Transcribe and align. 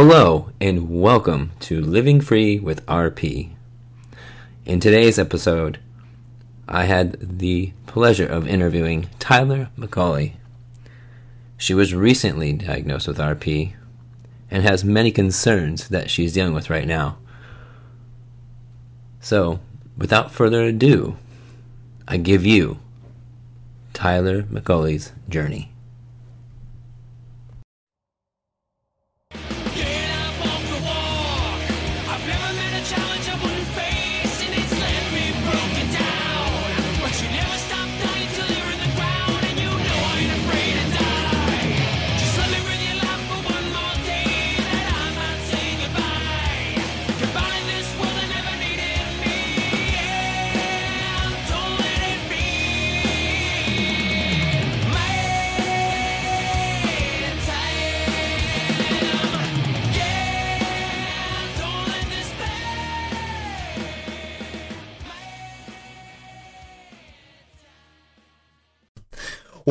Hello, 0.00 0.52
and 0.60 0.88
welcome 0.88 1.50
to 1.58 1.80
Living 1.80 2.20
Free 2.20 2.60
with 2.60 2.86
RP. 2.86 3.50
In 4.64 4.78
today's 4.78 5.18
episode, 5.18 5.80
I 6.68 6.84
had 6.84 7.40
the 7.40 7.72
pleasure 7.88 8.24
of 8.24 8.46
interviewing 8.46 9.10
Tyler 9.18 9.70
McCauley. 9.76 10.34
She 11.56 11.74
was 11.74 11.96
recently 11.96 12.52
diagnosed 12.52 13.08
with 13.08 13.18
RP 13.18 13.72
and 14.52 14.62
has 14.62 14.84
many 14.84 15.10
concerns 15.10 15.88
that 15.88 16.10
she's 16.10 16.32
dealing 16.32 16.54
with 16.54 16.70
right 16.70 16.86
now. 16.86 17.18
So, 19.20 19.58
without 19.96 20.30
further 20.30 20.62
ado, 20.62 21.16
I 22.06 22.18
give 22.18 22.46
you 22.46 22.78
Tyler 23.94 24.44
McCauley's 24.44 25.10
journey. 25.28 25.72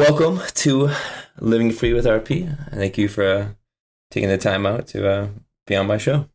Welcome 0.10 0.40
to 0.54 0.90
Living 1.38 1.70
Free 1.70 1.92
with 1.92 2.06
RP. 2.06 2.70
Thank 2.70 2.98
you 2.98 3.10
for 3.10 3.26
uh, 3.26 3.48
taking 4.10 4.30
the 4.30 4.38
time 4.38 4.66
out 4.66 4.88
to 4.88 5.06
uh, 5.06 5.28
be 5.66 5.76
on 5.76 5.86
my 5.86 5.98
show. 5.98 6.30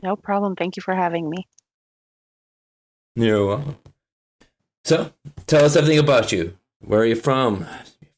No 0.00 0.14
problem. 0.14 0.54
Thank 0.54 0.76
you 0.76 0.80
for 0.80 0.94
having 0.94 1.28
me. 1.28 1.48
You're 3.16 3.44
welcome. 3.44 3.78
So, 4.84 5.10
tell 5.48 5.64
us 5.64 5.74
everything 5.74 5.98
about 5.98 6.30
you. 6.30 6.56
Where 6.78 7.00
are 7.00 7.04
you 7.04 7.16
from? 7.16 7.66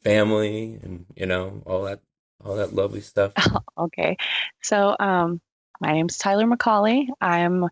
Family, 0.05 0.79
and 0.83 1.07
you 1.17 1.25
know 1.25 1.63
all 1.65 1.85
that, 1.85 2.01
all 2.45 2.57
that 2.57 2.75
lovely 2.75 3.01
stuff. 3.01 3.33
Okay. 3.79 4.15
So, 4.63 4.95
um, 5.01 5.41
my 5.81 5.93
name's 5.93 6.19
Tyler 6.19 6.45
McCauley. 6.45 7.07
I'm 7.19 7.65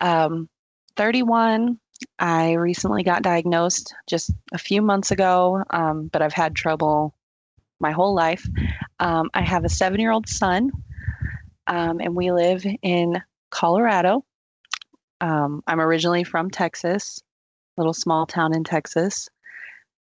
um, 0.00 0.48
31. 0.96 1.80
I 2.18 2.52
recently 2.52 3.02
got 3.02 3.22
diagnosed 3.22 3.94
just 4.06 4.30
a 4.52 4.58
few 4.58 4.82
months 4.82 5.10
ago, 5.10 5.62
um, 5.70 6.08
but 6.12 6.22
I've 6.22 6.32
had 6.32 6.54
trouble 6.54 7.14
my 7.80 7.92
whole 7.92 8.14
life. 8.14 8.46
Um, 9.00 9.30
I 9.34 9.42
have 9.42 9.64
a 9.64 9.68
seven 9.68 10.00
year 10.00 10.10
old 10.10 10.28
son, 10.28 10.70
um, 11.66 12.00
and 12.00 12.14
we 12.14 12.32
live 12.32 12.64
in 12.82 13.22
Colorado. 13.50 14.24
Um, 15.20 15.62
I'm 15.66 15.80
originally 15.80 16.24
from 16.24 16.50
Texas, 16.50 17.20
little 17.76 17.94
small 17.94 18.26
town 18.26 18.54
in 18.54 18.64
Texas. 18.64 19.28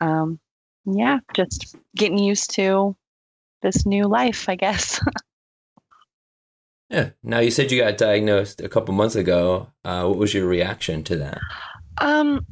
Um, 0.01 0.39
yeah, 0.87 1.19
just 1.35 1.77
getting 1.97 2.19
used 2.19 2.55
to 2.57 2.97
this 3.63 3.87
new 3.87 4.05
life, 4.05 4.49
I 4.49 4.57
guess. 4.57 5.01
Yeah. 6.91 7.11
Now 7.23 7.41
you 7.41 7.51
said 7.51 7.73
you 7.73 7.81
got 7.81 7.99
diagnosed 7.99 8.61
a 8.61 8.69
couple 8.69 8.95
months 8.95 9.17
ago. 9.17 9.69
Uh, 9.85 10.05
what 10.07 10.19
was 10.19 10.33
your 10.35 10.47
reaction 10.47 11.03
to 11.05 11.17
that? 11.17 11.39
Um, 11.99 12.47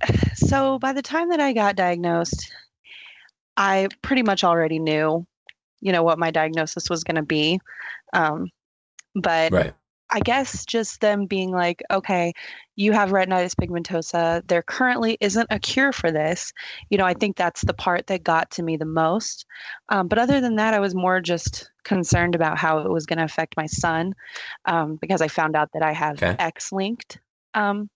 so 0.34 0.78
by 0.78 0.92
the 0.92 1.02
time 1.02 1.30
that 1.30 1.40
I 1.40 1.52
got 1.52 1.76
diagnosed, 1.76 2.52
I 3.56 3.88
pretty 4.02 4.22
much 4.22 4.44
already 4.44 4.78
knew, 4.78 5.26
you 5.80 5.92
know, 5.92 6.02
what 6.02 6.18
my 6.18 6.30
diagnosis 6.30 6.88
was 6.88 7.04
going 7.04 7.16
to 7.16 7.22
be. 7.22 7.60
Um, 8.12 8.48
but 9.14 9.52
Right. 9.52 9.74
I 10.10 10.20
guess 10.20 10.66
just 10.66 11.00
them 11.00 11.24
being 11.24 11.50
like, 11.50 11.82
okay, 11.90 12.34
you 12.76 12.92
have 12.92 13.10
retinitis 13.10 13.54
pigmentosa. 13.54 14.46
There 14.46 14.62
currently 14.62 15.16
isn't 15.20 15.46
a 15.50 15.58
cure 15.58 15.90
for 15.92 16.12
this. 16.12 16.52
You 16.90 16.98
know, 16.98 17.06
I 17.06 17.14
think 17.14 17.36
that's 17.36 17.62
the 17.62 17.72
part 17.72 18.06
that 18.08 18.22
got 18.22 18.50
to 18.52 18.62
me 18.62 18.76
the 18.76 18.84
most. 18.84 19.46
Um, 19.88 20.08
but 20.08 20.18
other 20.18 20.40
than 20.40 20.56
that, 20.56 20.74
I 20.74 20.80
was 20.80 20.94
more 20.94 21.20
just 21.20 21.70
concerned 21.84 22.34
about 22.34 22.58
how 22.58 22.78
it 22.80 22.90
was 22.90 23.06
going 23.06 23.18
to 23.18 23.24
affect 23.24 23.56
my 23.56 23.66
son 23.66 24.14
um, 24.66 24.96
because 24.96 25.22
I 25.22 25.28
found 25.28 25.56
out 25.56 25.70
that 25.72 25.82
I 25.82 25.92
have 25.92 26.22
Okay. 26.22 26.36
X 26.38 26.72
linked 26.72 27.18
um, 27.54 27.88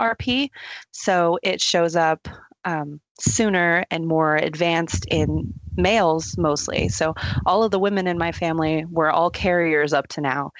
RP. 0.00 0.50
So 0.92 1.38
it 1.42 1.60
shows 1.60 1.96
up 1.96 2.28
um, 2.64 3.00
sooner 3.20 3.84
and 3.90 4.06
more 4.06 4.36
advanced 4.36 5.06
in 5.10 5.52
males 5.76 6.36
mostly. 6.38 6.88
So 6.88 7.14
all 7.46 7.62
of 7.62 7.70
the 7.70 7.78
women 7.78 8.06
in 8.06 8.18
my 8.18 8.32
family 8.32 8.84
were 8.90 9.10
all 9.10 9.30
carriers 9.30 9.92
up 9.92 10.08
to 10.08 10.20
now 10.20 10.52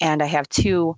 and 0.00 0.22
I 0.22 0.26
have 0.26 0.48
two 0.48 0.96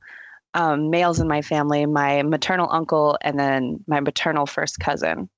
um, 0.55 0.91
males 0.91 1.21
in 1.21 1.29
my 1.29 1.43
family 1.43 1.87
my 1.87 2.23
maternal 2.23 2.69
uncle 2.71 3.19
and 3.21 3.39
then 3.39 3.85
my 3.87 4.01
maternal 4.01 4.47
first 4.47 4.81
cousin 4.81 5.29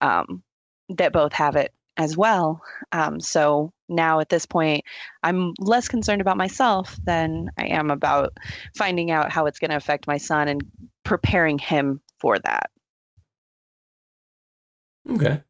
um, 0.00 0.42
that 0.90 1.12
both 1.12 1.32
have 1.32 1.56
it 1.56 1.72
as 1.96 2.16
well. 2.16 2.62
Um, 2.92 3.20
so 3.20 3.72
now 3.90 4.20
at 4.20 4.28
this 4.28 4.46
point, 4.46 4.84
I'm 5.22 5.52
less 5.58 5.88
concerned 5.88 6.20
about 6.20 6.36
myself 6.36 6.96
than 7.04 7.50
I 7.58 7.66
am 7.66 7.90
about 7.90 8.32
finding 8.76 9.10
out 9.10 9.30
how 9.30 9.46
it's 9.46 9.58
going 9.58 9.70
to 9.70 9.76
affect 9.76 10.06
my 10.06 10.16
son 10.16 10.48
and 10.48 10.62
preparing 11.04 11.58
him 11.58 12.00
for 12.18 12.38
that. 12.38 12.70
Okay. 15.10 15.42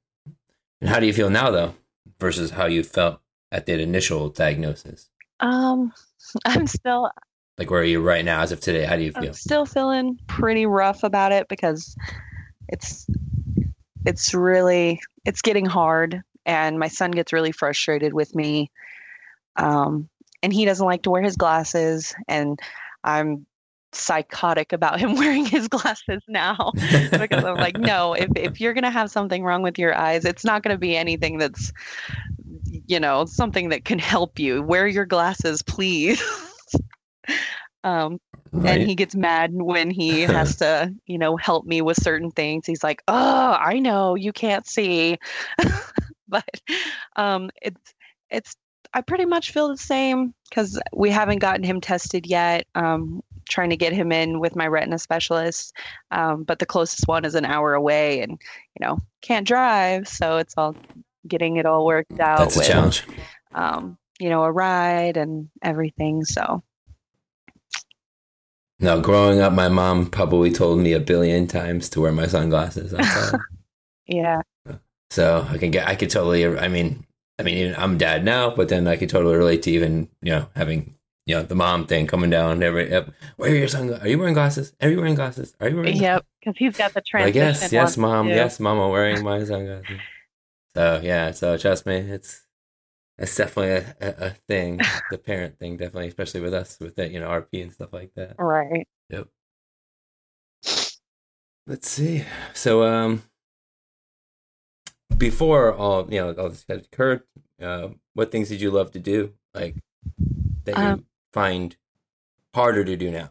And 0.81 0.91
how 0.91 1.01
do 1.01 1.07
you 1.07 1.13
feel 1.13 1.31
now, 1.31 1.51
though, 1.51 1.75
versus 2.19 2.51
how 2.51 2.67
you 2.67 2.83
felt 2.83 3.21
at 3.53 3.67
that 3.67 3.81
initial 3.81 4.29
diagnosis? 4.29 5.09
Um, 5.41 5.93
I'm 6.45 6.67
still 6.67 7.11
Like, 7.59 7.71
where 7.71 7.81
are 7.81 7.85
you 7.85 8.01
right 8.01 8.25
now, 8.25 8.41
as 8.41 8.53
of 8.53 8.61
today? 8.61 8.85
How 8.85 8.97
do 8.97 9.03
you 9.03 9.13
feel? 9.13 9.29
I'm 9.29 9.33
still 9.35 9.67
feeling 9.67 10.19
pretty 10.27 10.67
rough 10.67 11.03
about 11.03 11.33
it 11.33 11.49
because 11.49 11.95
it's 12.69 13.07
it's 14.07 14.33
really 14.33 15.01
it's 15.25 15.43
getting 15.43 15.67
hard 15.67 16.23
and 16.51 16.79
my 16.79 16.89
son 16.89 17.11
gets 17.13 17.33
really 17.33 17.53
frustrated 17.53 18.13
with 18.13 18.35
me 18.35 18.71
um, 19.57 20.09
and 20.43 20.53
he 20.53 20.65
doesn't 20.65 20.87
like 20.87 21.03
to 21.03 21.11
wear 21.11 21.23
his 21.23 21.37
glasses 21.37 22.15
and 22.29 22.59
i'm 23.05 23.47
psychotic 23.93 24.73
about 24.73 25.01
him 25.03 25.15
wearing 25.15 25.45
his 25.45 25.69
glasses 25.69 26.23
now 26.29 26.73
because 27.13 27.45
i'm 27.45 27.59
like 27.59 27.77
no 27.77 28.15
if, 28.15 28.29
if 28.37 28.61
you're 28.61 28.75
going 28.75 28.85
to 28.85 28.91
have 28.91 29.11
something 29.11 29.45
wrong 29.45 29.63
with 29.63 29.79
your 29.79 29.97
eyes 29.97 30.25
it's 30.25 30.45
not 30.45 30.63
going 30.63 30.75
to 30.75 30.79
be 30.79 30.97
anything 30.97 31.39
that's 31.39 31.73
you 32.87 33.01
know 33.01 33.25
something 33.25 33.69
that 33.71 33.85
can 33.85 33.99
help 33.99 34.39
you. 34.39 34.63
Wear 34.63 34.87
your 34.87 35.07
glasses 35.07 35.63
please. 35.63 36.23
Um, 37.83 38.19
Right. 38.53 38.81
and 38.81 38.89
he 38.89 38.95
gets 38.95 39.15
mad 39.15 39.53
when 39.55 39.91
he 39.91 40.23
has 40.23 40.57
to 40.57 40.93
you 41.07 41.17
know 41.17 41.37
help 41.37 41.65
me 41.65 41.81
with 41.81 42.03
certain 42.03 42.31
things. 42.31 42.67
He's 42.67 42.83
like 42.83 43.01
oh 43.09 43.57
i 43.59 43.79
know 43.79 44.17
you 44.17 44.33
can't 44.33 44.67
see 44.67 45.17
but 46.37 46.61
um 47.17 47.51
it's 47.63 47.95
it's 48.31 48.57
i 48.95 49.01
pretty 49.01 49.25
much 49.25 49.53
feel 49.53 49.69
the 49.69 49.77
same 49.77 50.33
because 50.49 50.81
we 50.95 51.11
haven't 51.11 51.39
gotten 51.39 51.63
him 51.63 51.81
tested 51.81 52.27
yet 52.27 52.67
um 52.75 53.23
trying 53.49 53.71
to 53.71 53.77
get 53.77 53.93
him 53.93 54.13
in 54.13 54.39
with 54.39 54.55
my 54.55 54.67
retina 54.67 54.99
specialist 54.99 55.75
um, 56.13 56.45
but 56.45 56.61
the 56.61 56.67
closest 56.67 57.09
one 57.09 57.25
is 57.25 57.35
an 57.35 57.45
hour 57.45 57.75
away 57.75 58.21
and 58.21 58.33
you 58.33 58.87
know 58.87 58.99
can't 59.23 59.47
drive 59.47 60.07
so 60.07 60.37
it's 60.37 60.55
all 60.57 60.77
getting 61.27 61.57
it 61.57 61.67
all 61.67 61.85
worked 61.85 62.21
out 62.21 62.39
That's 62.39 62.57
a 62.57 62.59
with 62.61 62.69
challenge. 62.69 63.05
um 63.55 63.99
you 64.21 64.29
know 64.29 64.45
a 64.45 64.53
ride 64.53 65.17
and 65.17 65.49
everything 65.63 66.25
so 66.25 66.63
Now, 68.83 68.99
growing 68.99 69.41
up, 69.41 69.53
my 69.53 69.69
mom 69.69 70.07
probably 70.09 70.51
told 70.51 70.79
me 70.79 70.95
a 70.95 71.01
billion 71.01 71.47
times 71.47 71.91
to 71.91 72.01
wear 72.01 72.13
my 72.13 72.27
sunglasses. 72.27 72.95
Yeah 74.07 74.41
so 75.11 75.47
I 75.49 75.59
can 75.59 75.71
get, 75.71 75.87
I 75.89 75.95
could 75.95 76.11
totally. 76.11 76.47
I 76.47 76.69
mean, 76.69 77.05
I 77.39 77.43
mean, 77.43 77.75
I'm 77.77 77.99
dad 77.99 78.25
now, 78.25 78.55
but 78.55 78.69
then 78.69 78.87
I 78.87 78.97
could 78.97 79.09
totally 79.09 79.37
relate 79.37 79.63
to 79.63 79.71
even 79.71 80.09
you 80.23 80.33
know 80.33 80.47
having 80.57 80.95
you 81.27 81.35
know 81.37 81.43
the 81.43 81.55
mom 81.55 81.87
thing 81.87 82.07
coming 82.07 82.31
down. 82.31 82.63
Every, 82.63 82.91
yep, 82.91 83.11
wear 83.37 83.55
your 83.55 83.69
sunglasses. 83.69 84.05
Are 84.05 84.09
you 84.09 84.19
wearing 84.19 84.35
glasses? 84.35 84.73
Are 84.81 84.89
you 84.91 84.97
wearing 84.99 85.15
glasses? 85.15 85.55
Are 85.61 85.69
you 85.69 85.77
wearing? 85.77 85.97
Yep, 85.97 86.25
because 86.41 86.57
he's 86.57 86.77
got 86.77 86.93
the 86.95 86.99
Like, 87.15 87.35
transition. 87.35 87.43
yes, 87.43 87.73
yes, 87.73 87.97
mom, 87.97 88.29
yes, 88.29 88.61
mom, 88.61 88.79
I'm 88.79 88.91
wearing 88.91 89.25
my 89.31 89.45
sunglasses. 89.45 90.01
So 90.75 91.01
yeah, 91.03 91.33
so 91.33 91.57
trust 91.57 91.87
me, 91.87 91.97
it's 91.97 92.43
it's 93.19 93.37
definitely 93.37 93.87
a, 94.01 94.09
a, 94.09 94.27
a 94.27 94.31
thing, 94.49 94.81
the 95.11 95.19
parent 95.27 95.59
thing, 95.59 95.77
definitely, 95.77 96.09
especially 96.09 96.41
with 96.41 96.55
us 96.55 96.79
with 96.81 96.99
it, 96.99 97.13
you 97.13 97.21
know, 97.21 97.29
RP 97.29 97.63
and 97.63 97.73
stuff 97.73 97.93
like 97.93 98.13
that. 98.15 98.37
Right. 98.39 98.87
Yep. 99.11 99.29
Let's 101.67 101.89
see. 101.89 102.25
So, 102.55 102.83
um, 102.85 103.23
before 105.21 105.75
all, 105.75 106.13
you 106.13 106.21
know, 106.21 106.35
all 106.35 106.51
this 106.51 106.65
had 106.69 106.81
occurred, 106.81 107.23
uh, 107.63 107.91
what 108.15 108.33
things 108.33 108.49
did 108.49 108.61
you 108.61 108.71
love 108.73 108.91
to 108.93 109.01
do? 109.01 109.35
Like 109.55 109.77
that 110.65 110.79
you 110.79 110.83
Um, 110.83 111.07
find 111.33 111.77
harder 112.55 112.85
to 112.85 112.97
do 112.97 113.11
now? 113.11 113.31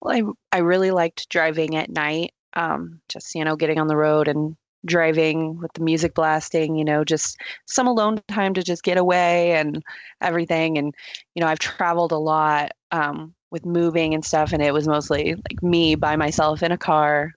Well, 0.00 0.34
I 0.52 0.56
I 0.56 0.60
really 0.60 0.90
liked 0.90 1.28
driving 1.28 1.76
at 1.76 1.90
night. 1.90 2.32
Um, 2.54 3.00
just 3.08 3.34
you 3.34 3.44
know, 3.44 3.56
getting 3.56 3.78
on 3.78 3.88
the 3.88 3.96
road 3.96 4.28
and 4.28 4.56
driving 4.86 5.58
with 5.58 5.72
the 5.74 5.82
music 5.82 6.14
blasting. 6.14 6.76
You 6.76 6.84
know, 6.84 7.04
just 7.04 7.36
some 7.66 7.86
alone 7.86 8.20
time 8.28 8.54
to 8.54 8.62
just 8.62 8.82
get 8.82 8.98
away 8.98 9.52
and 9.52 9.82
everything. 10.20 10.78
And 10.78 10.94
you 11.34 11.42
know, 11.42 11.48
I've 11.48 11.58
traveled 11.58 12.12
a 12.12 12.18
lot 12.18 12.72
um, 12.92 13.34
with 13.50 13.66
moving 13.66 14.14
and 14.14 14.24
stuff, 14.24 14.52
and 14.52 14.62
it 14.62 14.72
was 14.72 14.88
mostly 14.88 15.34
like 15.34 15.62
me 15.62 15.94
by 15.96 16.16
myself 16.16 16.62
in 16.62 16.72
a 16.72 16.78
car. 16.78 17.32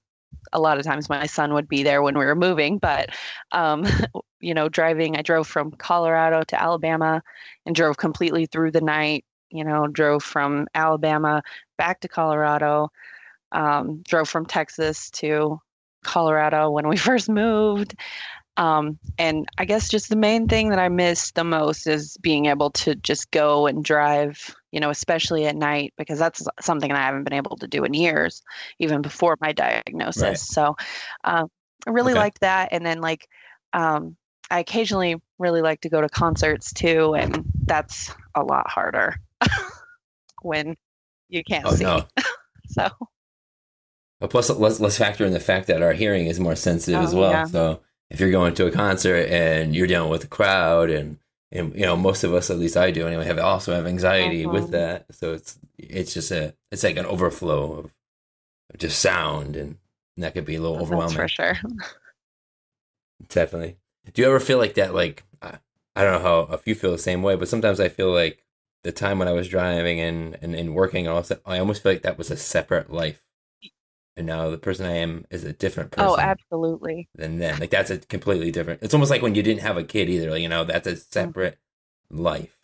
A 0.53 0.59
lot 0.59 0.77
of 0.77 0.85
times, 0.85 1.09
my 1.09 1.25
son 1.25 1.53
would 1.53 1.67
be 1.67 1.83
there 1.83 2.01
when 2.01 2.17
we 2.17 2.25
were 2.25 2.35
moving, 2.35 2.77
but 2.77 3.09
um, 3.51 3.85
you 4.39 4.53
know, 4.53 4.69
driving. 4.69 5.15
I 5.15 5.21
drove 5.21 5.47
from 5.47 5.71
Colorado 5.71 6.43
to 6.43 6.61
Alabama 6.61 7.23
and 7.65 7.75
drove 7.75 7.97
completely 7.97 8.45
through 8.45 8.71
the 8.71 8.81
night. 8.81 9.25
You 9.49 9.63
know, 9.63 9.87
drove 9.87 10.23
from 10.23 10.67
Alabama 10.73 11.43
back 11.77 11.99
to 12.01 12.07
Colorado. 12.07 12.89
Um, 13.51 14.01
drove 14.07 14.29
from 14.29 14.45
Texas 14.45 15.09
to 15.11 15.59
Colorado 16.03 16.69
when 16.69 16.87
we 16.87 16.97
first 17.09 17.29
moved. 17.29 17.95
Um, 18.57 18.99
and 19.17 19.47
I 19.57 19.65
guess 19.65 19.89
just 19.89 20.09
the 20.09 20.15
main 20.15 20.47
thing 20.47 20.69
that 20.69 20.79
I 20.79 20.89
miss 20.89 21.31
the 21.31 21.43
most 21.43 21.87
is 21.87 22.17
being 22.17 22.47
able 22.47 22.69
to 22.71 22.95
just 22.95 23.31
go 23.31 23.65
and 23.65 23.83
drive, 23.83 24.55
you 24.71 24.79
know, 24.79 24.89
especially 24.89 25.45
at 25.45 25.55
night, 25.55 25.93
because 25.97 26.19
that's 26.19 26.45
something 26.61 26.91
I 26.91 26.97
haven't 27.05 27.23
been 27.23 27.33
able 27.33 27.57
to 27.57 27.67
do 27.67 27.83
in 27.83 27.93
years, 27.93 28.41
even 28.79 29.01
before 29.01 29.37
my 29.41 29.51
diagnosis. 29.53 30.21
Right. 30.21 30.37
So 30.41 30.75
um, 31.23 31.49
I 31.87 31.91
really 31.91 32.13
Okay. 32.13 32.19
liked 32.19 32.41
that. 32.41 32.69
And 32.71 32.85
then, 32.85 33.01
like, 33.01 33.27
um, 33.73 34.15
I 34.49 34.59
occasionally 34.59 35.15
really 35.39 35.61
like 35.61 35.81
to 35.81 35.89
go 35.89 36.01
to 36.01 36.09
concerts 36.09 36.73
too, 36.73 37.15
and 37.15 37.45
that's 37.67 38.13
a 38.35 38.43
lot 38.43 38.69
harder 38.69 39.15
when 40.41 40.75
you 41.29 41.43
can't 41.43 41.69
Oh 41.69 41.71
see. 41.71 41.83
no. 41.83 42.07
So 42.67 42.87
But 44.19 44.29
plus, 44.29 44.49
let's 44.49 44.79
let's 44.79 44.97
factor 44.97 45.25
in 45.25 45.33
the 45.33 45.39
fact 45.39 45.67
that 45.67 45.81
our 45.81 45.93
hearing 45.93 46.27
is 46.27 46.39
more 46.39 46.55
sensitive 46.55 47.01
as 47.01 47.13
Oh, 47.13 47.15
well. 47.15 47.31
yeah. 47.31 47.45
So 47.45 47.81
if 48.09 48.19
you're 48.19 48.31
going 48.31 48.53
to 48.55 48.67
a 48.67 48.71
concert 48.71 49.27
and 49.29 49.75
you're 49.75 49.87
dealing 49.87 50.09
with 50.09 50.23
a 50.23 50.27
crowd, 50.27 50.89
and 50.89 51.17
and 51.51 51.73
you 51.75 51.81
know 51.81 51.95
most 51.97 52.23
of 52.23 52.33
us, 52.33 52.49
at 52.49 52.59
least 52.59 52.77
I 52.77 52.91
do 52.91 53.07
anyway, 53.07 53.25
have 53.25 53.39
also 53.39 53.73
have 53.73 53.85
anxiety 53.87 54.45
with 54.45 54.67
Mhm. 54.67 54.71
that. 54.71 55.05
So 55.11 55.33
it's 55.33 55.59
it's 55.77 56.13
just 56.13 56.31
a 56.31 56.55
it's 56.71 56.83
like 56.83 56.97
an 56.97 57.05
overflow 57.05 57.73
of 57.79 57.91
just 58.77 58.99
sound, 58.99 59.55
and 59.55 59.77
that 60.17 60.33
could 60.33 60.45
be 60.45 60.55
a 60.55 60.61
little 60.61 60.79
overwhelming. 60.79 61.15
for 61.15 61.27
sure. 61.27 61.55
Definitely. 63.27 63.77
Do 64.13 64.21
you 64.21 64.27
ever 64.27 64.39
feel 64.39 64.57
like 64.57 64.73
that? 64.75 64.93
Like 64.93 65.23
I, 65.41 65.57
I 65.95 66.03
don't 66.03 66.13
know 66.21 66.47
how 66.47 66.53
if 66.53 66.67
you 66.67 66.75
feel 66.75 66.91
the 66.91 66.97
same 66.97 67.21
way, 67.23 67.35
but 67.35 67.47
sometimes 67.47 67.79
I 67.79 67.89
feel 67.89 68.11
like 68.11 68.43
the 68.83 68.91
time 68.91 69.19
when 69.19 69.27
I 69.27 69.33
was 69.33 69.47
driving 69.47 69.99
and 69.99 70.37
and, 70.41 70.55
and 70.55 70.73
working 70.75 71.07
that, 71.29 71.41
I 71.45 71.59
almost 71.59 71.83
feel 71.83 71.91
like 71.93 72.01
that 72.03 72.17
was 72.17 72.31
a 72.31 72.37
separate 72.37 72.91
life. 72.91 73.23
And 74.17 74.27
now 74.27 74.49
the 74.49 74.57
person 74.57 74.85
I 74.85 74.97
am 74.97 75.25
is 75.31 75.43
a 75.43 75.53
different 75.53 75.91
oh, 75.97 76.15
person 76.15 76.25
Oh, 76.25 76.29
absolutely. 76.31 77.09
than 77.15 77.39
then. 77.39 77.59
Like 77.59 77.71
that's 77.71 77.91
a 77.91 77.99
completely 77.99 78.51
different. 78.51 78.83
It's 78.83 78.93
almost 78.93 79.11
like 79.11 79.21
when 79.21 79.35
you 79.35 79.43
didn't 79.43 79.61
have 79.63 79.77
a 79.77 79.83
kid 79.83 80.09
either. 80.09 80.31
Like, 80.31 80.41
you 80.41 80.49
know, 80.49 80.63
that's 80.65 80.87
a 80.87 80.97
separate 80.97 81.59
life. 82.09 82.57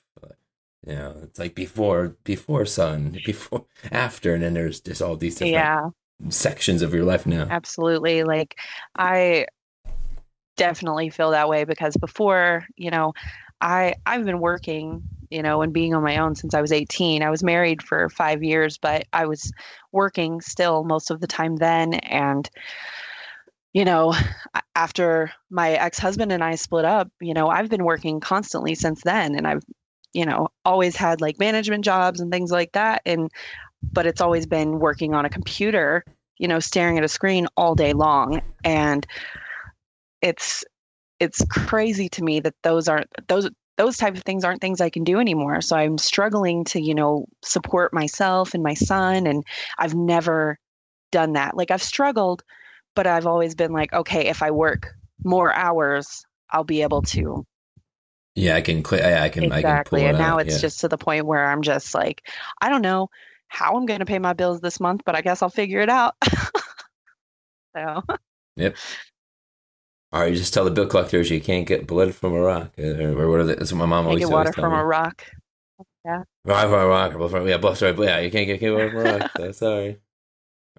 You 0.86 0.96
know, 0.96 1.16
it's 1.24 1.40
like 1.40 1.56
before, 1.56 2.18
before 2.24 2.66
son, 2.66 3.22
before, 3.26 3.66
after, 3.92 4.34
and 4.34 4.44
then 4.44 4.54
there's 4.54 4.80
just 4.80 5.02
all 5.02 5.18
these 5.18 5.36
different 5.36 5.72
Yeah, 5.72 5.90
sections 6.30 6.82
of 6.82 6.94
your 6.94 7.06
life 7.06 7.26
now. 7.26 7.50
absolutely. 7.50 8.24
Like 8.24 8.56
I 8.98 9.48
definitely 10.56 11.10
feel 11.10 11.32
that 11.32 11.50
way 11.50 11.64
because 11.64 11.96
before, 11.98 12.66
you 12.76 12.92
know, 12.92 13.14
I 13.62 13.96
I've 14.06 14.26
been 14.26 14.40
working, 14.40 15.04
you 15.30 15.42
know, 15.42 15.62
and 15.62 15.74
being 15.74 15.94
on 15.94 16.04
my 16.04 16.18
own 16.18 16.36
since 16.36 16.54
I 16.54 16.62
was 16.62 16.72
18. 16.72 17.24
I 17.24 17.30
was 17.30 17.44
married 17.44 17.82
for 17.84 18.10
5 18.10 18.44
years, 18.44 18.78
but 18.78 19.06
I 19.14 19.26
was 19.26 19.52
working 19.92 20.42
still 20.42 20.84
most 20.84 21.12
of 21.12 21.20
the 21.20 21.28
time 21.28 21.58
then. 21.58 21.96
And 21.96 22.50
you 23.74 23.86
know, 23.86 24.16
after 24.76 25.32
my 25.52 25.74
ex-husband 25.74 26.32
and 26.32 26.44
I 26.44 26.56
split 26.56 26.86
up, 26.86 27.10
you 27.20 27.34
know, 27.34 27.50
I've 27.50 27.70
been 27.70 27.84
working 27.84 28.20
constantly 28.20 28.74
since 28.74 29.04
then. 29.04 29.36
And 29.36 29.46
I've 29.46 29.64
you 30.14 30.26
know, 30.26 30.48
always 30.66 30.96
had 30.96 31.22
like 31.22 31.38
management 31.40 31.86
jobs 31.86 32.20
and 32.20 32.32
things 32.32 32.52
like 32.52 32.72
that. 32.72 33.02
And 33.06 33.30
but 33.94 34.08
it's 34.08 34.22
always 34.22 34.48
been 34.48 34.80
working 34.80 35.14
on 35.14 35.26
a 35.26 35.30
computer, 35.30 36.04
you 36.40 36.48
know, 36.48 36.60
staring 36.60 36.98
at 36.98 37.04
a 37.04 37.08
screen 37.08 37.48
all 37.56 37.76
day 37.76 37.94
long. 37.94 38.42
And 38.64 39.06
it's 40.22 40.64
it's 41.20 41.44
crazy 41.50 42.10
to 42.10 42.24
me 42.24 42.40
that 42.40 42.56
those 42.64 42.88
aren't 42.88 43.10
those 43.28 43.50
those 43.78 43.98
type 43.98 44.16
of 44.16 44.24
things 44.24 44.44
aren't 44.44 44.62
things 44.62 44.82
I 44.82 44.90
can 44.90 45.04
do 45.04 45.20
anymore. 45.20 45.62
So 45.62 45.76
I'm 45.76 45.98
struggling 45.98 46.64
to, 46.66 46.82
you 46.82 46.96
know, 46.96 47.28
support 47.44 47.94
myself 47.94 48.54
and 48.54 48.64
my 48.64 48.74
son 48.74 49.28
and 49.28 49.44
I've 49.78 49.96
never 49.96 50.60
done 51.12 51.34
that. 51.34 51.56
Like 51.56 51.72
I've 51.72 51.84
struggled, 51.84 52.44
but 52.96 53.08
I've 53.08 53.28
always 53.28 53.56
been 53.56 53.72
like, 53.74 53.94
okay, 53.94 54.28
if 54.28 54.42
I 54.44 54.52
work 54.52 54.94
more 55.24 55.54
hours, 55.54 56.26
I'll 56.52 56.64
be 56.64 56.82
able 56.82 57.02
to 57.04 57.46
Yeah, 58.36 58.56
I 58.56 58.62
can, 58.62 58.84
cl- 58.84 59.04
I, 59.06 59.26
I 59.26 59.30
can, 59.30 59.52
I 59.52 59.64
can 59.64 59.64
exactly. 59.64 60.02
pull 60.02 60.08
it 60.08 60.10
And 60.10 60.18
now 60.18 60.36
out, 60.36 60.40
it's 60.40 60.54
yeah. 60.54 60.62
just 60.62 60.80
to 60.82 60.88
the 60.88 60.98
point 60.98 61.26
where 61.26 61.46
I'm 61.46 61.62
just 61.62 61.94
like, 61.94 62.28
I 62.62 62.70
don't 62.70 62.82
know 62.82 63.10
how 63.48 63.76
I'm 63.76 63.86
going 63.86 64.00
to 64.00 64.06
pay 64.06 64.20
my 64.20 64.34
bills 64.34 64.62
this 64.62 64.80
month, 64.80 65.02
but 65.06 65.16
I 65.16 65.22
guess 65.22 65.42
I'll 65.42 65.50
figure 65.50 65.82
it 65.82 65.90
out. 65.90 66.16
so 67.76 68.02
Or 70.12 70.26
you 70.28 70.36
just 70.36 70.54
tell 70.54 70.64
the 70.64 70.72
bill 70.72 70.88
collectors 70.88 71.30
you 71.30 71.42
can't 71.42 71.68
get 71.68 71.86
blood 71.86 72.16
from 72.16 72.34
a 72.34 72.40
rock, 72.40 72.72
uh, 72.80 72.84
or 72.84 73.30
what 73.30 73.44
they, 73.44 73.56
that's 73.56 73.74
what 73.74 73.80
my 73.80 73.86
mom 73.86 74.08
always 74.08 74.24
get 74.24 74.32
water 74.32 74.54
from 74.54 74.72
me. 74.72 74.80
a 74.80 74.84
rock. 74.84 75.26
Blood 76.46 76.64
from 76.70 76.74
a 76.74 76.88
rock, 76.88 77.14
or 77.14 77.18
blood 77.18 77.32
from, 77.32 77.48
yeah, 77.48 77.58
blood, 77.58 77.78
sorry, 77.78 77.94
yeah, 78.06 78.20
you 78.20 78.32
can't 78.32 78.48
get 78.48 78.72
water 78.72 78.90
from 78.90 79.00
a 79.00 79.20
rock. 79.20 79.32
So 79.36 79.52
sorry, 79.52 79.98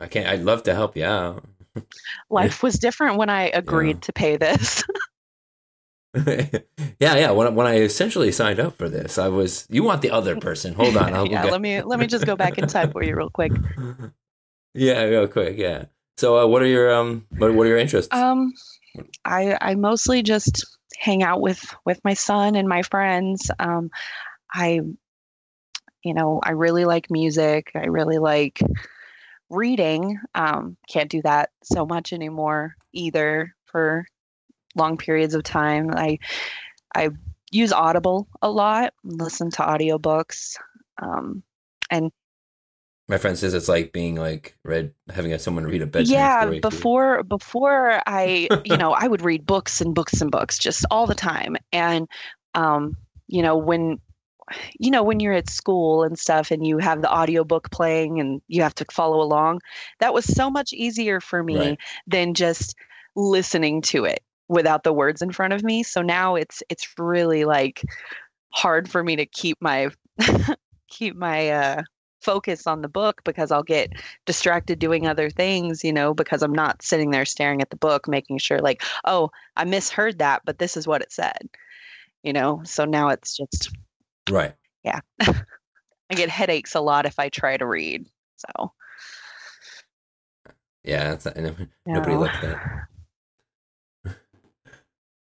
I 0.00 0.06
can't. 0.06 0.26
I'd 0.26 0.40
love 0.40 0.62
to 0.62 0.74
help 0.74 0.96
you 0.96 1.04
out. 1.04 1.44
Life 2.30 2.62
was 2.62 2.78
different 2.78 3.18
when 3.18 3.28
I 3.28 3.42
agreed 3.54 4.00
to 4.02 4.12
pay 4.14 4.38
this. 4.38 4.82
yeah, 6.26 6.46
yeah. 6.98 7.30
When 7.30 7.54
when 7.54 7.66
I 7.66 7.80
essentially 7.80 8.32
signed 8.32 8.60
up 8.60 8.78
for 8.78 8.88
this, 8.88 9.18
I 9.18 9.28
was. 9.28 9.66
You 9.68 9.82
want 9.82 10.00
the 10.00 10.10
other 10.10 10.40
person? 10.40 10.72
Hold 10.72 10.96
on, 10.96 11.12
I'll 11.12 11.28
yeah, 11.28 11.42
get- 11.42 11.52
let 11.52 11.60
me 11.60 11.82
let 11.82 12.00
me 12.00 12.06
just 12.06 12.24
go 12.24 12.34
back 12.34 12.56
in 12.56 12.66
time 12.66 12.90
for 12.90 13.02
you 13.04 13.14
real 13.14 13.28
quick. 13.28 13.52
yeah, 14.72 15.02
real 15.02 15.28
quick. 15.28 15.58
Yeah. 15.58 15.84
So, 16.16 16.38
uh, 16.38 16.46
what 16.46 16.62
are 16.62 16.66
your 16.66 16.92
um, 16.92 17.26
what, 17.36 17.52
what 17.52 17.66
are 17.66 17.68
your 17.68 17.78
interests? 17.78 18.12
Um, 18.12 18.52
I 19.24 19.56
I 19.60 19.74
mostly 19.74 20.22
just 20.22 20.66
hang 20.96 21.22
out 21.22 21.40
with 21.40 21.62
with 21.84 22.00
my 22.04 22.14
son 22.14 22.56
and 22.56 22.68
my 22.68 22.82
friends. 22.82 23.50
Um, 23.58 23.90
I, 24.52 24.80
you 26.02 26.14
know, 26.14 26.40
I 26.42 26.52
really 26.52 26.84
like 26.84 27.10
music. 27.10 27.70
I 27.74 27.86
really 27.86 28.18
like 28.18 28.60
reading. 29.50 30.18
Um, 30.34 30.76
can't 30.88 31.10
do 31.10 31.22
that 31.22 31.50
so 31.62 31.86
much 31.86 32.12
anymore 32.12 32.74
either 32.92 33.54
for 33.66 34.06
long 34.74 34.96
periods 34.96 35.34
of 35.34 35.42
time. 35.42 35.90
I 35.94 36.18
I 36.94 37.10
use 37.50 37.72
Audible 37.72 38.28
a 38.42 38.50
lot. 38.50 38.94
Listen 39.04 39.50
to 39.52 39.62
audiobooks. 39.62 40.56
Um, 41.00 41.42
and 41.90 42.10
My 43.08 43.18
friend 43.18 43.38
says 43.38 43.54
it's 43.54 43.68
like 43.68 43.92
being 43.92 44.16
like 44.16 44.56
read, 44.64 44.92
having 45.08 45.36
someone 45.38 45.64
read 45.64 45.82
a 45.82 45.86
bedtime 45.86 46.10
yeah 46.10 46.40
story. 46.40 46.60
before 46.60 47.22
before 47.22 48.00
i 48.06 48.48
you 48.64 48.76
know 48.76 48.92
i 48.92 49.06
would 49.08 49.22
read 49.22 49.46
books 49.46 49.80
and 49.80 49.94
books 49.94 50.20
and 50.20 50.30
books 50.30 50.58
just 50.58 50.84
all 50.90 51.06
the 51.06 51.14
time 51.14 51.56
and 51.72 52.06
um 52.54 52.96
you 53.26 53.42
know 53.42 53.56
when 53.56 53.98
you 54.78 54.90
know 54.90 55.02
when 55.02 55.20
you're 55.20 55.32
at 55.34 55.50
school 55.50 56.02
and 56.02 56.18
stuff 56.18 56.50
and 56.50 56.66
you 56.66 56.78
have 56.78 57.02
the 57.02 57.12
audiobook 57.12 57.70
playing 57.70 58.20
and 58.20 58.40
you 58.48 58.62
have 58.62 58.74
to 58.74 58.84
follow 58.90 59.20
along 59.20 59.60
that 60.00 60.14
was 60.14 60.24
so 60.24 60.50
much 60.50 60.72
easier 60.72 61.20
for 61.20 61.42
me 61.42 61.56
Right. 61.58 61.78
than 62.06 62.34
just 62.34 62.74
listening 63.16 63.82
to 63.82 64.04
it 64.04 64.20
without 64.48 64.84
the 64.84 64.92
words 64.92 65.20
in 65.20 65.30
front 65.32 65.52
of 65.52 65.62
me 65.62 65.82
so 65.82 66.00
now 66.02 66.34
it's 66.34 66.62
it's 66.68 66.88
really 66.98 67.44
like 67.44 67.82
hard 68.50 68.88
for 68.90 69.02
me 69.02 69.16
to 69.16 69.26
keep 69.26 69.58
my 69.60 69.88
keep 70.88 71.14
my 71.16 71.50
uh 71.50 71.82
focus 72.20 72.66
on 72.66 72.82
the 72.82 72.88
book 72.88 73.22
because 73.24 73.50
I'll 73.50 73.62
get 73.62 73.92
distracted 74.26 74.78
doing 74.78 75.06
other 75.06 75.30
things, 75.30 75.84
you 75.84 75.92
know, 75.92 76.14
because 76.14 76.42
I'm 76.42 76.52
not 76.52 76.82
sitting 76.82 77.10
there 77.10 77.24
staring 77.24 77.62
at 77.62 77.70
the 77.70 77.76
book, 77.76 78.08
making 78.08 78.38
sure, 78.38 78.60
like, 78.60 78.82
oh, 79.04 79.30
I 79.56 79.64
misheard 79.64 80.18
that, 80.18 80.42
but 80.44 80.58
this 80.58 80.76
is 80.76 80.86
what 80.86 81.02
it 81.02 81.12
said, 81.12 81.48
you 82.22 82.32
know. 82.32 82.60
So 82.64 82.84
now 82.84 83.08
it's 83.08 83.36
just, 83.36 83.70
Right. 84.30 84.54
Yeah. 84.84 85.00
I 85.20 86.14
get 86.14 86.28
headaches 86.30 86.74
a 86.74 86.80
lot 86.80 87.06
if 87.06 87.18
I 87.18 87.28
try 87.28 87.56
to 87.56 87.66
read. 87.66 88.06
So, 88.36 88.72
Yeah. 90.84 91.14
That's 91.14 91.26
nobody 91.36 92.14
no. 92.14 92.20
likes 92.20 92.40
that. 92.40 92.58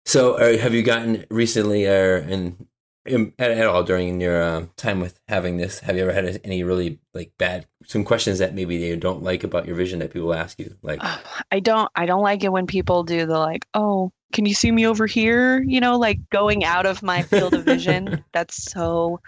So, 0.04 0.34
uh, 0.34 0.58
have 0.58 0.75
you 0.75 0.82
gotten 0.82 1.25
recently, 1.30 1.87
or 1.87 2.16
in, 2.18 2.32
in 2.32 2.66
at, 3.06 3.50
at 3.50 3.66
all 3.66 3.82
during 3.82 4.21
your 4.21 4.42
uh, 4.42 4.66
time 4.76 5.00
with 5.00 5.18
having 5.28 5.56
this? 5.56 5.80
Have 5.80 5.97
you 5.97 6.02
ever 6.02 6.12
had 6.12 6.40
any 6.44 6.62
really 6.64 6.99
like 7.14 7.32
bad 7.38 7.66
some 7.85 8.04
questions 8.04 8.38
that 8.38 8.54
maybe 8.54 8.76
you 8.76 8.97
don't 8.97 9.23
like 9.23 9.44
about 9.44 9.66
your 9.66 9.76
vision 9.76 9.99
that 10.00 10.12
people 10.12 10.35
ask 10.35 10.59
you? 10.59 10.76
Like, 10.82 11.02
I 11.50 11.61
don't, 11.61 11.90
I 11.94 12.06
don't 12.06 12.23
like 12.23 12.44
it 12.44 12.52
when 12.52 12.66
people 12.66 13.02
do 13.02 13.26
the 13.26 13.38
like, 13.38 13.66
oh, 13.75 14.12
can 14.32 14.47
you 14.47 14.54
see 14.54 14.71
me 14.71 14.87
over 14.87 15.06
here? 15.06 15.62
You 15.62 15.80
know, 15.80 15.99
like 15.99 16.18
going 16.30 16.64
out 16.64 16.87
of 16.87 17.02
my 17.02 17.23
field 17.23 17.54
of 17.54 17.64
vision. 17.64 18.25
That's 18.32 18.71
so, 18.71 19.21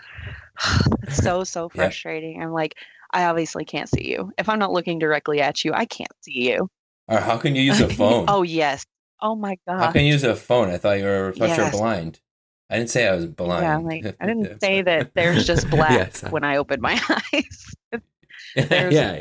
that's 1.01 1.17
so, 1.23 1.43
so 1.45 1.69
Yeah. 1.69 1.85
frustrating. 1.85 2.41
I'm 2.43 2.53
like, 2.53 2.77
I 3.11 3.25
obviously 3.25 3.65
can't 3.65 3.89
see 3.89 4.09
you. 4.11 4.33
If 4.39 4.49
I'm 4.49 4.59
not 4.59 4.73
looking 4.73 4.99
directly 4.99 5.41
at 5.41 5.65
you, 5.65 5.73
I 5.75 5.85
can't 5.85 6.13
see 6.23 6.51
you. 6.51 6.69
Or 7.09 7.19
how 7.19 7.37
can 7.39 7.55
you 7.55 7.63
use 7.63 7.81
a 7.81 7.89
phone? 7.95 8.27
oh, 8.29 8.43
yes. 8.43 8.85
Oh 9.21 9.35
my 9.35 9.57
God. 9.67 9.81
How 9.81 9.93
can 9.93 10.05
you 10.05 10.13
use 10.13 10.25
a 10.25 10.37
phone? 10.37 10.71
I 10.71 10.79
thought 10.79 10.99
you 10.99 11.05
were 11.05 11.33
thought 11.33 11.45
you 11.51 11.65
were 11.65 11.71
Yes. 11.71 11.73
blind. 11.73 12.21
I 12.75 12.79
didn't 12.79 12.91
say 12.91 13.09
I 13.09 13.15
was 13.15 13.27
blind. 13.27 13.63
Yeah, 13.63 13.77
like 13.79 14.17
I 14.21 14.27
didn't 14.27 14.61
say 14.63 14.83
that 14.83 15.13
there's 15.15 15.47
just 15.47 15.69
black 15.77 15.91
Yes. 15.93 16.23
when 16.31 16.45
I 16.45 16.57
open 16.57 16.81
my 16.81 17.01
eyes. 17.33 17.75
yeah, 18.57 18.65
There's 18.65 18.95
yeah, 18.95 19.13
a- 19.13 19.21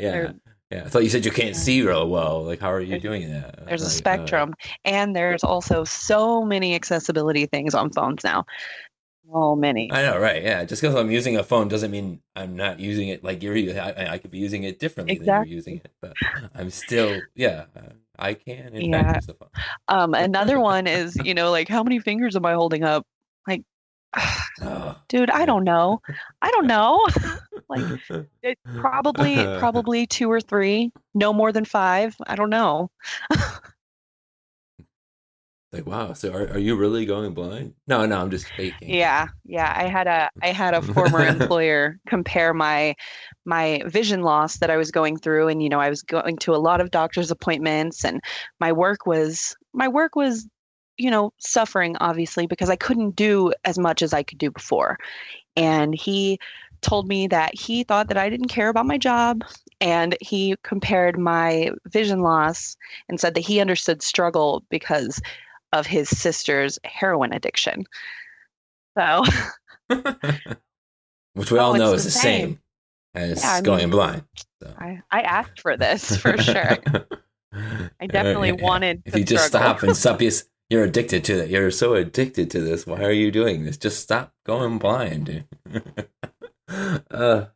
yeah. 0.70 0.82
I 0.84 0.88
thought 0.88 1.04
you 1.04 1.08
said 1.10 1.24
you 1.24 1.30
can't 1.30 1.48
Yeah. 1.54 1.60
see 1.66 1.82
real 1.82 2.08
well. 2.08 2.42
Like, 2.44 2.58
how 2.60 2.72
are 2.72 2.80
you 2.80 2.88
There's- 2.98 3.02
doing 3.02 3.30
that? 3.32 3.66
There's 3.66 3.82
a 3.82 3.84
Like, 3.84 3.92
uh, 3.92 3.96
spectrum, 3.96 4.54
and 4.84 5.14
there's 5.14 5.44
also 5.44 5.84
so 5.84 6.42
many 6.44 6.74
accessibility 6.74 7.46
things 7.46 7.74
on 7.74 7.90
phones 7.90 8.24
now. 8.24 8.44
So 9.32 9.56
many. 9.56 9.90
I 9.90 10.02
know, 10.02 10.18
right? 10.18 10.42
Yeah. 10.42 10.64
Just 10.64 10.82
because 10.82 10.94
I'm 10.96 11.10
using 11.10 11.36
a 11.36 11.42
phone 11.42 11.68
doesn't 11.68 11.90
mean 11.90 12.20
I'm 12.36 12.56
not 12.56 12.78
using 12.78 13.08
it 13.08 13.24
like 13.24 13.42
you're. 13.42 13.56
I, 13.56 14.06
I 14.14 14.18
could 14.18 14.30
be 14.30 14.38
using 14.38 14.64
it 14.64 14.78
differently 14.78 15.14
than 15.14 15.22
Exactly. 15.22 15.50
you're 15.50 15.56
using 15.56 15.76
it, 15.76 15.90
but 16.02 16.12
I'm 16.54 16.68
still, 16.70 17.20
yeah. 17.34 17.64
uh, 17.76 17.92
I 18.18 18.34
can 18.34 18.74
in 18.74 18.90
Yeah. 18.90 19.02
fact 19.02 19.16
use 19.16 19.26
the 19.26 19.34
phone. 19.34 19.48
Um, 19.88 20.14
another 20.14 20.60
one 20.60 20.86
is, 20.86 21.16
you 21.24 21.34
know, 21.34 21.50
like 21.50 21.68
how 21.68 21.82
many 21.82 21.98
fingers 22.00 22.36
am 22.36 22.44
I 22.44 22.52
holding 22.52 22.84
up? 22.84 23.06
Like, 23.46 23.62
Oh. 24.62 24.96
dude, 25.08 25.30
I 25.30 25.46
don't 25.46 25.64
know. 25.64 26.00
I 26.40 26.50
don't 26.52 26.66
know. 26.66 27.04
like, 27.68 28.00
it, 28.42 28.58
probably, 28.76 29.36
probably 29.58 30.06
two 30.06 30.30
or 30.30 30.40
three. 30.40 30.92
No 31.14 31.32
more 31.32 31.50
than 31.52 31.64
five. 31.64 32.14
I 32.26 32.36
don't 32.36 32.50
know. 32.50 32.90
like 35.72 35.86
wow. 35.86 36.12
So 36.12 36.32
are, 36.32 36.48
are 36.50 36.58
you 36.58 36.76
really 36.76 37.04
going 37.04 37.34
blind? 37.34 37.74
No, 37.88 38.06
no. 38.06 38.20
I'm 38.20 38.30
just 38.30 38.46
faking. 38.56 38.94
Yeah, 38.94 39.26
yeah. 39.44 39.74
I 39.76 39.88
had 39.88 40.06
a 40.06 40.30
I 40.40 40.52
had 40.52 40.74
a 40.74 40.82
former 40.82 41.26
employer 41.26 41.98
compare 42.06 42.54
my 42.54 42.94
my 43.44 43.82
vision 43.86 44.22
loss 44.22 44.58
that 44.58 44.70
I 44.70 44.76
was 44.76 44.92
going 44.92 45.16
through, 45.16 45.48
and 45.48 45.62
you 45.62 45.68
know, 45.68 45.80
I 45.80 45.90
was 45.90 46.02
going 46.02 46.36
to 46.38 46.54
a 46.54 46.58
lot 46.58 46.80
of 46.80 46.92
doctor's 46.92 47.32
appointments, 47.32 48.04
and 48.04 48.20
my 48.60 48.72
work 48.72 49.04
was 49.04 49.56
my 49.72 49.88
work 49.88 50.14
was, 50.14 50.46
you 50.98 51.10
know, 51.10 51.32
suffering 51.38 51.96
obviously 52.00 52.46
because 52.46 52.70
I 52.70 52.76
couldn't 52.76 53.16
do 53.16 53.52
as 53.64 53.78
much 53.78 54.02
as 54.02 54.12
I 54.12 54.22
could 54.22 54.38
do 54.38 54.50
before, 54.50 54.98
and 55.56 55.94
he 55.94 56.38
told 56.82 57.08
me 57.08 57.26
that 57.28 57.54
he 57.58 57.82
thought 57.82 58.08
that 58.08 58.18
I 58.18 58.28
didn't 58.28 58.48
care 58.48 58.68
about 58.68 58.84
my 58.86 58.98
job 58.98 59.42
and 59.80 60.16
he 60.20 60.54
compared 60.62 61.18
my 61.18 61.70
vision 61.86 62.20
loss 62.20 62.76
and 63.08 63.18
said 63.18 63.34
that 63.34 63.40
he 63.40 63.58
understood 63.60 64.02
struggle 64.02 64.62
because 64.68 65.20
of 65.72 65.86
his 65.86 66.10
sister's 66.10 66.78
heroin 66.84 67.32
addiction. 67.32 67.84
So, 68.98 69.24
Which 71.34 71.50
we 71.50 71.58
Oh, 71.58 71.62
all 71.64 71.74
know 71.74 71.92
is 71.94 72.04
the 72.04 72.10
same. 72.10 72.48
same, 72.48 72.58
as 73.14 73.42
Yeah, 73.42 73.50
I 73.54 73.60
going 73.60 73.80
mean, 73.80 73.90
blind. 73.90 74.24
So. 74.62 74.74
I, 74.78 75.00
I 75.10 75.22
asked 75.22 75.60
for 75.60 75.76
this 75.76 76.16
for 76.16 76.36
sure. 76.38 76.78
I 78.00 78.06
definitely 78.06 78.52
Yeah. 78.52 78.62
wanted 78.62 79.02
If 79.04 79.16
you 79.16 79.24
just 79.24 79.46
struggle. 79.46 79.60
stop 79.60 79.82
and 79.82 79.96
stop, 79.96 80.20
you're 80.70 80.84
addicted 80.84 81.24
to 81.24 81.44
it. 81.44 81.50
You're 81.50 81.70
so 81.70 81.94
addicted 81.94 82.50
to 82.52 82.60
this. 82.60 82.86
Why 82.86 83.02
are 83.02 83.12
you 83.12 83.30
doing 83.30 83.64
this? 83.64 83.76
Just 83.76 84.00
stop 84.00 84.32
going 84.44 84.78
blind. 84.78 85.44
uh, 87.10 87.46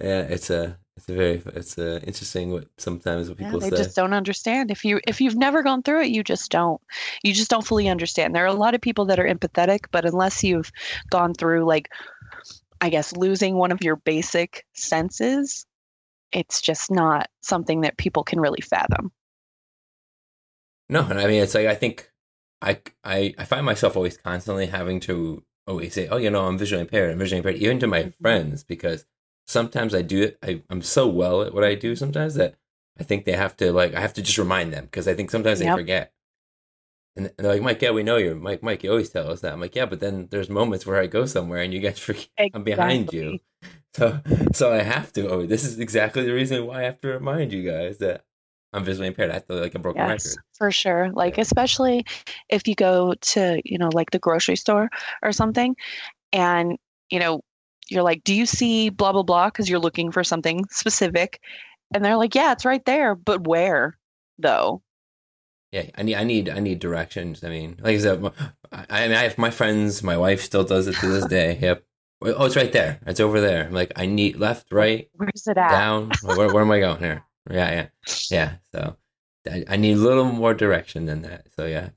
yeah, 0.00 0.22
it's 0.22 0.50
a 0.50 0.78
it's 0.96 1.08
a 1.08 1.14
very 1.14 1.42
it's 1.46 1.78
a 1.78 2.02
interesting 2.02 2.52
what 2.52 2.66
sometimes 2.78 3.28
what 3.28 3.38
Yeah, 3.38 3.46
people 3.46 3.60
they 3.60 3.70
say. 3.70 3.76
just 3.76 3.96
don't 3.96 4.12
understand. 4.12 4.70
If 4.70 4.84
you 4.84 5.00
if 5.06 5.20
you've 5.20 5.36
never 5.36 5.62
gone 5.62 5.82
through 5.82 6.02
it, 6.02 6.10
you 6.10 6.22
just 6.22 6.50
don't. 6.50 6.80
You 7.24 7.32
just 7.32 7.50
don't 7.50 7.66
fully 7.66 7.88
understand. 7.88 8.34
There 8.34 8.44
are 8.44 8.46
a 8.46 8.52
lot 8.52 8.74
of 8.74 8.80
people 8.80 9.06
that 9.06 9.18
are 9.18 9.26
empathetic, 9.26 9.86
but 9.90 10.04
unless 10.04 10.44
you've 10.44 10.70
gone 11.10 11.34
through 11.34 11.64
like 11.64 11.88
I 12.80 12.88
guess 12.90 13.16
losing 13.16 13.56
one 13.56 13.72
of 13.72 13.82
your 13.82 13.96
basic 13.96 14.64
senses, 14.74 15.66
it's 16.32 16.60
just 16.60 16.90
not 16.90 17.28
something 17.42 17.80
that 17.82 17.96
people 17.96 18.22
can 18.24 18.40
really 18.40 18.60
fathom. 18.60 19.12
No, 20.88 21.02
and 21.08 21.18
I 21.18 21.26
mean 21.26 21.42
it's 21.42 21.54
like 21.54 21.66
I 21.66 21.74
think 21.74 22.11
I 22.62 22.80
I 23.04 23.34
I 23.38 23.44
find 23.44 23.66
myself 23.66 23.96
always 23.96 24.16
constantly 24.16 24.66
having 24.66 25.00
to 25.00 25.42
always 25.66 25.94
say, 25.94 26.08
oh, 26.08 26.16
you 26.16 26.30
know, 26.30 26.46
I'm 26.46 26.58
visually 26.58 26.80
impaired. 26.82 27.10
I'm 27.12 27.18
visually 27.18 27.38
impaired, 27.38 27.56
even 27.56 27.78
to 27.80 27.86
my 27.86 28.04
Mhm. 28.04 28.14
friends, 28.22 28.64
because 28.64 29.04
sometimes 29.46 29.94
I 29.94 30.02
do 30.02 30.22
it. 30.22 30.38
I, 30.42 30.62
I'm 30.70 30.82
so 30.82 31.06
well 31.08 31.42
at 31.42 31.52
what 31.54 31.64
I 31.64 31.74
do 31.74 31.94
sometimes 31.96 32.34
that 32.34 32.54
I 32.98 33.02
think 33.04 33.24
they 33.24 33.32
have 33.32 33.56
to 33.58 33.72
like 33.72 33.94
I 33.94 34.00
have 34.00 34.14
to 34.14 34.22
just 34.22 34.38
remind 34.38 34.72
them 34.72 34.84
because 34.86 35.06
I 35.08 35.14
think 35.14 35.30
sometimes 35.30 35.58
they 35.58 35.66
forget. 35.76 36.12
And 37.16 37.30
they're 37.36 37.52
like, 37.52 37.62
Mike, 37.62 37.82
yeah, 37.82 37.90
we 37.90 38.02
know 38.02 38.16
you. 38.16 38.34
Mike, 38.36 38.62
Mike, 38.62 38.82
you 38.82 38.90
always 38.90 39.10
tell 39.10 39.30
us 39.30 39.40
that. 39.42 39.52
I'm 39.52 39.60
like, 39.60 39.76
yeah, 39.76 39.84
but 39.84 40.00
then 40.00 40.28
there's 40.30 40.48
moments 40.48 40.86
where 40.86 40.98
I 40.98 41.06
go 41.06 41.26
somewhere 41.26 41.60
and 41.60 41.72
you 41.74 41.80
guys 41.80 41.98
forget 42.08 42.28
I'm 42.54 42.62
behind 42.64 43.12
you. 43.12 43.40
So 43.94 44.20
so 44.52 44.72
I 44.72 44.82
have 44.82 45.12
to. 45.14 45.28
Oh, 45.28 45.46
this 45.46 45.64
is 45.64 45.78
exactly 45.78 46.24
the 46.24 46.32
reason 46.32 46.66
why 46.66 46.80
I 46.80 46.84
have 46.84 47.00
to 47.02 47.08
remind 47.08 47.52
you 47.52 47.62
guys 47.70 47.98
that 47.98 48.24
I'm 48.72 48.84
visually 48.84 49.08
impaired. 49.08 49.30
I 49.30 49.34
have 49.34 49.46
to 49.46 49.54
like 49.54 49.74
a 49.74 49.78
broken 49.78 50.00
Yes, 50.06 50.26
record. 50.26 50.44
for 50.56 50.70
sure. 50.70 51.10
Like 51.12 51.36
Yeah. 51.36 51.42
especially 51.42 52.04
if 52.48 52.66
you 52.66 52.74
go 52.74 53.14
to, 53.20 53.60
you 53.64 53.78
know, 53.78 53.90
like 53.92 54.10
the 54.10 54.18
grocery 54.18 54.56
store 54.56 54.88
or 55.22 55.32
something 55.32 55.76
and, 56.32 56.78
you 57.10 57.18
know, 57.20 57.42
you're 57.88 58.02
like, 58.02 58.24
"Do 58.24 58.34
you 58.34 58.46
see 58.46 58.88
blah 58.88 59.12
blah 59.12 59.22
blah?" 59.24 59.48
because 59.48 59.68
you're 59.68 59.78
looking 59.80 60.10
for 60.12 60.24
something 60.24 60.64
specific. 60.70 61.40
And 61.94 62.02
they're 62.04 62.16
like, 62.16 62.34
"Yeah, 62.34 62.52
it's 62.52 62.64
right 62.64 62.84
there, 62.86 63.14
but 63.14 63.46
where 63.46 63.98
though?" 64.38 64.82
Yeah, 65.72 65.84
I 65.96 66.02
need, 66.02 66.14
I 66.16 66.24
need, 66.24 66.48
I 66.48 66.58
need 66.60 66.78
directions. 66.80 67.42
I 67.44 67.48
mean, 67.48 67.76
like 67.82 67.96
I 67.96 67.98
said, 67.98 68.24
I, 68.72 68.86
I 68.90 69.08
mean, 69.08 69.16
I 69.16 69.22
have 69.24 69.36
my 69.38 69.50
friends. 69.50 70.02
My 70.02 70.16
wife 70.16 70.42
still 70.42 70.64
does 70.64 70.86
it 70.86 70.94
to 70.96 71.06
this 71.06 71.26
day. 71.38 71.58
Yep. 71.60 71.82
Oh, 72.24 72.44
it's 72.46 72.56
right 72.56 72.70
there. 72.72 73.00
It's 73.06 73.20
over 73.20 73.40
there. 73.40 73.64
I'm 73.64 73.72
like, 73.72 73.92
I 73.96 74.06
need 74.06 74.36
left, 74.36 74.70
right, 74.72 75.08
Where's 75.14 75.46
it 75.46 75.56
at? 75.58 75.70
down. 75.70 76.12
Where, 76.22 76.52
where 76.52 76.62
am 76.62 76.70
I 76.70 76.78
going 76.78 76.98
here? 76.98 77.24
Yeah, 77.50 77.70
yeah, 77.70 77.86
yeah. 78.30 78.52
So, 78.74 78.96
I, 79.50 79.64
I 79.68 79.76
need 79.76 79.96
a 79.96 80.00
little 80.00 80.24
more 80.24 80.54
direction 80.54 81.06
than 81.06 81.22
that. 81.22 81.46
So 81.56 81.66
yeah, 81.66 81.90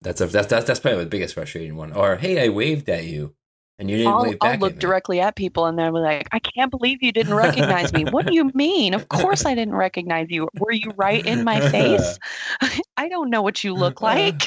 that's 0.00 0.20
a, 0.20 0.26
that's 0.26 0.46
that's 0.46 0.66
that's 0.66 0.80
probably 0.80 1.04
the 1.04 1.10
biggest 1.10 1.34
frustrating 1.34 1.76
one. 1.76 1.92
Or 1.92 2.16
hey, 2.16 2.44
I 2.44 2.48
waved 2.48 2.88
at 2.88 3.04
you, 3.04 3.34
and 3.78 3.90
you 3.90 3.96
didn't 3.96 4.12
I'll, 4.12 4.22
wave 4.22 4.38
back 4.38 4.54
I'll 4.54 4.58
look 4.60 4.72
at 4.74 4.78
directly 4.78 5.20
at 5.20 5.34
people 5.34 5.66
and 5.66 5.78
they're 5.78 5.90
like, 5.90 6.28
I 6.30 6.38
can't 6.38 6.70
believe 6.70 7.02
you 7.02 7.10
didn't 7.10 7.34
recognize 7.34 7.92
me. 7.92 8.04
What 8.04 8.26
do 8.26 8.34
you 8.34 8.50
mean? 8.54 8.94
Of 8.94 9.08
course 9.08 9.44
I 9.44 9.54
didn't 9.54 9.74
recognize 9.74 10.28
you. 10.30 10.48
Were 10.58 10.72
you 10.72 10.92
right 10.96 11.24
in 11.26 11.42
my 11.42 11.60
face? 11.70 12.18
I 12.96 13.08
don't 13.08 13.30
know 13.30 13.42
what 13.42 13.64
you 13.64 13.74
look 13.74 14.00
uh, 14.00 14.06
like. 14.06 14.42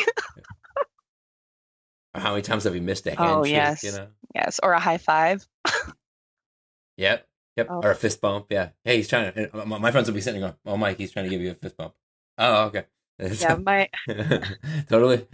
How 2.13 2.31
many 2.31 2.43
times 2.43 2.63
have 2.63 2.75
you 2.75 2.81
missed 2.81 3.07
a 3.07 3.11
oh, 3.11 3.15
handshake? 3.15 3.35
Oh, 3.35 3.43
yes. 3.43 3.83
You 3.83 3.91
know. 3.91 4.07
yes, 4.33 4.59
or 4.63 4.71
a 4.71 4.79
high 4.79 4.99
five. 4.99 5.45
Yep. 6.97 7.27
Yep. 7.55 7.67
Oh. 7.69 7.81
Or 7.83 7.91
a 7.91 7.95
fist 7.95 8.21
bump. 8.21 8.47
Yeah. 8.49 8.69
Hey, 8.83 8.97
he's 8.97 9.07
trying 9.07 9.31
to. 9.31 9.65
My 9.65 9.77
my 9.77 9.91
friends 9.91 10.07
will 10.07 10.15
be 10.15 10.21
sitting 10.21 10.41
there 10.41 10.49
going, 10.49 10.59
"Oh, 10.65 10.77
Mike, 10.77 10.97
he's 10.97 11.11
trying 11.11 11.25
to 11.25 11.29
give 11.29 11.41
you 11.41 11.51
a 11.51 11.55
fist 11.55 11.77
bump." 11.77 11.93
Oh, 12.37 12.65
okay. 12.65 12.85
Yeah, 13.39 13.55
my 13.55 13.89
totally, 14.89 15.25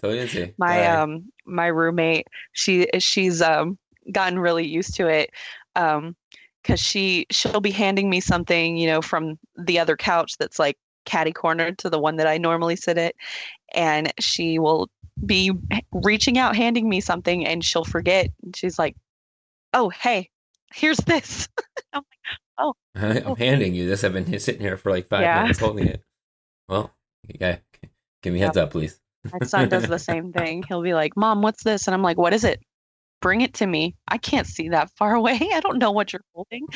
totally 0.00 0.54
my 0.58 0.86
Alright. 0.86 0.98
um 0.98 1.32
my 1.46 1.68
roommate 1.68 2.26
she 2.52 2.88
she's 2.98 3.40
um 3.40 3.78
gotten 4.10 4.40
really 4.40 4.66
used 4.66 4.96
to 4.96 5.06
it 5.06 5.30
um 5.76 6.16
because 6.62 6.80
she 6.80 7.26
she'll 7.30 7.60
be 7.60 7.70
handing 7.70 8.10
me 8.10 8.20
something 8.20 8.76
you 8.76 8.88
know 8.88 9.00
from 9.00 9.38
the 9.56 9.78
other 9.78 9.96
couch 9.96 10.36
that's 10.38 10.58
like 10.58 10.76
catty 11.04 11.32
cornered 11.32 11.78
to 11.78 11.88
the 11.88 11.98
one 11.98 12.16
that 12.16 12.26
i 12.26 12.36
normally 12.38 12.74
sit 12.76 12.98
at 12.98 13.14
and 13.72 14.12
she 14.18 14.58
will 14.58 14.90
be 15.24 15.52
reaching 15.92 16.38
out 16.38 16.56
handing 16.56 16.88
me 16.88 17.00
something 17.00 17.46
and 17.46 17.64
she'll 17.64 17.84
forget 17.84 18.30
and 18.42 18.56
she's 18.56 18.78
like 18.78 18.96
oh 19.74 19.88
hey 19.90 20.28
here's 20.74 20.98
this 20.98 21.48
I'm 21.92 22.02
like, 22.02 22.42
oh. 22.58 22.74
I'm 22.94 23.36
handing 23.36 23.74
you 23.74 23.88
this. 23.88 24.04
I've 24.04 24.12
been 24.12 24.38
sitting 24.38 24.60
here 24.60 24.76
for 24.76 24.90
like 24.90 25.08
five 25.08 25.22
Yeah. 25.22 25.42
minutes 25.42 25.58
holding 25.60 25.86
it. 25.88 26.02
Well, 26.68 26.92
yeah, 27.26 27.58
give 28.22 28.32
me 28.34 28.40
a 28.42 28.46
heads 28.46 28.56
up, 28.56 28.70
please. 28.72 29.00
my 29.32 29.46
son 29.46 29.68
does 29.68 29.86
the 29.86 29.98
same 29.98 30.32
thing 30.38 30.62
he'll 30.62 30.82
be 30.82 30.94
like 30.94 31.16
mom 31.16 31.42
what's 31.42 31.62
this 31.64 31.86
and 31.88 31.94
i'm 31.94 32.02
like 32.02 32.16
what 32.16 32.32
is 32.32 32.44
it 32.44 32.60
bring 33.20 33.40
it 33.40 33.52
to 33.54 33.66
me 33.66 33.96
i 34.06 34.16
can't 34.16 34.46
see 34.46 34.68
that 34.68 34.88
far 34.96 35.14
away 35.14 35.36
i 35.54 35.60
don't 35.60 35.78
know 35.78 35.90
what 35.90 36.12
you're 36.12 36.22
holding 36.34 36.66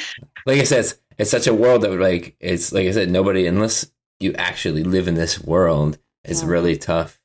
Like 0.45 0.59
I 0.61 0.65
said, 0.65 0.81
it's, 0.81 0.95
it's 1.19 1.31
such 1.31 1.47
a 1.47 1.55
world 1.55 1.83
that 1.83 1.93
like 1.93 2.37
it's 2.41 2.73
like 2.73 2.89
I 2.89 2.91
said, 2.91 3.11
nobody 3.11 3.47
unless 3.47 3.91
you 4.19 4.35
actually 4.35 4.83
live 4.83 5.07
in 5.09 5.15
this 5.15 5.39
world, 5.41 5.99
it's 6.25 6.43
Mhm. 6.43 6.49
really 6.49 6.77
tough 6.77 7.21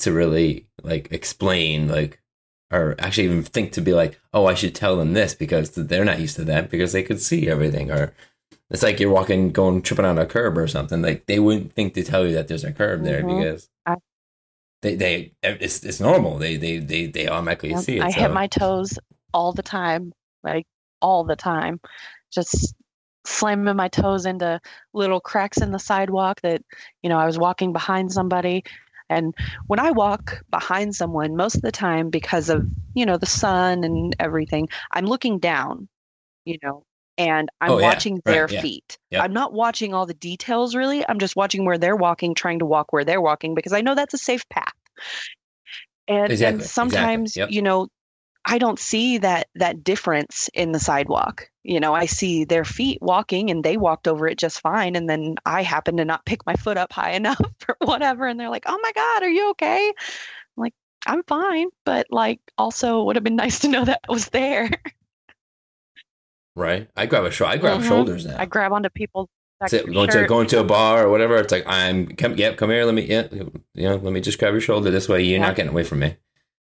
to 0.00 0.12
really 0.12 0.66
like 0.82 1.08
explain 1.12 1.88
like 1.88 2.20
or 2.70 2.94
actually 2.98 3.24
even 3.24 3.42
think 3.42 3.72
to 3.72 3.80
be 3.80 3.94
like, 3.94 4.20
oh, 4.34 4.46
I 4.46 4.54
should 4.54 4.74
tell 4.74 4.96
them 4.96 5.14
this 5.14 5.34
because 5.34 5.70
they're 5.70 6.04
not 6.04 6.20
used 6.20 6.36
to 6.36 6.44
that 6.44 6.70
because 6.70 6.92
they 6.92 7.02
could 7.02 7.20
see 7.20 7.48
everything. 7.48 7.90
Or 7.90 8.12
it's 8.70 8.82
like 8.82 9.00
you're 9.00 9.10
walking, 9.12 9.52
going 9.52 9.82
tripping 9.82 10.04
on 10.04 10.18
a 10.18 10.26
curb 10.26 10.58
or 10.58 10.68
something. 10.68 11.02
Like 11.02 11.26
they 11.26 11.38
wouldn't 11.38 11.72
think 11.72 11.94
to 11.94 12.04
tell 12.04 12.26
you 12.26 12.34
that 12.34 12.48
there's 12.48 12.64
a 12.64 12.72
curb 12.72 13.04
there 13.04 13.22
Mhm. 13.22 13.38
because 13.38 13.68
they 14.82 14.94
they 14.94 15.32
it's 15.42 15.84
it's 15.84 16.00
normal. 16.00 16.38
They 16.38 16.56
they 16.56 16.78
they 16.78 17.06
they 17.06 17.28
automatically 17.28 17.70
Yep, 17.70 17.84
see 17.84 17.96
it. 17.98 18.02
I 18.02 18.10
so. 18.10 18.20
hit 18.20 18.32
my 18.32 18.46
toes 18.46 18.98
all 19.34 19.52
the 19.52 19.62
time, 19.62 20.12
like 20.44 20.66
all 21.00 21.24
the 21.24 21.36
time. 21.36 21.80
Just 22.30 22.74
slamming 23.24 23.76
my 23.76 23.88
toes 23.88 24.24
into 24.26 24.60
little 24.94 25.20
cracks 25.20 25.58
in 25.58 25.70
the 25.72 25.78
sidewalk 25.78 26.40
that, 26.42 26.62
you 27.02 27.10
know, 27.10 27.18
I 27.18 27.26
was 27.26 27.38
walking 27.38 27.72
behind 27.72 28.12
somebody 28.12 28.64
And 29.10 29.34
when 29.66 29.78
I 29.80 29.90
walk 29.90 30.42
behind 30.50 30.94
someone, 30.94 31.36
most 31.36 31.54
of 31.54 31.62
the 31.62 31.72
time, 31.72 32.10
because 32.10 32.48
of, 32.48 32.66
you 32.94 33.06
know, 33.06 33.16
the 33.16 33.26
sun 33.26 33.84
and 33.84 34.14
everything, 34.18 34.68
I'm 34.92 35.06
looking 35.06 35.38
down, 35.38 35.88
you 36.44 36.58
know, 36.62 36.84
and 37.16 37.48
I'm 37.60 37.70
Oh, 37.72 37.78
yeah. 37.78 37.86
watching 37.86 38.20
their 38.24 38.42
Right, 38.44 38.52
yeah. 38.52 38.60
feet. 38.62 38.98
Yep. 39.10 39.24
I'm 39.24 39.32
not 39.32 39.52
watching 39.52 39.94
all 39.94 40.06
the 40.06 40.14
details 40.14 40.74
really. 40.74 41.04
I'm 41.08 41.18
just 41.18 41.36
watching 41.36 41.64
where 41.64 41.78
they're 41.78 41.96
walking, 41.96 42.34
trying 42.34 42.58
to 42.60 42.66
walk 42.66 42.92
where 42.92 43.04
they're 43.04 43.20
walking 43.20 43.54
because 43.54 43.72
I 43.72 43.80
know 43.80 43.94
that's 43.94 44.14
a 44.14 44.18
safe 44.18 44.48
path. 44.48 44.72
And, 46.06 46.30
Exactly, 46.30 46.46
and 46.46 46.60
exactly, 46.62 46.68
sometimes, 46.68 47.36
yep. 47.36 47.50
you 47.50 47.62
know, 47.62 47.88
I 48.44 48.58
don't 48.58 48.78
see 48.78 49.18
that 49.18 49.48
that 49.56 49.84
difference 49.84 50.48
in 50.54 50.72
the 50.72 50.78
sidewalk. 50.80 51.50
You 51.68 51.80
know, 51.80 51.94
I 51.94 52.06
see 52.06 52.44
their 52.44 52.64
feet 52.64 52.98
walking 53.02 53.50
and 53.50 53.62
they 53.62 53.76
walked 53.76 54.08
over 54.08 54.26
it 54.26 54.38
just 54.38 54.60
fine. 54.60 54.96
And 54.96 55.08
then 55.08 55.34
I 55.44 55.62
happen 55.62 55.98
to 55.98 56.04
not 56.06 56.24
pick 56.24 56.46
my 56.46 56.54
foot 56.54 56.78
up 56.78 56.92
high 56.92 57.10
enough 57.22 57.40
or 57.68 57.76
whatever. 57.80 58.26
And 58.26 58.40
they're 58.40 58.48
like, 58.48 58.64
oh 58.66 58.78
my 58.82 58.92
God, 58.92 59.22
are 59.22 59.28
you 59.28 59.50
okay? 59.50 59.88
I'm 59.88 60.62
like, 60.62 60.74
I'm 61.06 61.22
fine. 61.24 61.68
But 61.84 62.06
like, 62.10 62.40
also 62.56 63.02
would 63.04 63.16
have 63.16 63.22
been 63.24 63.36
nice 63.36 63.60
to 63.60 63.68
know 63.68 63.84
that 63.84 64.00
was 64.08 64.30
there. 64.30 64.70
Right? 66.56 66.88
I 66.96 67.06
grab 67.06 67.24
a 67.24 67.30
shoulder. 67.30 67.52
I 67.52 67.56
grab 67.58 67.80
Mhm. 67.80 67.88
shoulders 67.88 68.26
now. 68.26 68.36
I 68.38 68.46
grab 68.46 68.72
onto 68.72 68.88
Sit, 69.68 69.86
of 69.86 69.92
going 69.92 70.08
to 70.08 70.26
going 70.26 70.46
to 70.48 70.60
a 70.60 70.64
bar 70.64 71.04
or 71.04 71.10
whatever. 71.10 71.36
It's 71.36 71.52
like 71.52 71.64
I'm 71.66 72.06
come 72.16 72.36
yep, 72.36 72.56
come 72.56 72.70
here. 72.70 72.84
Let 72.84 72.94
me 72.94 73.02
yeah, 73.02 73.28
you 73.32 73.52
know, 73.74 73.96
let 73.96 74.12
me 74.12 74.20
just 74.20 74.38
grab 74.38 74.54
your 74.54 74.60
shoulder 74.60 74.90
this 74.90 75.08
way. 75.08 75.22
You're 75.22 75.38
Yeah. 75.38 75.46
not 75.46 75.56
getting 75.56 75.72
away 75.72 75.84
from 75.84 75.98
me. 75.98 76.16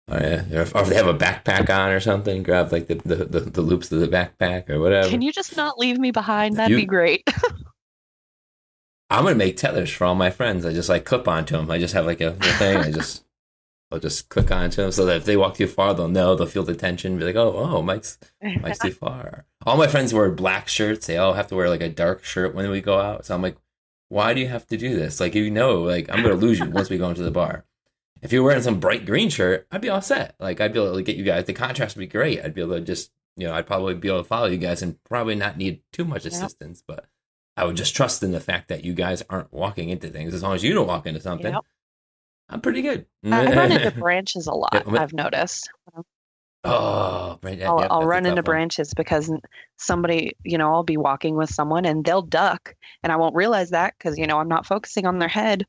Oh, 0.09 0.17
yeah. 0.19 0.43
Or 0.51 0.61
if, 0.61 0.75
or 0.75 0.81
if 0.81 0.89
they 0.89 0.95
have 0.95 1.07
a 1.07 1.13
backpack 1.13 1.69
on 1.69 1.89
or 1.91 1.99
something, 2.01 2.43
grab 2.43 2.71
like 2.71 2.87
the, 2.87 2.95
the, 2.95 3.15
the, 3.25 3.39
the 3.39 3.61
loops 3.61 3.91
of 3.91 4.01
the 4.01 4.07
backpack 4.07 4.69
or 4.69 4.79
whatever. 4.79 5.07
Can 5.09 5.21
you 5.21 5.31
just 5.31 5.55
not 5.55 5.77
leave 5.79 5.97
me 5.97 6.11
behind? 6.11 6.57
That'd 6.57 6.71
You- 6.71 6.77
be 6.77 6.85
great. 6.85 7.27
I'm 9.09 9.23
gonna 9.25 9.35
make 9.35 9.57
tethers 9.57 9.91
for 9.91 10.05
all 10.05 10.15
my 10.15 10.31
friends. 10.31 10.65
I 10.65 10.73
just 10.73 10.89
like 10.89 11.05
clip 11.05 11.27
onto 11.27 11.55
them. 11.55 11.69
I 11.69 11.77
just 11.77 11.93
have 11.93 12.05
like 12.05 12.19
a 12.21 12.31
little 12.31 12.51
thing. 12.53 12.77
I 12.77 12.91
just 12.91 13.23
I'll 13.91 13.99
just 13.99 14.27
click 14.29 14.49
onto 14.51 14.81
them 14.81 14.91
so 14.91 15.05
that 15.05 15.17
if 15.17 15.25
they 15.25 15.37
walk 15.37 15.55
too 15.55 15.67
far, 15.67 15.93
they'll 15.93 16.07
know. 16.07 16.33
They'll 16.35 16.47
feel 16.47 16.63
the 16.63 16.73
tension. 16.73 17.19
Be 17.19 17.25
like, 17.25 17.35
oh, 17.35 17.53
oh, 17.55 17.81
Mike's 17.83 18.17
Mike's 18.41 18.79
too 18.79 18.91
far. 19.03 19.45
All 19.67 19.77
my 19.77 19.87
friends 19.87 20.13
wear 20.15 20.31
black 20.31 20.67
shirts. 20.67 21.05
They 21.05 21.17
all 21.17 21.33
have 21.33 21.47
to 21.49 21.55
wear 21.55 21.69
like 21.69 21.81
a 21.81 21.89
dark 21.89 22.23
shirt 22.23 22.55
when 22.55 22.69
we 22.71 22.81
go 22.81 22.99
out. 22.99 23.25
So 23.27 23.35
I'm 23.35 23.41
like, 23.43 23.55
why 24.09 24.33
do 24.33 24.41
you 24.41 24.47
have 24.47 24.65
to 24.67 24.77
do 24.77 24.95
this? 24.95 25.19
Like, 25.19 25.35
you 25.35 25.51
know, 25.51 25.81
like 25.83 26.09
I'm 26.09 26.23
gonna 26.23 26.33
lose 26.35 26.57
you 26.59 26.69
once 26.71 26.89
we 26.89 26.97
go 26.97 27.09
into 27.09 27.21
the 27.23 27.29
bar. 27.31 27.65
If 28.23 28.31
you're 28.31 28.43
wearing 28.43 28.63
some 28.63 28.79
bright 28.79 29.05
green 29.05 29.29
shirt, 29.29 29.67
I'd 29.71 29.81
be 29.81 29.89
all 29.89 30.01
set. 30.01 30.35
Like 30.39 30.61
I'd 30.61 30.73
be 30.73 30.79
able 30.79 30.95
to 30.95 31.03
get 31.03 31.17
you 31.17 31.23
guys. 31.23 31.45
The 31.45 31.53
contrast 31.53 31.95
would 31.95 32.01
be 32.01 32.07
great. 32.07 32.41
I'd 32.43 32.53
be 32.53 32.61
able 32.61 32.75
to 32.75 32.81
just, 32.81 33.11
you 33.35 33.45
know, 33.47 33.53
I'd 33.53 33.67
probably 33.67 33.93
be 33.95 34.07
able 34.07 34.19
to 34.23 34.27
follow 34.27 34.47
you 34.47 34.57
guys 34.57 34.81
and 34.81 35.01
probably 35.03 35.35
not 35.35 35.57
need 35.57 35.81
too 35.91 36.05
much 36.05 36.25
assistance. 36.25 36.81
But 36.87 37.05
I 37.57 37.65
would 37.65 37.75
just 37.75 37.95
trust 37.95 38.23
in 38.23 38.31
the 38.31 38.39
fact 38.39 38.69
that 38.69 38.83
you 38.83 38.93
guys 38.93 39.21
aren't 39.29 39.51
walking 39.53 39.89
into 39.89 40.09
things. 40.09 40.33
As 40.33 40.41
long 40.41 40.55
as 40.55 40.63
you 40.63 40.73
don't 40.73 40.87
walk 40.87 41.05
into 41.05 41.19
something, 41.19 41.53
Yep. 41.53 41.63
I'm 42.49 42.61
pretty 42.61 42.81
good. 42.81 43.05
I 43.25 43.45
I 43.47 43.55
run 43.55 43.71
into 43.71 43.91
branches 43.99 44.47
a 44.47 44.53
lot, 44.53 44.83
I've 44.87 45.13
noticed. 45.13 45.69
oh, 46.63 47.39
right. 47.43 47.61
I'll, 47.61 47.79
yep, 47.79 47.87
I'll 47.91 48.05
run 48.05 48.25
into 48.25 48.41
one. 48.41 48.43
branches 48.43 48.93
because 48.93 49.31
somebody, 49.77 50.33
you 50.43 50.57
know, 50.57 50.73
I'll 50.73 50.83
be 50.83 50.97
walking 50.97 51.35
with 51.35 51.49
someone 51.49 51.85
and 51.85 52.03
they'll 52.05 52.21
duck 52.21 52.75
and 53.01 53.11
I 53.11 53.15
won't 53.17 53.35
realize 53.35 53.71
that 53.71 53.93
because, 53.97 54.17
you 54.17 54.27
know, 54.27 54.39
I'm 54.39 54.47
not 54.47 54.65
focusing 54.65 55.05
on 55.05 55.19
their 55.19 55.27
head. 55.29 55.65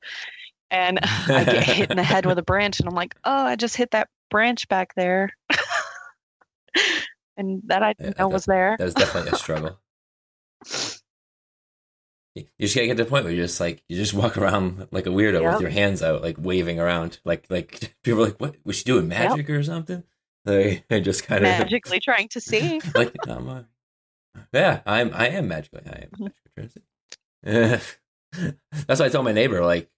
And 0.71 0.99
I 1.37 1.45
get 1.45 1.63
hit 1.65 1.91
in 1.91 1.97
the 1.97 2.03
head 2.03 2.27
with 2.27 2.39
a 2.39 2.43
branch 2.43 2.81
and 2.81 2.89
I'm 2.89 2.95
like, 2.95 3.15
oh, 3.25 3.45
I 3.47 3.57
just 3.57 3.77
hit 3.77 3.93
that 3.93 4.09
branch 4.31 4.69
back 4.69 4.95
there. 4.97 5.31
and 7.37 7.63
that 7.67 7.83
I 7.83 7.95
didn't 7.95 8.19
Yeah, 8.19 8.25
know 8.25 8.29
was 8.29 8.45
there. 8.47 8.77
That 8.79 8.85
was 8.85 8.95
definitely 8.95 9.31
a 9.31 9.35
struggle. 9.35 9.81
You 12.37 12.45
just 12.59 12.75
gotta 12.75 12.89
get 12.89 12.97
to 12.97 13.05
the 13.05 13.11
point 13.11 13.25
where 13.25 13.33
you're 13.33 13.45
just 13.47 13.61
like 13.61 13.85
you 13.89 13.97
just 13.97 14.13
walk 14.13 14.37
around 14.37 14.89
like 14.91 15.07
a 15.07 15.11
weirdo 15.11 15.45
Yep. 15.45 15.47
with 15.47 15.61
your 15.61 15.71
hands 15.71 16.03
out, 16.03 16.21
like 16.23 16.37
waving 16.37 16.81
around, 16.81 17.21
like 17.25 17.47
like 17.49 17.95
people 18.03 18.23
are 18.23 18.27
like, 18.27 18.41
"What? 18.41 18.57
Was 18.65 18.75
she 18.77 18.85
doing 18.85 19.07
magic 19.07 19.49
or 19.49 19.63
something?" 19.63 20.03
Like 20.45 20.85
I 20.91 20.99
just 20.99 21.23
kind 21.25 21.45
of 21.45 21.57
Magically 21.59 22.01
trying 22.01 22.29
to 22.31 22.41
see. 22.41 22.83
like, 22.95 23.15
I'm, 23.29 23.49
uh, 23.49 23.63
yeah, 24.53 24.83
I'm 24.87 25.13
I 25.15 25.29
am 25.31 25.49
magically 25.49 25.83
I 25.87 25.99
am 26.05 26.11
Mm-hmm. 26.15 26.27
magically 26.27 26.53
trying 26.57 26.69
to 26.69 27.81
see. 27.81 28.55
That's 28.87 29.01
why 29.01 29.07
I 29.07 29.11
told 29.11 29.25
my 29.27 29.33
neighbor 29.33 29.65
like 29.65 29.91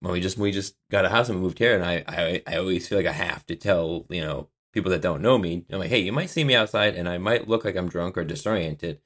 when 0.00 0.12
we 0.12 0.20
just 0.20 0.38
we 0.38 0.52
just 0.52 0.76
got 0.90 1.04
a 1.04 1.08
house 1.08 1.28
and 1.28 1.38
we 1.38 1.42
moved 1.42 1.58
here, 1.58 1.74
and 1.74 1.84
I 1.84 2.04
I 2.06 2.42
I 2.46 2.56
always 2.56 2.86
feel 2.88 2.98
like 2.98 3.06
I 3.06 3.12
have 3.12 3.46
to 3.46 3.56
tell 3.56 4.06
you 4.08 4.20
know 4.20 4.48
people 4.72 4.90
that 4.90 5.02
don't 5.02 5.22
know 5.22 5.38
me. 5.38 5.64
I'm 5.70 5.78
like, 5.78 5.90
hey, 5.90 6.00
you 6.00 6.12
might 6.12 6.30
see 6.30 6.44
me 6.44 6.54
outside, 6.54 6.94
and 6.94 7.08
I 7.08 7.18
might 7.18 7.48
look 7.48 7.64
like 7.64 7.76
I'm 7.76 7.88
drunk 7.88 8.16
or 8.16 8.24
disoriented, 8.24 9.00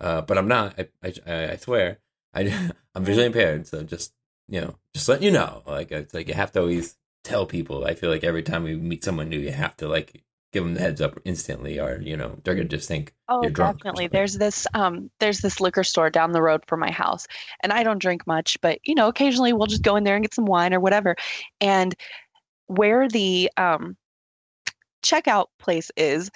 uh, 0.00 0.22
but 0.22 0.38
I'm 0.38 0.48
not. 0.48 0.78
I 0.78 1.12
I, 1.26 1.52
I 1.52 1.56
swear, 1.56 1.98
I 2.34 2.70
I'm 2.94 3.04
visually 3.04 3.26
impaired, 3.26 3.66
so 3.66 3.82
just 3.82 4.12
you 4.48 4.60
know, 4.60 4.76
just 4.94 5.08
letting 5.08 5.24
you 5.24 5.32
know. 5.32 5.62
Like 5.66 5.90
it's 5.92 6.14
like 6.14 6.28
you 6.28 6.34
have 6.34 6.52
to 6.52 6.60
always 6.60 6.96
tell 7.22 7.46
people. 7.46 7.84
I 7.84 7.94
feel 7.94 8.10
like 8.10 8.24
every 8.24 8.42
time 8.42 8.64
we 8.64 8.76
meet 8.76 9.04
someone 9.04 9.28
new, 9.28 9.38
you 9.38 9.52
have 9.52 9.76
to 9.78 9.88
like 9.88 10.22
give 10.54 10.64
them 10.64 10.74
the 10.74 10.80
heads 10.80 11.00
up 11.02 11.18
instantly, 11.24 11.78
or 11.78 12.00
you 12.00 12.16
know, 12.16 12.38
they're 12.44 12.54
gonna 12.54 12.68
just 12.68 12.88
think 12.88 13.12
Oh, 13.28 13.42
you're 13.42 13.50
drunk 13.50 13.78
definitely. 13.78 14.06
There's 14.06 14.38
this 14.38 14.66
um 14.72 15.10
there's 15.18 15.40
this 15.40 15.60
liquor 15.60 15.84
store 15.84 16.08
down 16.08 16.32
the 16.32 16.40
road 16.40 16.62
from 16.66 16.80
my 16.80 16.90
house. 16.90 17.26
And 17.62 17.72
I 17.72 17.82
don't 17.82 18.00
drink 18.00 18.26
much, 18.26 18.58
but 18.62 18.78
you 18.84 18.94
know, 18.94 19.08
occasionally 19.08 19.52
we'll 19.52 19.66
just 19.66 19.82
go 19.82 19.96
in 19.96 20.04
there 20.04 20.14
and 20.14 20.24
get 20.24 20.32
some 20.32 20.46
wine 20.46 20.72
or 20.72 20.80
whatever. 20.80 21.16
And 21.60 21.94
where 22.66 23.08
the 23.08 23.50
um 23.56 23.96
checkout 25.04 25.46
place 25.58 25.90
is, 25.96 26.30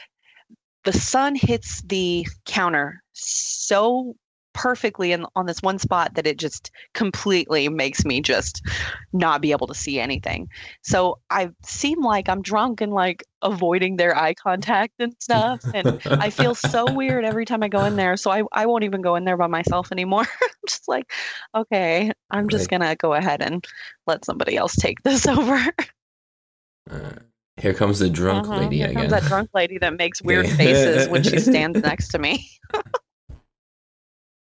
the 0.85 0.93
sun 0.93 1.35
hits 1.37 1.81
the 1.83 2.27
counter 2.45 3.03
so 3.13 4.15
perfectly 4.59 5.13
in, 5.13 5.25
on 5.37 5.47
this 5.47 5.63
one 5.63 5.79
spot 5.79 6.15
that 6.15 6.27
it 6.27 6.37
just 6.37 6.73
completely 6.93 7.69
makes 7.69 8.05
me 8.05 8.21
just 8.21 8.61
not 9.13 9.41
be 9.41 9.53
able 9.53 9.69
to 9.69 9.75
see 9.75 10.01
anything. 10.01 10.49
So 10.83 11.21
I 11.31 11.51
seem 11.63 12.03
like 12.03 12.29
I'm 12.29 12.43
drunk 12.43 12.81
and 12.81 12.93
like 12.93 13.23
avoiding 13.43 13.97
their 13.97 14.17
eye 14.17 14.35
contact 14.35 14.95
and 14.99 15.15
stuff. 15.21 15.61
And 15.73 15.95
I 16.19 16.31
feel 16.31 16.57
so 16.57 16.89
weird 16.91 17.25
every 17.25 17.45
time 17.45 17.63
I 17.63 17.69
go 17.69 17.85
in 17.85 17.95
there. 17.95 18.17
So 18.17 18.33
I, 18.33 18.43
I 18.51 18.67
won't 18.67 18.83
even 18.83 19.01
go 19.01 19.15
in 19.15 19.25
there 19.25 19.37
by 19.37 19.47
myself 19.47 19.93
anymore. 19.93 20.27
I'm 20.43 20.51
just 20.69 20.89
like, 20.89 21.09
okay, 21.55 22.11
I'm 22.33 22.49
just 22.49 22.69
Right. 22.69 22.81
going 22.81 22.91
to 22.91 22.97
go 22.97 23.15
ahead 23.15 23.41
and 23.41 23.65
let 24.09 24.25
somebody 24.25 24.57
else 24.57 24.75
take 24.75 25.01
this 25.05 25.25
over. 25.29 25.57
Uh, 26.91 27.11
here 27.59 27.75
comes 27.75 28.01
the 28.01 28.11
drunk 28.11 28.47
Mhm. 28.47 28.59
lady 28.59 28.79
Here 28.79 28.87
again. 28.89 29.03
comes 29.03 29.13
that 29.13 29.25
drunk 29.25 29.51
lady 29.55 29.79
that 29.79 29.97
makes 29.97 30.21
weird 30.21 30.49
faces 30.49 31.09
when 31.09 31.23
she 31.23 31.39
stands 31.39 31.81
next 31.81 32.09
to 32.09 32.19
me. 32.19 32.51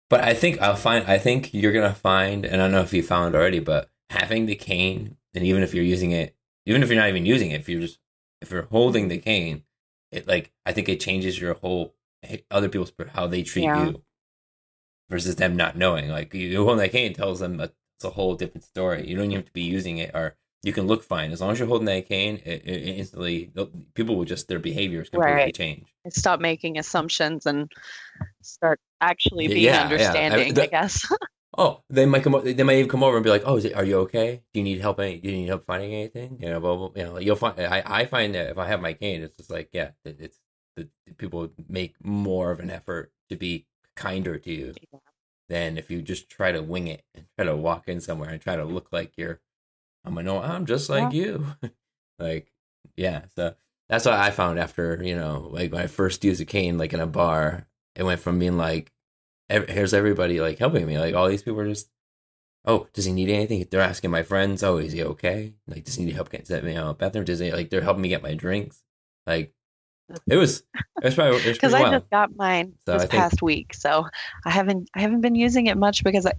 But 0.10 0.24
I 0.24 0.34
think 0.34 0.62
I'll 0.62 0.76
find. 0.76 1.06
I 1.06 1.18
think 1.18 1.54
you're 1.54 1.74
gonna 1.74 1.94
find, 1.94 2.46
and 2.46 2.62
I 2.62 2.66
don't 2.66 2.72
know 2.72 2.82
if 2.82 2.94
you 2.94 3.04
found 3.04 3.36
already, 3.36 3.60
but 3.60 3.90
having 4.10 4.46
the 4.46 4.56
cane, 4.56 5.18
and 5.34 5.44
even 5.46 5.64
if 5.64 5.74
you're 5.74 5.84
using 5.84 6.12
it, 6.12 6.36
even 6.66 6.82
if 6.84 6.90
you're 6.90 6.98
not 7.00 7.10
even 7.10 7.26
using 7.26 7.52
it, 7.52 7.60
if 7.60 7.70
you're 7.70 7.82
just 7.82 8.00
if 8.42 8.52
you're 8.52 8.64
holding 8.64 9.08
the 9.10 9.18
cane, 9.18 9.64
it 10.12 10.28
like 10.28 10.52
I 10.66 10.72
think 10.74 10.88
it 10.90 11.00
changes 11.02 11.40
your 11.40 11.56
whole 11.56 11.94
eh, 12.24 12.38
other 12.52 12.70
people's 12.70 12.94
how 13.10 13.28
they 13.28 13.44
treat 13.44 13.66
Yeah. 13.66 13.78
you 13.78 14.04
versus 15.10 15.36
them 15.36 15.56
not 15.56 15.78
knowing. 15.78 16.10
Like 16.10 16.34
you 16.34 16.58
holding 16.64 16.78
that 16.78 16.92
cane 16.92 17.14
tells 17.14 17.40
them 17.40 17.58
that 17.58 17.74
it's 17.98 18.06
a 18.06 18.12
whole 18.12 18.36
different 18.36 18.64
story. 18.64 19.08
You 19.08 19.16
don't 19.16 19.26
even 19.26 19.38
have 19.38 19.46
to 19.46 19.54
be 19.54 19.64
using 19.64 19.98
it, 19.98 20.12
or 20.14 20.36
you 20.68 20.74
can 20.74 20.86
look 20.86 21.02
fine 21.04 21.32
as 21.32 21.40
long 21.42 21.52
as 21.52 21.60
you're 21.60 21.68
holding 21.68 21.86
that 21.86 22.08
cane. 22.08 22.42
It, 22.46 22.62
it 22.66 22.98
instantly, 23.00 23.52
people 23.96 24.16
will 24.18 24.26
just 24.26 24.48
their 24.48 24.60
behaviors 24.60 25.10
completely 25.10 25.34
Right. 25.36 25.56
change. 25.56 25.88
Stop 26.10 26.40
making 26.42 26.78
assumptions 26.78 27.46
and 27.46 27.72
start 28.44 28.80
actually 29.02 29.48
being 29.48 29.64
yeah, 29.64 29.72
yeah. 29.74 29.80
I- 29.80 29.84
understanding, 29.86 30.60
I, 30.60 30.66
guess. 30.68 31.12
Oh, 31.60 31.82
they 31.90 32.06
might 32.06 32.22
come. 32.22 32.40
They 32.44 32.62
might 32.62 32.76
even 32.78 32.90
come 32.90 33.02
over 33.04 33.18
and 33.18 33.24
be 33.24 33.32
like, 33.32 33.42
"Oh, 33.44 33.56
is 33.56 33.66
it, 33.66 33.74
are 33.74 33.84
you 33.84 33.98
okay? 34.02 34.44
Do 34.54 34.60
you 34.60 34.64
need 34.64 34.80
help? 34.80 35.00
Any? 35.00 35.18
Do 35.18 35.28
you 35.30 35.38
need 35.38 35.48
help 35.48 35.66
finding 35.66 35.92
anything? 35.92 36.38
You 36.40 36.50
know, 36.50 36.60
blah, 36.60 36.76
blah, 36.76 36.92
you 36.96 37.04
know, 37.04 37.18
you'll 37.18 37.36
find. 37.36 37.60
I, 37.60 37.82
I 37.84 38.06
find 38.06 38.36
that 38.36 38.52
if 38.52 38.60
I 38.60 38.68
have 38.68 38.80
my 38.80 38.94
cane, 38.94 39.24
it's 39.24 39.36
just 39.38 39.50
like, 39.50 39.70
yeah, 39.72 39.92
it, 40.06 40.18
it's 40.20 40.38
the 40.76 40.88
people 41.18 41.50
make 41.68 41.96
more 42.04 42.52
of 42.52 42.60
an 42.60 42.70
effort 42.70 43.12
to 43.30 43.36
be 43.38 43.66
kinder 43.96 44.38
to 44.38 44.52
you 44.54 44.74
Yeah. 44.94 45.00
than 45.50 45.78
if 45.80 45.90
you 45.90 46.04
just 46.04 46.30
try 46.30 46.52
to 46.52 46.62
wing 46.62 46.88
it 46.88 47.02
and 47.16 47.26
try 47.36 47.46
to 47.46 47.56
walk 47.56 47.88
in 47.88 48.02
somewhere 48.02 48.30
and 48.30 48.40
try 48.40 48.56
to 48.56 48.66
look 48.66 48.90
like 48.92 49.14
you're. 49.18 49.40
I'm 50.08 50.16
like, 50.16 50.26
no, 50.26 50.42
I'm 50.42 50.66
just 50.66 50.90
like 50.90 51.14
you, 51.14 51.46
like 52.20 52.52
yeah. 52.96 53.24
So 53.36 53.54
that's 53.90 54.06
what 54.06 54.16
I 54.16 54.32
found 54.32 54.60
after 54.60 55.02
you 55.04 55.16
know, 55.16 55.50
like 55.52 55.72
when 55.72 55.82
I 55.82 55.88
first 55.88 56.24
used 56.24 56.42
a 56.42 56.46
cane, 56.46 56.78
like 56.78 56.94
in 56.94 57.00
a 57.00 57.08
bar, 57.08 57.68
it 57.96 58.04
went 58.04 58.22
from 58.22 58.40
being 58.40 58.58
like 58.58 58.92
ev- 59.50 59.70
here's 59.70 59.94
everybody 59.94 60.40
like 60.42 60.60
helping 60.60 60.86
me. 60.86 60.98
Like 60.98 61.16
all 61.16 61.28
these 61.28 61.44
people 61.44 61.60
are 61.60 61.68
just, 61.68 61.90
oh, 62.66 62.88
does 62.94 63.06
he 63.06 63.14
need 63.14 63.30
anything? 63.30 63.66
They're 63.70 63.82
asking 63.82 64.12
my 64.12 64.24
friends, 64.24 64.64
oh, 64.64 64.78
is 64.78 64.94
he 64.94 65.04
okay? 65.04 65.54
Like, 65.68 65.84
does 65.86 65.96
he 65.96 66.06
need 66.06 66.16
help 66.16 66.30
getting 66.30 66.62
the 66.62 66.70
you 66.70 66.76
know, 66.76 66.94
bathroom? 66.94 67.26
Does 67.26 67.40
he 67.40 67.52
like 67.52 67.70
they're 67.70 67.82
helping 67.82 68.02
me 68.02 68.10
get 68.10 68.24
my 68.24 68.34
drinks? 68.34 68.82
Like, 69.26 69.54
it 70.26 70.38
was 70.38 70.64
it 71.02 71.04
was 71.04 71.16
probably 71.16 71.44
because 71.44 71.74
I 71.74 71.90
just 71.92 72.10
got 72.10 72.36
mine 72.36 72.74
So 72.86 72.94
this 72.94 73.02
think- 73.04 73.12
past 73.12 73.42
week, 73.42 73.74
so 73.74 74.08
I 74.46 74.50
haven't 74.50 74.90
I 74.96 75.02
haven't 75.02 75.22
been 75.22 75.36
using 75.36 75.68
it 75.68 75.78
much 75.78 76.04
because 76.04 76.26
I, 76.26 76.32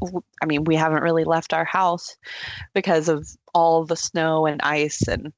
I 0.43 0.47
mean 0.47 0.65
we 0.65 0.75
haven't 0.75 1.03
really 1.03 1.25
left 1.25 1.53
our 1.53 1.65
house 1.65 2.17
because 2.75 3.09
of 3.09 3.29
all 3.59 3.85
the 3.85 3.97
snow 3.97 4.47
and 4.47 4.61
ice 4.63 5.09
and 5.09 5.33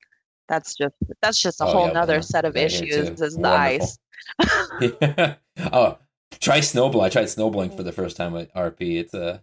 that's 0.48 0.74
just 0.74 0.94
that's 1.22 1.40
just 1.40 1.60
a 1.60 1.64
Oh, 1.64 1.72
whole 1.72 1.86
yeah, 1.86 1.92
nother 1.94 2.14
yeah. 2.16 2.20
set 2.20 2.44
of 2.44 2.56
Yeah, 2.56 2.66
issues 2.66 3.20
is 3.20 3.36
the 3.36 3.48
ice. 3.48 3.98
yeah. 4.80 5.36
Oh, 5.72 5.98
try 6.40 6.60
snowball. 6.60 7.02
I 7.02 7.08
tried 7.08 7.28
snowballing 7.30 7.70
for 7.72 7.82
the 7.82 7.92
first 7.92 8.16
time 8.16 8.36
at 8.36 8.52
RP. 8.54 8.98
It's 9.00 9.14
uh, 9.14 9.40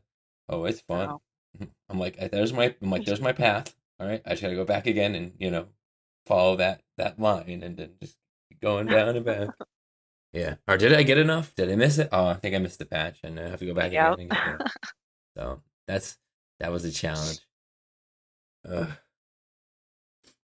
oh, 0.50 0.66
it's 0.66 0.82
fun. 0.82 1.10
Wow. 1.10 1.22
I'm 1.90 2.00
like, 2.00 2.18
there's 2.32 2.54
my, 2.54 2.76
I'm 2.82 2.92
like, 2.92 3.06
there's 3.06 3.22
my 3.22 3.34
path. 3.34 3.76
all 4.00 4.08
right, 4.08 4.22
I 4.26 4.32
just 4.32 4.42
gotta 4.42 4.56
go 4.56 4.66
back 4.66 4.88
again 4.88 5.16
and 5.16 5.34
you 5.40 5.52
know 5.52 5.68
follow 6.26 6.56
that 6.58 6.82
that 6.98 7.20
line 7.20 7.63
and 7.63 7.78
then 7.78 7.92
just 8.02 8.18
going 8.62 8.88
down 8.88 9.16
and 9.16 9.26
back. 9.26 9.50
Yeah. 10.34 10.56
Or 10.68 10.78
did 10.78 10.94
I 10.94 11.04
get 11.04 11.18
enough? 11.18 11.56
Did 11.56 11.72
I 11.72 11.76
miss 11.76 11.98
it? 12.00 12.10
Oh, 12.12 12.28
I 12.28 12.36
think 12.36 12.56
I 12.56 12.60
missed 12.60 12.80
the 12.80 12.86
patch, 12.86 13.20
and 13.24 13.40
I 13.40 13.50
have 13.50 13.60
to 13.60 13.66
go 13.66 13.74
back 13.74 13.92
Yep. 13.92 14.20
again. 14.20 14.58
So 15.38 15.62
that's 15.88 16.18
that 16.60 16.72
was 16.72 16.86
a 16.86 16.92
challenge. 16.92 17.40
Ugh. 18.72 18.90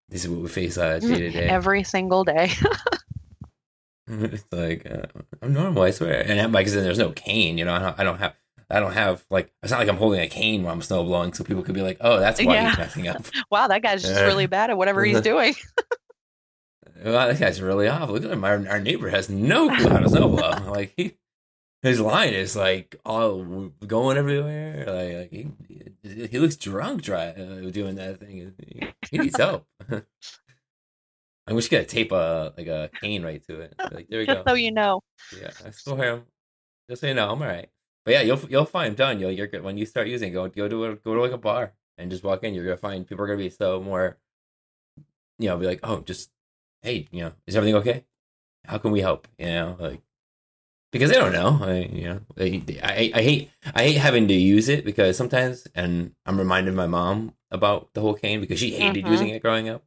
This 0.09 0.23
is 0.25 0.29
what 0.29 0.41
we 0.41 0.47
face 0.49 0.77
uh, 0.77 0.99
day 0.99 1.07
to 1.07 1.29
day. 1.31 1.47
Every 1.47 1.83
single 1.83 2.23
day. 2.23 2.51
it's 4.07 4.45
like 4.51 4.85
uh, 4.89 5.07
I'm 5.41 5.53
normal, 5.53 5.83
I 5.83 5.91
swear. 5.91 6.23
And 6.27 6.51
like 6.53 6.67
I 6.67 6.69
said, 6.69 6.83
there's 6.83 6.99
no 6.99 7.11
cane. 7.11 7.57
You 7.57 7.65
know, 7.65 7.73
I 7.73 7.79
don't, 7.79 7.99
I 7.99 8.03
don't 8.03 8.19
have. 8.19 8.35
I 8.69 8.79
don't 8.79 8.93
have 8.93 9.23
like 9.29 9.53
it's 9.61 9.71
not 9.71 9.79
like 9.79 9.89
I'm 9.89 9.97
holding 9.97 10.21
a 10.21 10.27
cane 10.27 10.63
while 10.63 10.73
I'm 10.73 10.81
snow 10.81 11.03
blowing, 11.03 11.33
so 11.33 11.43
people 11.43 11.63
could 11.63 11.75
be 11.75 11.81
like, 11.81 11.97
"Oh, 12.01 12.19
that's 12.19 12.43
why 12.43 12.53
Yeah. 12.55 12.69
he's 12.69 12.77
messing 12.77 13.07
up." 13.07 13.23
wow, 13.51 13.67
that 13.67 13.83
guy's 13.83 14.01
just 14.01 14.21
really 14.21 14.47
bad 14.47 14.69
at 14.71 14.77
whatever 14.77 15.03
he's 15.03 15.21
doing. 15.21 15.53
Well, 17.03 17.27
that 17.27 17.39
guy's 17.39 17.61
really 17.61 17.87
off. 17.87 18.09
Look 18.09 18.23
at 18.23 18.31
him. 18.31 18.43
Our, 18.43 18.65
our 18.69 18.79
neighbor 18.79 19.09
has 19.09 19.29
no 19.29 19.67
clue 19.75 19.89
how 19.89 19.99
to 19.99 20.07
snowblow. 20.07 20.67
like 20.69 20.93
he, 20.95 21.17
his 21.83 21.99
line 21.99 22.33
is 22.33 22.55
like 22.55 22.95
all 23.05 23.43
going 23.85 24.17
everywhere. 24.17 24.85
Like, 24.87 25.13
like 25.13 25.31
he, 25.31 26.27
he 26.27 26.39
looks 26.39 26.55
drunk 26.55 27.01
dry, 27.01 27.27
uh, 27.27 27.69
doing 27.69 27.95
that 27.95 28.19
thing. 28.21 28.53
He, 28.57 28.87
he 29.11 29.17
needs 29.17 29.37
help. 29.37 29.67
I 31.45 31.51
wish 31.51 31.69
you 31.69 31.77
could 31.77 31.89
tape 31.89 32.13
a 32.13 32.53
like 32.57 32.67
a 32.67 32.89
cane 33.01 33.21
right 33.23 33.45
to 33.47 33.59
it. 33.59 33.75
Like 33.91 34.07
there 34.07 34.19
we 34.19 34.25
just 34.25 34.45
go. 34.45 34.51
so 34.51 34.55
you 34.55 34.71
know. 34.71 35.01
Yeah, 35.37 35.51
I 35.65 35.71
still 35.71 35.97
him. 35.97 36.23
Just 36.89 37.01
so 37.01 37.07
you 37.07 37.13
know, 37.13 37.29
I'm 37.29 37.41
all 37.41 37.47
right. 37.47 37.69
But 38.05 38.13
yeah, 38.13 38.21
you'll 38.21 38.39
you'll 38.49 38.65
find 38.65 38.95
done. 38.95 39.19
You'll 39.19 39.31
you're 39.31 39.47
good 39.47 39.61
when 39.61 39.77
you 39.77 39.85
start 39.85 40.07
using. 40.07 40.31
it, 40.31 40.33
Go 40.33 40.47
go 40.47 40.69
to 40.69 40.85
a, 40.85 40.95
go 40.95 41.15
to 41.15 41.21
like 41.21 41.31
a 41.31 41.37
bar 41.37 41.73
and 41.97 42.09
just 42.09 42.23
walk 42.23 42.43
in. 42.45 42.53
You're 42.53 42.63
gonna 42.63 42.77
find 42.77 43.05
people 43.05 43.23
are 43.25 43.27
gonna 43.27 43.37
be 43.39 43.49
so 43.49 43.81
more. 43.81 44.17
You 45.37 45.49
know, 45.49 45.57
be 45.57 45.65
like, 45.65 45.81
oh, 45.83 45.99
just 45.99 46.29
hey, 46.81 47.07
you 47.11 47.23
know, 47.25 47.33
is 47.45 47.57
everything 47.57 47.75
okay? 47.75 48.05
How 48.65 48.77
can 48.77 48.91
we 48.91 49.01
help? 49.01 49.27
You 49.37 49.47
know, 49.47 49.75
like 49.79 50.01
because 50.93 51.09
they 51.09 51.17
don't 51.17 51.33
know. 51.33 51.59
I, 51.61 51.79
you 51.91 52.03
know, 52.07 52.19
they- 52.35 52.79
I 52.81 53.11
I 53.13 53.21
hate 53.21 53.51
I 53.75 53.83
hate 53.83 53.97
having 53.97 54.27
to 54.29 54.33
use 54.33 54.69
it 54.69 54.85
because 54.85 55.17
sometimes, 55.17 55.67
and 55.75 56.15
I'm 56.25 56.37
reminded 56.39 56.73
my 56.73 56.87
mom 56.87 57.33
about 57.51 57.93
the 57.93 58.01
whole 58.01 58.13
cane 58.13 58.39
because 58.39 58.59
she 58.59 58.71
hated 58.71 59.03
Mhm. 59.03 59.09
using 59.11 59.29
it 59.29 59.41
growing 59.41 59.67
up, 59.67 59.83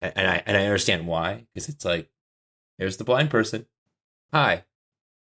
and, 0.00 0.12
and 0.16 0.28
I 0.28 0.42
and 0.46 0.56
I 0.56 0.64
understand 0.66 1.06
why 1.08 1.46
because 1.52 1.68
it's 1.68 1.84
like, 1.84 2.08
here's 2.78 2.96
the 2.98 3.04
blind 3.04 3.30
person. 3.30 3.66
Hi, 4.32 4.64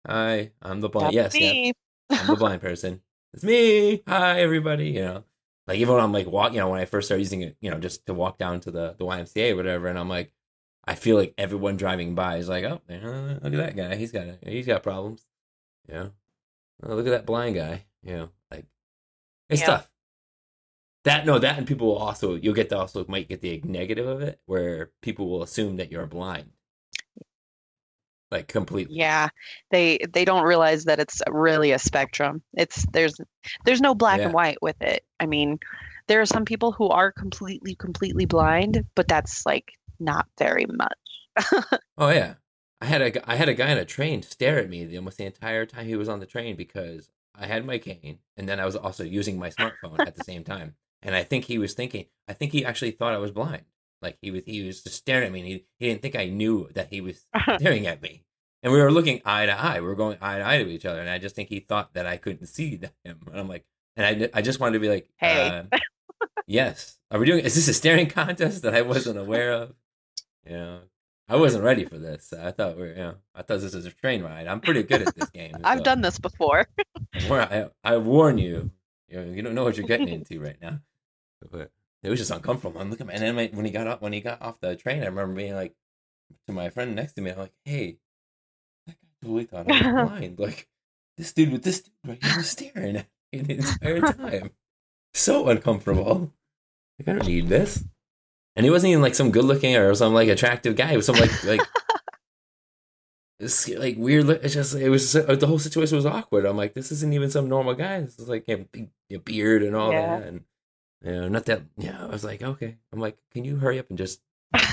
hi, 0.05 0.51
I'm 0.61 0.81
the 0.81 0.89
blind. 0.89 1.15
That's 1.15 1.35
yes, 1.39 1.41
yep. 1.41 1.75
I'm 2.11 2.27
the 2.27 2.35
blind 2.35 2.61
person. 2.69 3.01
It's 3.33 3.43
me. 3.43 4.01
Hi, 4.07 4.41
everybody. 4.41 4.89
You 4.89 5.01
know, 5.05 5.23
like 5.67 5.77
even 5.79 5.93
when 5.95 6.03
I'm 6.03 6.11
like 6.13 6.27
walk, 6.27 6.53
you 6.53 6.59
know, 6.59 6.69
when 6.69 6.79
I 6.81 6.85
first 6.85 7.07
started 7.07 7.21
using 7.23 7.41
it, 7.41 7.57
you 7.61 7.69
know, 7.71 7.79
just 7.79 8.05
to 8.07 8.13
walk 8.13 8.37
down 8.37 8.59
to 8.61 8.71
the 8.71 8.95
the 8.97 9.05
YMCA 9.05 9.51
or 9.53 9.55
whatever, 9.55 9.87
and 9.87 9.99
I'm 9.99 10.09
like, 10.09 10.31
I 10.87 10.95
feel 10.95 11.17
like 11.17 11.33
everyone 11.37 11.75
driving 11.77 12.15
by 12.15 12.37
is 12.37 12.47
like, 12.49 12.63
oh, 12.63 12.81
look 12.89 13.43
at 13.43 13.51
that 13.51 13.75
guy. 13.75 13.95
He's 13.95 14.11
got 14.11 14.25
he's 14.45 14.65
got 14.65 14.83
problems. 14.83 15.25
Yeah. 15.89 16.07
oh, 16.83 16.95
look 16.95 17.07
at 17.07 17.11
that 17.11 17.25
blind 17.25 17.55
guy. 17.55 17.85
You 18.03 18.13
know, 18.17 18.29
like 18.51 18.65
it's 19.49 19.61
Yeah. 19.61 19.67
tough. 19.67 19.89
That 21.03 21.25
no, 21.25 21.39
that 21.39 21.57
and 21.57 21.67
people 21.67 21.87
will 21.87 21.97
also 21.97 22.35
you'll 22.35 22.53
get 22.53 22.69
to 22.69 22.77
also 22.77 23.05
might 23.07 23.29
get 23.29 23.41
the 23.41 23.61
negative 23.63 24.07
of 24.07 24.21
it 24.21 24.39
where 24.45 24.91
people 25.01 25.29
will 25.29 25.43
assume 25.43 25.77
that 25.77 25.91
you're 25.91 26.05
blind, 26.05 26.51
like 28.29 28.47
completely. 28.47 28.95
Yeah, 28.97 29.29
they 29.71 29.99
they 30.11 30.25
don't 30.25 30.43
realize 30.43 30.83
that 30.85 30.99
it's 30.99 31.21
really 31.29 31.71
a 31.71 31.79
spectrum. 31.79 32.41
It's 32.53 32.85
there's 32.91 33.15
there's 33.65 33.79
no 33.81 33.95
black 33.95 34.19
Yeah. 34.19 34.25
and 34.25 34.33
white 34.33 34.57
with 34.61 34.81
it. 34.81 35.05
I 35.19 35.25
mean, 35.27 35.59
there 36.07 36.19
are 36.19 36.25
some 36.25 36.43
people 36.43 36.73
who 36.73 36.89
are 36.89 37.11
completely 37.11 37.75
completely 37.75 38.25
blind, 38.25 38.83
but 38.95 39.07
that's 39.07 39.45
like 39.45 39.71
not 39.99 40.27
very 40.37 40.65
much. 40.65 40.97
Oh 41.99 42.09
yeah, 42.09 42.35
I 42.81 42.85
had 42.85 43.01
a 43.01 43.29
I 43.31 43.35
had 43.35 43.49
a 43.49 43.53
guy 43.55 43.71
on 43.71 43.77
a 43.77 43.85
train 43.85 44.21
stare 44.21 44.59
at 44.59 44.69
me 44.69 44.85
the 44.85 44.97
almost 44.97 45.17
the 45.17 45.25
entire 45.25 45.65
time 45.65 45.85
he 45.87 45.95
was 45.95 46.07
on 46.09 46.19
the 46.19 46.25
train 46.27 46.55
because 46.55 47.09
I 47.35 47.47
had 47.47 47.65
my 47.65 47.77
cane 47.79 48.19
and 48.35 48.47
then 48.47 48.59
I 48.59 48.65
was 48.65 48.75
also 48.75 49.03
using 49.03 49.39
my 49.39 49.49
smartphone 49.49 49.99
at 50.05 50.15
the 50.15 50.23
same 50.23 50.43
time. 50.43 50.75
And 51.01 51.15
I 51.15 51.23
think 51.23 51.45
he 51.45 51.57
was 51.57 51.73
thinking, 51.73 52.05
I 52.27 52.33
think 52.33 52.51
he 52.51 52.65
actually 52.65 52.91
thought 52.91 53.13
I 53.13 53.17
was 53.19 53.31
blind. 53.31 53.63
Like 54.01 54.17
he 54.21 54.29
was 54.31 54.43
he 54.45 54.63
was 54.63 54.83
just 54.83 54.95
staring 54.95 55.25
at 55.27 55.31
me 55.31 55.39
and 55.39 55.47
he, 55.47 55.65
he 55.79 55.87
didn't 55.89 56.01
think 56.03 56.15
I 56.15 56.25
knew 56.25 56.69
that 56.75 56.89
he 56.89 57.01
was 57.01 57.25
staring 57.57 57.87
at 57.87 58.01
me. 58.01 58.23
And 58.63 58.71
we 58.73 58.79
were 58.81 58.91
looking 58.91 59.21
eye 59.25 59.45
to 59.47 59.59
eye. 59.59 59.79
We 59.79 59.87
were 59.87 59.95
going 59.95 60.17
eye 60.21 60.39
to 60.39 60.47
eye 60.47 60.57
to 60.63 60.69
each 60.69 60.85
other. 60.85 60.99
And 61.01 61.09
I 61.09 61.17
just 61.19 61.35
think 61.35 61.49
he 61.49 61.59
thought 61.59 61.93
that 61.93 62.05
I 62.07 62.17
couldn't 62.17 62.45
see 62.47 62.71
him. 63.03 63.19
And 63.31 63.39
I'm 63.39 63.47
like, 63.47 63.65
and 63.95 64.05
I, 64.05 64.29
I 64.39 64.41
just 64.41 64.59
wanted 64.59 64.73
to 64.73 64.79
be 64.79 64.89
like, 64.89 65.09
Hey. 65.17 65.63
uh, 65.71 65.77
yes. 66.47 66.97
Are 67.11 67.19
we 67.19 67.25
doing, 67.25 67.43
is 67.43 67.55
this 67.55 67.67
a 67.67 67.73
staring 67.73 68.07
contest 68.07 68.63
that 68.63 68.75
I 68.75 68.81
wasn't 68.81 69.17
aware 69.17 69.51
of? 69.51 69.73
You 70.49 70.57
know, 70.57 70.79
I 71.29 71.35
wasn't 71.35 71.63
ready 71.63 71.83
for 71.83 71.97
this. 71.97 72.31
I 72.33 72.51
thought 72.51 72.77
we 72.77 72.83
are 72.83 72.87
you 72.87 72.95
know, 72.95 73.15
I 73.35 73.41
thought 73.41 73.59
this 73.59 73.75
was 73.75 73.85
a 73.85 73.91
train 73.91 74.23
ride. 74.23 74.47
I'm 74.47 74.61
pretty 74.61 74.83
good 74.83 75.01
at 75.01 75.15
this 75.15 75.29
game. 75.29 75.57
I've 75.63 75.83
done 75.83 76.01
this 76.01 76.19
before. 76.19 76.67
I, 77.13 77.67
I, 77.83 77.97
warn 77.97 78.37
you, 78.37 78.71
you, 79.09 79.19
know, 79.19 79.31
you 79.33 79.41
don't 79.41 79.53
know 79.53 79.65
what 79.65 79.77
you're 79.77 79.87
getting 79.87 80.07
into 80.09 80.39
right 80.39 80.57
now. 80.61 80.79
But 81.51 81.71
it 82.01 82.09
was 82.09 82.19
just 82.19 82.31
uncomfortable. 82.31 82.79
I'm 82.79 82.89
looking, 82.89 83.09
and 83.09 83.21
then 83.21 83.35
my, 83.35 83.49
when 83.53 83.65
he 83.65 83.71
got 83.71 83.87
off, 83.87 84.01
when 84.01 84.13
he 84.13 84.21
got 84.21 84.41
off 84.41 84.59
the 84.61 84.75
train, 84.75 85.03
I 85.03 85.07
remember 85.07 85.35
being 85.35 85.53
like 85.53 85.75
to 86.47 86.53
my 86.53 86.69
friend 86.69 86.95
next 86.95 87.13
to 87.13 87.21
me, 87.21 87.31
I'm 87.31 87.37
like, 87.37 87.53
"Hey, 87.63 87.97
that 88.87 88.95
guy 88.99 89.07
totally 89.21 89.43
thought 89.43 89.71
I 89.71 89.93
was 89.93 90.09
blind. 90.09 90.39
Like 90.39 90.67
this 91.17 91.33
dude 91.33 91.51
with 91.51 91.63
this 91.63 91.81
dude 91.81 91.93
right 92.05 92.23
here 92.23 92.37
was 92.37 92.49
staring 92.49 92.97
at 92.97 93.07
me 93.31 93.39
the 93.39 93.57
entire 93.57 94.01
time. 94.01 94.51
So 95.13 95.47
uncomfortable. 95.49 96.33
Like 96.97 97.09
I 97.09 97.13
don't 97.13 97.27
need 97.27 97.49
this." 97.49 97.83
And 98.57 98.65
he 98.65 98.69
wasn't 98.69 98.89
even 98.91 99.01
like 99.03 99.15
some 99.15 99.31
good 99.31 99.45
looking 99.45 99.75
or 99.77 99.93
some 99.95 100.13
like 100.13 100.27
attractive 100.29 100.75
guy. 100.75 100.87
He 100.87 100.97
was 100.97 101.05
some 101.05 101.15
like 101.15 101.43
like. 101.45 101.61
It's 103.39 103.69
like 103.69 103.97
weird. 103.97 104.27
It's 104.29 104.53
just 104.55 104.73
it 104.75 104.89
was 104.89 105.13
the 105.13 105.45
whole 105.47 105.59
situation 105.59 105.95
was 105.95 106.07
awkward. 106.07 106.45
I'm 106.45 106.57
like, 106.57 106.73
this 106.73 106.91
isn't 106.91 107.13
even 107.13 107.29
some 107.29 107.47
normal 107.47 107.75
guy. 107.75 108.01
This 108.01 108.17
is 108.17 108.27
like 108.27 108.45
a 108.49 108.57
big 108.57 108.89
a 109.11 109.17
beard 109.17 109.61
and 109.61 109.75
all 109.75 109.91
Yeah. 109.91 110.19
that, 110.19 110.27
and 110.27 110.43
you 111.05 111.11
know, 111.11 111.27
not 111.27 111.45
that. 111.45 111.61
Yeah, 111.77 112.01
I 112.03 112.07
was 112.07 112.23
like, 112.23 112.41
okay. 112.41 112.77
I'm 112.91 112.99
like, 112.99 113.15
can 113.31 113.45
you 113.45 113.57
hurry 113.57 113.77
up 113.77 113.89
and 113.89 113.97
just 113.97 114.19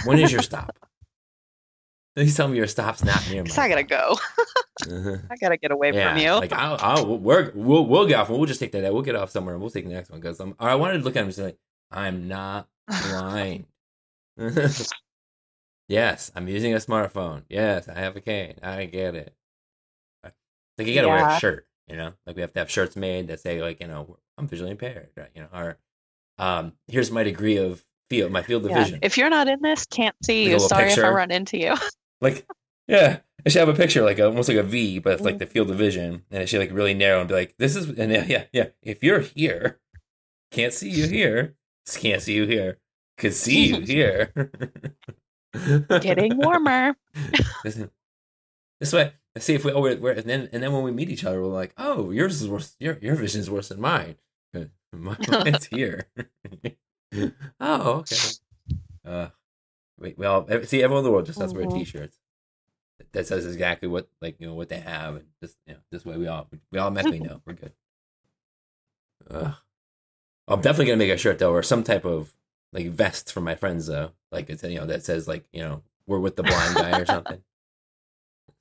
when 0.07 0.19
is 0.19 0.33
your 0.33 0.41
stop? 0.41 0.75
Please 2.17 2.35
tell 2.37 2.49
me 2.49 2.57
your 2.57 2.69
stop's 2.69 3.05
not 3.05 3.29
near. 3.31 3.43
'Cause 3.45 3.59
I 3.59 3.69
gotta 3.69 3.83
go. 3.83 4.17
Uh-huh. 4.89 5.17
I 5.31 5.37
gotta 5.37 5.59
get 5.59 5.71
away 5.73 5.93
Yeah, 5.93 6.13
from 6.15 6.23
you. 6.23 6.31
like 6.33 6.53
I'll, 6.53 6.79
I'll 6.81 7.19
we're, 7.19 7.51
we'll 7.55 7.85
we'll 7.85 8.07
get 8.07 8.19
off. 8.21 8.31
We'll 8.31 8.47
just 8.47 8.61
take 8.61 8.73
that. 8.73 8.95
We'll 8.95 9.03
get 9.03 9.15
off 9.17 9.29
somewhere. 9.31 9.55
and 9.57 9.61
We'll 9.61 9.71
take 9.73 9.85
the 9.87 9.93
next 9.93 10.09
one 10.11 10.21
because 10.21 10.41
I'm. 10.41 10.55
I 10.59 10.77
wanted 10.77 10.99
to 10.99 11.05
look 11.05 11.17
at 11.17 11.21
him 11.21 11.27
and 11.27 11.35
say, 11.35 11.43
like, 11.45 11.59
I'm 11.91 12.29
not 12.29 12.67
blind. 12.89 13.67
yes, 15.89 16.31
I'm 16.35 16.49
using 16.49 16.75
a 16.75 16.79
smartphone. 16.79 17.43
Yes, 17.49 17.89
I 17.89 17.99
have 17.99 18.17
a 18.17 18.21
cane. 18.21 18.57
I 18.63 18.87
get 18.87 19.15
it. 19.15 19.35
Like 20.77 20.89
you 20.89 20.95
gotta 20.95 21.09
wear 21.09 21.29
a 21.29 21.39
shirt, 21.39 21.69
you 21.87 21.97
know. 21.97 22.15
Like 22.27 22.35
we 22.37 22.43
have 22.43 22.53
to 22.55 22.59
have 22.59 22.71
shirts 22.71 22.97
made 22.97 23.29
that 23.29 23.39
say 23.41 23.63
like 23.63 23.81
you 23.81 23.87
know 23.87 24.19
I'm 24.37 24.49
visually 24.49 24.73
impaired, 24.73 25.11
right? 25.17 25.31
you 25.35 25.43
know, 25.43 25.49
or 25.55 25.79
um 26.39 26.73
here's 26.89 27.13
my 27.13 27.23
degree 27.23 27.59
of 27.59 27.85
field, 28.11 28.33
my 28.33 28.43
field 28.43 28.65
of 28.67 28.71
Yeah. 28.73 28.79
vision. 28.83 28.99
If 29.03 29.17
you're 29.17 29.31
not 29.31 29.47
in 29.47 29.63
this, 29.63 29.87
can't 29.87 30.17
see 30.25 30.45
Like 30.45 30.53
you. 30.53 30.59
Sorry 30.69 30.91
if 30.91 30.99
I 30.99 31.11
run 31.11 31.31
into 31.31 31.59
you. 31.59 31.75
Like 32.21 32.47
yeah, 32.89 33.19
I 33.45 33.49
should 33.51 33.61
have 33.61 33.69
a 33.69 33.75
picture 33.75 34.03
like 34.03 34.19
a, 34.19 34.27
almost 34.27 34.49
like 34.49 34.57
a 34.59 34.63
V, 34.63 34.99
but 34.99 35.13
it's 35.15 35.23
Mm. 35.23 35.27
like 35.27 35.39
the 35.39 35.47
field 35.47 35.71
of 35.71 35.77
vision, 35.77 36.25
and 36.31 36.43
it 36.43 36.49
should 36.49 36.61
like 36.61 36.73
really 36.73 36.95
narrow 36.95 37.21
and 37.21 37.29
be 37.29 37.35
like 37.35 37.55
this 37.59 37.77
is 37.77 37.87
and 37.99 38.11
yeah 38.11 38.25
yeah 38.27 38.45
yeah. 38.53 38.67
If 38.83 39.03
you're 39.05 39.21
here, 39.21 39.79
can't 40.51 40.73
see 40.73 40.89
you 40.91 41.07
here, 41.07 41.55
can't 41.95 42.23
see 42.23 42.35
you 42.35 42.47
here, 42.47 42.79
could 43.17 43.35
see 43.35 43.69
you 43.69 43.81
here. 43.81 44.33
Getting 46.01 46.37
warmer. 46.37 46.97
this, 47.65 47.81
this 48.81 48.93
way, 48.93 49.13
let's 49.35 49.45
see 49.47 49.55
if 49.55 49.65
we 49.65 49.73
oh 49.73 49.81
we're, 49.81 49.97
we're 49.97 50.13
and 50.13 50.29
then 50.29 50.49
and 50.53 50.63
then 50.63 50.73
when 50.73 50.83
we 50.83 50.91
meet 50.91 51.11
each 51.11 51.25
other, 51.25 51.41
we're 51.41 51.49
like, 51.49 51.75
oh, 51.79 52.11
yours 52.11 52.43
is 52.43 52.49
worse. 52.49 52.75
Your 52.81 52.99
your 53.01 53.15
vision 53.15 53.41
is 53.41 53.51
worse 53.51 53.69
than 53.69 53.81
mine. 53.81 54.17
Uh, 54.55 54.65
Mine's 54.93 55.67
here. 55.71 56.07
oh, 57.61 57.91
okay. 57.99 58.17
Uh, 59.05 59.29
wait, 59.99 60.17
well, 60.19 60.47
see, 60.65 60.83
everyone 60.83 61.01
in 61.01 61.05
the 61.05 61.11
world 61.11 61.27
just 61.27 61.41
has 61.41 61.53
to 61.53 61.59
wear 61.59 61.67
Mhm. 61.67 61.79
T-shirts 61.79 62.19
that 63.13 63.27
says 63.27 63.47
exactly 63.47 63.89
what 63.89 64.09
like 64.21 64.37
you 64.41 64.47
know 64.47 64.55
what 64.55 64.69
they 64.69 64.81
have, 64.81 65.17
and 65.17 65.25
just 65.43 65.57
you 65.67 65.75
know 65.75 65.81
this 65.91 66.05
way 66.05 66.17
we 66.17 66.27
all 66.27 66.49
we 66.73 66.79
all 66.79 66.87
automatically 66.87 67.21
know 67.21 67.41
we're 67.45 67.55
good. 67.55 67.73
Ugh. 69.31 69.55
I'm 70.47 70.61
definitely 70.61 70.87
gonna 70.87 70.99
make 70.99 71.11
a 71.11 71.17
shirt 71.17 71.39
though, 71.39 71.53
or 71.53 71.63
some 71.63 71.83
type 71.83 72.05
of 72.05 72.35
like 72.75 72.91
vest 72.91 73.33
for 73.33 73.41
my 73.41 73.55
friends 73.55 73.87
though, 73.87 74.11
like 74.31 74.51
it's 74.51 74.63
you 74.63 74.79
know 74.79 74.87
that 74.87 75.05
says 75.05 75.27
like 75.27 75.45
you 75.53 75.63
know 75.63 75.83
we're 76.07 76.19
with 76.19 76.37
the 76.37 76.43
blind 76.43 76.75
guy 76.75 77.01
or 77.01 77.07
something. 77.07 77.43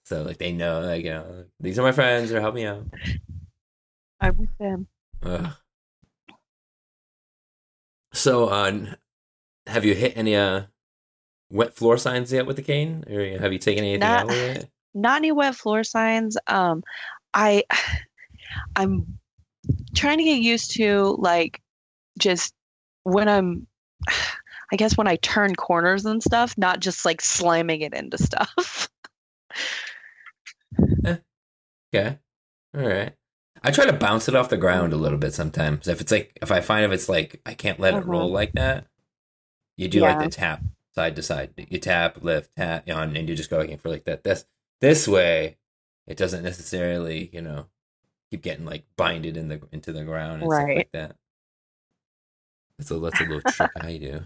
So 0.05 0.21
like 0.21 0.37
they 0.37 0.51
know 0.51 0.81
like 0.81 1.05
you 1.05 1.11
know 1.11 1.45
these 1.61 1.79
are 1.79 1.81
my 1.81 1.93
friends, 1.93 2.29
they're 2.29 2.41
helping 2.41 2.63
me 2.63 2.67
out. 2.67 2.85
I'm 4.19 4.37
with 4.37 4.57
them. 4.57 4.87
Ugh. 5.23 5.53
So, 8.13 8.45
uh, 8.49 8.85
have 9.65 9.85
you 9.85 9.95
hit 9.95 10.17
any 10.17 10.35
uh 10.35 10.63
wet 11.49 11.73
floor 11.73 11.97
signs 11.97 12.33
yet 12.33 12.45
with 12.45 12.57
the 12.57 12.61
cane, 12.63 13.05
or 13.09 13.39
have 13.39 13.53
you 13.53 13.59
taken 13.59 13.83
anything 13.83 14.01
Not- 14.01 14.21
out 14.23 14.27
with 14.27 14.57
it? 14.57 14.69
Not 14.93 15.17
any 15.17 15.31
wet 15.31 15.55
floor 15.55 15.83
signs. 15.83 16.37
Um, 16.47 16.83
I, 17.33 17.63
I'm 18.75 19.17
trying 19.95 20.19
to 20.19 20.23
get 20.23 20.39
used 20.39 20.75
to 20.75 21.15
like 21.17 21.61
just 22.19 22.53
when 23.03 23.27
I'm 23.27 23.65
I 24.71 24.75
guess 24.75 24.97
when 24.97 25.07
I 25.07 25.17
turn 25.17 25.55
corners 25.55 26.05
and 26.05 26.23
stuff, 26.23 26.57
not 26.57 26.79
just 26.79 27.05
like 27.05 27.21
slamming 27.21 27.81
it 27.81 27.93
into 27.93 28.17
stuff. 28.17 28.89
Okay. 31.95 32.17
All 32.75 32.81
right. 32.87 33.13
I 33.61 33.69
try 33.69 33.85
to 33.85 33.93
bounce 33.93 34.27
it 34.27 34.35
off 34.35 34.49
the 34.49 34.57
ground 34.57 34.93
a 34.93 34.97
little 34.97 35.19
bit 35.19 35.33
sometimes. 35.33 35.87
If 35.87 36.01
it's 36.01 36.11
like, 36.11 36.35
if 36.41 36.51
I 36.51 36.59
find 36.59 36.83
if 36.85 36.91
it's 36.91 37.07
like, 37.07 37.39
I 37.45 37.53
can't 37.53 37.79
let 37.79 37.93
it 37.93 38.05
roll 38.05 38.29
Mhm. 38.29 38.33
like 38.33 38.53
that, 38.53 38.87
you 39.77 39.87
do 39.87 40.01
like 40.01 40.19
the 40.19 40.27
tap 40.29 40.63
side 40.95 41.15
to 41.17 41.21
side. 41.21 41.53
You 41.69 41.77
tap, 41.79 42.23
lift, 42.23 42.55
tap, 42.55 42.87
know, 42.87 42.99
and 42.99 43.29
you 43.29 43.35
just 43.35 43.51
go 43.51 43.59
looking 43.59 43.77
for 43.77 43.89
like 43.89 44.05
that. 44.05 44.23
This, 44.23 44.45
this 44.81 45.07
way, 45.07 45.57
it 46.07 46.17
doesn't 46.17 46.43
necessarily, 46.43 47.29
you 47.31 47.41
know, 47.41 47.67
keep 48.31 48.41
getting 48.41 48.65
like 48.65 48.85
binded 48.97 49.37
in 49.37 49.49
the 49.49 49.61
into 49.71 49.93
the 49.93 50.03
ground 50.03 50.41
and 50.41 50.51
stuff 50.51 50.67
like 50.67 50.91
Right. 50.93 51.13
That. 52.77 52.87
So 52.87 52.99
that's 52.99 53.19
a 53.19 53.23
little 53.23 53.51
trick 53.51 53.71
I 53.79 53.97
do. 53.97 54.21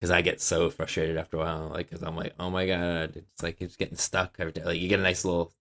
Because 0.00 0.10
I 0.10 0.22
get 0.22 0.40
so 0.40 0.68
frustrated 0.70 1.16
after 1.16 1.38
a 1.38 1.40
while, 1.40 1.68
like, 1.68 1.88
because 1.88 2.02
I'm 2.02 2.16
like, 2.16 2.34
oh 2.38 2.50
my 2.50 2.66
god, 2.66 3.16
it's 3.16 3.42
like 3.42 3.60
it's 3.60 3.76
getting 3.76 3.96
stuck 3.96 4.36
every 4.38 4.52
day. 4.52 4.62
Like, 4.62 4.78
you 4.78 4.88
get 4.88 5.00
a 5.00 5.02
nice 5.02 5.24
little, 5.24 5.52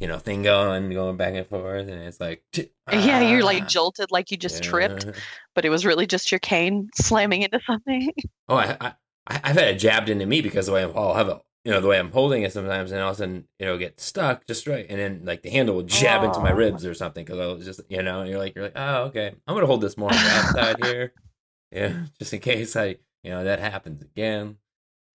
you 0.00 0.08
know, 0.08 0.18
thing 0.18 0.42
going, 0.42 0.90
going 0.90 1.16
back 1.16 1.34
and 1.34 1.46
forth, 1.46 1.86
and 1.86 2.02
it's 2.02 2.18
like, 2.18 2.42
yeah, 2.90 3.20
you're 3.20 3.42
ah, 3.42 3.46
like 3.46 3.68
jolted 3.68 4.10
like 4.10 4.30
you 4.30 4.36
just 4.36 4.62
tripped, 4.62 5.06
but 5.54 5.64
it 5.64 5.70
was 5.70 5.86
really 5.86 6.06
just 6.06 6.32
your 6.32 6.40
cane 6.40 6.88
slamming 6.96 7.42
into 7.42 7.60
something. 7.64 8.12
Oh, 8.48 8.56
I, 8.56 8.76
I, 8.80 8.92
I've 9.28 9.56
had 9.56 9.68
it 9.68 9.78
jabbed 9.78 10.08
into 10.08 10.26
me 10.26 10.40
because 10.40 10.66
the 10.66 10.72
way 10.72 10.82
I'll 10.82 11.14
have 11.14 11.28
it, 11.28 11.38
you 11.66 11.72
know, 11.72 11.80
the 11.80 11.88
way 11.88 11.98
I'm 11.98 12.12
holding 12.12 12.44
it 12.44 12.52
sometimes, 12.52 12.92
and 12.92 13.00
all 13.02 13.10
of 13.10 13.16
a 13.16 13.18
sudden 13.18 13.48
it'll 13.58 13.76
get 13.76 13.98
stuck 14.00 14.46
just 14.46 14.68
right, 14.68 14.86
and 14.88 14.98
then 15.00 15.22
like 15.24 15.42
the 15.42 15.50
handle 15.50 15.74
will 15.74 15.82
jab 15.82 16.22
into 16.22 16.40
my 16.40 16.52
Oh. 16.52 16.54
ribs 16.54 16.86
or 16.86 16.94
something 16.94 17.24
because 17.24 17.40
I 17.40 17.46
was 17.46 17.64
just, 17.64 17.80
you 17.88 18.02
know, 18.04 18.20
and 18.20 18.30
you're 18.30 18.38
like, 18.38 18.54
you're 18.54 18.64
like, 18.64 18.76
oh, 18.76 19.04
okay, 19.06 19.34
I'm 19.46 19.54
gonna 19.54 19.66
hold 19.66 19.80
this 19.80 19.96
more 19.98 20.10
on 20.10 20.16
that 20.16 20.44
side 20.54 20.78
here, 20.84 21.12
yeah, 21.72 22.04
just 22.20 22.32
in 22.32 22.38
case 22.40 22.76
I, 22.76 22.96
you 23.24 23.30
know, 23.30 23.42
that 23.44 23.58
happens 23.58 24.00
again. 24.02 24.58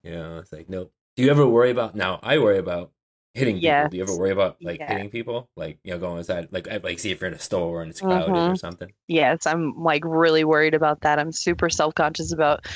You 0.04 0.10
know, 0.12 0.38
it's 0.38 0.52
like, 0.52 0.68
nope. 0.68 0.92
Do 1.16 1.22
you 1.22 1.30
ever 1.30 1.46
worry 1.46 1.70
about? 1.70 1.94
Now, 1.94 2.18
I 2.22 2.38
worry 2.38 2.58
about 2.58 2.90
hitting 3.34 3.56
people. 3.56 3.88
Do 3.88 3.96
you 3.96 4.02
ever 4.02 4.16
worry 4.18 4.30
about 4.32 4.56
like 4.60 4.80
Yeah. 4.80 4.92
hitting 4.92 5.08
people? 5.10 5.48
Like, 5.56 5.78
you 5.84 5.92
know, 5.92 5.98
going 5.98 6.18
inside, 6.18 6.48
like, 6.50 6.68
I- 6.68 6.78
like 6.78 6.98
see 6.98 7.10
if 7.12 7.20
you're 7.20 7.28
in 7.28 7.34
a 7.34 7.38
store 7.38 7.80
and 7.82 7.90
it's 7.90 8.00
crowded 8.00 8.34
or 8.34 8.50
Mhm. 8.52 8.58
something. 8.58 8.92
yes, 9.08 9.46
I'm 9.46 9.74
like 9.82 10.02
really 10.04 10.44
worried 10.44 10.74
about 10.74 11.00
that. 11.02 11.18
I'm 11.18 11.32
super 11.32 11.70
self 11.70 11.94
conscious 11.94 12.32
about 12.32 12.66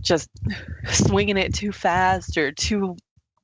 just 0.00 0.28
swinging 0.88 1.36
it 1.36 1.54
too 1.54 1.72
fast 1.72 2.36
or 2.36 2.52
too 2.52 2.96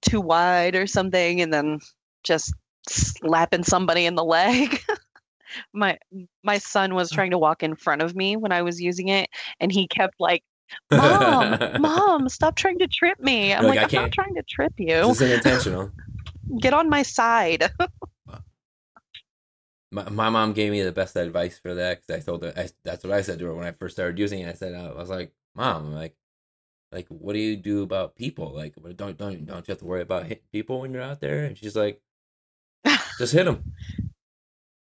too 0.02 0.20
wide 0.20 0.74
or 0.74 0.86
something, 0.86 1.40
and 1.40 1.52
then 1.52 1.78
just 2.24 2.54
slapping 2.88 3.62
somebody 3.64 4.06
in 4.06 4.14
the 4.14 4.24
leg. 4.24 4.80
my 5.72 5.98
my 6.42 6.58
son 6.58 6.94
was 6.94 7.12
uh. 7.12 7.14
trying 7.14 7.30
to 7.30 7.38
walk 7.38 7.62
in 7.62 7.76
front 7.76 8.02
of 8.02 8.14
me 8.14 8.36
when 8.36 8.52
I 8.52 8.62
was 8.62 8.80
using 8.80 9.08
it, 9.08 9.28
and 9.60 9.70
he 9.72 9.86
kept 9.86 10.14
like, 10.18 10.42
"Mom, 10.90 11.58
mom, 11.80 12.28
stop 12.28 12.56
trying 12.56 12.78
to 12.80 12.88
trip 12.88 13.20
me." 13.20 13.52
I'm 13.52 13.64
like, 13.64 13.76
like, 13.76 13.78
"I 13.78 13.82
I'm 13.82 13.88
can't- 13.88 14.12
trying 14.12 14.34
to 14.34 14.42
trip 14.42 14.72
you. 14.78 14.88
This 14.88 15.20
isn't 15.20 15.30
intentional. 15.30 15.90
Get 16.60 16.74
on 16.74 16.90
my 16.90 17.02
side. 17.02 17.70
My, 19.90 20.08
my 20.08 20.30
mom 20.30 20.54
gave 20.54 20.72
me 20.72 20.82
the 20.82 20.92
best 20.92 21.16
advice 21.16 21.58
for 21.58 21.74
that 21.74 22.00
because 22.00 22.22
I 22.22 22.24
told 22.24 22.42
her 22.42 22.52
I, 22.56 22.68
that's 22.82 23.04
what 23.04 23.12
I 23.12 23.20
said 23.20 23.38
to 23.38 23.44
her 23.46 23.54
when 23.54 23.66
I 23.66 23.72
first 23.72 23.94
started 23.94 24.18
using 24.18 24.40
it. 24.40 24.48
I 24.48 24.54
said 24.54 24.74
uh, 24.74 24.92
I 24.96 24.98
was 24.98 25.10
like, 25.10 25.32
"Mom, 25.54 25.86
I'm 25.86 25.94
like, 25.94 26.16
like, 26.92 27.06
what 27.08 27.32
do 27.34 27.38
you 27.38 27.56
do 27.56 27.82
about 27.82 28.16
people? 28.16 28.52
Like, 28.54 28.74
don't 28.96 29.16
don't 29.16 29.44
don't 29.46 29.66
you 29.68 29.72
have 29.72 29.78
to 29.78 29.84
worry 29.84 30.02
about 30.02 30.26
hitting 30.26 30.44
people 30.52 30.80
when 30.80 30.92
you're 30.92 31.02
out 31.02 31.20
there?" 31.20 31.44
And 31.44 31.56
she's 31.56 31.76
like, 31.76 32.00
"Just 33.18 33.32
hit 33.32 33.44
them." 33.50 33.72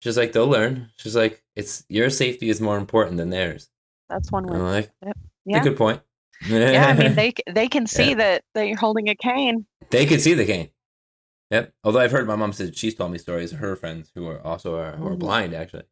She's 0.00 0.16
like, 0.18 0.32
"They'll 0.32 0.48
learn." 0.48 0.90
She's 0.96 1.16
like, 1.16 1.42
"It's 1.56 1.84
your 1.88 2.10
safety 2.10 2.48
is 2.50 2.60
more 2.60 2.76
important 2.78 3.16
than 3.16 3.30
theirs." 3.30 3.70
That's 4.08 4.30
one 4.30 4.46
way. 4.46 4.58
like, 4.58 4.90
"It's 5.02 5.18
Yeah. 5.46 5.60
a 5.60 5.64
good 5.64 5.76
point." 5.76 6.02
Yeah, 6.46 6.86
I 6.86 6.94
mean 6.94 7.14
they 7.14 7.32
they 7.52 7.68
can 7.68 7.86
see 7.86 8.10
Yeah. 8.10 8.14
that 8.16 8.44
that 8.54 8.66
you're 8.68 8.76
holding 8.76 9.08
a 9.08 9.14
cane. 9.14 9.66
They 9.90 10.04
can 10.06 10.20
see 10.20 10.34
the 10.34 10.44
cane. 10.44 10.70
Yep. 11.50 11.72
Although 11.84 12.00
I've 12.00 12.10
heard 12.10 12.26
my 12.26 12.36
mom 12.36 12.52
said 12.52 12.76
she's 12.76 12.94
told 12.94 13.12
me 13.12 13.18
stories 13.18 13.52
of 13.52 13.58
her 13.60 13.76
friends 13.76 14.10
who 14.14 14.26
are 14.26 14.40
also 14.42 14.76
are, 14.76 14.92
who 14.96 15.06
are 15.06 15.14
Mhm. 15.16 15.18
blind 15.20 15.54
actually, 15.54 15.84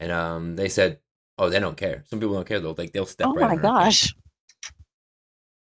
and 0.00 0.10
um 0.10 0.56
they 0.56 0.68
said, 0.68 1.00
oh 1.40 1.50
they 1.50 1.60
don't 1.60 1.76
care. 1.78 2.04
Some 2.08 2.20
people 2.20 2.36
don't 2.36 2.46
care 2.48 2.60
though. 2.60 2.76
Like 2.78 2.92
they'll 2.92 3.06
step 3.06 3.30
Oh 3.30 3.34
right. 3.34 3.48
my 3.48 3.56
on 3.56 3.58
her 3.58 3.70
cane. 3.72 3.98
gosh. 3.98 4.14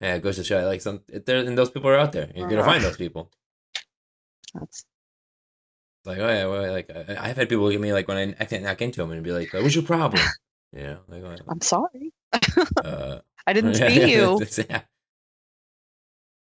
Yeah, 0.02 0.16
it 0.16 0.24
goes 0.24 0.36
to 0.38 0.44
show 0.44 0.66
like 0.66 0.82
some 0.82 1.02
there 1.10 1.40
and 1.40 1.58
those 1.58 1.72
people 1.72 1.90
are 1.90 1.98
out 1.98 2.12
there. 2.14 2.32
You're 2.36 2.48
gonna 2.48 2.64
Uh-huh. 2.64 2.66
find 2.66 2.84
those 2.84 2.98
people. 2.98 3.32
That's 4.54 4.86
like 6.06 6.18
oh 6.20 6.28
yeah, 6.28 6.46
well, 6.46 6.72
like 6.72 6.90
I, 6.90 7.30
I've 7.30 7.38
had 7.38 7.50
people 7.50 7.66
look 7.66 7.74
at 7.76 7.82
me 7.82 7.94
like 7.94 8.08
when 8.08 8.18
I 8.18 8.24
accidentally 8.42 8.64
knock 8.70 8.82
into 8.82 9.02
them 9.02 9.12
and 9.12 9.24
be 9.24 9.32
like, 9.32 9.54
"What's 9.54 9.76
your 9.76 9.84
problem?" 9.86 10.36
You 10.72 10.84
know, 10.84 11.00
like 11.08 11.24
uh, 11.24 11.38
I'm 11.50 11.62
sorry. 11.62 12.14
uh, 12.84 13.20
I 13.48 13.54
didn't 13.54 13.76
Yeah, 13.80 13.90
see 13.90 14.12
yeah, 14.12 14.12
you. 14.12 14.44
yeah. 14.70 14.82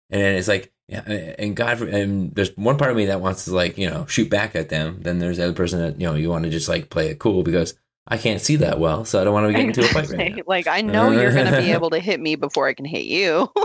And 0.09 0.21
then 0.21 0.35
it's 0.35 0.47
like, 0.47 0.71
yeah, 0.87 1.01
and 1.01 1.55
God, 1.55 1.81
and 1.81 2.33
there's 2.33 2.55
one 2.55 2.77
part 2.77 2.91
of 2.91 2.97
me 2.97 3.07
that 3.07 3.19
wants 3.21 3.45
to 3.45 3.53
like, 3.53 3.77
you 3.77 3.89
know, 3.89 4.05
shoot 4.05 4.29
back 4.29 4.55
at 4.55 4.69
them. 4.69 5.01
Then 5.01 5.19
there's 5.19 5.37
the 5.37 5.43
other 5.45 5.53
person 5.53 5.79
that 5.79 5.99
you 5.99 6.07
know 6.07 6.15
you 6.15 6.29
want 6.29 6.45
to 6.45 6.49
just 6.49 6.69
like 6.69 6.89
play 6.89 7.09
it 7.09 7.19
cool 7.19 7.43
because 7.43 7.73
I 8.07 8.17
can't 8.17 8.39
see 8.41 8.55
that 8.57 8.79
well, 8.79 9.03
so 9.05 9.19
I 9.19 9.23
don't 9.23 9.33
want 9.33 9.47
to 9.47 9.53
get 9.53 9.65
into 9.67 9.83
a 9.83 9.87
fight 9.89 10.09
right 10.09 10.35
now. 10.35 10.43
like 10.47 10.67
I 10.67 10.81
know 10.81 11.11
you're 11.11 11.33
gonna 11.33 11.57
be 11.59 11.71
able 11.71 11.89
to 11.91 11.99
hit 11.99 12.19
me 12.19 12.35
before 12.35 12.67
I 12.67 12.73
can 12.73 12.85
hit 12.85 13.05
you. 13.05 13.49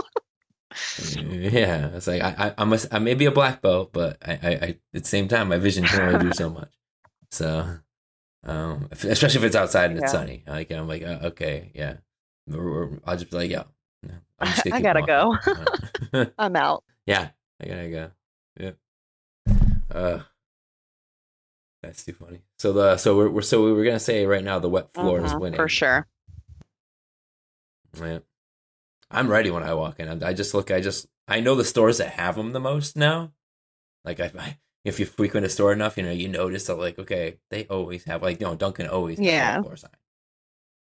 Yeah, 0.97 1.89
it's 1.93 2.07
like 2.07 2.23
I, 2.23 2.47
I, 2.47 2.53
I'm 2.57 2.73
a, 2.73 2.79
I 2.91 2.97
may 2.97 3.13
be 3.13 3.25
a 3.25 3.31
black 3.31 3.61
belt, 3.61 3.91
but 3.93 4.17
I, 4.25 4.31
I, 4.31 4.49
I, 4.49 4.77
at 4.95 5.03
the 5.03 5.05
same 5.05 5.27
time, 5.27 5.49
my 5.49 5.57
vision 5.59 5.87
can 5.87 5.99
only 5.99 6.17
do 6.17 6.31
so 6.33 6.49
much. 6.49 6.73
So, 7.29 7.77
um, 8.43 8.87
especially 8.91 9.37
if 9.39 9.43
it's 9.43 9.55
outside 9.55 9.91
and 9.91 9.99
it's 9.99 10.11
Yeah. 10.11 10.19
sunny, 10.19 10.43
like 10.47 10.71
I'm 10.71 10.87
like, 10.87 11.03
uh, 11.03 11.19
okay, 11.25 11.71
yeah, 11.75 11.97
I'll 12.51 13.17
just 13.17 13.29
be 13.29 13.37
like, 13.37 13.51
yeah, 13.51 13.63
I'm 14.39 14.47
just 14.47 14.65
I 14.73 14.81
gotta 14.81 15.03
go. 15.03 15.37
I'm 16.39 16.55
out. 16.55 16.83
yeah, 17.05 17.29
I 17.61 17.65
gotta 17.67 17.89
go. 17.89 18.11
Yep. 18.59 18.77
Uh, 19.91 20.19
that's 21.83 22.03
too 22.03 22.13
funny. 22.13 22.39
So 22.57 22.73
the 22.73 22.97
so 22.97 23.15
we're, 23.15 23.29
we're 23.29 23.41
so 23.43 23.63
we 23.63 23.71
were 23.73 23.83
gonna 23.83 23.99
say 23.99 24.25
right 24.25 24.43
now 24.43 24.57
the 24.59 24.69
wet 24.69 24.93
floor 24.93 25.23
is 25.23 25.33
Mhm, 25.33 25.39
winning 25.39 25.57
for 25.57 25.69
sure. 25.69 26.07
Yeah. 27.99 28.19
I'm 29.11 29.29
ready 29.29 29.51
when 29.51 29.63
I 29.63 29.73
walk 29.75 29.99
in. 29.99 30.23
I, 30.23 30.29
I 30.29 30.33
just 30.33 30.53
look. 30.53 30.71
I 30.71 30.81
just 30.81 31.07
I 31.27 31.39
know 31.39 31.55
the 31.55 31.63
stores 31.63 31.99
that 31.99 32.09
have 32.13 32.35
them 32.35 32.51
the 32.53 32.59
most 32.59 32.95
now. 32.97 33.31
Like 34.03 34.19
I, 34.19 34.31
I 34.37 34.57
if 34.83 34.99
you 34.99 35.05
frequent 35.05 35.45
a 35.45 35.49
store 35.49 35.71
enough, 35.73 35.97
you 35.97 36.03
know 36.03 36.11
you 36.11 36.27
notice 36.27 36.65
that 36.67 36.75
like 36.75 36.97
okay 36.97 37.37
they 37.51 37.65
always 37.65 38.05
have 38.05 38.23
like 38.23 38.39
you 38.39 38.47
know 38.47 38.55
Dunkin' 38.55 38.87
always 38.87 39.19
has 39.19 39.27
Yeah. 39.27 39.61
floor 39.61 39.77
sign. 39.77 39.91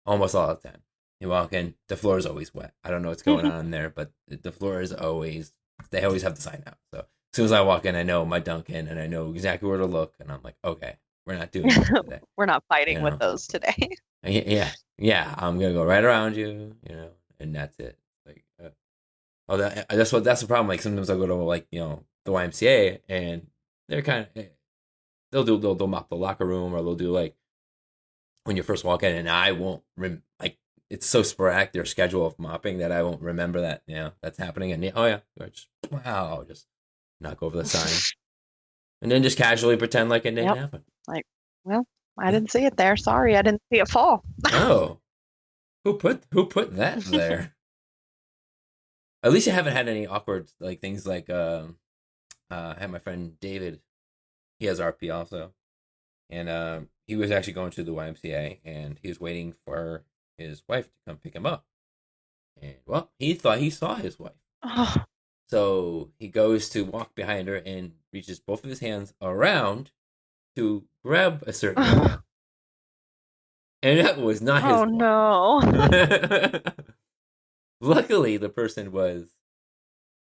Almost 0.06 0.36
all 0.36 0.47
the 0.56 0.56
time. 0.69 0.82
You 1.19 1.30
walk 1.30 1.54
in, 1.54 1.75
the 1.88 1.95
floor 1.95 2.17
is 2.17 2.25
always 2.25 2.54
wet. 2.54 2.73
I 2.84 2.89
don't 2.89 3.04
know 3.04 3.10
what's 3.10 3.21
going 3.21 3.45
on 3.45 3.69
there, 3.69 3.89
but 3.91 4.12
the 4.27 4.51
floor 4.51 4.82
is 4.82 4.91
always 4.91 5.54
they 5.89 6.04
always 6.04 6.23
have 6.23 6.36
the 6.36 6.41
sign 6.41 6.63
out. 6.67 6.77
So 6.93 7.06
as 7.34 7.36
soon 7.38 7.46
as 7.46 7.52
I 7.52 7.62
walk 7.62 7.86
in, 7.86 7.96
I 7.96 8.04
know 8.04 8.26
my 8.26 8.39
Dunkin' 8.39 8.88
and 8.88 9.00
I 9.00 9.08
know 9.08 9.32
exactly 9.32 9.67
where 9.70 9.78
to 9.78 9.86
look, 9.86 10.13
and 10.20 10.32
I'm 10.32 10.41
like, 10.44 10.56
okay, 10.63 10.98
we're 11.26 11.36
not 11.38 11.52
doing 11.52 11.70
today. 11.70 12.20
We're 12.38 12.46
not 12.46 12.63
fighting 12.67 12.98
Yeah. 12.98 13.04
with 13.04 13.20
those 13.20 13.48
today. 13.48 13.76
Uh, 14.24 14.30
yeah 14.30 14.70
yeah 15.00 15.34
i'm 15.39 15.58
gonna 15.60 15.74
go 15.74 15.84
right 15.84 16.04
around 16.04 16.36
you 16.36 16.76
you 16.88 16.96
know 16.96 17.10
and 17.39 17.56
that's 17.56 17.80
it 17.80 17.98
like 18.24 18.44
uh, 18.63 18.70
oh 19.50 19.58
that, 19.58 19.88
uh, 19.89 19.96
that's 19.96 20.13
what 20.13 20.24
that's 20.24 20.41
the 20.41 20.46
problem 20.46 20.67
like 20.67 20.80
sometimes 20.80 21.10
i'll 21.10 21.17
go 21.17 21.26
to 21.26 21.34
like 21.34 21.65
you 21.72 21.80
know 21.80 22.04
the 22.26 22.32
ymca 22.32 23.00
and 23.10 23.48
they're 23.89 24.04
kind 24.04 24.28
of 24.28 24.28
eh, 24.44 24.50
they'll 25.32 25.44
do 25.44 25.58
they'll, 25.58 25.74
they'll 25.74 25.88
mop 25.88 26.08
the 26.10 26.15
locker 26.15 26.46
room 26.46 26.72
or 26.76 26.84
they'll 26.84 26.94
do 26.94 27.10
like 27.12 27.36
when 28.44 28.56
you 28.58 28.62
first 28.62 28.84
walk 28.84 29.02
in 29.02 29.15
and 29.15 29.28
i 29.28 29.52
won't 29.52 29.82
rem- 29.98 30.22
like 30.39 30.60
it's 30.91 31.08
so 31.08 31.24
sporadic 31.24 31.72
their 31.74 31.84
schedule 31.84 32.24
of 32.24 32.38
mopping 32.38 32.78
that 32.78 32.91
i 32.91 33.02
won't 33.02 33.22
remember 33.24 33.60
that 33.62 33.82
you 33.88 33.96
know 33.96 34.12
that's 34.22 34.38
happening 34.38 34.72
and 34.72 34.91
oh 34.96 35.06
yeah 35.08 35.20
just 35.52 35.67
wow 35.89 36.44
just 36.48 36.67
knock 37.21 37.41
over 37.43 37.57
the 37.57 37.65
sign 37.65 37.91
and 39.01 39.12
then 39.12 39.23
just 39.23 39.38
casually 39.38 39.77
pretend 39.77 40.10
like 40.10 40.25
it 40.25 40.31
didn't 40.31 40.47
Yep. 40.47 40.57
happen 40.57 40.84
Like, 41.07 41.25
well, 41.63 41.86
I 42.17 42.31
didn't 42.31 42.51
see 42.51 42.65
it 42.65 42.75
there. 42.77 42.97
Sorry, 42.97 43.38
I 43.38 43.41
didn't 43.41 43.62
see 43.71 43.79
it 43.79 43.88
fall. 43.88 44.23
Oh, 44.47 44.99
who 45.84 45.97
put 45.97 46.23
who 46.31 46.45
put 46.45 46.75
that 46.75 46.99
there? 47.05 47.55
At 49.23 49.31
least 49.31 49.47
I 49.47 49.51
haven't 49.51 49.73
had 49.73 49.88
any 49.88 50.07
awkward 50.07 50.49
like 50.60 50.81
things 50.81 51.05
like 51.05 51.29
um, 51.29 51.77
uh, 52.49 52.73
I 52.75 52.79
had 52.81 52.91
my 52.91 52.99
friend 52.99 53.39
David. 53.39 53.81
He 54.60 54.65
has 54.67 54.79
RP 54.79 55.13
also, 55.13 55.53
and 56.29 56.49
um, 56.49 56.89
he 57.07 57.15
was 57.15 57.31
actually 57.31 57.53
going 57.53 57.71
to 57.71 57.84
the 57.84 57.93
YMCA, 57.93 58.60
and 58.65 58.99
he 59.01 59.07
was 59.10 59.19
waiting 59.19 59.53
for 59.65 60.03
his 60.38 60.63
wife 60.67 60.86
to 60.86 60.91
come 61.07 61.17
pick 61.17 61.36
him 61.36 61.45
up. 61.45 61.65
And 62.62 62.75
well, 62.86 63.12
he 63.19 63.34
thought 63.34 63.60
he 63.60 63.69
saw 63.69 63.95
his 63.95 64.19
wife, 64.19 64.34
Oh, 64.63 64.95
so 65.52 66.10
he 66.18 66.28
goes 66.28 66.70
to 66.70 66.84
walk 66.84 67.16
behind 67.16 67.48
her 67.48 67.56
and 67.56 67.92
reaches 68.14 68.40
both 68.40 68.64
of 68.64 68.70
his 68.70 68.80
hands 68.80 69.14
around 69.22 69.92
to 70.56 70.84
grab 71.04 71.44
a 71.46 71.54
certain 71.62 71.84
oh. 71.84 71.98
area. 71.98 72.24
And 73.84 74.06
that 74.06 74.20
was 74.20 74.44
not 74.44 74.62
his 74.62 74.72
oh 74.74 74.86
no. 74.86 75.60
Luckily, 77.82 78.38
the 78.38 78.48
person 78.48 78.92
was 78.92 79.32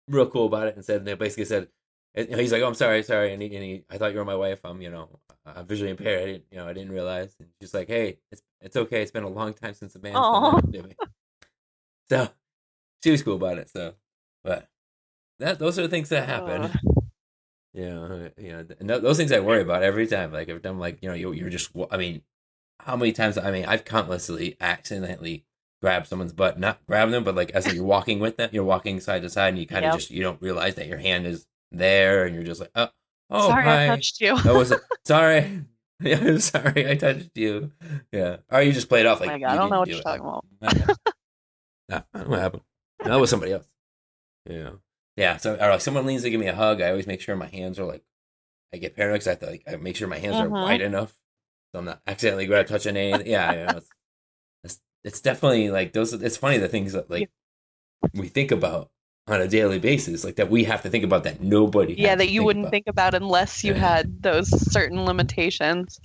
real 0.09 0.25
cool 0.25 0.47
about 0.47 0.67
it 0.67 0.75
and 0.75 0.83
said, 0.83 1.05
they 1.05 1.13
basically 1.13 1.45
said, 1.45 1.69
he's 2.15 2.51
like, 2.51 2.61
"Oh, 2.61 2.67
I'm 2.67 2.73
sorry, 2.73 3.03
sorry," 3.03 3.33
and, 3.33 3.41
he, 3.41 3.55
and 3.55 3.63
he, 3.63 3.83
I 3.89 3.97
thought 3.97 4.11
you 4.11 4.19
were 4.19 4.25
my 4.25 4.35
wife. 4.35 4.59
I'm, 4.63 4.81
you 4.81 4.89
know, 4.89 5.19
I'm 5.45 5.65
visually 5.65 5.91
impaired. 5.91 6.21
I 6.21 6.25
didn't, 6.25 6.43
you 6.51 6.57
know, 6.57 6.67
I 6.67 6.73
didn't 6.73 6.91
realize. 6.91 7.35
And 7.39 7.49
she's 7.61 7.73
like, 7.73 7.87
"Hey, 7.87 8.19
it's 8.31 8.41
it's 8.61 8.75
okay. 8.75 9.01
It's 9.01 9.11
been 9.11 9.23
a 9.23 9.29
long 9.29 9.53
time 9.53 9.73
since 9.73 9.93
the 9.93 9.99
man's 9.99 10.15
done 10.15 10.23
Aw. 10.23 10.61
that 10.61 10.95
so 12.09 12.29
she 13.03 13.11
was 13.11 13.23
cool 13.23 13.35
about 13.35 13.57
it. 13.57 13.69
So, 13.69 13.93
but 14.43 14.67
that 15.39 15.59
those 15.59 15.77
are 15.79 15.83
the 15.83 15.89
things 15.89 16.09
that 16.09 16.27
happen. 16.27 16.63
Uh. 16.63 16.73
You 17.73 17.85
know, 17.89 18.29
you 18.37 18.67
and 18.79 18.87
th- 18.87 19.01
those 19.01 19.17
things 19.17 19.31
I 19.33 19.41
worry 19.41 19.61
about 19.61 19.83
every 19.83 20.07
time. 20.07 20.31
Like 20.31 20.47
every 20.47 20.61
time, 20.61 20.79
like 20.79 20.99
you 21.01 21.09
know, 21.09 21.15
you, 21.15 21.33
you're 21.33 21.49
just. 21.49 21.71
I 21.91 21.97
mean, 21.97 22.21
how 22.79 22.95
many 22.95 23.11
times? 23.11 23.37
I 23.37 23.51
mean, 23.51 23.65
I've 23.65 23.83
countlessly 23.83 24.55
accidentally 24.61 25.45
grabbed 25.81 26.07
someone's 26.07 26.31
butt, 26.31 26.57
not 26.57 26.79
grab 26.87 27.11
them, 27.11 27.25
but 27.25 27.35
like 27.35 27.51
as 27.51 27.73
you're 27.73 27.83
walking 27.95 28.19
with 28.19 28.37
them, 28.37 28.49
you're 28.53 28.63
walking 28.63 29.01
side 29.01 29.23
to 29.23 29.29
side, 29.29 29.49
and 29.49 29.59
you 29.59 29.67
kind 29.67 29.83
of 29.83 29.91
Yep. 29.91 29.99
just 29.99 30.11
you 30.11 30.23
don't 30.23 30.41
realize 30.41 30.75
that 30.75 30.87
your 30.87 30.99
hand 30.99 31.27
is 31.27 31.45
there, 31.71 32.23
and 32.25 32.33
you're 32.33 32.45
just 32.45 32.61
like, 32.61 32.71
oh, 32.75 32.87
oh, 33.29 33.49
Sorry, 33.49 33.63
hi. 33.63 33.83
I 33.83 33.87
touched 33.87 34.21
you. 34.21 34.41
That 34.41 34.53
was 34.55 34.73
sorry. 35.05 35.65
Yeah, 36.01 36.19
I'm 36.19 36.39
sorry, 36.39 36.89
I 36.91 36.95
touched 36.95 37.29
you. 37.35 37.71
Yeah, 38.11 38.37
or 38.51 38.61
you 38.61 38.73
just 38.73 38.89
played 38.89 39.05
off 39.05 39.21
like 39.21 39.29
oh 39.31 39.39
god, 39.39 39.47
I 39.49 39.55
don't 39.55 39.69
know 39.69 39.79
what 39.79 39.87
didn't 39.87 40.03
you're 40.05 40.13
it. 40.13 40.19
talking 40.19 40.83
about. 40.83 40.97
Nah, 41.87 42.01
I 42.13 42.23
what 42.23 42.39
happened. 42.39 42.63
That 42.99 43.15
was 43.15 43.29
somebody 43.29 43.53
else. 43.53 43.65
Yeah. 44.49 44.71
Yeah. 45.17 45.37
So, 45.37 45.55
or 45.55 45.69
like 45.69 45.81
someone 45.81 46.05
leans 46.05 46.23
to 46.23 46.29
give 46.29 46.39
me 46.39 46.47
a 46.47 46.55
hug, 46.55 46.81
I 46.81 46.89
always 46.89 47.07
make 47.07 47.21
sure 47.21 47.35
my 47.35 47.47
hands 47.47 47.79
are 47.79 47.85
like, 47.85 48.03
I 48.73 48.77
get 48.77 48.95
paranoid 48.95 49.15
because 49.15 49.27
I 49.27 49.31
have 49.31 49.39
to 49.39 49.45
like, 49.47 49.63
I 49.67 49.75
make 49.77 49.95
sure 49.95 50.07
my 50.07 50.17
hands 50.19 50.35
are 50.35 50.47
Mhm. 50.47 50.51
wide 50.63 50.81
enough 50.81 51.13
so 51.71 51.79
I'm 51.79 51.85
not 51.85 52.01
accidentally 52.07 52.45
grab 52.45 52.67
touching 52.67 52.97
anything. 52.97 53.27
Yeah. 53.27 53.51
You 53.53 53.65
know, 53.65 53.77
it's, 53.77 53.89
it's, 54.63 54.79
it's 55.03 55.21
definitely 55.21 55.69
like 55.69 55.93
those, 55.93 56.13
it's 56.13 56.37
funny 56.37 56.57
the 56.57 56.67
things 56.67 56.93
that 56.93 57.09
like 57.09 57.29
we 58.13 58.27
think 58.27 58.51
about 58.51 58.89
on 59.27 59.41
a 59.41 59.47
daily 59.47 59.79
basis, 59.79 60.23
like 60.23 60.35
that 60.35 60.49
we 60.51 60.65
have 60.65 60.83
to 60.83 60.89
think 60.89 61.03
about 61.03 61.23
that 61.23 61.41
nobody. 61.41 61.95
Yeah, 61.97 62.15
that 62.15 62.29
you 62.29 62.43
wouldn't 62.43 62.65
about. 62.65 62.71
think 62.71 62.87
about 62.87 63.13
unless 63.15 63.63
you 63.63 63.73
Yeah. 63.73 63.79
had 63.79 64.21
those 64.21 64.49
certain 64.71 65.03
limitations. 65.05 65.99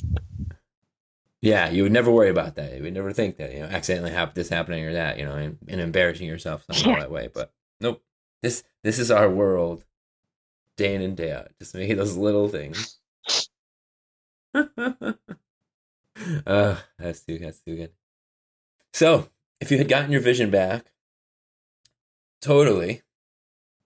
Yeah, 1.43 1.71
you 1.71 1.83
would 1.85 1.93
never 1.93 2.11
worry 2.11 2.29
about 2.31 2.55
that. 2.57 2.77
You 2.77 2.83
would 2.83 2.95
never 2.95 3.13
think 3.13 3.37
that 3.39 3.53
you 3.53 3.61
know 3.61 3.67
accidentally 3.67 4.11
have 4.13 4.35
this 4.35 4.49
happening 4.49 4.85
or 4.85 4.93
that, 4.93 5.19
you 5.19 5.25
know, 5.25 5.37
and, 5.37 5.59
and 5.69 5.81
embarrassing 5.81 6.27
yourself 6.27 6.65
somehow 6.71 6.91
Yeah. 6.97 7.01
that 7.01 7.11
way. 7.11 7.29
But 7.33 7.53
nope, 7.81 8.03
this 8.43 8.63
this 8.83 8.99
is 8.99 9.11
our 9.11 9.29
world, 9.31 9.85
day 10.77 10.95
in 10.95 11.03
and 11.03 11.17
day 11.17 11.33
out. 11.33 11.49
Just 11.59 11.75
making 11.75 11.97
those 11.99 12.17
little 12.17 12.49
things. 12.49 12.99
uh, 14.55 14.63
that's 16.99 17.21
too 17.23 17.39
that's 17.39 17.61
too 17.61 17.77
good. 17.77 17.93
So, 18.93 19.29
if 19.61 19.71
you 19.71 19.79
had 19.79 19.89
gotten 19.89 20.11
your 20.11 20.21
vision 20.21 20.51
back, 20.51 20.87
totally, 22.41 23.03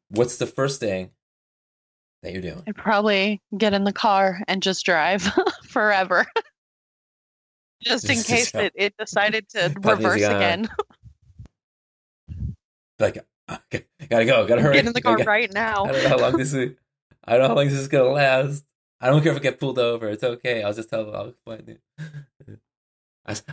what's 0.08 0.36
the 0.38 0.46
first 0.46 0.80
thing 0.80 1.10
that 2.22 2.32
you're 2.32 2.42
doing? 2.42 2.62
I'd 2.66 2.76
probably 2.76 3.42
get 3.56 3.74
in 3.74 3.84
the 3.84 3.92
car 3.92 4.40
and 4.48 4.62
just 4.62 4.84
drive 4.86 5.30
forever. 5.68 6.24
just 7.82 8.08
in 8.08 8.16
Just- 8.16 8.28
case 8.28 8.54
it, 8.54 8.72
it 8.74 8.96
decided 8.96 9.48
to 9.50 9.74
reverse 9.82 10.22
again. 10.22 10.68
Like, 12.98 13.18
okay, 13.50 13.85
gotta 14.09 14.24
go, 14.24 14.46
gotta 14.46 14.62
hurry. 14.62 14.74
Get 14.74 14.87
in 14.87 14.92
the 14.92 15.00
car 15.02 15.16
Gotta- 15.16 15.28
right 15.28 15.52
now. 15.52 15.85
I 15.85 15.92
don't 15.92 16.02
know 16.02 16.09
how 16.09 16.18
long 16.18 16.37
this 16.37 16.52
is. 16.52 16.72
I 17.24 17.33
don't 17.33 17.42
know 17.42 17.48
how 17.48 17.54
long 17.57 17.64
this 17.68 17.78
is 17.78 17.88
gonna 17.88 18.04
last. 18.11 18.64
I 19.00 19.09
don't 19.09 19.22
care 19.22 19.33
if 19.33 19.38
I 19.38 19.42
get 19.42 19.61
pulled 19.61 19.78
over. 19.78 20.09
It's 20.09 20.24
okay. 20.24 20.62
I'll 20.62 20.72
just 20.74 20.88
tell 20.88 21.04
them 21.04 21.14
I'll 21.14 21.35
find 21.44 21.68
it. 21.68 21.80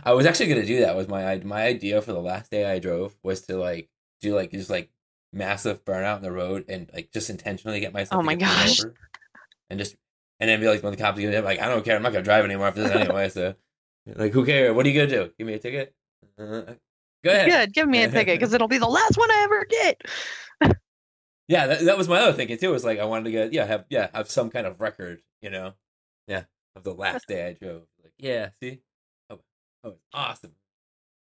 I, 0.04 0.12
was 0.12 0.26
actually 0.26 0.48
gonna 0.48 0.66
do 0.66 0.80
that. 0.80 0.96
Was 0.96 1.08
my 1.08 1.36
my 1.38 1.62
idea 1.64 2.02
for 2.02 2.12
the 2.12 2.20
last 2.20 2.50
day 2.50 2.70
I 2.70 2.78
drove 2.78 3.16
was 3.22 3.42
to 3.42 3.56
like 3.56 3.88
do 4.20 4.34
like 4.34 4.50
just 4.50 4.68
like 4.70 4.90
massive 5.32 5.84
burnout 5.84 6.16
in 6.18 6.22
the 6.22 6.32
road 6.32 6.66
and 6.68 6.90
like 6.92 7.10
just 7.10 7.30
intentionally 7.30 7.80
get 7.80 7.92
myself. 7.92 8.20
Oh 8.20 8.22
my 8.22 8.34
gosh. 8.34 8.80
And 9.70 9.78
just 9.78 9.96
and 10.40 10.50
then 10.50 10.60
be 10.60 10.68
like 10.68 10.82
when 10.82 10.92
the 10.92 10.98
cops 10.98 11.18
get 11.18 11.44
like 11.44 11.60
I 11.60 11.68
don't 11.68 11.84
care. 11.84 11.96
I'm 11.96 12.02
not 12.02 12.12
gonna 12.12 12.24
drive 12.24 12.44
anymore 12.44 12.66
after 12.68 12.82
this 12.82 12.92
anyway. 12.92 13.28
So 13.30 13.54
like 14.06 14.32
who 14.32 14.44
cares? 14.44 14.74
What 14.74 14.84
are 14.84 14.88
you 14.90 15.00
gonna 15.00 15.24
do? 15.26 15.32
Give 15.38 15.46
me 15.46 15.54
a 15.54 15.58
ticket? 15.58 15.94
Uh, 16.38 16.62
go 17.24 17.30
ahead. 17.30 17.48
Good, 17.48 17.74
give 17.74 17.88
me 17.88 18.02
a 18.02 18.10
ticket 18.10 18.38
because 18.38 18.52
it'll 18.52 18.68
be 18.68 18.78
the 18.78 18.86
last 18.86 19.16
one 19.16 19.30
I 19.30 19.42
ever 19.44 19.64
get. 19.64 20.02
Yeah, 21.48 21.66
that, 21.66 21.84
that 21.84 21.98
was 21.98 22.08
my 22.08 22.18
other 22.18 22.32
thinking 22.32 22.56
too. 22.56 22.70
It 22.70 22.72
was 22.72 22.84
like 22.84 22.98
I 22.98 23.04
wanted 23.04 23.24
to 23.24 23.30
get 23.30 23.52
yeah 23.52 23.66
have 23.66 23.84
yeah 23.90 24.08
have 24.14 24.30
some 24.30 24.48
kind 24.48 24.66
of 24.66 24.80
record, 24.80 25.20
you 25.42 25.50
know, 25.50 25.72
yeah 26.26 26.44
of 26.76 26.84
the 26.84 26.94
last 26.94 27.26
day 27.26 27.46
I 27.46 27.52
drove. 27.52 27.82
Like 28.02 28.14
yeah, 28.18 28.50
see, 28.62 28.80
oh, 29.28 29.40
oh 29.84 29.96
awesome. 30.14 30.52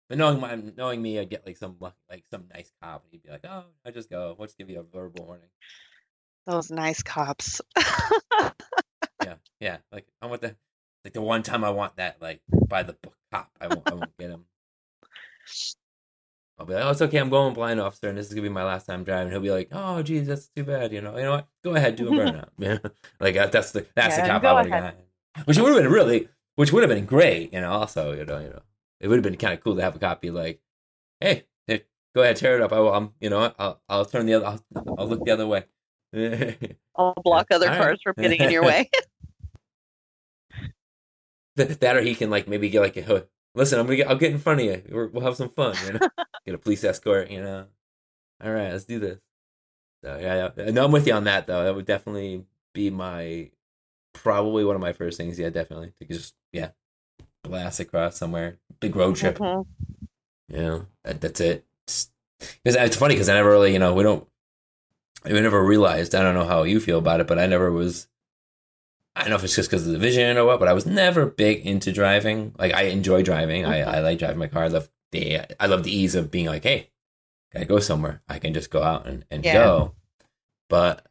But 0.10 0.18
knowing 0.18 0.40
my 0.40 0.56
knowing 0.76 1.02
me, 1.02 1.20
I'd 1.20 1.30
get 1.30 1.46
like 1.46 1.58
some 1.58 1.78
like 2.10 2.26
some 2.32 2.46
nice 2.54 2.72
cop, 2.82 3.04
and 3.04 3.12
he'd 3.12 3.24
be 3.24 3.30
like, 3.30 3.46
oh, 3.48 3.66
I 3.86 3.92
just 3.92 4.10
go, 4.10 4.36
we'll 4.38 4.48
just 4.48 4.58
give 4.58 4.70
you 4.70 4.80
a 4.80 4.84
verbal 4.84 5.26
warning. 5.26 5.50
Those 6.48 6.72
nice 6.72 7.04
cops. 7.04 7.62
Yeah, 9.24 9.36
yeah, 9.60 9.78
like 9.92 10.08
I 10.22 10.28
want 10.28 10.42
the 10.42 10.56
like 11.04 11.14
the 11.14 11.22
one 11.22 11.44
time 11.44 11.64
I 11.64 11.70
want 11.70 11.98
that 11.98 12.22
like 12.22 12.42
by 12.68 12.84
the 12.84 12.94
book 12.94 13.16
cop. 13.32 13.52
I 13.60 13.68
won't 13.68 13.90
I 13.92 13.94
won't 13.94 14.18
get 14.18 14.30
him. 14.30 14.46
I'll 16.60 16.66
be 16.66 16.74
like, 16.74 16.84
oh, 16.84 16.90
it's 16.92 17.02
okay. 17.02 17.18
I'm 17.18 17.30
going 17.30 17.54
blind, 17.54 17.80
officer, 17.80 18.10
and 18.10 18.18
this 18.18 18.28
is 18.28 18.34
gonna 18.34 18.44
be 18.44 18.50
my 18.50 18.66
last 18.66 18.86
time 18.86 19.04
driving. 19.04 19.32
He'll 19.32 19.40
be 19.40 19.52
like, 19.52 19.70
oh, 19.72 20.04
geez, 20.04 20.28
that's 20.28 20.48
too 20.50 20.64
bad. 20.66 20.92
You 20.92 21.02
know, 21.02 21.16
you 21.18 21.24
know 21.24 21.32
what? 21.32 21.48
Go 21.64 21.76
ahead, 21.76 21.96
do 21.96 22.08
a 22.10 22.12
burnout. 22.20 22.50
yeah, 22.58 22.78
like 23.20 23.38
uh, 23.38 23.48
that's 23.48 23.72
the 23.72 23.86
that's 23.96 24.18
Yeah, 24.18 24.24
the 24.24 24.28
cop 24.28 24.44
I 24.44 24.54
would 24.54 24.72
have 24.72 24.82
gotten. 24.84 25.00
Which 25.46 25.58
would 25.58 25.74
have 25.74 25.84
been 25.84 25.92
really, 25.92 26.28
which 26.56 26.74
would 26.74 26.84
have 26.84 26.90
been 26.90 27.06
great. 27.06 27.54
You 27.54 27.62
know, 27.62 27.72
also, 27.72 28.12
you 28.12 28.26
know, 28.26 28.40
you 28.40 28.50
know, 28.50 28.62
it 29.00 29.08
would 29.08 29.16
have 29.16 29.24
been 29.24 29.38
kind 29.38 29.54
of 29.54 29.62
cool 29.62 29.76
to 29.78 29.82
have 29.82 29.96
a 29.96 30.00
cop 30.00 30.22
be 30.22 30.32
like, 30.32 30.60
hey, 31.22 31.46
hey, 31.68 31.86
go 32.14 32.22
ahead, 32.24 32.36
tear 32.36 32.56
it 32.58 32.62
up. 32.62 32.74
I 32.74 32.80
will. 32.80 32.94
I'm, 32.94 33.14
you 33.22 33.30
know. 33.30 33.54
I'll 33.58 33.82
I'll 33.88 34.06
turn 34.06 34.26
the 34.26 34.34
other. 34.34 34.46
I'll, 34.48 34.64
I'll 34.98 35.08
look 35.08 35.24
the 35.24 35.32
other 35.32 35.48
way. 35.48 35.66
I'll 36.96 37.14
block 37.24 37.48
other 37.52 37.68
All 37.68 37.72
right. 37.72 37.82
cars 37.82 38.02
from 38.04 38.16
getting 38.18 38.42
in 38.42 38.52
your 38.52 38.64
way. 38.64 38.90
That, 41.56 41.80
that 41.80 41.98
or 41.98 42.02
he 42.02 42.16
can 42.16 42.30
like 42.30 42.48
maybe 42.48 42.70
get 42.70 42.82
like 42.82 42.98
a 42.98 43.28
listen. 43.56 43.80
I'm 43.80 43.86
gonna 43.86 43.98
get. 43.98 44.10
I'll 44.10 44.18
get 44.18 44.32
in 44.32 44.40
front 44.40 44.60
of 44.62 44.66
you. 44.66 44.82
We're, 44.90 45.08
we'll 45.08 45.24
have 45.24 45.36
some 45.36 45.50
fun. 45.50 45.76
You 45.86 45.94
know, 45.94 46.00
get 46.52 46.60
a 46.60 46.64
police 46.64 46.84
escort. 46.84 47.30
You 47.32 47.42
know. 47.42 47.66
All 48.44 48.52
right, 48.52 48.72
let's 48.72 48.86
do 48.86 49.00
this. 49.00 49.20
So 50.04 50.18
yeah, 50.20 50.50
yeah. 50.56 50.72
No, 50.72 50.86
I'm 50.86 50.92
with 50.92 51.08
you 51.08 51.14
on 51.14 51.26
that 51.26 51.48
though. 51.48 51.64
That 51.64 51.76
would 51.76 51.86
definitely 51.86 52.46
be 52.74 52.90
my 52.90 53.52
probably 54.14 54.64
one 54.64 54.76
of 54.76 54.82
my 54.82 54.94
first 54.94 55.18
things. 55.18 55.38
Yeah, 55.38 55.50
definitely 55.50 55.94
to 56.00 56.06
just 56.06 56.36
yeah 56.54 56.70
blast 57.44 57.80
across 57.80 58.18
somewhere. 58.18 58.58
Big 58.80 58.96
road 58.96 59.16
trip. 59.16 59.38
Mhm. 59.38 59.66
You 60.50 60.58
know, 60.58 60.86
that, 61.04 61.22
that's 61.22 61.40
it. 61.42 61.66
Because 61.86 62.76
it's 62.76 62.96
funny 62.96 63.16
because 63.16 63.30
I 63.30 63.34
never 63.34 63.50
really, 63.50 63.74
you 63.74 63.80
know, 63.80 63.94
we 63.94 64.04
don't, 64.04 64.26
we 65.26 65.40
never 65.40 65.64
realized. 65.64 66.16
I 66.16 66.22
don't 66.22 66.34
know 66.34 66.46
how 66.46 66.64
you 66.64 66.80
feel 66.80 66.98
about 67.00 67.20
it, 67.20 67.28
but 67.28 67.38
I 67.38 67.46
never 67.46 67.72
was. 67.72 68.08
I 69.16 69.22
don't 69.22 69.32
know 69.32 69.36
if 69.36 69.44
it's 69.44 69.56
just 69.56 69.70
because 69.70 69.86
of 69.86 69.92
the 69.92 70.00
vision 70.00 70.38
or 70.38 70.46
what, 70.46 70.60
but 70.60 70.70
I 70.70 70.74
was 70.74 70.86
never 70.86 71.26
big 71.26 71.66
into 71.68 71.92
driving. 71.92 72.56
Like 72.58 72.74
I 72.74 72.84
enjoy 72.84 73.22
driving. 73.22 73.66
I, 73.66 73.82
I 73.82 74.00
like 74.00 74.20
driving 74.20 74.40
my 74.40 74.48
car. 74.48 74.64
I 74.64 74.68
love 74.68 74.90
the 75.12 75.42
I 75.62 75.66
love 75.68 75.84
the 75.84 75.96
ease 75.96 76.16
of 76.16 76.32
being 76.32 76.46
like, 76.48 76.64
hey, 76.64 76.90
gotta 77.54 77.66
go 77.66 77.80
somewhere. 77.80 78.22
I 78.28 78.40
can 78.40 78.54
just 78.54 78.70
go 78.70 78.84
out 78.84 79.08
and, 79.08 79.26
and 79.32 79.44
Yeah. 79.44 79.54
go. 79.54 79.96
But 80.70 81.06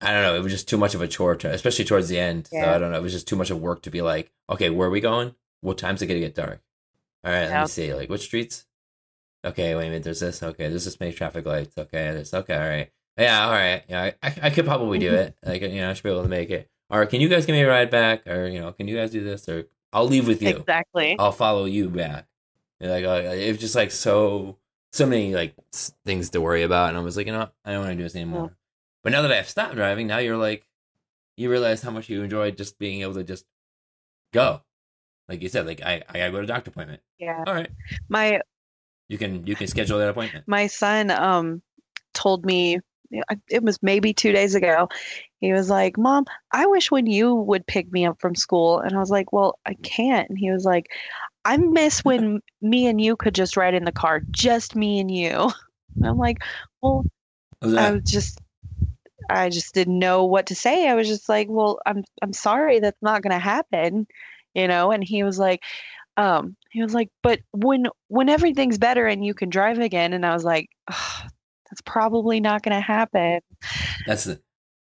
I 0.00 0.12
don't 0.12 0.22
know. 0.22 0.34
It 0.34 0.42
was 0.42 0.52
just 0.52 0.68
too 0.68 0.78
much 0.78 0.94
of 0.94 1.02
a 1.02 1.08
chore, 1.08 1.36
to, 1.36 1.50
especially 1.52 1.84
towards 1.84 2.08
the 2.08 2.18
end. 2.18 2.46
So 2.46 2.56
I 2.58 2.78
don't 2.78 2.90
know. 2.90 2.96
It 2.98 3.02
was 3.02 3.12
just 3.12 3.28
too 3.28 3.36
much 3.36 3.50
of 3.50 3.60
work 3.60 3.82
to 3.82 3.90
be 3.90 4.00
like, 4.00 4.32
okay, 4.48 4.70
where 4.70 4.88
are 4.88 4.90
we 4.90 5.00
going? 5.00 5.34
What 5.60 5.76
time's 5.76 6.00
it 6.00 6.06
gonna 6.06 6.20
get 6.20 6.34
dark? 6.34 6.62
All 7.24 7.30
right, 7.30 7.42
let 7.42 7.50
me 7.62 7.66
see. 7.68 7.92
Like 7.94 8.08
which 8.08 8.22
streets? 8.22 8.66
Okay, 9.44 9.74
wait 9.74 9.86
a 9.86 9.88
minute. 9.90 10.04
There's 10.04 10.20
this. 10.20 10.42
Okay, 10.42 10.68
there's 10.68 10.84
this 10.86 11.00
many 11.00 11.12
traffic 11.12 11.44
lights. 11.46 11.76
Okay, 11.76 12.12
there's 12.12 12.32
Okay, 12.32 12.54
all 12.54 12.60
right. 12.60 12.90
Yeah, 13.18 13.44
all 13.44 13.52
right. 13.52 13.82
Yeah, 13.88 14.02
I, 14.02 14.14
I, 14.22 14.34
I 14.44 14.50
could 14.50 14.64
probably 14.64 14.98
do 14.98 15.12
it. 15.12 15.36
Like, 15.44 15.60
you 15.62 15.68
know, 15.80 15.90
I 15.90 15.92
should 15.94 16.04
be 16.04 16.10
able 16.10 16.22
to 16.22 16.28
make 16.28 16.48
it. 16.50 16.70
Or 16.88 17.04
can 17.06 17.20
you 17.20 17.28
guys 17.28 17.44
give 17.46 17.54
me 17.54 17.60
a 17.62 17.68
ride 17.68 17.90
back? 17.90 18.26
Or 18.26 18.46
you 18.46 18.60
know, 18.60 18.72
can 18.72 18.88
you 18.88 18.96
guys 18.96 19.10
do 19.10 19.22
this? 19.22 19.46
Or 19.48 19.64
I'll 19.92 20.06
leave 20.06 20.26
with 20.26 20.42
you. 20.42 20.48
Exactly. 20.56 21.16
I'll 21.18 21.32
follow 21.32 21.66
you 21.66 21.90
back. 21.90 22.26
And 22.80 22.90
like, 22.90 23.04
uh, 23.04 23.30
it 23.30 23.48
was 23.48 23.58
just 23.58 23.74
like 23.74 23.90
so, 23.90 24.56
so 24.92 25.06
many 25.06 25.34
like 25.34 25.54
things 26.06 26.30
to 26.30 26.40
worry 26.40 26.62
about. 26.62 26.88
And 26.90 26.98
I 26.98 27.00
was 27.00 27.16
like, 27.16 27.26
you 27.26 27.32
know, 27.32 27.40
what? 27.40 27.54
I 27.64 27.72
don't 27.72 27.80
want 27.80 27.92
to 27.92 27.96
do 27.96 28.02
this 28.02 28.16
anymore. 28.16 28.56
But 29.02 29.12
now 29.12 29.22
that 29.22 29.32
I've 29.32 29.48
stopped 29.48 29.74
driving, 29.74 30.06
now 30.06 30.18
you're 30.18 30.36
like, 30.36 30.66
you 31.36 31.50
realize 31.50 31.82
how 31.82 31.90
much 31.90 32.08
you 32.08 32.22
enjoy 32.22 32.50
just 32.50 32.78
being 32.78 33.02
able 33.02 33.14
to 33.14 33.24
just 33.24 33.44
go. 34.32 34.62
Like 35.28 35.42
you 35.42 35.48
said, 35.48 35.66
like 35.66 35.80
I, 35.82 36.02
I 36.08 36.18
gotta 36.18 36.30
go 36.32 36.38
to 36.38 36.44
a 36.44 36.46
doctor 36.46 36.70
appointment. 36.70 37.00
Yeah. 37.18 37.44
All 37.46 37.54
right, 37.54 37.70
My 38.08 38.40
you 39.08 39.18
can 39.18 39.46
you 39.46 39.54
can 39.54 39.66
schedule 39.66 39.98
that 39.98 40.08
appointment. 40.08 40.44
my 40.46 40.66
son 40.66 41.10
um 41.10 41.60
told 42.14 42.44
me 42.46 42.78
it 43.48 43.62
was 43.62 43.78
maybe 43.82 44.12
two 44.12 44.30
days 44.30 44.54
ago 44.54 44.88
he 45.40 45.52
was 45.52 45.68
like 45.68 45.98
mom 45.98 46.24
i 46.52 46.64
wish 46.66 46.92
when 46.92 47.06
you 47.06 47.34
would 47.34 47.66
pick 47.66 47.90
me 47.90 48.06
up 48.06 48.20
from 48.20 48.36
school 48.36 48.78
and 48.78 48.94
i 48.96 49.00
was 49.00 49.10
like 49.10 49.32
well 49.32 49.58
i 49.66 49.74
can't 49.82 50.28
and 50.28 50.38
he 50.38 50.52
was 50.52 50.64
like 50.64 50.86
i 51.44 51.56
miss 51.56 52.04
when 52.04 52.40
me 52.60 52.86
and 52.86 53.00
you 53.00 53.16
could 53.16 53.34
just 53.34 53.56
ride 53.56 53.74
in 53.74 53.84
the 53.84 53.92
car 53.92 54.20
just 54.30 54.74
me 54.74 55.00
and 55.00 55.10
you 55.10 55.50
and 55.96 56.04
i'm 56.06 56.18
like 56.18 56.38
well 56.82 57.04
i 57.62 57.90
was 57.90 58.02
just 58.04 58.40
i 59.28 59.48
just 59.48 59.74
didn't 59.74 59.98
know 59.98 60.24
what 60.24 60.46
to 60.46 60.54
say 60.54 60.88
i 60.88 60.94
was 60.94 61.08
just 61.08 61.28
like 61.28 61.46
well 61.50 61.78
i'm 61.86 62.04
i'm 62.22 62.32
sorry 62.32 62.80
that's 62.80 63.02
not 63.02 63.22
going 63.22 63.32
to 63.32 63.38
happen 63.38 64.06
you 64.54 64.66
know 64.66 64.90
and 64.90 65.04
he 65.04 65.22
was 65.22 65.38
like 65.38 65.62
um 66.16 66.56
he 66.70 66.82
was 66.82 66.94
like 66.94 67.08
but 67.22 67.40
when 67.52 67.86
when 68.08 68.28
everything's 68.28 68.78
better 68.78 69.06
and 69.06 69.24
you 69.24 69.34
can 69.34 69.48
drive 69.48 69.78
again 69.78 70.12
and 70.12 70.26
i 70.26 70.32
was 70.32 70.44
like 70.44 70.68
"Ugh, 70.88 71.30
that's 71.70 71.82
probably 71.84 72.40
not 72.40 72.62
going 72.62 72.74
to 72.74 72.80
happen 72.80 73.40
That's 74.06 74.24
the 74.24 74.40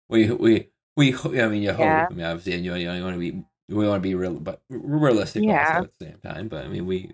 we 0.08 0.30
we 0.30 0.68
we. 0.96 1.14
I 1.14 1.48
mean, 1.48 1.62
you 1.62 1.70
hope. 1.72 1.80
Yeah. 1.80 2.06
I 2.08 2.12
mean, 2.12 2.24
obviously, 2.24 2.52
and 2.52 2.64
you, 2.64 2.74
you 2.74 3.02
want 3.02 3.14
to 3.14 3.18
be 3.18 3.42
we 3.68 3.86
want 3.88 4.02
to 4.02 4.08
be 4.08 4.14
real, 4.14 4.34
but 4.40 4.62
realistic 4.68 5.44
Yeah. 5.44 5.60
also 5.74 5.84
at 5.84 5.98
the 5.98 6.04
same 6.06 6.18
time. 6.18 6.48
But 6.48 6.64
I 6.64 6.68
mean, 6.68 6.86
we, 6.86 7.12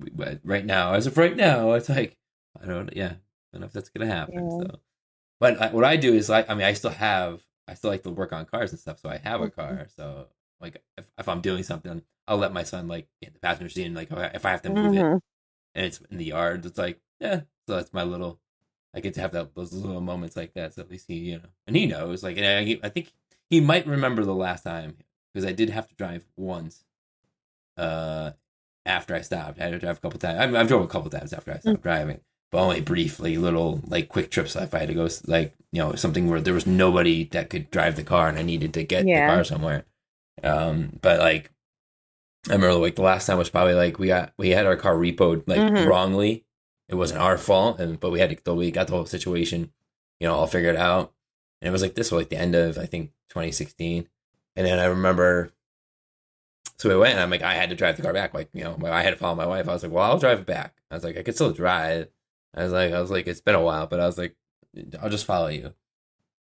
we 0.00 0.10
but 0.10 0.40
right 0.44 0.64
now, 0.64 0.94
as 0.94 1.06
of 1.06 1.16
right 1.18 1.36
now, 1.36 1.72
it's 1.72 1.88
like 1.88 2.16
I 2.62 2.66
don't. 2.66 2.94
Yeah, 2.96 3.12
I 3.12 3.16
don't 3.52 3.60
know 3.62 3.66
if 3.66 3.72
that's 3.72 3.90
gonna 3.90 4.10
happen. 4.10 4.50
Yeah. 4.50 4.50
So, 4.50 4.80
but 5.40 5.60
I, 5.60 5.68
what 5.72 5.84
I 5.84 5.96
do 5.96 6.14
is 6.14 6.28
like, 6.28 6.48
I 6.50 6.54
mean, 6.54 6.66
I 6.66 6.72
still 6.74 6.90
have, 6.90 7.42
I 7.68 7.74
still 7.74 7.90
like 7.90 8.02
to 8.04 8.10
work 8.10 8.32
on 8.32 8.46
cars 8.46 8.72
and 8.72 8.80
stuff. 8.80 9.00
So 9.00 9.08
I 9.10 9.18
have 9.18 9.40
a 9.42 9.48
Mhm. 9.48 9.54
car. 9.56 9.88
So 9.96 10.28
like, 10.60 10.82
if, 10.98 11.06
if 11.18 11.28
I'm 11.28 11.40
doing 11.40 11.62
something, 11.62 12.02
I'll 12.28 12.38
let 12.38 12.52
my 12.52 12.62
son 12.62 12.88
like 12.88 13.08
in 13.22 13.32
the 13.32 13.38
passenger 13.40 13.68
seat. 13.70 13.86
And 13.86 13.94
like, 13.96 14.10
if 14.12 14.44
I 14.46 14.50
have 14.50 14.62
to 14.62 14.70
move 14.70 14.94
it, 14.94 15.10
Mhm. 15.10 15.20
and 15.74 15.86
it's 15.86 16.00
in 16.10 16.18
the 16.18 16.26
yard, 16.26 16.64
it's 16.66 16.78
like, 16.78 17.00
yeah. 17.20 17.42
So 17.68 17.76
that's 17.76 17.92
my 17.92 18.02
little. 18.04 18.40
I 18.94 19.00
get 19.00 19.14
to 19.14 19.20
have 19.22 19.32
that 19.32 19.54
those 19.54 19.72
little 19.72 20.00
moments 20.00 20.36
like 20.36 20.54
that. 20.54 20.74
So 20.74 20.82
at 20.82 20.90
least 20.90 21.06
he, 21.08 21.14
you 21.16 21.38
know, 21.38 21.48
and 21.66 21.76
he 21.76 21.86
knows. 21.86 22.22
Like, 22.22 22.36
and 22.38 22.46
I, 22.46 22.86
I 22.86 22.88
think 22.90 23.12
he 23.50 23.60
might 23.60 23.86
remember 23.86 24.24
the 24.24 24.34
last 24.34 24.62
time 24.64 24.98
because 25.34 25.44
I 25.46 25.52
did 25.52 25.70
have 25.70 25.88
to 25.88 25.94
drive 25.96 26.24
once. 26.36 26.84
Uh, 27.76 28.30
after 28.86 29.14
I 29.14 29.22
stopped, 29.22 29.58
I 29.60 29.64
had 29.64 29.72
to 29.72 29.78
drive 29.78 29.96
a 29.98 30.00
couple 30.00 30.18
times. 30.18 30.38
I 30.38 30.46
mean, 30.46 30.56
I've 30.56 30.68
drove 30.68 30.84
a 30.84 30.88
couple 30.88 31.10
times 31.10 31.32
after 31.32 31.52
I 31.52 31.58
stopped 31.58 31.82
driving, 31.82 32.20
but 32.52 32.58
only 32.62 32.80
briefly, 32.80 33.36
little 33.36 33.80
like 33.88 34.08
quick 34.08 34.30
trips. 34.30 34.54
If 34.56 34.74
I 34.74 34.80
had 34.80 34.88
to 34.88 34.94
go, 34.94 35.08
like 35.26 35.54
you 35.72 35.80
know, 35.82 35.94
something 35.94 36.28
where 36.28 36.40
there 36.40 36.54
was 36.54 36.66
nobody 36.66 37.24
that 37.32 37.50
could 37.50 37.70
drive 37.70 37.96
the 37.96 38.04
car 38.04 38.28
and 38.28 38.38
I 38.38 38.42
needed 38.42 38.74
to 38.74 38.84
get 38.84 39.06
Yeah. 39.06 39.26
the 39.26 39.34
car 39.34 39.44
somewhere. 39.44 39.84
Um, 40.42 40.98
but 41.02 41.18
like, 41.18 41.50
I 42.48 42.52
remember 42.52 42.74
like 42.74 42.96
the 42.96 43.02
last 43.02 43.26
time 43.26 43.38
was 43.38 43.48
probably 43.50 43.74
like 43.74 43.98
we 43.98 44.06
got 44.08 44.32
we 44.38 44.50
had 44.50 44.66
our 44.66 44.76
car 44.76 44.94
repoed 44.94 45.44
like 45.48 45.60
Mhm. 45.60 45.86
wrongly. 45.88 46.44
It 46.88 46.96
wasn't 46.96 47.20
our 47.22 47.38
fault, 47.38 47.80
and 47.80 47.98
but 47.98 48.10
we 48.12 48.20
had 48.20 48.44
to 48.44 48.54
we 48.54 48.70
got 48.70 48.86
the 48.86 48.92
whole 48.92 49.06
situation, 49.06 49.72
you 50.20 50.28
know, 50.28 50.34
all 50.34 50.46
figured 50.46 50.76
out. 50.76 51.12
And 51.62 51.68
it 51.68 51.72
was 51.72 51.80
like 51.80 51.94
this 51.94 52.12
was 52.12 52.20
like 52.20 52.28
the 52.28 52.36
end 52.36 52.54
of 52.54 52.76
I 52.76 52.84
think 52.84 53.12
2016, 53.30 54.06
and 54.56 54.66
then 54.66 54.78
I 54.78 54.86
remember. 54.86 55.50
So 56.76 56.88
we 56.88 56.96
went, 56.96 57.12
and 57.12 57.20
I'm 57.20 57.30
like, 57.30 57.42
I 57.42 57.54
had 57.54 57.70
to 57.70 57.76
drive 57.76 57.96
the 57.96 58.02
car 58.02 58.12
back. 58.12 58.34
Like, 58.34 58.48
you 58.52 58.64
know, 58.64 58.76
I 58.86 59.02
had 59.02 59.10
to 59.10 59.16
follow 59.16 59.36
my 59.36 59.46
wife. 59.46 59.68
I 59.68 59.72
was 59.72 59.82
like, 59.84 59.92
well, 59.92 60.04
I'll 60.04 60.18
drive 60.18 60.40
it 60.40 60.46
back. 60.46 60.74
I 60.90 60.94
was 60.94 61.04
like, 61.04 61.16
I 61.16 61.22
could 61.22 61.34
still 61.36 61.52
drive. 61.52 62.08
I 62.54 62.64
was 62.64 62.72
like, 62.72 62.92
I 62.92 63.00
was 63.00 63.10
like, 63.10 63.26
it's 63.28 63.40
been 63.40 63.54
a 63.54 63.60
while, 63.62 63.86
but 63.86 64.00
I 64.00 64.06
was 64.06 64.18
like, 64.18 64.34
I'll 65.00 65.08
just 65.10 65.24
follow 65.24 65.48
you. 65.48 65.72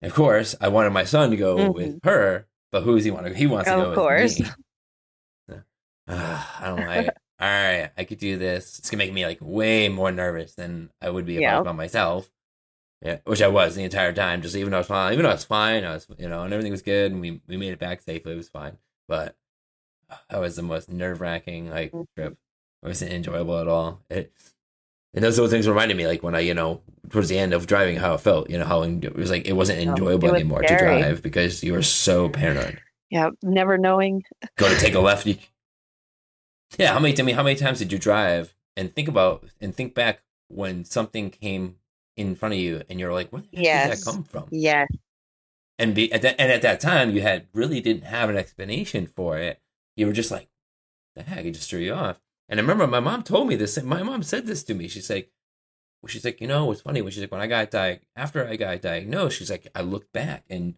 Of 0.03 0.13
course, 0.13 0.55
I 0.61 0.67
wanted 0.69 0.91
my 0.91 1.03
son 1.05 1.31
to 1.31 1.37
go 1.37 1.57
Mhm. 1.57 1.73
with 1.73 1.99
her, 2.03 2.47
but 2.71 2.83
who 2.83 2.95
does 2.95 3.03
he 3.05 3.11
want 3.11 3.27
to? 3.27 3.33
He 3.33 3.47
wants 3.47 3.69
to 3.69 3.75
go 3.75 3.89
Of 3.89 3.95
course. 3.95 4.39
with 4.39 4.47
me. 5.47 5.55
I 6.07 6.61
don't 6.65 6.85
like. 6.87 7.07
All 7.39 7.47
right, 7.47 7.89
I 7.97 8.03
could 8.03 8.19
do 8.19 8.37
this. 8.37 8.77
It's 8.79 8.89
gonna 8.89 9.03
make 9.03 9.13
me 9.13 9.25
like 9.25 9.39
way 9.41 9.89
more 9.89 10.11
nervous 10.11 10.53
than 10.53 10.91
I 11.01 11.09
would 11.09 11.25
be 11.25 11.37
if 11.37 11.49
I 11.49 11.57
was 11.59 11.65
by 11.65 11.71
myself. 11.71 12.29
Yeah, 13.01 13.17
which 13.25 13.41
I 13.41 13.47
was 13.47 13.75
the 13.75 13.83
entire 13.83 14.13
time. 14.13 14.41
Just 14.43 14.55
even 14.55 14.71
though 14.71 14.77
I 14.77 14.81
was 14.81 14.87
fine, 14.87 15.13
even 15.13 15.23
though 15.23 15.29
I 15.31 15.33
was 15.33 15.43
fine, 15.43 15.83
I 15.83 15.93
was 15.93 16.07
you 16.19 16.29
know, 16.29 16.43
and 16.43 16.53
everything 16.53 16.71
was 16.71 16.81
good, 16.83 17.11
and 17.11 17.19
we 17.21 17.41
we 17.47 17.57
made 17.57 17.73
it 17.73 17.79
back 17.79 18.01
safely. 18.01 18.33
It 18.33 18.37
was 18.37 18.49
fine, 18.49 18.77
but 19.07 19.35
that 20.29 20.39
was 20.39 20.55
the 20.55 20.61
most 20.61 20.89
nerve 20.89 21.19
wracking 21.21 21.69
like 21.69 21.91
Mhm. 21.91 22.05
trip. 22.15 22.37
It 22.83 22.87
wasn't 22.87 23.11
enjoyable 23.13 23.57
at 23.59 23.67
all. 23.67 24.01
It 24.09 24.31
and 25.13 25.23
those 25.23 25.37
little 25.37 25.49
things 25.51 25.67
reminded 25.67 25.97
me 25.97 26.07
like 26.07 26.21
when 26.23 26.35
I 26.35 26.39
you 26.41 26.53
know 26.53 26.81
towards 27.09 27.29
the 27.29 27.39
end 27.39 27.53
of 27.53 27.65
driving 27.67 27.97
how 27.97 28.13
it 28.13 28.21
felt. 28.21 28.49
You 28.49 28.59
know 28.59 28.65
how 28.65 28.83
it 28.83 29.15
was 29.15 29.31
like 29.31 29.47
it 29.47 29.53
wasn't 29.53 29.79
Oh, 29.79 29.91
enjoyable 29.91 30.29
it 30.29 30.31
was 30.33 30.39
anymore 30.41 30.63
scary. 30.63 30.77
to 30.77 30.85
drive 31.01 31.21
because 31.23 31.63
you 31.63 31.73
were 31.73 31.81
so 31.81 32.29
paranoid 32.29 32.81
Yeah, 33.09 33.31
never 33.41 33.77
knowing. 33.77 34.23
go 34.57 34.69
to 34.69 34.79
take 34.79 34.93
a 34.95 34.99
left. 34.99 35.25
You, 35.25 35.37
yeah, 36.77 36.93
how 36.93 36.99
many? 36.99 37.19
I 37.19 37.23
mean, 37.23 37.35
how 37.35 37.43
many 37.43 37.55
times 37.55 37.79
did 37.79 37.91
you 37.91 37.97
drive 37.99 38.53
and 38.77 38.93
think 38.95 39.07
about 39.07 39.43
and 39.59 39.75
think 39.75 39.93
back 39.93 40.21
when 40.47 40.85
something 40.85 41.29
came 41.29 41.77
in 42.17 42.35
front 42.35 42.53
of 42.53 42.59
you 42.59 42.81
and 42.89 42.99
you're 42.99 43.13
like, 43.13 43.29
where 43.31 43.41
did 43.41 43.59
Yes. 43.59 44.03
that 44.03 44.11
come 44.11 44.23
from? 44.23 44.47
Yes. 44.51 44.87
And 45.79 45.95
be 45.95 46.11
at 46.13 46.21
that, 46.21 46.35
and 46.39 46.51
at 46.51 46.61
that 46.61 46.79
time, 46.79 47.11
you 47.11 47.21
had 47.21 47.47
really 47.53 47.81
didn't 47.81 48.03
have 48.03 48.29
an 48.29 48.37
explanation 48.37 49.07
for 49.07 49.37
it. 49.37 49.59
You 49.95 50.05
were 50.07 50.13
just 50.13 50.29
like, 50.31 50.47
the 51.15 51.23
heck, 51.23 51.45
it 51.45 51.51
just 51.51 51.69
threw 51.69 51.79
you 51.79 51.93
off. 51.93 52.21
And 52.47 52.59
I 52.59 52.61
remember 52.61 52.85
my 52.87 52.99
mom 52.99 53.23
told 53.23 53.47
me 53.47 53.55
this. 53.55 53.81
My 53.81 54.03
mom 54.03 54.23
said 54.23 54.45
this 54.45 54.63
to 54.65 54.73
me. 54.73 54.87
She's 54.87 55.09
like, 55.09 55.31
well, 56.01 56.09
she's 56.09 56.25
like, 56.25 56.41
you 56.41 56.47
know, 56.47 56.71
it's 56.71 56.81
funny 56.81 57.01
when 57.01 57.11
she's 57.11 57.21
like, 57.21 57.31
when 57.31 57.41
I 57.41 57.47
got 57.47 57.73
after 58.15 58.47
I 58.47 58.55
got 58.57 58.81
diagnosed, 58.81 59.37
she's 59.37 59.49
like, 59.51 59.67
I 59.73 59.81
looked 59.81 60.11
back 60.13 60.43
and 60.49 60.75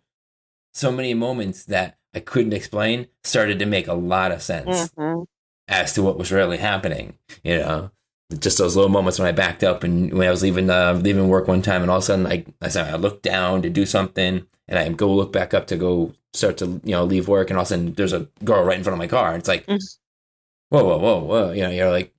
so 0.73 0.91
many 0.91 1.13
moments 1.13 1.65
that 1.65 1.97
I 2.13 2.19
couldn't 2.19 2.53
explain 2.53 3.07
started 3.23 3.59
to 3.59 3.65
make 3.65 3.87
a 3.87 3.93
lot 3.93 4.31
of 4.31 4.41
sense 4.41 4.89
Mhm. 4.89 5.25
as 5.67 5.93
to 5.93 6.03
what 6.03 6.17
was 6.17 6.31
really 6.31 6.57
happening. 6.57 7.17
You 7.43 7.57
know, 7.59 7.91
just 8.39 8.57
those 8.57 8.75
little 8.75 8.89
moments 8.91 9.19
when 9.19 9.27
I 9.27 9.31
backed 9.31 9.63
up 9.63 9.83
and 9.83 10.13
when 10.13 10.27
I 10.27 10.31
was 10.31 10.41
leaving 10.43 10.69
uh, 10.69 10.93
leaving 10.93 11.27
work 11.27 11.47
one 11.47 11.61
time, 11.61 11.81
and 11.81 11.89
all 11.91 11.97
of 11.97 12.03
a 12.03 12.05
sudden, 12.05 12.27
I 12.27 12.45
I 12.61 12.69
I 12.79 12.95
looked 12.95 13.23
down 13.23 13.61
to 13.63 13.69
do 13.69 13.85
something, 13.85 14.45
and 14.67 14.79
I 14.79 14.89
go 14.89 15.13
look 15.13 15.31
back 15.33 15.53
up 15.53 15.67
to 15.67 15.77
go 15.77 16.13
start 16.33 16.57
to 16.57 16.81
you 16.83 16.91
know 16.91 17.03
leave 17.03 17.27
work, 17.27 17.49
and 17.49 17.57
all 17.57 17.63
of 17.63 17.67
a 17.67 17.69
sudden 17.69 17.93
there's 17.93 18.13
a 18.13 18.27
girl 18.43 18.63
right 18.63 18.77
in 18.77 18.83
front 18.83 18.93
of 18.95 18.99
my 18.99 19.07
car. 19.07 19.29
And 19.33 19.39
it's 19.39 19.47
like, 19.47 19.65
Mhm. 19.67 19.79
whoa, 20.69 20.83
whoa, 20.83 20.97
whoa, 20.97 21.23
whoa! 21.23 21.51
You 21.51 21.63
know, 21.63 21.69
you're 21.69 21.91
like. 21.91 22.11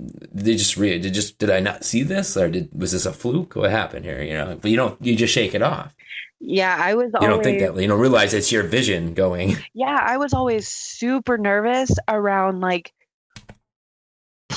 Did 0.00 0.30
they 0.44 0.54
just 0.54 0.76
read? 0.76 1.02
Did 1.02 1.12
just 1.12 1.38
did 1.38 1.50
I 1.50 1.58
not 1.58 1.84
see 1.84 2.04
this, 2.04 2.36
or 2.36 2.48
did 2.48 2.68
was 2.72 2.92
this 2.92 3.04
a 3.04 3.12
fluke? 3.12 3.56
What 3.56 3.70
happened 3.72 4.04
here? 4.04 4.22
You 4.22 4.34
know, 4.34 4.56
but 4.60 4.70
you 4.70 4.76
don't. 4.76 4.96
You 5.04 5.16
just 5.16 5.34
shake 5.34 5.54
it 5.56 5.62
off. 5.62 5.92
Yeah, 6.40 6.76
I 6.80 6.94
was 6.94 7.10
You 7.14 7.18
always 7.18 7.34
don't 7.34 7.42
think 7.42 7.58
that. 7.60 7.82
You 7.82 7.88
don't 7.88 7.98
realize 7.98 8.32
it's 8.32 8.52
your 8.52 8.62
vision 8.62 9.12
going. 9.14 9.56
yeah, 9.74 9.98
I 10.00 10.16
was 10.18 10.32
always 10.34 10.68
super 10.68 11.36
nervous 11.36 11.90
around 12.06 12.60
like 12.60 12.92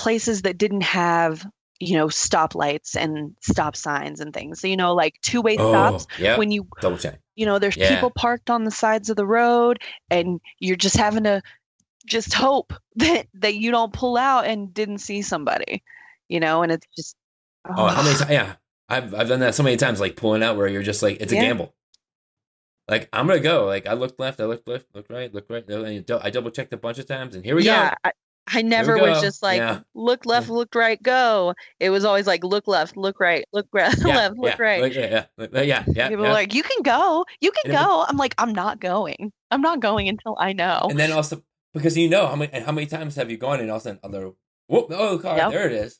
places 0.01 0.41
that 0.43 0.57
didn't 0.57 0.81
have, 0.83 1.45
you 1.79 1.95
know, 1.97 2.07
stoplights 2.07 2.95
and 2.95 3.35
stop 3.41 3.75
signs 3.75 4.19
and 4.19 4.33
things. 4.33 4.59
So, 4.61 4.67
you 4.67 4.77
know, 4.77 4.93
like 4.95 5.15
two-way 5.21 5.57
Oh, 5.57 5.71
stops 5.71 6.07
yeah. 6.17 6.37
when 6.37 6.51
you 6.51 6.67
Double 6.79 6.97
check. 6.97 7.19
you 7.35 7.45
know, 7.45 7.59
there's 7.59 7.77
Yeah. 7.77 7.89
people 7.95 8.11
parked 8.11 8.49
on 8.49 8.63
the 8.65 8.71
sides 8.71 9.09
of 9.09 9.15
the 9.17 9.25
road 9.25 9.81
and 10.09 10.39
you're 10.59 10.75
just 10.75 10.97
having 10.97 11.23
to 11.25 11.41
just 12.05 12.33
hope 12.33 12.73
that 12.97 13.27
that 13.35 13.55
you 13.55 13.71
don't 13.71 13.93
pull 13.93 14.17
out 14.17 14.45
and 14.45 14.73
didn't 14.73 14.99
see 14.99 15.21
somebody. 15.21 15.83
You 16.29 16.39
know, 16.39 16.63
and 16.63 16.71
it's 16.71 16.87
just 16.95 17.15
Oh, 17.65 17.87
how 17.87 18.01
many 18.03 18.15
times? 18.17 18.31
Yeah, 18.31 18.55
I've 18.89 19.13
I've 19.13 19.27
done 19.29 19.41
that 19.41 19.55
so 19.55 19.63
many 19.63 19.77
times, 19.77 19.99
like 19.99 20.15
pulling 20.15 20.43
out 20.43 20.57
where 20.57 20.67
you're 20.67 20.83
just 20.83 21.03
like 21.03 21.17
it's 21.21 21.31
a 21.31 21.35
gamble. 21.35 21.73
Like 22.87 23.07
I'm 23.13 23.27
gonna 23.27 23.39
go. 23.39 23.65
Like 23.65 23.87
I 23.87 23.93
looked 23.93 24.19
left, 24.19 24.41
I 24.41 24.45
looked 24.45 24.67
left, 24.67 24.87
looked 24.93 25.09
right, 25.09 25.33
looked 25.33 25.49
right. 25.49 25.63
I 25.69 26.29
double 26.29 26.51
checked 26.51 26.73
a 26.73 26.77
bunch 26.77 26.99
of 26.99 27.05
times, 27.05 27.35
and 27.35 27.45
here 27.45 27.55
we 27.55 27.63
yeah, 27.65 27.93
go. 28.03 28.11
I, 28.47 28.61
never 28.61 28.97
was 28.97 29.21
just 29.21 29.43
like 29.43 29.57
Yeah. 29.59 29.79
look 29.93 30.25
left, 30.25 30.49
look 30.49 30.73
right, 30.75 31.01
go. 31.01 31.53
It 31.79 31.89
was 31.89 32.03
always 32.05 32.27
like 32.27 32.43
look 32.43 32.67
left, 32.67 32.97
look 32.97 33.19
right, 33.19 33.45
look 33.53 33.67
right, 33.71 33.95
Yeah, 34.05 34.15
left, 34.15 34.37
look 34.37 34.59
right. 34.59 34.93
yeah, 34.93 35.25
yeah, 35.37 35.61
yeah, 35.61 35.83
yeah. 35.87 36.09
People 36.09 36.25
yeah. 36.25 36.33
like, 36.33 36.53
you 36.53 36.63
can 36.63 36.81
go, 36.83 37.25
you 37.39 37.51
can 37.51 37.71
And 37.71 37.73
go. 37.73 38.05
I'm 38.07 38.17
like, 38.17 38.35
I'm 38.37 38.53
not 38.53 38.79
going. 38.79 39.31
I'm 39.51 39.61
not 39.61 39.79
going 39.79 40.09
until 40.09 40.35
I 40.39 40.53
know. 40.53 40.87
and 40.89 40.99
then 40.99 41.11
also 41.11 41.43
because 41.73 41.97
you 41.97 42.09
know 42.09 42.27
how 42.27 42.35
many 42.35 42.59
how 42.59 42.71
many 42.71 42.87
times 42.87 43.15
have 43.15 43.29
you 43.31 43.37
gone 43.37 43.59
and 43.59 43.69
all 43.69 43.77
of 43.77 43.81
a 43.81 43.83
sudden 43.83 43.99
other 44.03 44.31
whoop 44.67 44.87
oh 44.91 45.17
car 45.19 45.37
Yep. 45.37 45.51
there 45.51 45.67
it 45.67 45.73
is. 45.73 45.99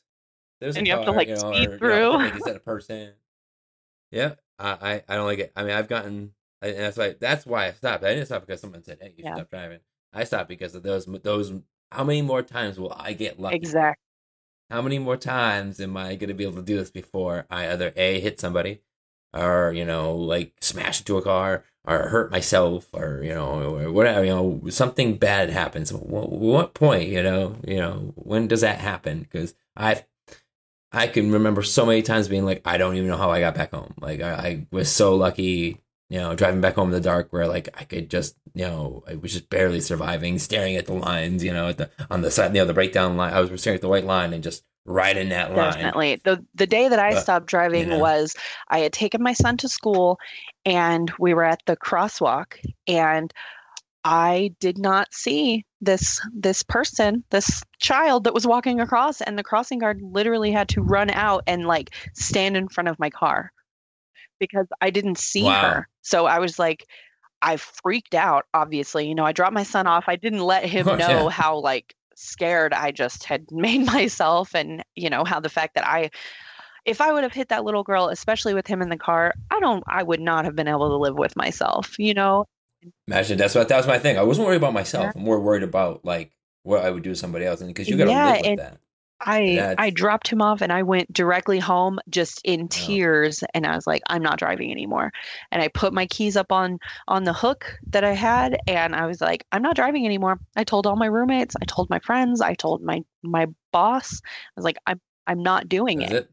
There's 0.60 0.76
And 0.76 0.86
you 0.86 0.92
have 0.94 1.04
to, 1.06 1.12
like, 1.12 1.28
you 1.28 1.34
know, 1.34 1.52
speed 1.52 1.68
or, 1.70 1.78
through. 1.78 2.12
You 2.12 2.18
know, 2.18 2.36
is 2.36 2.44
that 2.44 2.56
a 2.56 2.60
person? 2.60 3.12
Yeah, 4.10 4.34
I, 4.58 4.70
I 4.70 5.02
I 5.08 5.16
don't 5.16 5.26
like 5.26 5.38
it. 5.38 5.52
I 5.56 5.62
mean, 5.62 5.72
I've 5.72 5.88
gotten 5.88 6.32
I- 6.60 6.68
and 6.68 6.78
that's 6.78 6.96
why 6.96 7.14
that's 7.18 7.46
why 7.46 7.66
I 7.66 7.72
stopped. 7.72 8.04
I 8.04 8.14
didn't 8.14 8.26
stop 8.26 8.46
because 8.46 8.60
someone 8.60 8.82
said, 8.84 8.98
"Hey, 9.00 9.08
you 9.16 9.24
should 9.24 9.24
Yeah. 9.26 9.34
stop 9.36 9.50
driving." 9.50 9.80
I 10.12 10.24
stopped 10.24 10.48
because 10.48 10.74
of 10.74 10.82
those 10.82 11.06
those. 11.06 11.52
How 11.92 12.04
many 12.04 12.22
more 12.22 12.42
times 12.42 12.78
will 12.78 12.96
I 12.98 13.12
get 13.12 13.38
lucky? 13.38 13.56
Exactly. 13.56 14.00
How 14.70 14.80
many 14.80 14.98
more 14.98 15.18
times 15.18 15.78
am 15.80 15.96
I 15.96 16.14
going 16.16 16.28
to 16.28 16.34
be 16.34 16.44
able 16.44 16.56
to 16.56 16.62
do 16.62 16.76
this 16.78 16.90
before 16.90 17.46
I 17.50 17.70
either 17.70 17.92
a 17.94 18.20
hit 18.20 18.40
somebody, 18.40 18.80
or 19.34 19.72
you 19.74 19.84
know, 19.84 20.14
like 20.14 20.54
smash 20.62 21.00
into 21.00 21.18
a 21.18 21.22
car, 21.22 21.64
or 21.86 22.08
hurt 22.08 22.30
myself, 22.30 22.88
or 22.94 23.20
you 23.22 23.34
know, 23.34 23.74
or 23.76 23.92
whatever. 23.92 24.24
You 24.24 24.30
know, 24.30 24.62
something 24.70 25.18
bad 25.18 25.50
happens. 25.50 25.92
What, 25.92 26.32
what 26.32 26.72
point? 26.72 27.08
You 27.10 27.22
know, 27.22 27.56
you 27.66 27.76
know, 27.76 28.12
when 28.16 28.48
does 28.48 28.62
that 28.62 28.78
happen? 28.78 29.20
Because 29.20 29.54
I've 29.76 30.04
I 30.92 31.06
can 31.06 31.30
remember 31.32 31.62
so 31.62 31.86
many 31.86 32.02
times 32.02 32.28
being 32.28 32.44
like, 32.44 32.62
I 32.64 32.76
don't 32.78 32.96
even 32.96 33.08
know 33.08 33.16
how 33.16 33.30
I 33.30 33.40
got 33.40 33.54
back 33.54 33.72
home. 33.72 33.94
Like 34.00 34.22
I, 34.22 34.32
I 34.32 34.66
was 34.70 34.90
so 34.90 35.14
lucky, 35.14 35.80
you 36.12 36.18
know, 36.18 36.34
driving 36.34 36.60
back 36.60 36.74
home 36.74 36.88
in 36.88 36.92
the 36.92 37.00
dark 37.00 37.32
where 37.32 37.46
like 37.46 37.70
I 37.72 37.84
could 37.84 38.10
just, 38.10 38.36
you 38.52 38.66
know, 38.66 39.02
I 39.08 39.14
was 39.14 39.32
just 39.32 39.48
barely 39.48 39.80
surviving, 39.80 40.38
staring 40.38 40.76
at 40.76 40.84
the 40.84 40.92
lines, 40.92 41.42
you 41.42 41.54
know, 41.54 41.68
at 41.68 41.78
the 41.78 41.90
on 42.10 42.20
the 42.20 42.30
side, 42.30 42.54
you 42.54 42.60
know, 42.60 42.66
the 42.66 42.74
breakdown 42.74 43.16
line. 43.16 43.32
I 43.32 43.40
was 43.40 43.58
staring 43.58 43.76
at 43.76 43.80
the 43.80 43.88
white 43.88 44.04
line 44.04 44.34
and 44.34 44.44
just 44.44 44.62
riding 44.84 45.30
that 45.30 45.56
line. 45.56 45.72
Definitely. 45.72 46.20
The 46.22 46.44
the 46.54 46.66
day 46.66 46.88
that 46.88 46.98
I 46.98 47.14
stopped 47.14 47.46
driving 47.46 47.88
know. 47.88 47.98
was 47.98 48.36
I 48.68 48.80
had 48.80 48.92
taken 48.92 49.22
my 49.22 49.32
son 49.32 49.56
to 49.56 49.70
school 49.70 50.18
and 50.66 51.10
we 51.18 51.32
were 51.32 51.44
at 51.44 51.62
the 51.64 51.78
crosswalk 51.78 52.58
and 52.86 53.32
I 54.04 54.54
did 54.60 54.76
not 54.76 55.14
see 55.14 55.64
this 55.80 56.20
this 56.34 56.62
person, 56.62 57.24
this 57.30 57.62
child 57.78 58.24
that 58.24 58.34
was 58.34 58.46
walking 58.46 58.80
across 58.80 59.22
and 59.22 59.38
the 59.38 59.42
crossing 59.42 59.78
guard 59.78 60.02
literally 60.02 60.52
had 60.52 60.68
to 60.70 60.82
run 60.82 61.08
out 61.08 61.44
and 61.46 61.66
like 61.66 61.94
stand 62.12 62.54
in 62.54 62.68
front 62.68 62.88
of 62.88 62.98
my 62.98 63.08
car 63.08 63.50
because 64.50 64.66
I 64.80 64.90
didn't 64.90 65.18
see 65.18 65.44
Wow. 65.44 65.60
her. 65.70 65.88
So 66.02 66.26
I 66.26 66.38
was 66.40 66.58
like 66.58 66.84
I 67.40 67.56
freaked 67.56 68.14
out 68.14 68.44
obviously. 68.54 69.08
You 69.08 69.14
know, 69.14 69.24
I 69.24 69.32
dropped 69.32 69.54
my 69.54 69.62
son 69.62 69.86
off. 69.86 70.04
I 70.08 70.16
didn't 70.16 70.40
let 70.40 70.64
him 70.64 70.86
oh, 70.88 70.90
course, 70.96 71.00
know 71.00 71.22
yeah. 71.24 71.30
how 71.30 71.58
like 71.58 71.94
scared 72.14 72.72
I 72.72 72.90
just 72.92 73.24
had 73.24 73.46
made 73.50 73.84
myself 73.86 74.54
and 74.54 74.84
you 74.94 75.08
know 75.10 75.24
how 75.24 75.40
the 75.40 75.48
fact 75.48 75.74
that 75.76 75.86
I 75.86 76.10
if 76.84 77.00
I 77.00 77.12
would 77.12 77.22
have 77.22 77.32
hit 77.32 77.48
that 77.50 77.64
little 77.64 77.84
girl, 77.84 78.08
especially 78.08 78.54
with 78.54 78.66
him 78.66 78.82
in 78.82 78.88
the 78.88 78.96
car, 78.98 79.34
I 79.52 79.60
don't 79.60 79.84
I 79.86 80.02
would 80.02 80.20
not 80.20 80.44
have 80.44 80.56
been 80.56 80.68
able 80.68 80.88
to 80.90 80.96
live 80.96 81.16
with 81.16 81.36
myself, 81.36 81.96
you 81.98 82.12
know? 82.14 82.46
Imagine 83.06 83.38
that's 83.38 83.54
what 83.54 83.68
that 83.68 83.76
was 83.76 83.86
my 83.86 83.98
thing. 84.00 84.18
I 84.18 84.22
wasn't 84.24 84.46
worried 84.48 84.56
about 84.56 84.72
myself. 84.72 85.14
I'm 85.14 85.22
more 85.22 85.38
worried 85.38 85.62
about 85.62 86.04
like 86.04 86.32
what 86.64 86.84
I 86.84 86.90
would 86.90 87.04
do 87.04 87.10
to 87.10 87.16
somebody 87.16 87.44
else, 87.44 87.60
and 87.60 87.68
because 87.70 87.88
you 87.88 87.96
got 87.96 88.04
to 88.06 88.10
Yeah, 88.10 88.26
live 88.26 88.36
with 88.38 88.46
and- 88.46 88.58
that. 88.58 88.78
I 89.24 89.54
That's- 89.54 89.76
I 89.78 89.90
dropped 89.90 90.28
him 90.28 90.42
off 90.42 90.62
and 90.62 90.72
I 90.72 90.82
went 90.82 91.12
directly 91.12 91.58
home 91.60 92.00
just 92.10 92.40
in 92.44 92.66
tears 92.68 93.44
and 93.54 93.66
I 93.66 93.76
was 93.76 93.86
like 93.86 94.02
I'm 94.08 94.22
not 94.22 94.38
driving 94.38 94.70
anymore. 94.72 95.12
And 95.50 95.62
I 95.62 95.68
put 95.68 95.92
my 95.92 96.06
keys 96.06 96.36
up 96.36 96.50
on 96.50 96.78
on 97.06 97.24
the 97.24 97.32
hook 97.32 97.78
that 97.90 98.02
I 98.04 98.12
had 98.12 98.58
and 98.66 98.96
I 98.96 99.06
was 99.06 99.20
like 99.20 99.44
I'm 99.52 99.62
not 99.62 99.76
driving 99.76 100.04
anymore. 100.06 100.40
I 100.56 100.64
told 100.64 100.86
all 100.86 100.96
my 100.96 101.06
roommates, 101.06 101.54
I 101.62 101.64
told 101.66 101.88
my 101.88 102.00
friends, 102.00 102.40
I 102.40 102.54
told 102.54 102.82
my 102.82 103.02
my 103.22 103.46
boss. 103.72 104.20
I 104.24 104.52
was 104.56 104.64
like 104.64 104.78
I'm 104.86 105.00
I'm 105.26 105.42
not 105.42 105.68
doing 105.68 106.02
it. 106.02 106.12
it. 106.12 106.30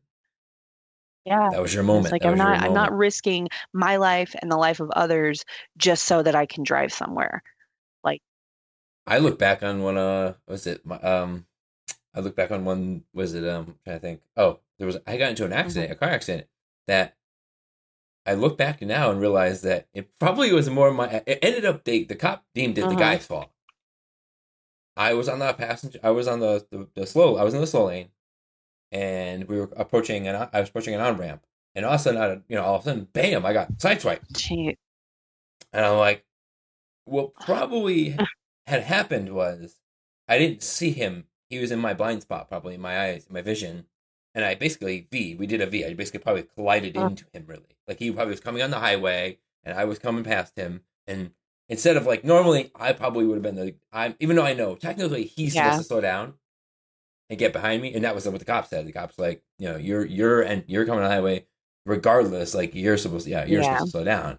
Yeah. 1.25 1.49
That 1.51 1.61
was 1.61 1.73
your 1.73 1.83
moment. 1.83 2.11
like 2.11 2.23
That 2.23 2.29
I'm 2.29 2.37
not 2.37 2.61
I'm 2.63 2.73
not 2.73 2.91
risking 2.91 3.49
my 3.71 3.97
life 3.97 4.33
and 4.41 4.51
the 4.51 4.57
life 4.57 4.79
of 4.79 4.89
others 4.95 5.45
just 5.77 6.05
so 6.05 6.23
that 6.23 6.33
I 6.33 6.47
can 6.47 6.63
drive 6.63 6.91
somewhere. 6.91 7.43
Like 8.03 8.21
I 9.05 9.19
look 9.19 9.37
back 9.37 9.61
on 9.61 9.83
one. 9.83 9.97
Uh, 9.97 10.33
was 10.47 10.65
it? 10.65 10.83
my- 10.85 10.97
Um, 10.99 11.45
I 12.15 12.19
look 12.21 12.35
back 12.35 12.51
on 12.51 12.65
one. 12.65 13.03
Was 13.13 13.33
it? 13.35 13.47
Um, 13.47 13.75
to 13.85 13.99
think. 13.99 14.21
Oh, 14.35 14.59
there 14.77 14.87
was. 14.87 14.97
I 15.05 15.17
got 15.17 15.29
into 15.29 15.45
an 15.45 15.53
accident, 15.53 15.91
a 15.91 15.95
car 15.95 16.09
accident. 16.09 16.47
That 16.87 17.15
I 18.25 18.33
look 18.33 18.57
back 18.57 18.81
now 18.81 19.11
and 19.11 19.19
realize 19.21 19.61
that 19.61 19.87
it 19.93 20.09
probably 20.19 20.51
was 20.51 20.69
more 20.69 20.91
my. 20.91 21.21
It 21.25 21.39
ended 21.41 21.65
up 21.65 21.83
they 21.83 22.03
the 22.03 22.15
cop 22.15 22.45
deemed 22.55 22.77
it 22.77 22.81
the 22.81 22.95
Mhm. 22.95 22.99
guy's 22.99 23.25
fault. 23.25 23.49
I 24.97 25.13
was 25.13 25.29
on 25.29 25.39
the 25.39 25.53
passenger. 25.53 25.99
I 26.03 26.11
was 26.11 26.27
on 26.27 26.39
the, 26.39 26.65
the 26.71 26.87
the 26.95 27.07
slow. 27.07 27.37
I 27.37 27.43
was 27.43 27.53
in 27.53 27.61
the 27.61 27.67
slow 27.67 27.85
lane, 27.87 28.09
and 28.91 29.47
we 29.47 29.57
were 29.59 29.69
approaching 29.77 30.27
an. 30.27 30.49
I 30.51 30.59
was 30.59 30.69
approaching 30.69 30.95
an 30.95 31.01
on 31.01 31.17
ramp, 31.17 31.45
and 31.75 31.85
all 31.85 31.93
of 31.93 31.99
a 32.01 32.03
sudden, 32.03 32.21
out 32.21 32.31
of, 32.31 32.43
you 32.49 32.55
know, 32.55 32.63
all 32.63 32.75
of 32.75 32.81
a 32.81 32.85
sudden, 32.85 33.07
bam! 33.13 33.45
I 33.45 33.53
got 33.53 33.71
sideswiped. 33.73 34.33
Gee, 34.33 34.75
And 35.71 35.85
I'm 35.85 35.97
like, 35.97 36.25
what 37.05 37.33
probably 37.45 38.17
had 38.67 38.83
happened 38.83 39.33
was 39.33 39.79
I 40.27 40.37
didn't 40.37 40.63
see 40.63 40.91
him. 40.91 41.25
He 41.49 41.59
was 41.59 41.71
in 41.71 41.79
my 41.79 41.93
blind 41.93 42.21
spot, 42.21 42.47
probably 42.49 42.75
in 42.75 42.81
my 42.81 42.99
eyes, 43.01 43.27
my 43.29 43.41
vision. 43.41 43.85
And 44.35 44.45
I 44.45 44.53
basically 44.55 45.07
V. 45.11 45.35
We 45.35 45.47
did 45.47 45.61
a 45.61 45.65
V. 45.65 45.83
I 45.85 45.93
basically 45.93 46.19
probably 46.19 46.43
collided 46.55 46.95
Oh. 46.95 47.07
into 47.07 47.25
him. 47.33 47.45
Really, 47.47 47.75
like 47.87 47.99
he 47.99 48.11
probably 48.11 48.31
was 48.31 48.39
coming 48.39 48.61
on 48.61 48.69
the 48.69 48.79
highway, 48.79 49.39
and 49.63 49.77
I 49.77 49.85
was 49.85 49.97
coming 49.99 50.23
past 50.23 50.55
him. 50.55 50.81
And 51.07 51.31
instead 51.67 51.97
of 51.97 52.05
like 52.05 52.23
normally, 52.23 52.71
I 52.75 52.93
probably 52.93 53.25
would 53.25 53.35
have 53.35 53.43
been 53.43 53.55
the. 53.55 53.73
I'm 53.91 54.15
even 54.19 54.35
though 54.35 54.45
I 54.45 54.53
know 54.53 54.75
technically 54.75 55.23
he's 55.23 55.55
Yeah. 55.55 55.63
supposed 55.71 55.81
to 55.81 55.87
slow 55.87 56.01
down 56.01 56.35
and 57.29 57.39
get 57.39 57.53
behind 57.53 57.81
me, 57.81 57.93
and 57.93 58.03
that 58.03 58.13
was 58.13 58.27
what 58.27 58.37
the 58.37 58.45
cop 58.45 58.67
said. 58.67 58.85
The 58.85 58.91
cop's 58.91 59.17
like, 59.17 59.41
you 59.57 59.67
know, 59.67 59.77
you're 59.77 60.05
you're 60.05 60.41
and 60.41 60.63
you're 60.67 60.85
coming 60.85 61.03
on 61.03 61.09
the 61.09 61.15
highway, 61.15 61.45
regardless. 61.87 62.53
Like 62.53 62.75
you're 62.75 62.97
supposed 62.97 63.25
to, 63.25 63.31
yeah, 63.31 63.45
you're 63.45 63.61
Yeah. 63.61 63.73
supposed 63.77 63.85
to 63.85 63.91
slow 63.91 64.03
down. 64.03 64.37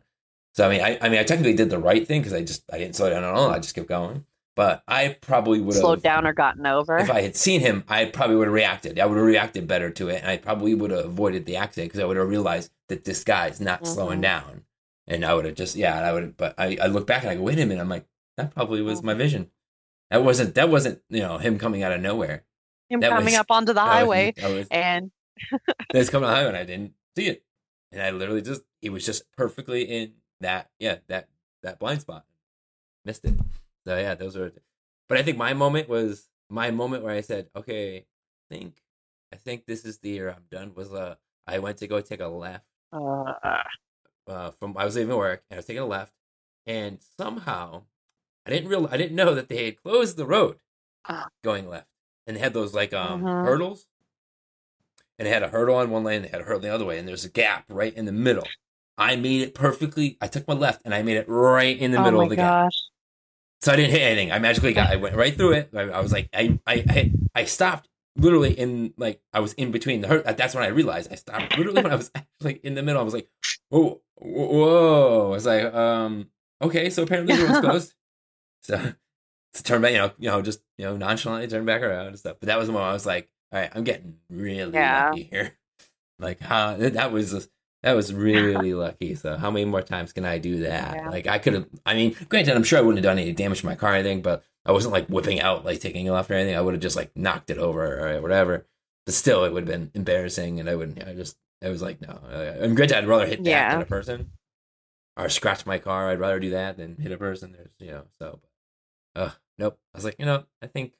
So 0.54 0.66
I 0.66 0.70
mean, 0.70 0.80
I, 0.82 0.98
I 1.00 1.08
mean, 1.08 1.18
I 1.18 1.24
technically 1.24 1.54
did 1.54 1.70
the 1.70 1.78
right 1.78 2.06
thing 2.06 2.20
because 2.20 2.32
I 2.32 2.42
just 2.42 2.62
I 2.72 2.78
didn't 2.78 2.94
slow 2.96 3.10
down 3.10 3.24
at 3.24 3.30
all. 3.34 3.50
I 3.50 3.58
just 3.58 3.74
kept 3.74 3.88
going. 3.88 4.24
But 4.60 4.82
I 4.86 5.16
probably 5.22 5.58
would 5.58 5.72
have 5.74 5.80
slowed 5.80 6.02
down 6.02 6.26
or 6.26 6.34
gotten 6.34 6.66
over. 6.66 6.98
if 6.98 7.10
I 7.10 7.22
had 7.22 7.34
seen 7.34 7.62
him. 7.62 7.82
I 7.88 8.04
probably 8.04 8.36
would 8.36 8.46
have 8.48 8.52
reacted. 8.52 8.98
I 9.00 9.06
would 9.06 9.16
have 9.16 9.24
reacted 9.24 9.66
better 9.66 9.88
to 9.92 10.10
it, 10.10 10.20
and 10.20 10.30
I 10.30 10.36
probably 10.36 10.74
would 10.74 10.90
have 10.90 11.06
avoided 11.06 11.46
the 11.46 11.56
accident 11.56 11.88
because 11.90 12.00
I 12.00 12.04
would 12.04 12.18
have 12.18 12.28
realized 12.28 12.70
that 12.90 13.04
this 13.04 13.24
guy's 13.24 13.58
not 13.58 13.86
slowing 13.86 14.18
Mhm. 14.18 14.22
down, 14.22 14.64
and 15.06 15.24
I 15.24 15.32
would 15.32 15.46
have 15.46 15.54
just 15.54 15.76
yeah. 15.76 15.98
I 16.06 16.12
would. 16.12 16.22
have 16.24 16.36
But 16.36 16.56
I, 16.58 16.76
I 16.82 16.88
look 16.88 17.06
back 17.06 17.22
and 17.22 17.30
I 17.30 17.36
go, 17.36 17.42
wait 17.42 17.58
a 17.58 17.64
minute. 17.64 17.80
I'm 17.80 17.88
like, 17.88 18.04
that 18.36 18.54
probably 18.54 18.82
was 18.82 18.98
Mm-hmm. 18.98 19.06
my 19.06 19.14
vision. 19.14 19.50
That 20.10 20.22
wasn't 20.24 20.54
that 20.56 20.68
wasn't 20.68 21.00
you 21.08 21.20
know 21.20 21.38
him 21.38 21.58
coming 21.58 21.82
out 21.82 21.92
of 21.92 22.02
nowhere. 22.02 22.44
Him 22.90 23.00
that 23.00 23.08
coming 23.12 23.24
was- 23.32 23.34
up 23.36 23.46
onto 23.48 23.72
the 23.72 23.80
was- 23.80 23.88
highway 23.88 24.34
that 24.36 24.52
was, 24.52 24.66
and 24.70 25.10
that 25.66 25.94
was 25.94 26.10
coming 26.10 26.28
on 26.28 26.32
the 26.32 26.36
highway, 26.36 26.48
and 26.50 26.58
I 26.58 26.64
didn't 26.64 26.92
see 27.16 27.28
it, 27.28 27.42
and 27.92 28.02
I 28.02 28.10
literally 28.10 28.42
just 28.42 28.60
it 28.82 28.90
was 28.90 29.06
just 29.06 29.22
perfectly 29.38 29.84
in 29.84 30.12
that 30.42 30.68
yeah 30.78 30.96
that 31.08 31.28
that 31.62 31.78
blind 31.78 32.02
spot, 32.02 32.26
missed 33.06 33.24
it. 33.24 33.32
So 33.86 33.96
yeah, 33.96 34.14
those 34.14 34.36
are. 34.36 34.52
But 35.08 35.18
I 35.18 35.22
think 35.22 35.38
my 35.38 35.54
moment 35.54 35.88
was 35.88 36.28
my 36.48 36.70
moment 36.70 37.02
where 37.04 37.14
I 37.14 37.20
said, 37.20 37.50
okay, 37.56 37.98
I 37.98 38.54
think 38.54 38.82
I 39.32 39.36
think 39.36 39.66
this 39.66 39.84
is 39.84 39.98
the 39.98 40.10
year 40.10 40.30
I'm 40.30 40.44
done. 40.50 40.74
Was 40.74 40.92
uh 40.92 41.16
I 41.46 41.58
went 41.58 41.78
to 41.78 41.86
go 41.88 42.00
take 42.00 42.20
a 42.20 42.26
left 42.28 42.66
uh, 42.92 43.62
uh 44.26 44.50
from 44.52 44.76
I 44.76 44.84
was 44.84 44.96
leaving 44.96 45.16
work 45.16 45.44
and 45.50 45.56
I 45.56 45.58
was 45.58 45.66
taking 45.66 45.82
a 45.82 45.86
left, 45.86 46.14
and 46.66 46.98
somehow 47.18 47.84
I 48.46 48.50
didn't 48.50 48.68
real 48.70 48.88
I 48.90 48.96
didn't 48.96 49.16
know 49.16 49.34
that 49.34 49.48
they 49.48 49.66
had 49.66 49.82
closed 49.82 50.16
the 50.16 50.26
road 50.26 50.58
Ah. 51.04 51.28
going 51.44 51.68
left, 51.68 51.88
and 52.26 52.36
they 52.36 52.40
had 52.40 52.54
those 52.54 52.74
like 52.74 52.92
um 52.94 53.22
Mhm. 53.24 53.44
hurdles, 53.44 53.86
and 55.18 55.28
it 55.28 55.30
had 55.32 55.42
a 55.42 55.48
hurdle 55.48 55.76
on 55.76 55.90
one 55.90 56.04
lane, 56.04 56.22
they 56.22 56.28
had 56.28 56.40
a 56.40 56.44
hurdle 56.44 56.60
the 56.60 56.72
other 56.74 56.84
way, 56.84 56.98
and 56.98 57.06
there's 57.06 57.24
a 57.24 57.30
gap 57.30 57.64
right 57.68 57.94
in 57.94 58.06
the 58.06 58.12
middle. 58.12 58.48
I 58.96 59.16
made 59.16 59.42
it 59.42 59.54
perfectly. 59.54 60.18
I 60.20 60.26
took 60.28 60.46
my 60.46 60.54
left 60.54 60.82
and 60.84 60.94
I 60.94 61.02
made 61.02 61.16
it 61.16 61.28
right 61.28 61.78
in 61.78 61.90
the 61.90 61.98
oh 61.98 62.02
middle 62.04 62.20
of 62.20 62.28
the 62.28 62.36
gap. 62.36 62.72
So 63.62 63.72
I 63.72 63.76
didn't 63.76 63.90
hit 63.90 64.02
anything. 64.02 64.32
I 64.32 64.38
magically 64.38 64.72
got. 64.72 64.90
I 64.90 64.96
went 64.96 65.16
right 65.16 65.34
through 65.36 65.52
it. 65.52 65.70
I, 65.74 65.82
I 65.82 66.00
was 66.00 66.12
like, 66.12 66.28
I, 66.32 66.58
I, 66.66 66.84
I, 66.88 67.12
I 67.34 67.44
stopped 67.44 67.88
literally 68.16 68.52
in 68.58 68.94
like 68.96 69.20
I 69.32 69.40
was 69.40 69.52
in 69.54 69.70
between 69.70 70.00
the 70.00 70.08
hurt. 70.08 70.24
That's 70.36 70.54
when 70.54 70.64
I 70.64 70.68
realized 70.68 71.12
I 71.12 71.16
stopped 71.16 71.56
literally 71.58 71.82
when 71.82 71.92
I 71.92 71.96
was 71.96 72.10
actually 72.14 72.60
in 72.64 72.74
the 72.74 72.82
middle. 72.82 73.00
I 73.00 73.04
was 73.04 73.14
like, 73.14 73.28
whoa, 73.68 74.00
whoa. 74.16 75.26
I 75.26 75.30
was 75.30 75.46
like, 75.46 75.72
um, 75.74 76.30
okay, 76.62 76.88
so 76.90 77.02
apparently 77.02 77.36
the 77.36 77.44
road's 77.46 77.60
closed. 77.60 77.94
So 78.62 78.76
to 79.54 79.62
turn 79.62 79.82
back, 79.82 79.92
you 79.92 79.98
know, 79.98 80.12
you 80.18 80.28
know, 80.30 80.42
just 80.42 80.60
you 80.78 80.86
know, 80.86 80.96
nonchalantly 80.96 81.48
turn 81.48 81.64
back 81.66 81.82
around 81.82 82.06
and 82.06 82.18
stuff. 82.18 82.36
But 82.40 82.46
that 82.46 82.58
was 82.58 82.66
the 82.68 82.72
moment 82.72 82.90
I 82.90 82.94
was 82.94 83.06
like, 83.06 83.28
all 83.52 83.60
right, 83.60 83.70
I'm 83.74 83.84
getting 83.84 84.16
really 84.30 84.72
Yeah. 84.72 85.08
lucky 85.10 85.24
here. 85.24 85.52
Like, 86.18 86.38
how 86.40 86.76
that 86.76 87.12
was. 87.12 87.48
That 87.82 87.92
was 87.92 88.12
really 88.12 88.74
lucky. 88.74 89.14
So 89.14 89.36
how 89.36 89.50
many 89.50 89.64
more 89.64 89.82
times 89.82 90.12
can 90.12 90.24
I 90.24 90.38
do 90.38 90.60
that? 90.60 90.96
Yeah. 90.96 91.10
Like 91.10 91.26
I 91.26 91.38
could 91.38 91.54
have. 91.54 91.66
I 91.86 91.94
mean, 91.94 92.16
granted, 92.28 92.54
I'm 92.54 92.62
sure 92.64 92.78
I 92.78 92.82
wouldn't 92.82 93.04
have 93.04 93.10
done 93.10 93.18
any 93.18 93.32
damage 93.32 93.60
to 93.60 93.66
my 93.66 93.74
car 93.74 93.92
or 93.92 93.94
anything, 93.94 94.20
but 94.22 94.44
I 94.66 94.72
wasn't 94.72 94.92
like 94.92 95.06
whipping 95.08 95.40
out, 95.40 95.64
like 95.64 95.80
taking 95.80 96.06
it 96.06 96.10
left 96.10 96.30
or 96.30 96.34
anything. 96.34 96.56
I 96.56 96.60
would 96.60 96.74
have 96.74 96.82
just 96.82 96.96
like 96.96 97.16
knocked 97.16 97.50
it 97.50 97.58
over 97.58 98.16
or 98.16 98.20
whatever. 98.20 98.66
But 99.06 99.14
still, 99.14 99.44
it 99.44 99.52
would 99.52 99.66
have 99.66 99.72
been 99.80 99.90
embarrassing, 99.94 100.60
and 100.60 100.68
I 100.68 100.74
wouldn't. 100.74 101.02
I 101.06 101.14
just. 101.14 101.36
I 101.62 101.68
was 101.68 101.82
like, 101.82 102.00
no. 102.00 102.18
I'm 102.62 102.74
granted, 102.74 102.96
I'd 102.98 103.06
rather 103.08 103.26
hit 103.26 103.44
that 103.44 103.50
Yeah. 103.50 103.72
than 103.72 103.82
a 103.82 103.86
person, 103.86 104.30
or 105.16 105.28
scratch 105.28 105.64
my 105.66 105.78
car. 105.78 106.10
I'd 106.10 106.20
rather 106.20 106.40
do 106.40 106.50
that 106.50 106.76
than 106.78 106.96
hit 106.96 107.12
a 107.12 107.18
person. 107.18 107.52
There's, 107.52 107.70
you 107.78 107.90
know, 107.92 108.02
so. 108.18 108.40
Uh, 109.14 109.30
nope. 109.58 109.78
I 109.94 109.98
was 109.98 110.04
like, 110.04 110.16
you 110.18 110.26
know, 110.26 110.44
I 110.62 110.66
think. 110.66 110.92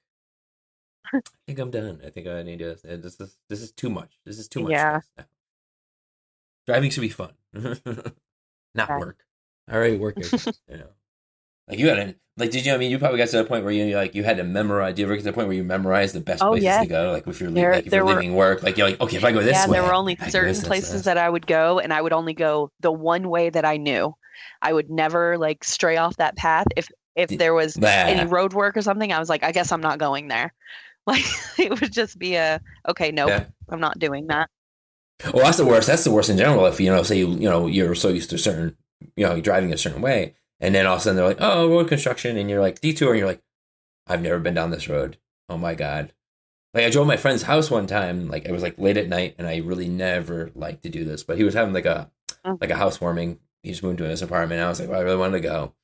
I 1.15 1.21
think 1.47 1.59
I'm 1.59 1.71
done. 1.71 2.01
I 2.07 2.11
think 2.11 2.27
I 2.27 2.43
need 2.43 2.59
to. 2.61 2.77
This 2.83 3.21
is 3.21 3.37
this 3.49 3.61
is 3.63 3.73
too 3.73 3.91
much. 3.91 4.19
This 4.25 4.39
is 4.39 4.49
too 4.49 4.61
much. 4.63 4.73
Yeah. 4.73 5.01
Driving 6.71 6.91
should 6.91 7.01
be 7.01 7.09
fun, 7.09 7.31
not 8.75 8.89
work. 8.89 9.19
I 9.69 9.75
already 9.75 9.97
work, 9.97 10.17
you 10.33 10.77
know. 10.77 10.87
Like 11.69 11.79
you 11.79 11.89
had 11.89 11.95
to, 11.97 12.15
like, 12.37 12.51
did 12.51 12.67
you? 12.67 12.73
I 12.75 12.77
mean, 12.79 12.91
you 12.91 12.99
probably 12.99 13.19
got 13.19 13.29
to 13.29 13.37
the 13.39 13.45
point 13.45 13.65
where 13.65 13.73
you 13.73 13.95
like 13.97 14.15
you 14.15 14.25
had 14.25 14.37
to 14.39 14.45
memorize. 14.45 14.95
Do 14.97 15.03
you 15.03 15.07
ever 15.07 15.15
get 15.15 15.23
to 15.23 15.31
the 15.31 15.33
point 15.33 15.47
where 15.49 15.57
you 15.57 15.63
memorize 15.65 16.13
the 16.13 16.21
best 16.21 16.43
Oh, 16.43 16.49
places 16.51 16.65
yeah. 16.65 16.81
to 16.81 16.87
go? 16.87 17.13
Like 17.13 17.27
if 17.29 17.41
you're 17.41 17.51
There- 17.51 17.73
like 17.75 17.87
if 17.87 17.93
you're 17.93 18.05
were- 18.05 18.15
leaving 18.15 18.35
work, 18.35 18.63
like 18.63 18.77
you're 18.77 18.89
like, 18.91 19.01
okay, 19.01 19.17
if 19.17 19.25
I 19.25 19.31
go 19.33 19.41
this 19.43 19.53
yeah, 19.53 19.67
way, 19.69 19.73
there 19.75 19.83
were 19.85 19.95
only 19.95 20.17
I 20.21 20.29
certain 20.31 20.55
places 20.63 21.05
that 21.05 21.17
I 21.19 21.29
would 21.31 21.47
go, 21.47 21.79
and 21.79 21.93
I 21.93 22.01
would 22.03 22.13
only 22.13 22.33
go 22.35 22.71
the 22.81 22.91
one 22.93 23.29
way 23.29 23.51
that 23.51 23.65
I 23.65 23.77
knew. 23.77 24.15
I 24.63 24.73
would 24.73 24.91
never 24.91 25.39
like 25.39 25.63
stray 25.65 25.97
off 25.97 26.17
that 26.17 26.37
path. 26.37 26.67
If 26.77 26.89
if 27.15 27.29
there 27.31 27.55
was 27.55 27.77
Bah. 27.77 27.87
any 27.89 28.29
road 28.29 28.53
work 28.53 28.77
or 28.77 28.83
something, 28.83 29.13
I 29.13 29.19
was 29.19 29.29
like, 29.29 29.43
I 29.45 29.53
guess 29.53 29.71
I'm 29.73 29.81
not 29.83 29.99
going 29.99 30.29
there. 30.29 30.53
Like 31.07 31.25
it 31.59 31.81
would 31.81 31.93
just 31.93 32.19
be 32.19 32.35
a 32.35 32.61
okay, 32.89 33.11
nope, 33.11 33.31
Yeah. 33.31 33.45
I'm 33.71 33.81
not 33.81 33.99
doing 33.99 34.27
that. 34.27 34.51
Well, 35.35 35.45
that's 35.45 35.59
the 35.59 35.67
worst. 35.67 35.87
That's 35.87 36.05
the 36.05 36.11
worst 36.11 36.31
in 36.31 36.39
general. 36.39 36.67
If 36.67 36.81
you 36.81 36.91
know, 36.91 37.03
say 37.03 37.19
you 37.19 37.29
you 37.31 37.49
know 37.49 37.67
you're 37.67 37.95
so 37.95 38.09
used 38.09 38.31
to 38.31 38.37
a 38.37 38.39
certain, 38.39 38.77
you 39.17 39.27
know, 39.27 39.33
you're 39.33 39.43
driving 39.43 39.73
a 39.73 39.79
certain 39.79 40.03
way, 40.03 40.35
and 40.61 40.75
then 40.75 40.87
all 40.87 40.95
of 40.95 41.01
a 41.01 41.03
sudden 41.03 41.17
they're 41.17 41.27
like, 41.27 41.41
oh, 41.41 41.69
road 41.69 41.89
construction, 41.89 42.37
and 42.37 42.49
you're 42.49 42.61
like 42.61 42.81
detour, 42.81 43.11
and 43.11 43.19
you're 43.19 43.29
like, 43.29 43.43
I've 44.07 44.23
never 44.23 44.39
been 44.39 44.55
down 44.55 44.71
this 44.71 44.89
road. 44.89 45.19
Oh 45.49 45.59
my 45.59 45.75
god. 45.75 46.13
Like 46.73 46.85
I 46.85 46.91
drove 46.91 47.07
my 47.07 47.17
friend's 47.17 47.43
house 47.43 47.71
one 47.71 47.87
time, 47.87 48.29
like 48.29 48.45
it 48.47 48.53
was 48.53 48.63
like 48.63 48.79
late 48.79 48.97
at 48.97 49.09
night, 49.09 49.35
and 49.39 49.47
I 49.47 49.59
really 49.59 49.89
never 49.89 50.51
liked 50.55 50.83
to 50.85 50.89
do 50.89 51.05
this, 51.05 51.23
but 51.25 51.37
he 51.37 51.45
was 51.45 51.55
having 51.55 51.75
like 51.75 51.87
a 51.87 52.11
Mm. 52.45 52.59
like 52.59 52.71
a 52.71 52.77
housewarming. 52.77 53.39
He 53.63 53.69
just 53.71 53.83
moved 53.83 53.99
to 53.99 54.05
his 54.09 54.23
apartment. 54.23 54.61
And 54.61 54.65
I 54.65 54.71
was 54.71 54.81
like, 54.81 54.89
well, 54.89 54.99
I 55.01 55.03
really 55.03 55.19
wanted 55.19 55.43
to 55.43 55.47
go, 55.49 55.75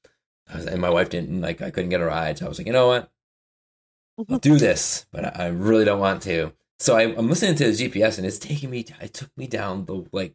I 0.49 0.57
was, 0.57 0.64
and 0.66 0.80
my 0.80 0.89
wife 0.89 1.11
didn't 1.11 1.43
like. 1.43 1.61
I 1.61 1.70
couldn't 1.70 1.91
get 1.91 2.01
a 2.01 2.07
ride, 2.07 2.39
so 2.39 2.47
I 2.47 2.49
was 2.49 2.57
like, 2.57 2.66
you 2.66 2.72
know 2.72 2.87
what? 2.87 3.11
I'll 4.30 4.39
do 4.39 4.57
this, 4.59 5.05
but 5.12 5.24
I 5.39 5.45
I 5.45 5.47
really 5.49 5.84
don't 5.84 6.01
want 6.01 6.22
to. 6.22 6.55
So 6.79 6.97
I, 6.97 7.03
I'm 7.03 7.29
listening 7.29 7.55
to 7.57 7.70
the 7.72 7.89
GPS, 7.89 8.18
and 8.18 8.27
it's 8.27 8.39
taking 8.39 8.70
me. 8.70 8.85
It 9.01 9.14
took 9.14 9.31
me 9.37 9.47
down 9.47 9.87
the 9.87 10.07
like 10.12 10.35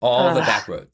all 0.00 0.34
the 0.34 0.40
Ugh. 0.40 0.46
back 0.46 0.68
roads. 0.68 0.90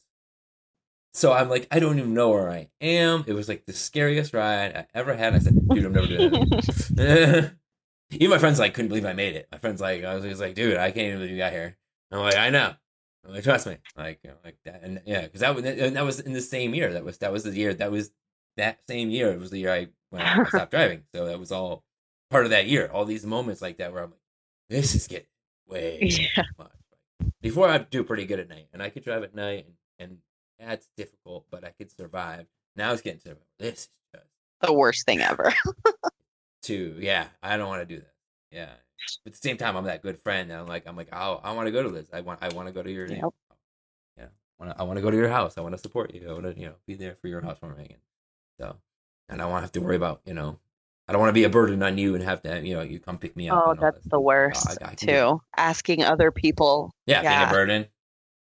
So 1.14 1.32
I'm 1.32 1.49
like, 1.49 1.66
I 1.70 1.78
don't 1.78 1.99
even 1.99 2.14
know 2.14 2.30
where 2.30 2.51
I 2.51 2.68
am. 2.80 3.24
It 3.26 3.32
was 3.32 3.49
like 3.49 3.66
the 3.66 3.72
scariest 3.72 4.34
ride 4.34 4.76
I 4.76 4.86
ever 4.95 5.16
had. 5.16 5.34
I 5.34 5.39
said, 5.41 5.68
dude, 5.68 5.84
I'm 5.84 5.93
never 5.93 6.07
doing 6.07 6.30
that. 6.30 7.53
even 8.11 8.30
my 8.30 8.39
friends 8.39 8.59
like 8.59 8.74
couldn't 8.74 8.89
believe 8.89 9.05
I 9.05 9.14
made 9.14 9.34
it. 9.34 9.49
My 9.51 9.59
friends 9.59 9.80
like, 9.80 10.05
I 10.05 10.14
was 10.14 10.24
just 10.24 10.41
like, 10.41 10.55
dude, 10.55 10.76
I 10.76 10.91
can't 10.91 11.09
even 11.09 11.18
believe 11.18 11.32
you 11.32 11.39
got 11.39 11.53
here. 11.53 11.76
I'm 12.12 12.20
like, 12.20 12.36
I 12.36 12.51
know. 12.51 12.74
I'm 13.26 13.34
like, 13.34 13.45
trust 13.45 13.66
me. 13.66 13.76
Like, 13.97 14.20
you 14.22 14.30
know, 14.30 14.36
like 14.45 14.57
that, 14.64 14.82
and 14.82 15.03
yeah, 15.05 15.22
because 15.22 15.41
that 15.41 15.55
was 15.55 15.64
and 15.64 15.97
that 15.97 16.05
was 16.05 16.20
in 16.20 16.32
the 16.32 16.41
same 16.41 16.74
year. 16.74 16.93
That 16.93 17.05
was 17.05 17.18
that 17.18 17.32
was 17.32 17.45
the 17.45 17.51
year. 17.51 17.74
That 17.74 17.91
was 17.91 18.11
that 18.57 18.78
same 18.89 19.11
year. 19.11 19.32
It 19.32 19.41
was 19.41 19.51
the 19.51 19.59
year 19.59 19.72
I 19.72 19.89
when 20.11 20.22
I 20.22 20.45
stopped 20.45 20.70
driving. 20.70 21.03
So 21.14 21.26
that 21.26 21.39
was 21.39 21.53
all 21.53 21.84
part 22.30 22.45
of 22.45 22.51
that 22.51 22.66
year. 22.66 22.89
All 22.93 23.05
these 23.05 23.26
moments 23.26 23.61
like 23.61 23.78
that 23.78 23.93
where 23.93 24.05
I'm 24.05 24.11
like, 24.11 24.20
this 24.68 24.94
is 24.94 25.06
getting 25.06 25.26
way 25.68 25.98
Yeah. 26.02 26.42
too 26.42 26.48
much. 26.58 27.32
Before 27.40 27.68
I 27.68 27.78
do 27.78 28.04
pretty 28.04 28.26
good 28.26 28.40
at 28.40 28.48
night, 28.48 28.68
and 28.72 28.82
I 28.82 28.90
could 28.90 29.04
drive 29.04 29.22
at 29.22 29.34
night, 29.34 29.66
and, 29.98 30.18
and 30.58 30.70
that's 30.70 30.88
difficult, 30.96 31.46
but 31.50 31.64
I 31.64 31.70
could 31.70 31.90
survive. 31.90 32.46
Now 32.76 32.92
it's 32.92 33.02
getting 33.02 33.20
to 33.20 33.36
this 33.58 33.72
is 33.72 33.88
just 34.14 34.24
the 34.60 34.72
worst 34.72 35.04
thing 35.06 35.20
ever. 35.20 35.52
too. 36.62 36.96
Yeah, 36.98 37.26
I 37.42 37.56
don't 37.56 37.68
want 37.68 37.88
to 37.88 37.94
do 37.94 38.00
that. 38.00 38.14
Yeah, 38.50 38.70
but 39.24 39.32
at 39.32 39.40
the 39.40 39.48
same 39.48 39.56
time, 39.56 39.76
I'm 39.76 39.84
that 39.84 40.02
good 40.02 40.18
friend, 40.18 40.50
and 40.50 40.60
I'm 40.60 40.66
like, 40.66 40.86
I'm 40.86 40.96
like, 40.96 41.08
oh, 41.12 41.40
I 41.42 41.52
want 41.52 41.66
to 41.66 41.72
go 41.72 41.82
to 41.82 41.90
this. 41.90 42.08
I 42.12 42.20
want, 42.22 42.42
I 42.42 42.48
want 42.54 42.66
to 42.68 42.72
go 42.72 42.82
to 42.82 42.90
your, 42.90 43.06
you 43.06 43.20
know, 43.20 43.34
yeah, 44.16 44.26
I 44.76 44.82
want 44.82 44.96
to 44.96 45.02
go 45.02 45.10
to 45.10 45.16
your 45.16 45.28
house. 45.28 45.58
I 45.58 45.60
want 45.60 45.74
to 45.74 45.78
support 45.80 46.14
you. 46.14 46.28
I 46.28 46.32
want 46.32 46.44
to, 46.44 46.58
you 46.58 46.66
know, 46.66 46.74
be 46.86 46.94
there 46.94 47.14
for 47.14 47.28
your 47.28 47.40
housewarming. 47.40 47.88
And 47.90 48.00
so, 48.60 48.76
and 49.28 49.42
I 49.42 49.46
won't 49.46 49.60
have 49.62 49.72
to 49.72 49.80
worry 49.80 49.96
about, 49.96 50.20
you 50.24 50.34
know, 50.34 50.58
I 51.09 51.12
don't 51.12 51.20
want 51.20 51.30
to 51.30 51.34
be 51.34 51.44
a 51.44 51.48
burden 51.50 51.82
on 51.82 51.96
you 51.96 52.14
and 52.14 52.22
have 52.22 52.42
to, 52.42 52.61
you 52.66 52.74
know, 52.74 52.82
you 52.82 52.98
come 53.00 53.16
pick 53.18 53.34
me 53.34 53.48
up. 53.48 53.64
Oh, 53.66 53.74
that's 53.80 54.04
the 54.04 54.20
worst 54.20 54.68
I- 54.82 54.90
I 54.90 54.94
can 54.94 55.09
too. 55.09 55.40
Asking 55.56 56.04
other 56.04 56.30
people. 56.30 56.92
Yeah, 57.06 57.22
being 57.22 57.48
a 57.48 57.50
burden. 57.50 57.86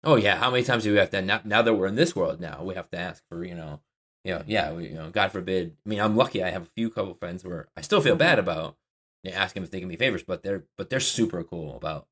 Oh 0.04 0.16
yeah, 0.16 0.36
how 0.36 0.50
many 0.52 0.64
times 0.64 0.84
do 0.84 0.92
we 0.92 0.98
have 0.98 1.12
to 1.12 1.22
now, 1.22 1.42
now 1.46 1.62
that 1.62 1.74
we're 1.74 1.88
in 1.88 1.96
this 1.96 2.16
world 2.16 2.42
now, 2.42 2.64
we 2.64 2.76
have 2.76 2.90
to 2.90 2.98
ask 2.98 3.24
for, 3.30 3.46
you 3.46 3.56
know, 3.56 3.80
you 4.26 4.34
know, 4.34 4.44
yeah, 4.48 4.72
we, 4.74 4.88
you 4.90 4.96
know, 4.96 5.10
God 5.12 5.32
forbid. 5.32 5.76
I 5.86 5.90
mean, 5.90 6.00
I'm 6.02 6.16
lucky 6.16 6.44
I 6.44 6.50
have 6.50 6.64
a 6.64 6.72
few 6.76 6.90
couple 6.90 7.14
friends 7.14 7.44
where 7.46 7.68
I 7.78 7.82
still 7.82 8.02
feel 8.02 8.16
bad 8.16 8.38
about 8.40 8.76
you 9.24 9.32
know, 9.32 9.38
asking 9.38 9.64
if 9.64 9.72
they 9.72 9.80
can 9.80 9.90
be 9.90 9.96
favors, 9.96 10.24
but 10.24 10.44
they're 10.44 10.66
but 10.78 10.90
they're 10.90 11.00
super 11.00 11.44
cool 11.44 11.78
about 11.78 12.08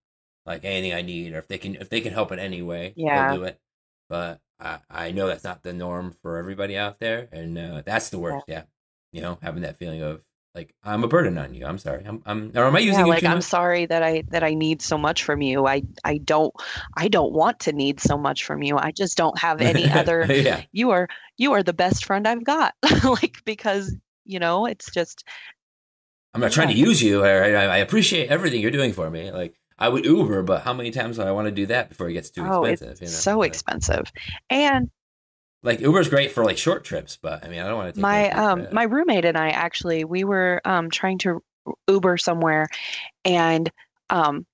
like 0.46 0.64
anything 0.64 0.94
I 0.94 1.02
need 1.02 1.34
or 1.34 1.40
if 1.40 1.48
they 1.48 1.58
can 1.58 1.76
if 1.76 1.90
they 1.90 2.00
can 2.02 2.14
help 2.14 2.32
in 2.32 2.40
any 2.40 2.62
way, 2.62 2.94
Yeah. 2.96 3.28
they'll 3.30 3.40
do 3.40 3.44
it. 3.46 3.60
But 4.10 4.40
I 4.60 4.80
I 4.90 5.12
know 5.12 5.28
that's 5.28 5.44
not 5.44 5.64
the 5.64 5.74
norm 5.74 6.12
for 6.22 6.38
everybody 6.38 6.78
out 6.78 7.00
there, 7.00 7.28
and 7.32 7.58
uh, 7.58 7.82
that's 7.86 8.10
the 8.10 8.20
worst. 8.20 8.46
Yeah. 8.48 8.64
you 9.12 9.22
know, 9.22 9.40
having 9.42 9.64
that 9.64 9.76
feeling 9.78 10.02
of 10.04 10.22
like 10.60 10.76
I'm 10.84 11.04
a 11.04 11.08
burden 11.08 11.38
on 11.38 11.54
you. 11.54 11.66
I'm 11.66 11.78
sorry. 11.78 12.04
I'm 12.06 12.22
I'm 12.26 12.52
or 12.54 12.66
am 12.66 12.76
I 12.76 12.80
using 12.80 13.06
yeah, 13.06 13.14
like 13.14 13.24
I'm 13.24 13.36
much? 13.36 13.46
sorry 13.46 13.86
that 13.86 14.04
I 14.04 14.24
that 14.30 14.44
I 14.44 14.54
need 14.54 14.82
so 14.82 14.98
much 14.98 15.24
from 15.24 15.42
you. 15.42 15.68
I 15.68 15.84
I 16.04 16.18
don't 16.18 16.54
I 16.98 17.08
don't 17.08 17.32
want 17.32 17.62
to 17.62 17.72
need 17.72 18.02
so 18.02 18.18
much 18.18 18.44
from 18.44 18.62
you. 18.62 18.78
I 18.78 18.92
just 18.92 19.18
don't 19.18 19.38
have 19.40 19.62
any 19.62 19.90
other 20.00 20.26
yeah. 20.30 20.64
you 20.74 20.92
are 20.92 21.08
you 21.38 21.54
are 21.54 21.64
the 21.64 21.74
best 21.74 22.06
friend 22.06 22.28
I've 22.28 22.44
got. 22.44 22.76
like 23.04 23.38
because, 23.46 23.96
you 24.26 24.40
know, 24.40 24.66
it's 24.66 24.92
just 24.92 25.24
I'm 26.34 26.42
not 26.42 26.52
trying 26.52 26.68
to 26.68 26.76
use 26.76 27.02
you. 27.02 27.24
I, 27.24 27.52
I 27.52 27.64
I 27.64 27.78
appreciate 27.78 28.30
everything 28.30 28.60
you're 28.62 28.72
doing 28.72 28.92
for 28.92 29.10
me. 29.10 29.32
Like 29.32 29.56
I 29.78 29.88
would 29.88 30.04
Uber, 30.04 30.44
but 30.44 30.64
how 30.64 30.74
many 30.74 30.92
times 30.92 31.16
do 31.16 31.24
I 31.24 31.32
want 31.32 31.48
to 31.48 31.52
do 31.52 31.68
that 31.68 31.88
before 31.88 32.10
it 32.10 32.14
gets 32.14 32.30
too 32.30 32.46
oh, 32.46 32.66
expensive? 32.66 32.92
it's 32.92 33.02
you 33.02 33.08
know? 33.08 33.12
so 33.12 33.42
expensive. 33.44 34.12
And 34.50 34.92
Like 35.62 35.82
Uber's 35.82 36.08
great 36.08 36.32
for 36.32 36.46
like 36.46 36.58
short 36.58 36.84
trips, 36.84 37.18
but 37.22 37.46
I 37.46 37.50
mean 37.50 37.60
I 37.60 37.68
don't 37.68 37.78
want 37.78 37.90
to 37.90 37.94
take 37.94 38.02
my 38.02 38.30
um 38.32 38.68
my 38.72 38.84
roommate 38.84 39.26
and 39.26 39.38
I 39.38 39.50
actually 39.50 40.06
we 40.06 40.24
were 40.24 40.62
um 40.66 40.90
trying 40.90 41.18
to 41.20 41.44
Uber 41.88 42.18
somewhere 42.18 42.68
and 43.26 43.70
um 44.10 44.46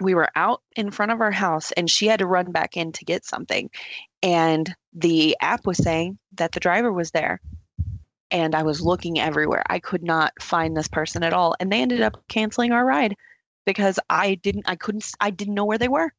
we 0.00 0.14
were 0.14 0.28
out 0.36 0.60
in 0.76 0.90
front 0.90 1.12
of 1.12 1.22
our 1.22 1.30
house 1.30 1.72
and 1.72 1.90
she 1.90 2.06
had 2.06 2.18
to 2.18 2.26
run 2.26 2.52
back 2.52 2.76
in 2.76 2.92
to 2.92 3.04
get 3.06 3.24
something 3.24 3.70
and 4.22 4.74
the 4.92 5.36
app 5.40 5.66
was 5.66 5.78
saying 5.78 6.18
that 6.34 6.52
the 6.52 6.60
driver 6.60 6.92
was 6.92 7.12
there 7.12 7.40
and 8.30 8.54
I 8.54 8.62
was 8.62 8.80
looking 8.80 9.20
everywhere. 9.20 9.62
I 9.68 9.78
could 9.78 10.02
not 10.02 10.32
find 10.40 10.76
this 10.76 10.88
person 10.88 11.22
at 11.22 11.32
all 11.32 11.54
and 11.60 11.72
they 11.72 11.80
ended 11.80 12.02
up 12.02 12.22
canceling 12.28 12.72
our 12.72 12.84
ride 12.84 13.14
because 13.64 13.98
I 14.10 14.34
didn't 14.34 14.68
I 14.68 14.76
couldn't 14.76 15.10
I 15.20 15.30
didn't 15.30 15.54
know 15.54 15.64
where 15.64 15.78
they 15.78 15.88
were. 15.88 16.12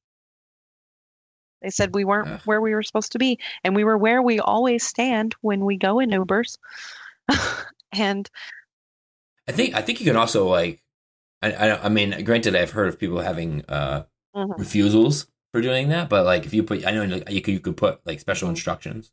They 1.61 1.69
said 1.69 1.93
we 1.95 2.05
weren't 2.05 2.27
Ugh. 2.29 2.41
where 2.45 2.61
we 2.61 2.73
were 2.73 2.83
supposed 2.83 3.11
to 3.13 3.19
be 3.19 3.39
and 3.63 3.75
we 3.75 3.83
were 3.83 3.97
where 3.97 4.21
we 4.21 4.39
always 4.39 4.85
stand 4.85 5.35
when 5.41 5.65
we 5.65 5.77
go 5.77 5.99
in 5.99 6.11
Ubers. 6.11 6.57
and 7.93 8.29
I 9.47 9.51
think 9.51 9.75
I 9.75 9.81
think 9.81 9.99
you 9.99 10.05
can 10.05 10.15
also 10.17 10.47
like 10.47 10.83
I, 11.41 11.51
I 11.53 11.85
I 11.85 11.89
mean 11.89 12.23
granted 12.23 12.55
I've 12.55 12.71
heard 12.71 12.89
of 12.89 12.99
people 12.99 13.19
having 13.19 13.63
uh 13.67 14.03
Mhm. 14.35 14.57
refusals 14.59 15.27
for 15.51 15.61
doing 15.61 15.89
that, 15.89 16.09
but 16.09 16.25
like 16.25 16.45
if 16.45 16.53
you 16.53 16.61
put 16.61 16.85
I 16.85 16.91
know 16.91 17.03
you 17.29 17.41
could 17.41 17.53
you 17.53 17.59
could 17.59 17.77
put 17.77 18.05
like 18.05 18.19
special 18.19 18.49
instructions 18.49 19.11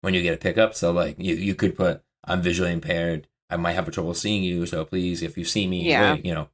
when 0.00 0.12
you 0.14 0.22
get 0.22 0.34
a 0.34 0.38
pickup. 0.38 0.74
So 0.74 0.90
like 0.90 1.16
you 1.18 1.34
you 1.36 1.54
could 1.54 1.76
put 1.76 2.02
I'm 2.24 2.42
visually 2.42 2.72
impaired. 2.72 3.28
I 3.50 3.56
might 3.56 3.74
have 3.74 3.86
a 3.86 3.90
trouble 3.92 4.14
seeing 4.14 4.42
you, 4.42 4.66
so 4.66 4.84
please 4.84 5.22
if 5.22 5.36
you 5.38 5.44
see 5.44 5.66
me, 5.68 5.88
Yeah. 5.88 6.14
wait, 6.14 6.24
you 6.26 6.34
know, 6.34 6.48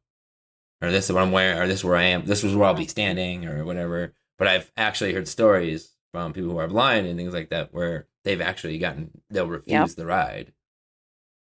or 0.82 0.90
this 0.90 1.06
is 1.06 1.12
what 1.12 1.22
I'm 1.22 1.32
wearing, 1.32 1.58
or 1.58 1.66
this 1.66 1.78
is 1.78 1.84
where 1.84 1.96
I 1.96 2.02
am, 2.04 2.26
this 2.26 2.42
is 2.44 2.54
where 2.54 2.66
I'll 2.66 2.74
be 2.74 2.84
Mhm. 2.84 2.90
standing, 2.90 3.46
or 3.46 3.64
whatever. 3.64 4.12
But 4.40 4.48
I've 4.48 4.72
actually 4.76 5.12
heard 5.12 5.28
stories 5.28 5.92
from 6.12 6.32
people 6.32 6.50
who 6.50 6.58
are 6.58 6.66
blind 6.66 7.06
and 7.06 7.16
things 7.16 7.32
like 7.34 7.50
that 7.50 7.72
where 7.72 8.08
they've 8.24 8.40
actually 8.40 8.78
gotten 8.78 9.10
they'll 9.30 9.46
refuse 9.46 9.94
the 9.94 10.06
ride. 10.06 10.52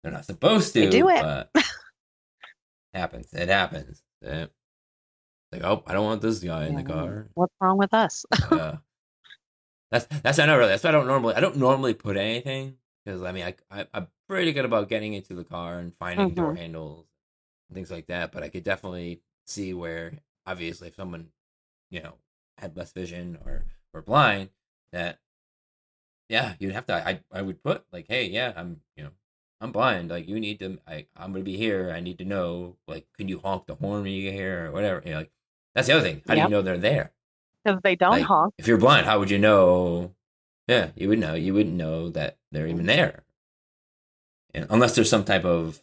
They're 0.03 0.13
not 0.13 0.25
supposed 0.25 0.73
to 0.73 0.81
They 0.81 0.89
do 0.89 1.09
it. 1.09 1.21
but 1.21 1.49
happens. 2.93 3.33
It 3.33 3.49
happens. 3.49 4.01
Yeah. 4.21 4.45
Like, 5.51 5.63
oh, 5.63 5.83
I 5.87 5.93
don't 5.93 6.05
want 6.05 6.21
this 6.21 6.39
guy 6.39 6.67
in 6.67 6.75
the 6.75 6.83
car. 6.83 7.27
what's 7.33 7.53
wrong 7.59 7.77
with 7.77 7.93
us? 7.93 8.25
Uh, 8.51 8.77
that's 9.91 10.05
that's 10.23 10.39
I 10.39 10.45
know 10.47 10.57
really. 10.57 10.69
That's 10.69 10.83
why 10.83 10.89
I 10.89 10.93
don't 10.93 11.05
normally 11.07 11.35
I 11.35 11.39
don't 11.39 11.57
normally 11.57 11.93
put 11.93 12.17
anything 12.17 12.77
because 13.05 13.21
I 13.21 13.31
mean 13.31 13.43
I, 13.45 13.55
I 13.71 13.85
I'm 13.93 14.07
pretty 14.27 14.51
good 14.53 14.65
about 14.65 14.89
getting 14.89 15.13
into 15.13 15.35
the 15.35 15.43
car 15.43 15.77
and 15.79 15.93
finding 15.99 16.33
door 16.33 16.53
Mhm. 16.53 16.57
handles 16.57 17.05
and 17.69 17.75
things 17.75 17.91
like 17.91 18.07
that. 18.07 18.31
But 18.31 18.41
I 18.43 18.49
could 18.49 18.63
definitely 18.63 19.21
see 19.45 19.73
where 19.73 20.13
obviously 20.47 20.87
if 20.87 20.95
someone 20.95 21.27
you 21.91 22.01
know 22.01 22.13
had 22.57 22.75
less 22.77 22.91
vision 22.93 23.37
or 23.45 23.65
or 23.93 24.01
blind 24.01 24.49
that 24.91 25.19
yeah 26.29 26.53
you'd 26.59 26.73
have 26.73 26.85
to 26.87 26.93
I 26.95 27.19
I 27.31 27.41
would 27.41 27.63
put 27.63 27.83
like 27.91 28.05
hey 28.07 28.25
yeah 28.29 28.53
I'm 28.55 28.81
you 28.95 29.03
know 29.03 29.09
I'm 29.61 29.71
blind 29.71 30.09
like 30.09 30.27
you 30.27 30.39
need 30.39 30.59
to 30.59 30.79
I 30.87 31.05
I'm 31.15 31.31
gonna 31.31 31.43
be 31.43 31.57
here 31.57 31.91
I 31.95 31.99
need 31.99 32.17
to 32.19 32.25
know 32.25 32.77
like 32.87 33.05
can 33.17 33.27
you 33.27 33.39
honk 33.39 33.65
the 33.67 33.75
horn 33.75 34.03
when 34.03 34.11
you 34.11 34.23
get 34.23 34.33
here 34.33 34.67
or 34.67 34.71
whatever 34.71 35.01
you 35.05 35.11
know 35.11 35.17
like 35.19 35.31
that's 35.75 35.87
the 35.87 35.93
other 35.93 36.03
thing 36.03 36.21
how 36.27 36.35
do 36.35 36.41
you 36.41 36.49
know 36.49 36.61
they're 36.61 36.77
there 36.77 37.11
Because 37.63 37.81
they 37.83 37.95
don't 37.95 38.11
Like, 38.11 38.25
honk. 38.25 38.53
if 38.57 38.67
you're 38.67 38.77
blind, 38.77 39.05
how 39.05 39.19
would 39.19 39.31
you 39.31 39.39
know? 39.39 40.13
Yeah, 40.67 40.91
you 40.95 41.09
would 41.09 41.19
know. 41.19 41.33
You 41.33 41.53
wouldn't 41.53 41.75
know 41.75 42.09
that 42.09 42.37
they're 42.51 42.67
even 42.67 42.85
there, 42.85 43.23
and 44.53 44.65
unless 44.69 44.95
there's 44.95 45.09
some 45.09 45.23
type 45.25 45.43
of 45.45 45.79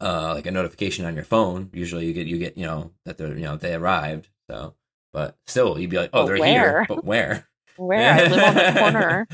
uh 0.00 0.32
like 0.34 0.46
a 0.46 0.50
notification 0.50 1.04
on 1.04 1.14
your 1.14 1.24
phone. 1.24 1.70
Usually, 1.72 2.06
you 2.06 2.12
get 2.12 2.26
you 2.26 2.38
get 2.38 2.56
you 2.58 2.66
know 2.66 2.92
that 3.04 3.18
they're 3.18 3.36
you 3.36 3.44
know 3.44 3.56
they 3.56 3.74
arrived. 3.74 4.28
So, 4.50 4.74
but 5.12 5.36
still, 5.46 5.78
you'd 5.78 5.90
be 5.90 5.96
like, 5.98 6.10
oh, 6.12 6.22
But 6.22 6.26
they're 6.26 6.38
where? 6.38 6.50
here, 6.50 6.86
but 6.88 7.04
where? 7.04 7.48
Where 7.76 8.12
I 8.12 8.24
live 8.24 8.42
on 8.42 8.54
the 8.56 8.80
corner 8.80 9.28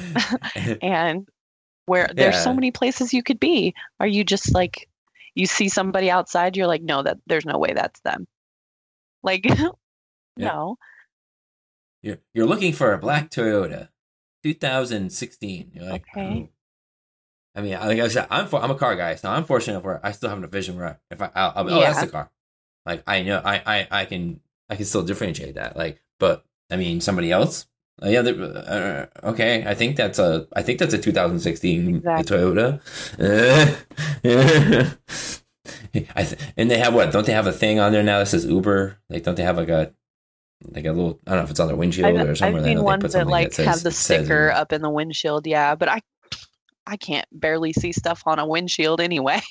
and 0.83 1.27
where 1.87 2.11
there's 2.14 2.43
so 2.43 2.53
many 2.53 2.70
places 2.70 3.14
you 3.14 3.22
could 3.22 3.41
be. 3.41 3.75
Are 4.01 4.07
you 4.07 4.22
just 4.22 4.55
like 4.55 4.87
you 5.35 5.47
see 5.47 5.70
somebody 5.70 6.11
outside, 6.11 6.55
you're 6.55 6.66
like, 6.66 6.83
no, 6.83 7.03
that 7.03 7.16
there's 7.27 7.47
no 7.47 7.57
way 7.59 7.72
that's 7.72 8.01
them. 8.01 8.27
Like 9.22 9.47
no. 10.37 10.77
You're 12.03 12.18
you're 12.35 12.47
looking 12.47 12.75
for 12.75 12.93
a 12.93 12.99
black 12.99 13.31
Toyota, 13.31 13.89
2016. 14.43 15.72
You're 15.75 15.85
like, 15.85 16.05
Okay. 16.14 16.45
oh. 16.45 16.49
I 17.57 17.62
mean, 17.62 17.72
like 17.75 18.01
I 18.01 18.09
said, 18.09 18.27
I'm 18.31 18.47
for, 18.47 18.61
I'm 18.61 18.70
a 18.72 18.75
car 18.75 18.97
guy, 18.97 19.14
so 19.14 19.31
I'm 19.31 19.45
fortunate 19.45 19.83
where 19.83 20.05
I 20.05 20.12
still 20.12 20.29
have 20.29 20.43
a 20.43 20.47
vision 20.49 20.77
where 20.77 21.01
if 21.11 21.22
I 21.22 21.31
I'll, 21.35 21.53
I'll, 21.57 21.64
be, 21.64 21.72
oh 21.72 21.81
that's 21.81 22.01
the 22.01 22.09
car, 22.09 22.31
like 22.85 23.03
I 23.07 23.22
know 23.22 23.41
I, 23.45 23.62
I 23.64 23.89
I 23.91 24.05
can 24.07 24.41
I 24.70 24.76
can 24.76 24.84
still 24.84 25.02
differentiate 25.02 25.54
that. 25.56 25.76
Like, 25.76 26.00
but 26.18 26.44
I 26.70 26.76
mean 26.76 27.00
somebody 27.00 27.30
else, 27.32 27.66
uh, 28.02 28.08
yeah, 28.08 28.20
uh, 28.20 29.06
okay. 29.22 29.64
I 29.66 29.74
think 29.74 29.96
that's 29.96 30.18
a 30.18 30.46
I 30.54 30.62
think 30.62 30.78
that's 30.78 30.94
a 30.94 30.98
2016 30.98 31.96
Exactly. 31.96 32.36
Toyota. 32.36 32.80
Uh, 33.18 33.74
I 36.16 36.24
th- 36.24 36.40
and 36.56 36.70
they 36.70 36.78
have 36.78 36.92
what? 36.94 37.12
Don't 37.12 37.24
they 37.26 37.32
have 37.32 37.46
a 37.46 37.52
thing 37.52 37.78
on 37.78 37.92
there 37.92 38.02
now 38.02 38.18
that 38.18 38.26
says 38.28 38.44
Uber? 38.44 38.98
Like, 39.08 39.22
don't 39.22 39.36
they 39.36 39.44
have 39.44 39.56
like 39.56 39.68
a 39.68 39.92
like 40.72 40.84
a 40.86 40.92
little? 40.92 41.20
I 41.26 41.30
don't 41.30 41.38
know 41.40 41.44
if 41.44 41.50
it's 41.50 41.60
on 41.60 41.68
their 41.68 41.76
windshield 41.76 42.16
I've, 42.18 42.26
or 42.26 42.30
I've 42.30 42.38
somewhere. 42.38 42.64
seen 42.64 42.76
they 42.76 42.82
ones 42.82 43.12
that 43.12 43.26
like 43.28 43.52
says- 43.52 43.66
have 43.66 43.82
the 43.82 43.90
sticker 43.92 44.46
Uber. 44.46 44.52
up 44.52 44.72
in 44.72 44.82
the 44.82 44.90
windshield, 44.90 45.46
yeah, 45.46 45.74
but 45.76 45.88
I 45.88 46.00
I 46.86 46.96
can't 46.96 47.26
barely 47.32 47.72
see 47.72 47.92
stuff 47.92 48.22
on 48.26 48.38
a 48.38 48.46
windshield 48.46 49.00
anyway. 49.00 49.40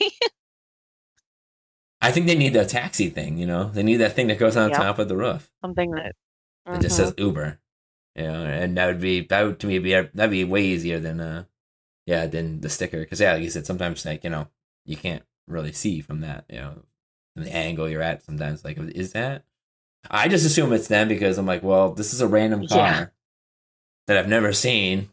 I 2.04 2.12
think 2.12 2.28
they 2.28 2.36
need 2.38 2.54
the 2.54 2.66
taxi 2.66 3.10
thing. 3.10 3.38
You 3.38 3.47
know, 3.47 3.70
they 3.70 3.82
need 3.84 3.97
that 3.97 4.14
thing 4.14 4.28
that 4.28 4.38
goes 4.39 4.56
on 4.58 4.70
Yep. 4.70 4.80
top 4.80 4.99
of 4.99 5.08
the 5.08 5.18
roof 5.18 5.49
Something 5.62 5.91
that 5.91 6.16
that 6.66 6.82
just 6.82 6.95
says 6.97 7.14
Uber. 7.18 7.60
You 8.16 8.24
know, 8.24 8.43
and 8.45 8.78
that 8.78 8.86
would 8.88 9.01
be 9.01 9.22
that 9.28 9.41
would 9.43 9.60
to 9.62 9.68
me 9.68 9.80
be 9.80 9.91
that'd 9.93 10.30
be 10.30 10.43
way 10.43 10.64
easier 10.64 10.99
than 10.99 11.20
uh 11.20 11.45
yeah 12.06 12.28
than 12.28 12.62
the 12.62 12.70
sticker 12.70 12.99
because 12.99 13.20
yeah 13.22 13.34
like 13.34 13.41
you 13.43 13.49
said 13.49 13.66
sometimes 13.66 14.06
like 14.06 14.24
you 14.24 14.30
know 14.30 14.47
you 14.86 14.97
can't 14.97 15.24
really 15.47 15.72
see 15.72 16.01
from 16.01 16.22
that 16.22 16.45
you 16.49 16.58
know 16.60 16.74
from 17.34 17.43
the 17.45 17.56
angle 17.56 17.89
you're 17.89 18.01
at 18.04 18.22
sometimes 18.24 18.64
like 18.64 18.78
is 18.78 19.14
that 19.14 19.45
I 20.12 20.28
just 20.28 20.45
assume 20.45 20.74
it's 20.74 20.89
them 20.89 21.08
because 21.08 21.38
I'm 21.38 21.45
like 21.47 21.64
well 21.64 21.93
this 21.93 22.14
is 22.14 22.22
a 22.22 22.28
random 22.28 22.68
car 22.68 22.78
Yeah. 22.78 23.06
that 24.08 24.18
I've 24.18 24.28
never 24.30 24.51
seen 24.54 25.10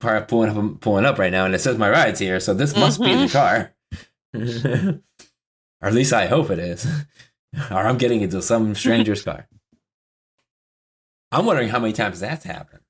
car 0.00 0.20
pulling 0.22 0.50
up 0.56 0.80
pulling 0.80 1.04
up 1.04 1.18
right 1.18 1.30
now 1.32 1.44
and 1.44 1.54
it 1.54 1.60
says 1.60 1.78
my 1.78 1.90
ride's 1.90 2.18
here 2.18 2.40
so 2.40 2.52
this 2.54 2.74
must 2.74 3.00
be 3.02 3.14
the 3.14 3.26
Mhm. 3.26 3.32
car 3.32 3.74
or 5.84 5.88
at 5.88 5.94
least 5.94 6.12
I 6.14 6.26
hope 6.26 6.50
it 6.50 6.58
is 6.58 6.86
or 7.70 7.76
I'm 7.78 7.98
getting 7.98 8.22
into 8.22 8.40
some 8.40 8.74
stranger's 8.74 9.22
car. 9.22 9.46
I'm 11.30 11.44
wondering 11.46 11.68
how 11.68 11.78
many 11.78 11.92
times 11.92 12.20
that's 12.20 12.44
happened. 12.44 12.80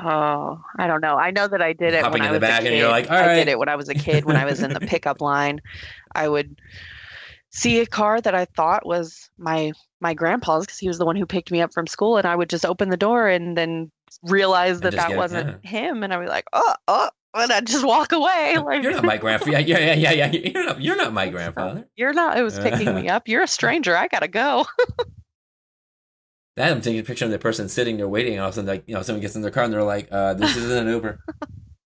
Oh, 0.00 0.60
I 0.78 0.86
don't 0.86 1.00
know. 1.00 1.16
I 1.16 1.32
know 1.32 1.48
that 1.48 1.60
I 1.60 1.72
did 1.72 1.94
it 1.94 2.02
Hopping 2.02 2.20
when 2.20 2.22
in 2.22 2.28
I 2.28 2.32
the 2.32 2.40
was 2.40 2.48
back 2.48 2.62
a 2.62 2.66
and 2.66 2.68
kid. 2.68 2.78
you're 2.78 2.88
like, 2.90 3.10
"All 3.10 3.16
I 3.16 3.34
did 3.34 3.48
it 3.48 3.58
when 3.58 3.68
I 3.68 3.74
was 3.74 3.88
a 3.88 3.94
kid. 3.94 4.24
When 4.24 4.36
I 4.36 4.44
was 4.44 4.62
in 4.62 4.72
the 4.72 4.80
pickup 4.80 5.20
line, 5.20 5.60
I 6.14 6.28
would 6.28 6.60
see 7.50 7.80
a 7.80 7.86
car 7.86 8.20
that 8.20 8.34
I 8.34 8.44
thought 8.44 8.86
was 8.86 9.28
my 9.38 9.72
my 10.00 10.14
grandpa's 10.14 10.66
because 10.66 10.78
he 10.78 10.86
was 10.86 10.98
the 10.98 11.06
one 11.06 11.16
who 11.16 11.26
picked 11.26 11.50
me 11.50 11.60
up 11.62 11.72
from 11.74 11.88
school, 11.88 12.16
and 12.16 12.26
I 12.28 12.36
would 12.36 12.48
just 12.50 12.64
open 12.64 12.90
the 12.90 12.96
door 12.96 13.26
and 13.26 13.56
then 13.56 13.90
realize 14.22 14.80
that 14.80 14.94
that 14.94 15.16
wasn't 15.16 15.64
him, 15.64 16.04
and 16.04 16.12
I 16.12 16.18
was 16.18 16.28
like, 16.28 16.44
oh, 16.52 16.74
oh, 16.86 17.10
and 17.38 17.52
I'd 17.52 17.66
just 17.66 17.84
walk 17.84 18.12
away. 18.12 18.56
Like, 18.68 18.82
You're 18.82 18.92
not 18.92 19.04
my 19.04 19.16
grandfather. 19.16 19.60
Yeah, 19.60 19.78
yeah, 19.78 19.94
yeah, 19.94 20.10
yeah. 20.12 20.32
You're 20.32 20.64
not. 20.64 20.82
You're 20.82 20.96
not 20.96 21.12
my 21.12 21.28
grandfather. 21.30 21.88
You're 21.96 22.12
not. 22.12 22.36
It 22.38 22.42
was 22.42 22.58
picking 22.58 22.94
me 22.94 23.08
up. 23.08 23.28
You're 23.28 23.42
a 23.42 23.48
stranger. 23.48 23.96
I 23.96 24.08
gotta 24.08 24.28
go. 24.28 24.66
That 26.56 26.72
I'm 26.72 26.80
taking 26.80 26.98
a 26.98 27.04
picture 27.04 27.24
of 27.24 27.30
the 27.30 27.38
person 27.38 27.68
sitting 27.68 27.98
there 27.98 28.08
waiting, 28.08 28.32
and 28.32 28.42
all 28.42 28.48
of 28.48 28.54
a 28.54 28.56
sudden, 28.56 28.68
like 28.68 28.82
you 28.88 28.94
know, 28.94 29.02
someone 29.02 29.20
gets 29.20 29.36
in 29.36 29.42
their 29.42 29.52
car 29.52 29.62
and 29.62 29.72
they're 29.72 29.84
like, 29.84 30.08
uh, 30.10 30.34
"This 30.34 30.56
isn't 30.56 30.88
an 30.88 30.92
Uber." 30.92 31.20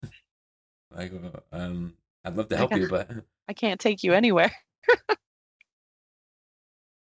like, 0.96 1.12
uh, 1.12 1.40
um, 1.54 1.92
I'd 2.24 2.36
love 2.36 2.48
to 2.48 2.56
help 2.56 2.74
you, 2.74 2.88
but 2.88 3.10
I 3.46 3.52
can't 3.52 3.78
take 3.78 4.02
you 4.02 4.14
anywhere. 4.14 4.50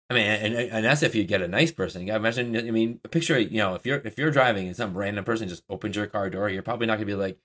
I 0.09 0.13
mean, 0.13 0.23
and, 0.23 0.55
and 0.55 0.85
that's 0.85 1.03
if 1.03 1.13
you 1.13 1.25
get 1.25 1.41
a 1.41 1.47
nice 1.49 1.73
person. 1.73 2.01
You 2.01 2.07
gotta 2.07 2.19
imagine. 2.19 2.55
I 2.55 2.71
mean, 2.71 2.99
picture 3.11 3.37
you 3.37 3.57
know, 3.57 3.75
if 3.75 3.85
you're 3.85 4.01
if 4.05 4.17
you're 4.17 4.31
driving 4.31 4.67
and 4.67 4.75
some 4.75 4.97
random 4.97 5.25
person 5.25 5.49
just 5.49 5.63
opens 5.69 5.97
your 5.97 6.07
car 6.07 6.29
door, 6.29 6.47
you're 6.47 6.63
probably 6.63 6.87
not 6.87 6.95
gonna 6.95 7.05
be 7.05 7.15
like, 7.15 7.37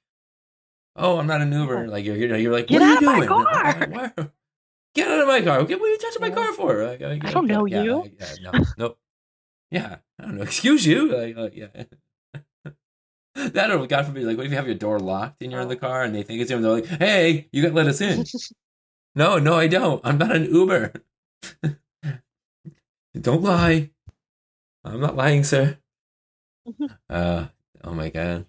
"Oh, 0.97 1.19
I'm 1.19 1.27
not 1.27 1.41
an 1.41 1.53
Uber." 1.53 1.89
Like 1.89 2.05
you're 2.05 2.17
you 2.17 2.29
know, 2.29 2.37
you're 2.37 2.53
like, 2.53 2.67
Get 2.69 2.81
"What 2.81 2.83
out 2.83 3.03
are 3.03 3.03
you 3.03 3.11
of 3.11 3.19
my 3.19 3.27
doing?" 3.27 3.45
car! 3.47 4.33
Get 4.95 5.09
out 5.09 5.21
of 5.21 5.27
my 5.29 5.41
car! 5.41 5.59
Okay, 5.61 5.75
what 5.75 5.87
are 5.87 5.93
you 5.93 5.99
touching 5.99 6.21
my 6.21 6.31
car 6.31 6.53
for? 6.53 6.85
Like, 6.85 7.03
I 7.03 7.31
don't 7.31 7.47
know 7.47 7.65
yeah, 7.67 7.83
you. 7.83 8.01
like, 8.03 8.15
yeah, 8.21 8.51
no, 8.53 8.65
no, 8.79 8.97
yeah, 9.71 9.97
I 10.19 10.23
don't 10.23 10.37
know. 10.37 10.43
Excuse 10.53 10.87
you. 10.87 11.35
Like, 11.35 11.55
yeah. 11.57 11.85
that 13.35 13.71
or 13.71 13.87
God 13.87 14.07
forbid, 14.07 14.25
like, 14.25 14.37
what 14.37 14.45
if 14.45 14.53
you 14.53 14.57
have 14.59 14.67
your 14.67 14.75
door 14.75 15.01
locked 15.01 15.43
and 15.43 15.51
you're 15.51 15.63
in 15.63 15.69
the 15.69 15.77
car 15.77 16.03
and 16.05 16.15
they 16.15 16.23
think 16.23 16.41
it's 16.43 16.51
you 16.51 16.57
and 16.57 16.65
they're 16.65 16.73
like, 16.73 16.87
"Hey, 16.87 17.49
you 17.53 17.63
gotta 17.63 17.75
let 17.75 17.87
us 17.87 18.01
in." 18.01 18.25
No, 19.15 19.39
no, 19.39 19.55
I 19.57 19.67
don't. 19.67 20.01
I'm 20.05 20.17
not 20.17 20.35
an 20.35 20.47
Uber. 20.47 20.93
don't 23.21 23.43
lie. 23.43 23.91
I'm 24.85 25.01
not 25.01 25.17
lying, 25.17 25.45
sir. 25.45 25.77
uh, 27.11 27.47
oh 27.85 27.93
my 27.93 28.09
god. 28.09 28.47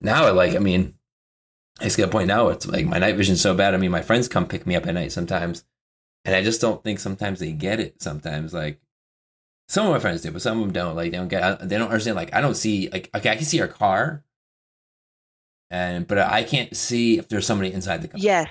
Now, 0.00 0.24
I 0.24 0.30
like, 0.30 0.54
I 0.54 0.58
mean, 0.58 0.94
I 1.82 1.86
just 1.86 1.98
got 1.98 2.06
to 2.06 2.12
point 2.12 2.30
out, 2.30 2.48
it's 2.52 2.66
like 2.66 2.86
my 2.86 2.98
night 2.98 3.16
vision's 3.16 3.40
so 3.40 3.54
bad. 3.54 3.74
I 3.74 3.76
mean, 3.76 3.90
my 3.90 4.02
friends 4.02 4.28
come 4.28 4.46
pick 4.46 4.66
me 4.66 4.76
up 4.76 4.86
at 4.86 4.94
night 4.94 5.12
sometimes, 5.12 5.64
and 6.24 6.34
I 6.34 6.42
just 6.42 6.60
don't 6.60 6.82
think 6.82 7.00
sometimes 7.00 7.40
they 7.40 7.52
get 7.52 7.80
it. 7.80 8.00
Sometimes, 8.00 8.54
like, 8.54 8.80
some 9.68 9.86
of 9.86 9.92
my 9.92 9.98
friends 9.98 10.22
do, 10.22 10.30
but 10.30 10.42
some 10.42 10.58
of 10.58 10.64
them 10.64 10.72
don't. 10.72 10.94
Like, 10.96 11.10
they 11.10 11.18
don't 11.18 11.28
get, 11.28 11.68
they 11.68 11.76
don't 11.76 11.88
understand. 11.90 12.16
Like, 12.16 12.32
I 12.34 12.40
don't 12.40 12.54
see, 12.54 12.88
like, 12.90 13.10
okay, 13.14 13.30
I 13.30 13.36
can 13.36 13.44
see 13.44 13.56
your 13.58 13.68
car, 13.68 14.24
and 15.70 16.06
but 16.06 16.18
I 16.18 16.44
can't 16.44 16.76
see 16.76 17.18
if 17.18 17.28
there's 17.28 17.46
somebody 17.46 17.72
inside 17.72 18.02
the 18.02 18.08
car. 18.08 18.20
Yes. 18.20 18.48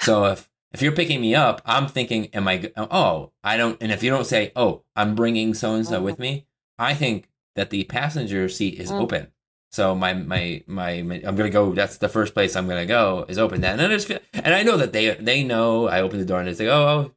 So 0.00 0.26
if 0.26 0.50
if 0.72 0.82
you're 0.82 0.92
picking 0.92 1.20
me 1.22 1.34
up, 1.34 1.62
I'm 1.64 1.86
thinking, 1.88 2.26
am 2.34 2.46
I? 2.48 2.70
Oh, 2.76 3.32
I 3.42 3.56
don't. 3.56 3.78
And 3.80 3.90
if 3.90 4.02
you 4.02 4.10
don't 4.10 4.26
say, 4.26 4.52
oh, 4.54 4.82
I'm 4.94 5.14
bringing 5.14 5.54
so 5.54 5.74
and 5.74 5.86
so 5.86 6.02
with 6.02 6.18
me, 6.18 6.46
I 6.78 6.92
think 6.94 7.30
that 7.54 7.70
the 7.70 7.84
passenger 7.84 8.48
seat 8.50 8.78
is 8.78 8.90
Mm. 8.90 9.00
open. 9.00 9.28
So 9.76 9.94
my, 9.94 10.14
my 10.14 10.62
my 10.66 11.02
my 11.02 11.16
I'm 11.22 11.36
gonna 11.36 11.50
go. 11.50 11.74
That's 11.74 11.98
the 11.98 12.08
first 12.08 12.32
place 12.32 12.56
I'm 12.56 12.66
gonna 12.66 12.86
go 12.86 13.26
is 13.28 13.36
open. 13.36 13.60
That 13.60 13.72
and 13.74 13.82
I 13.82 13.88
just 13.88 14.08
feel, 14.08 14.20
and 14.32 14.54
I 14.54 14.62
know 14.62 14.78
that 14.78 14.94
they 14.94 15.10
they 15.16 15.44
know. 15.44 15.86
I 15.86 16.00
open 16.00 16.18
the 16.18 16.24
door 16.24 16.38
and 16.38 16.48
they 16.48 16.54
say, 16.54 16.66
oh, 16.68 16.88
oh, 16.88 17.12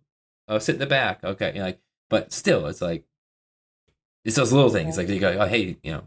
oh, 0.49 0.60
sit 0.60 0.76
in 0.76 0.80
the 0.80 0.86
back. 0.86 1.24
Okay, 1.24 1.53
you 1.53 1.60
know, 1.60 1.68
like, 1.68 1.80
but 2.10 2.34
still, 2.34 2.68
it's 2.68 2.82
like 2.82 3.05
it's 4.26 4.36
those 4.36 4.51
little 4.51 4.72
things. 4.72 4.97
Like 4.97 5.07
you 5.07 5.22
go, 5.22 5.38
oh, 5.39 5.47
hey, 5.47 5.78
you 5.84 5.93
know, 5.93 6.03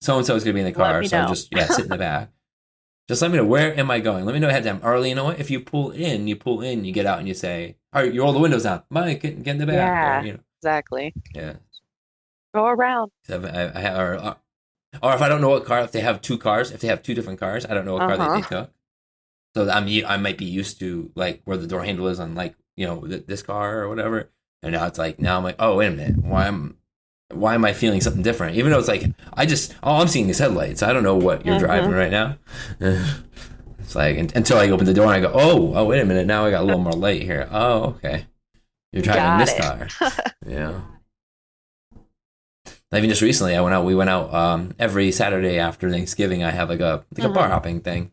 so 0.00 0.16
and 0.16 0.26
so 0.26 0.34
is 0.34 0.42
gonna 0.42 0.54
be 0.54 0.58
in 0.58 0.66
the 0.66 0.72
car, 0.72 1.04
so 1.04 1.22
know. 1.22 1.28
just 1.28 1.54
yeah, 1.54 1.66
sit 1.66 1.84
in 1.84 1.90
the 1.90 1.96
back. 1.98 2.30
Just 3.08 3.22
let 3.22 3.30
me 3.30 3.36
know 3.36 3.44
where 3.44 3.78
am 3.78 3.88
I 3.88 4.00
going. 4.00 4.24
Let 4.24 4.34
me 4.34 4.40
know 4.40 4.48
ahead 4.48 4.66
of 4.66 4.80
time. 4.80 4.84
Or 4.84 5.06
you 5.06 5.14
know 5.14 5.22
what? 5.22 5.38
If 5.38 5.48
you 5.52 5.60
pull 5.60 5.92
in, 5.92 6.26
you 6.26 6.34
pull 6.34 6.62
in, 6.62 6.84
you 6.84 6.92
get 6.92 7.06
out, 7.06 7.20
and 7.20 7.28
you 7.28 7.34
say, 7.34 7.76
"All 7.92 8.02
right, 8.02 8.12
you 8.12 8.20
roll 8.22 8.32
the 8.32 8.40
windows 8.40 8.64
down, 8.64 8.82
Mike, 8.90 9.20
get, 9.20 9.40
get 9.44 9.52
in 9.52 9.58
the 9.58 9.66
back." 9.66 9.76
Yeah. 9.76 10.20
Or, 10.20 10.26
you 10.26 10.32
know, 10.32 10.40
Exactly. 10.60 11.14
yeah. 11.32 11.52
Go 12.52 12.66
around. 12.66 13.12
So 13.22 13.40
I, 13.44 13.78
I, 13.78 13.82
I- 13.84 14.02
or, 14.02 14.14
uh, 14.16 14.34
or- 15.02 15.14
if 15.14 15.22
I 15.22 15.28
don't 15.28 15.40
know 15.40 15.50
what 15.50 15.64
car, 15.64 15.80
if 15.80 15.92
they 15.92 16.00
have 16.00 16.20
two 16.22 16.38
cars, 16.38 16.70
if 16.70 16.80
they 16.80 16.88
have 16.88 17.02
two 17.02 17.14
different 17.14 17.38
cars, 17.40 17.64
I 17.66 17.74
don't 17.74 17.84
know 17.84 17.94
what 17.94 18.00
car 18.08 18.16
that 18.16 18.32
they 18.34 18.40
Uh-huh. 18.40 18.48
took. 18.64 18.70
So 19.54 19.70
I'm 19.70 19.88
I 20.06 20.16
might 20.18 20.36
be 20.38 20.44
used 20.44 20.78
to 20.80 21.10
like 21.14 21.40
where 21.44 21.56
the 21.56 21.66
door 21.66 21.82
handle 21.84 22.08
is 22.08 22.20
on 22.20 22.34
like 22.34 22.54
you 22.76 22.86
know 22.86 23.00
th- 23.06 23.26
this 23.26 23.42
car 23.42 23.80
or 23.82 23.88
whatever, 23.88 24.30
and 24.62 24.72
now 24.72 24.86
it's 24.86 24.98
like 24.98 25.18
now 25.18 25.36
I'm 25.38 25.44
like, 25.44 25.56
oh 25.58 25.76
wait 25.76 25.86
a 25.86 25.90
minute, 25.90 26.18
why 26.22 26.46
am 26.46 26.76
why 27.32 27.54
am 27.54 27.64
I 27.64 27.72
feeling 27.72 28.00
something 28.02 28.22
different? 28.22 28.56
Even 28.56 28.70
though 28.70 28.78
it's 28.78 28.88
like 28.88 29.04
I 29.32 29.46
just 29.46 29.74
all 29.82 30.00
I'm 30.02 30.08
seeing 30.08 30.28
is 30.28 30.38
headlights. 30.38 30.82
I 30.82 30.92
don't 30.92 31.02
know 31.02 31.16
what 31.16 31.44
you're 31.46 31.56
Mhm. 31.56 31.60
driving 31.60 31.90
right 31.92 32.10
now. 32.10 32.36
It's 33.78 33.94
like 33.94 34.16
until 34.18 34.58
I 34.58 34.68
open 34.70 34.84
the 34.84 34.92
door 34.92 35.04
and 35.06 35.14
I 35.14 35.20
go, 35.20 35.30
oh, 35.32 35.72
oh, 35.76 35.84
wait 35.84 36.00
a 36.00 36.04
minute, 36.04 36.26
now 36.26 36.44
I 36.44 36.50
got 36.50 36.62
a 36.62 36.64
little 36.64 36.80
more 36.80 36.92
light 36.92 37.22
here. 37.22 37.48
Oh, 37.52 37.84
okay, 37.94 38.26
you're 38.92 39.02
driving 39.04 39.22
Got 39.22 39.38
this 39.38 39.52
it. 39.52 39.60
car. 39.62 40.32
yeah. 40.46 40.80
Even 42.94 43.10
just 43.10 43.22
recently, 43.22 43.56
I 43.56 43.60
went 43.60 43.74
out. 43.74 43.84
We 43.84 43.94
went 43.94 44.10
out 44.10 44.32
um, 44.32 44.72
every 44.78 45.10
Saturday 45.12 45.58
after 45.58 45.90
Thanksgiving. 45.90 46.44
I 46.44 46.50
have 46.50 46.68
like 46.68 46.80
a 46.80 47.04
like 47.16 47.26
a 47.26 47.28
bar 47.32 47.48
Mhm. 47.48 47.50
hopping 47.50 47.80
thing, 47.80 48.12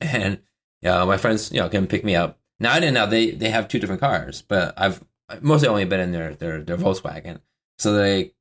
and 0.00 0.40
yeah, 0.82 1.04
my 1.04 1.16
friends, 1.16 1.50
you 1.52 1.60
know, 1.60 1.68
can 1.68 1.86
pick 1.86 2.04
me 2.04 2.14
up. 2.14 2.38
Now 2.60 2.72
I 2.72 2.80
didn't 2.80 2.94
know 2.94 3.06
they 3.06 3.30
they 3.32 3.50
have 3.50 3.68
two 3.68 3.78
different 3.78 4.00
cars, 4.00 4.42
but 4.42 4.74
I've 4.76 5.02
mostly 5.40 5.68
only 5.68 5.84
been 5.84 6.00
in 6.00 6.12
their 6.12 6.34
their 6.34 6.62
their 6.62 6.76
Volkswagen. 6.76 7.40
So 7.78 7.92
they, 7.94 8.34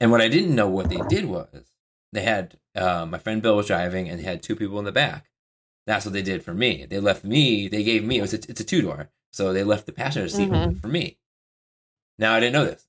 and 0.00 0.10
what 0.12 0.20
I 0.20 0.28
didn't 0.28 0.54
know 0.54 0.68
what 0.68 0.88
they 0.90 1.00
did 1.08 1.24
was 1.24 1.48
they 2.12 2.22
had 2.22 2.56
uh, 2.76 3.04
my 3.06 3.18
friend 3.18 3.42
Bill 3.42 3.56
was 3.56 3.66
driving 3.66 4.08
and 4.08 4.20
they 4.20 4.24
had 4.24 4.42
two 4.42 4.54
people 4.54 4.78
in 4.78 4.84
the 4.84 4.92
back. 4.92 5.26
That's 5.86 6.04
what 6.04 6.12
they 6.12 6.22
did 6.22 6.44
for 6.44 6.54
me. 6.54 6.86
They 6.88 7.00
left 7.00 7.24
me. 7.24 7.68
They 7.68 7.82
gave 7.82 8.04
me. 8.04 8.18
It 8.18 8.22
was 8.22 8.34
a, 8.34 8.36
it's 8.48 8.60
a 8.60 8.64
two 8.64 8.82
door, 8.82 9.10
so 9.32 9.52
they 9.52 9.64
left 9.64 9.86
the 9.86 9.92
passenger 9.92 10.28
seat 10.28 10.50
Mhm. 10.50 10.80
for 10.80 10.88
me. 10.88 11.18
Now 12.18 12.34
I 12.34 12.40
didn't 12.40 12.54
know 12.54 12.64
this, 12.64 12.86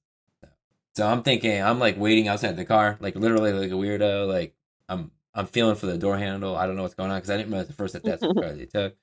so 0.97 1.07
I'm 1.07 1.21
thinking 1.21 1.61
I'm 1.61 1.77
like 1.77 1.95
waiting 1.99 2.27
outside 2.27 2.57
the 2.57 2.65
car, 2.65 2.97
like 2.99 3.15
literally 3.15 3.53
like 3.53 3.69
a 3.69 3.75
weirdo. 3.75 4.27
Like 4.27 4.55
I'm 4.89 5.11
I'm 5.35 5.45
feeling 5.45 5.75
for 5.75 5.85
the 5.85 5.95
door 5.95 6.17
handle. 6.17 6.55
I 6.55 6.65
don't 6.65 6.75
know 6.75 6.81
what's 6.81 6.95
going 6.95 7.11
on 7.11 7.17
because 7.17 7.29
I 7.29 7.37
didn't 7.37 7.51
realize 7.51 7.69
at 7.69 7.75
first 7.75 7.93
that 7.93 8.03
that's 8.03 8.21
the 8.27 8.33
car 8.33 8.51
they 8.53 8.65
took. 8.65 8.95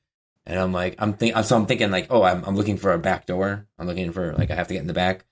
And 0.44 0.58
I'm 0.58 0.72
like, 0.72 0.96
I'm 0.98 1.12
think, 1.12 1.36
so 1.44 1.54
I'm 1.54 1.66
thinking 1.66 1.92
like, 1.92 2.08
oh, 2.10 2.24
I'm, 2.24 2.42
I'm 2.44 2.56
looking 2.56 2.78
for 2.78 2.92
a 2.92 2.98
back 2.98 3.26
door. 3.26 3.68
I'm 3.78 3.86
looking 3.86 4.10
for 4.10 4.32
like 4.34 4.50
I 4.50 4.56
have 4.56 4.66
to 4.68 4.74
get 4.74 4.80
in 4.80 4.88
the 4.88 4.92
back. 4.92 5.24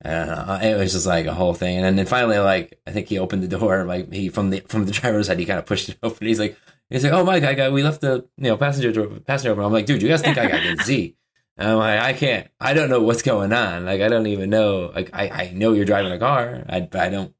And 0.00 0.30
uh, 0.30 0.58
it 0.60 0.76
was 0.76 0.94
just 0.94 1.06
like 1.06 1.26
a 1.26 1.32
whole 1.32 1.54
thing. 1.54 1.78
And 1.78 1.96
then 1.96 2.06
finally, 2.06 2.38
like 2.38 2.80
I 2.88 2.90
think 2.90 3.06
he 3.06 3.20
opened 3.20 3.44
the 3.44 3.58
door, 3.58 3.84
like 3.84 4.12
he 4.12 4.30
from 4.30 4.50
the 4.50 4.60
from 4.66 4.86
the 4.86 4.92
driver's 5.00 5.28
side, 5.28 5.38
he 5.38 5.46
kind 5.46 5.60
of 5.60 5.66
pushed 5.66 5.90
it 5.90 5.98
open. 6.02 6.26
He's 6.26 6.40
like, 6.40 6.58
he's 6.88 7.04
like, 7.04 7.12
oh 7.12 7.24
Mike, 7.24 7.44
I 7.44 7.54
got 7.54 7.70
we 7.70 7.84
left 7.84 8.00
the 8.00 8.26
you 8.36 8.48
know 8.48 8.56
passenger 8.56 8.90
door 8.90 9.06
passenger 9.20 9.52
open. 9.52 9.64
I'm 9.64 9.72
like, 9.72 9.86
dude, 9.86 10.02
you 10.02 10.08
guys 10.08 10.22
think 10.22 10.38
I 10.38 10.48
got 10.48 10.66
a 10.66 10.76
Z? 10.82 11.16
And 11.60 11.68
I'm 11.68 11.76
like, 11.76 12.00
I 12.00 12.14
can't. 12.14 12.48
I 12.58 12.72
don't 12.72 12.88
know 12.88 13.02
what's 13.02 13.20
going 13.20 13.52
on. 13.52 13.84
Like 13.84 14.00
I 14.00 14.08
don't 14.08 14.26
even 14.26 14.48
know. 14.48 14.90
Like 14.94 15.10
I 15.12 15.28
I 15.28 15.50
know 15.54 15.74
you're 15.74 15.84
driving 15.84 16.10
a 16.10 16.18
car. 16.18 16.64
I 16.66 16.88
I 16.94 17.10
don't 17.10 17.34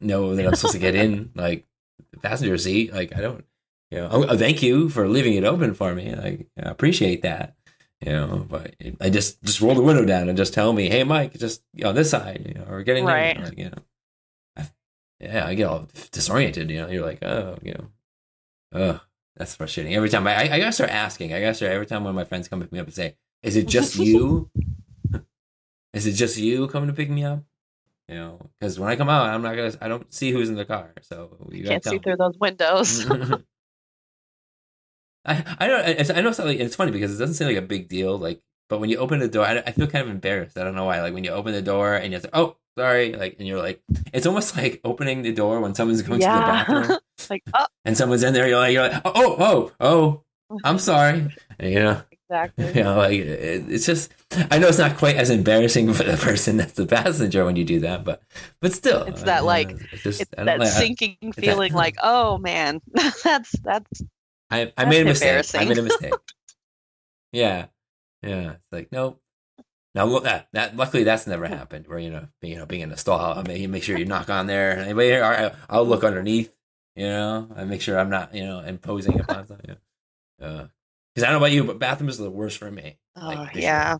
know 0.00 0.36
that 0.36 0.46
I'm 0.46 0.54
supposed 0.54 0.74
to 0.74 0.80
get 0.80 0.94
in 0.94 1.32
like 1.34 1.66
the 2.12 2.20
passenger 2.20 2.56
seat. 2.58 2.94
Like 2.94 3.14
I 3.16 3.20
don't. 3.20 3.44
You 3.90 3.98
know, 3.98 4.08
oh, 4.10 4.36
thank 4.36 4.62
you 4.62 4.88
for 4.88 5.08
leaving 5.08 5.34
it 5.34 5.44
open 5.44 5.72
for 5.72 5.94
me. 5.94 6.12
Like, 6.12 6.48
I 6.60 6.68
appreciate 6.68 7.22
that. 7.22 7.54
You 8.00 8.12
know, 8.12 8.46
but 8.48 8.74
I 9.00 9.10
just 9.10 9.42
just 9.42 9.60
roll 9.60 9.76
the 9.76 9.82
window 9.82 10.04
down 10.04 10.28
and 10.28 10.36
just 10.36 10.52
tell 10.52 10.72
me, 10.72 10.88
"Hey, 10.88 11.04
Mike, 11.04 11.34
just 11.38 11.62
on 11.84 11.94
this 11.94 12.10
side," 12.10 12.44
you 12.46 12.54
know, 12.54 12.66
or 12.68 12.82
getting 12.82 13.04
Right. 13.04 13.40
Like, 13.40 13.56
you 13.56 13.66
know, 13.66 13.78
I, 14.56 14.70
yeah, 15.20 15.46
I 15.46 15.54
get 15.54 15.68
all 15.68 15.88
disoriented. 16.10 16.68
You 16.70 16.82
know, 16.82 16.88
you're 16.88 17.06
like, 17.06 17.24
oh, 17.24 17.58
you 17.62 17.74
know, 17.74 17.88
oh, 18.72 19.00
that's 19.36 19.54
frustrating. 19.54 19.94
Every 19.94 20.08
time 20.08 20.26
I, 20.26 20.34
I, 20.34 20.54
I 20.54 20.58
gotta 20.58 20.72
start 20.72 20.90
asking. 20.90 21.32
I 21.32 21.40
gotta 21.40 21.54
start 21.54 21.72
every 21.72 21.86
time 21.86 22.04
one 22.04 22.10
of 22.10 22.16
my 22.16 22.24
friends 22.24 22.48
come 22.48 22.60
pick 22.60 22.72
me 22.72 22.80
up 22.80 22.86
and 22.86 22.94
say, 22.94 23.16
"Is 23.46 23.56
it 23.56 23.68
just 23.68 23.96
you? 24.06 24.50
Is 25.94 26.06
it 26.06 26.12
just 26.12 26.36
you 26.36 26.66
coming 26.68 26.88
to 26.88 26.92
pick 26.92 27.08
me 27.08 27.24
up?" 27.24 27.42
You 28.08 28.14
know, 28.16 28.50
because 28.60 28.78
when 28.78 28.88
I 28.88 28.96
come 28.96 29.08
out, 29.08 29.28
I'm 29.28 29.42
not 29.42 29.56
gonna. 29.56 29.72
I 29.80 29.88
don't 29.88 30.12
see 30.12 30.30
who's 30.30 30.48
in 30.48 30.54
the 30.54 30.64
car, 30.64 30.92
so 31.02 31.36
you 31.50 31.64
Can't 31.64 31.82
see 31.82 31.92
me. 31.92 31.98
through 31.98 32.16
those 32.16 32.38
windows. 32.38 33.04
I 35.24 35.56
I 35.58 35.66
know 35.66 35.82
it's, 35.84 36.10
I 36.10 36.20
know 36.20 36.28
it's, 36.28 36.38
not 36.38 36.46
like, 36.46 36.60
it's 36.60 36.76
funny 36.76 36.92
because 36.92 37.14
it 37.14 37.18
doesn't 37.18 37.34
seem 37.34 37.48
like 37.48 37.56
a 37.56 37.62
big 37.62 37.88
deal. 37.88 38.16
Like, 38.16 38.42
but 38.68 38.78
when 38.78 38.90
you 38.90 38.98
open 38.98 39.18
the 39.18 39.28
door, 39.28 39.44
I, 39.44 39.58
I 39.58 39.72
feel 39.72 39.88
kind 39.88 40.04
of 40.04 40.10
embarrassed. 40.10 40.56
I 40.56 40.62
don't 40.62 40.76
know 40.76 40.84
why. 40.84 41.00
Like 41.02 41.14
when 41.14 41.24
you 41.24 41.30
open 41.30 41.52
the 41.52 41.62
door 41.62 41.94
and 41.94 42.12
you're 42.12 42.20
like, 42.20 42.30
"Oh, 42.32 42.56
sorry," 42.78 43.12
like, 43.14 43.36
and 43.38 43.48
you're 43.48 43.58
like, 43.58 43.82
it's 44.12 44.26
almost 44.26 44.56
like 44.56 44.80
opening 44.84 45.22
the 45.22 45.32
door 45.32 45.60
when 45.60 45.74
someone's 45.74 46.02
going 46.02 46.20
to 46.20 46.26
the 46.26 46.32
bathroom 46.32 46.98
like, 47.30 47.42
oh, 47.54 47.66
and 47.84 47.96
someone's 47.96 48.22
in 48.22 48.34
there. 48.34 48.46
You're 48.48 48.58
like, 48.58 48.72
you're 48.72 48.88
like, 48.88 49.02
oh, 49.04 49.36
oh, 49.38 49.72
oh, 49.80 50.58
I'm 50.62 50.78
sorry. 50.78 51.26
And, 51.58 51.72
you 51.72 51.80
know, 51.80 52.02
exactly. 52.28 52.72
you 52.74 52.82
know, 52.84 52.96
like 52.96 53.12
it, 53.20 53.64
it's 53.70 53.86
just. 53.86 54.12
I 54.50 54.58
know 54.58 54.68
it's 54.68 54.78
not 54.78 54.96
quite 54.96 55.16
as 55.16 55.30
embarrassing 55.30 55.92
for 55.94 56.02
the 56.04 56.16
person 56.16 56.56
that's 56.56 56.72
the 56.72 56.86
passenger 56.86 57.44
when 57.44 57.56
you 57.56 57.64
do 57.64 57.80
that, 57.80 58.04
but 58.04 58.22
but 58.60 58.72
still, 58.72 59.02
It's 59.04 59.22
that, 59.22 59.44
like, 59.44 59.70
it's 59.92 60.02
just 60.02 60.20
It's 60.22 60.30
that 60.36 60.46
like- 60.58 60.60
I- 60.60 60.64
sinking 60.70 61.16
that- 61.22 61.34
feeling 61.36 61.72
like, 61.84 61.96
oh 62.02 62.38
man, 62.38 62.80
that's 63.24 63.52
that's 63.60 64.02
I, 64.50 64.60
I 64.60 64.64
That's 64.76 64.88
made 64.90 65.02
a 65.02 65.04
mistake. 65.06 65.44
I 65.54 65.64
made 65.64 65.78
a 65.78 65.82
mistake. 65.82 66.12
yeah, 67.32 67.66
yeah. 68.22 68.50
It's 68.52 68.72
like 68.72 68.92
no. 68.92 69.18
Now 69.94 70.04
look 70.04 70.24
that 70.24 70.48
that 70.52 70.76
luckily 70.76 71.04
that's 71.04 71.26
never 71.26 71.46
happened. 71.46 71.86
Where 71.88 71.98
you 71.98 72.10
know 72.10 72.28
being 72.40 72.52
you 72.52 72.58
know 72.58 72.66
being 72.66 72.82
in 72.82 72.90
the 72.90 72.96
stall, 72.96 73.38
I 73.38 73.42
mean, 73.42 73.60
you 73.60 73.68
make 73.68 73.82
sure 73.82 73.98
you 73.98 74.04
knock 74.04 74.28
on 74.30 74.46
there. 74.46 74.78
Anybody 74.78 75.08
here? 75.08 75.22
Right, 75.22 75.52
I'll 75.70 75.84
look 75.86 76.04
underneath. 76.04 76.54
You 76.94 77.06
know, 77.08 77.48
I 77.56 77.64
make 77.64 77.80
sure 77.80 77.98
I'm 77.98 78.10
not 78.10 78.34
you 78.34 78.44
know 78.44 78.60
imposing 78.60 79.18
upon 79.20 79.46
something. 79.48 79.76
Because 81.16 81.26
I 81.26 81.32
don't 81.32 81.40
know 81.40 81.46
about 81.46 81.54
you, 81.54 81.64
but 81.64 81.78
bathrooms 81.78 82.20
are 82.20 82.24
the 82.24 82.30
worst 82.30 82.58
for 82.58 82.70
me. 82.70 82.98
oh 83.16 83.26
Like, 83.26 83.54
yeah. 83.54 83.96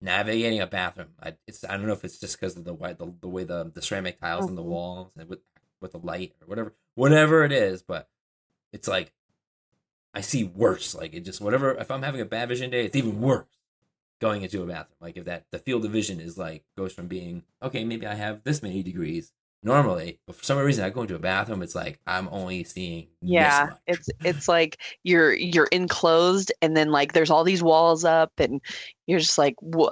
Navigating 0.00 0.60
a 0.60 0.68
bathroom, 0.68 1.08
I, 1.20 1.34
it's 1.48 1.64
I 1.64 1.76
don't 1.76 1.84
know 1.84 1.94
if 1.94 2.04
it's 2.04 2.20
just 2.20 2.38
because 2.38 2.56
of 2.56 2.62
the 2.64 2.72
way 2.72 2.92
the, 2.92 3.12
the 3.20 3.28
way 3.28 3.42
the, 3.42 3.72
the 3.74 3.82
ceramic 3.82 4.20
tiles 4.20 4.46
on 4.46 4.54
the 4.54 4.62
mm-hmm. 4.62 4.70
walls 4.70 5.12
and 5.18 5.28
with 5.28 5.40
with 5.80 5.92
the 5.92 5.98
light 5.98 6.34
or 6.40 6.46
whatever 6.46 6.74
whatever 6.94 7.44
it 7.44 7.50
is, 7.50 7.82
but 7.82 8.08
it's 8.72 8.86
like 8.86 9.12
I 10.14 10.20
see 10.20 10.44
worse. 10.44 10.94
Like 10.94 11.12
it 11.12 11.24
just 11.24 11.40
whatever. 11.40 11.72
If 11.72 11.90
I'm 11.90 12.02
having 12.02 12.20
a 12.20 12.24
bad 12.24 12.48
vision 12.50 12.70
day, 12.70 12.84
it's 12.84 12.94
even 12.94 13.20
worse 13.20 13.46
going 14.20 14.42
into 14.42 14.62
a 14.62 14.66
bathroom. 14.66 14.98
Like 15.00 15.16
if 15.16 15.24
that 15.24 15.46
the 15.50 15.58
field 15.58 15.84
of 15.84 15.90
vision 15.90 16.20
is 16.20 16.38
like 16.38 16.62
goes 16.78 16.92
from 16.92 17.08
being 17.08 17.42
okay, 17.60 17.84
maybe 17.84 18.06
I 18.06 18.14
have 18.14 18.44
this 18.44 18.62
many 18.62 18.84
degrees 18.84 19.32
normally, 19.62 20.18
but 20.26 20.36
for 20.36 20.44
some 20.44 20.58
reason 20.58 20.84
I 20.84 20.90
go 20.90 21.02
into 21.02 21.14
a 21.14 21.18
bathroom, 21.18 21.62
it's 21.62 21.74
like 21.74 21.98
I'm 22.06 22.28
only 22.30 22.64
seeing 22.64 23.08
Yeah, 23.20 23.74
it's 23.86 24.08
it's 24.24 24.48
like 24.48 24.78
you're 25.04 25.32
you're 25.34 25.68
enclosed, 25.72 26.52
and 26.62 26.76
then 26.76 26.90
like 26.90 27.12
there's 27.12 27.30
all 27.30 27.44
these 27.44 27.62
walls 27.62 28.04
up, 28.04 28.32
and 28.38 28.60
you're 29.06 29.20
just 29.20 29.38
like, 29.38 29.54
"Wha- 29.60 29.90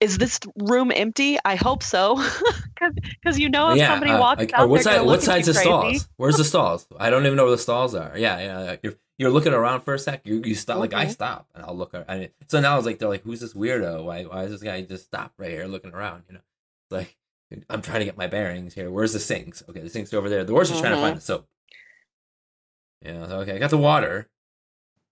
is 0.00 0.18
this 0.18 0.38
room 0.56 0.92
empty? 0.94 1.38
I 1.44 1.56
hope 1.56 1.82
so, 1.82 2.16
because 3.22 3.38
you 3.38 3.48
know 3.48 3.70
if 3.70 3.78
somebody 3.78 4.12
uh, 4.12 4.20
walks 4.20 4.40
like, 4.40 4.52
out, 4.52 4.64
or 4.64 4.68
what 4.68 4.82
side? 4.82 5.00
What 5.02 5.22
side's 5.22 5.46
the 5.46 5.52
crazy. 5.54 5.64
stalls? 5.68 6.08
Where's 6.16 6.36
the 6.36 6.44
stalls? 6.44 6.86
I 6.98 7.08
don't 7.10 7.24
even 7.24 7.36
know 7.36 7.44
where 7.44 7.52
the 7.52 7.58
stalls 7.58 7.94
are. 7.94 8.12
Yeah, 8.16 8.38
yeah. 8.40 8.58
like, 8.60 8.80
You're 8.82 8.94
you're 9.18 9.30
looking 9.30 9.54
around 9.54 9.80
for 9.80 9.94
a 9.94 9.98
sec. 9.98 10.20
You 10.26 10.42
you 10.44 10.54
stop. 10.54 10.78
Like 10.78 10.92
I 10.92 11.06
Mhm. 11.06 11.10
stop 11.12 11.48
and 11.54 11.64
I'll 11.64 11.74
look. 11.76 11.94
mean, 11.94 12.28
so 12.48 12.60
now 12.60 12.76
it's 12.76 12.84
like 12.86 12.98
they're 12.98 13.08
like, 13.08 13.22
who's 13.22 13.40
this 13.40 13.54
weirdo? 13.54 14.04
Why 14.04 14.24
why 14.24 14.44
is 14.44 14.50
this 14.50 14.62
guy 14.62 14.82
just 14.82 15.06
stop 15.06 15.32
right 15.38 15.50
here 15.50 15.66
looking 15.66 15.92
around? 15.94 16.24
You 16.28 16.34
know, 16.34 16.40
it's 16.84 16.92
like 16.92 17.16
I'm 17.70 17.82
trying 17.82 18.00
to 18.00 18.04
get 18.04 18.16
my 18.16 18.26
bearings 18.26 18.74
here. 18.74 18.90
Where's 18.90 19.12
the 19.12 19.20
sinks? 19.20 19.62
Okay, 19.68 19.80
the 19.80 19.88
sinks 19.88 20.12
over 20.12 20.28
there. 20.28 20.44
The 20.44 20.52
worst 20.54 20.72
is 20.72 20.80
trying 20.80 20.92
to 20.96 21.00
find 21.00 21.16
the 21.16 21.20
soap. 21.20 21.46
Yeah. 23.04 23.26
So, 23.28 23.38
okay, 23.40 23.54
I 23.54 23.58
got 23.58 23.70
the 23.70 23.78
water. 23.78 24.28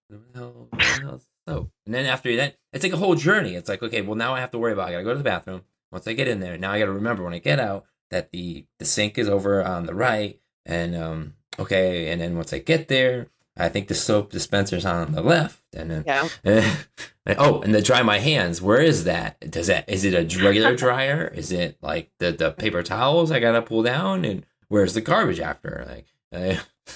Where 0.08 0.18
the 0.32 0.38
hell- 0.38 0.66
where 0.70 0.80
the 0.80 1.02
hell's 1.02 1.26
the 1.46 1.52
soap? 1.52 1.70
And 1.86 1.94
then 1.94 2.06
after 2.06 2.34
that, 2.36 2.56
it's 2.72 2.82
like 2.84 2.92
a 2.92 2.96
whole 2.96 3.14
journey. 3.14 3.54
It's 3.54 3.68
like, 3.68 3.82
okay, 3.82 4.02
well 4.02 4.16
now 4.16 4.34
I 4.34 4.40
have 4.40 4.50
to 4.52 4.58
worry 4.58 4.72
about. 4.72 4.88
I 4.88 4.92
gotta 4.92 5.04
go 5.04 5.12
to 5.12 5.18
the 5.18 5.24
bathroom. 5.24 5.62
Once 5.92 6.06
I 6.08 6.12
get 6.12 6.28
in 6.28 6.40
there, 6.40 6.58
now 6.58 6.72
I 6.72 6.78
gotta 6.80 6.92
remember 6.92 7.22
when 7.22 7.34
I 7.34 7.38
get 7.38 7.60
out 7.60 7.84
that 8.10 8.32
the 8.32 8.66
the 8.78 8.84
sink 8.84 9.16
is 9.18 9.28
over 9.28 9.62
on 9.64 9.86
the 9.86 9.94
right, 9.94 10.40
and 10.66 10.96
um, 10.96 11.34
okay, 11.58 12.10
and 12.10 12.20
then 12.20 12.36
once 12.36 12.52
I 12.52 12.58
get 12.58 12.88
there, 12.88 13.28
I 13.56 13.68
think 13.68 13.86
the 13.88 13.94
soap 13.94 14.32
dispenser's 14.32 14.84
on 14.84 15.12
the 15.12 15.22
left, 15.22 15.62
and 15.74 15.90
then 15.90 16.04
Yeah, 16.06 16.28
and- 16.44 17.38
oh, 17.38 17.60
and 17.62 17.72
to 17.72 17.80
dry 17.80 18.02
my 18.02 18.18
hands, 18.18 18.60
where 18.60 18.80
is 18.80 19.04
that? 19.04 19.38
Does 19.50 19.68
that 19.68 19.88
is 19.88 20.04
it 20.04 20.14
a 20.14 20.42
regular 20.44 20.74
dryer? 20.84 21.32
Is 21.34 21.52
it 21.52 21.78
like 21.80 22.10
the 22.18 22.32
the 22.32 22.50
paper 22.52 22.82
towels 22.82 23.30
I 23.30 23.38
gotta 23.40 23.62
pull 23.62 23.82
down? 23.82 24.24
And 24.24 24.44
where's 24.68 24.94
the 24.94 25.00
garbage 25.00 25.38
after? 25.40 25.84
Like, 25.88 26.06
uh, 26.32 26.60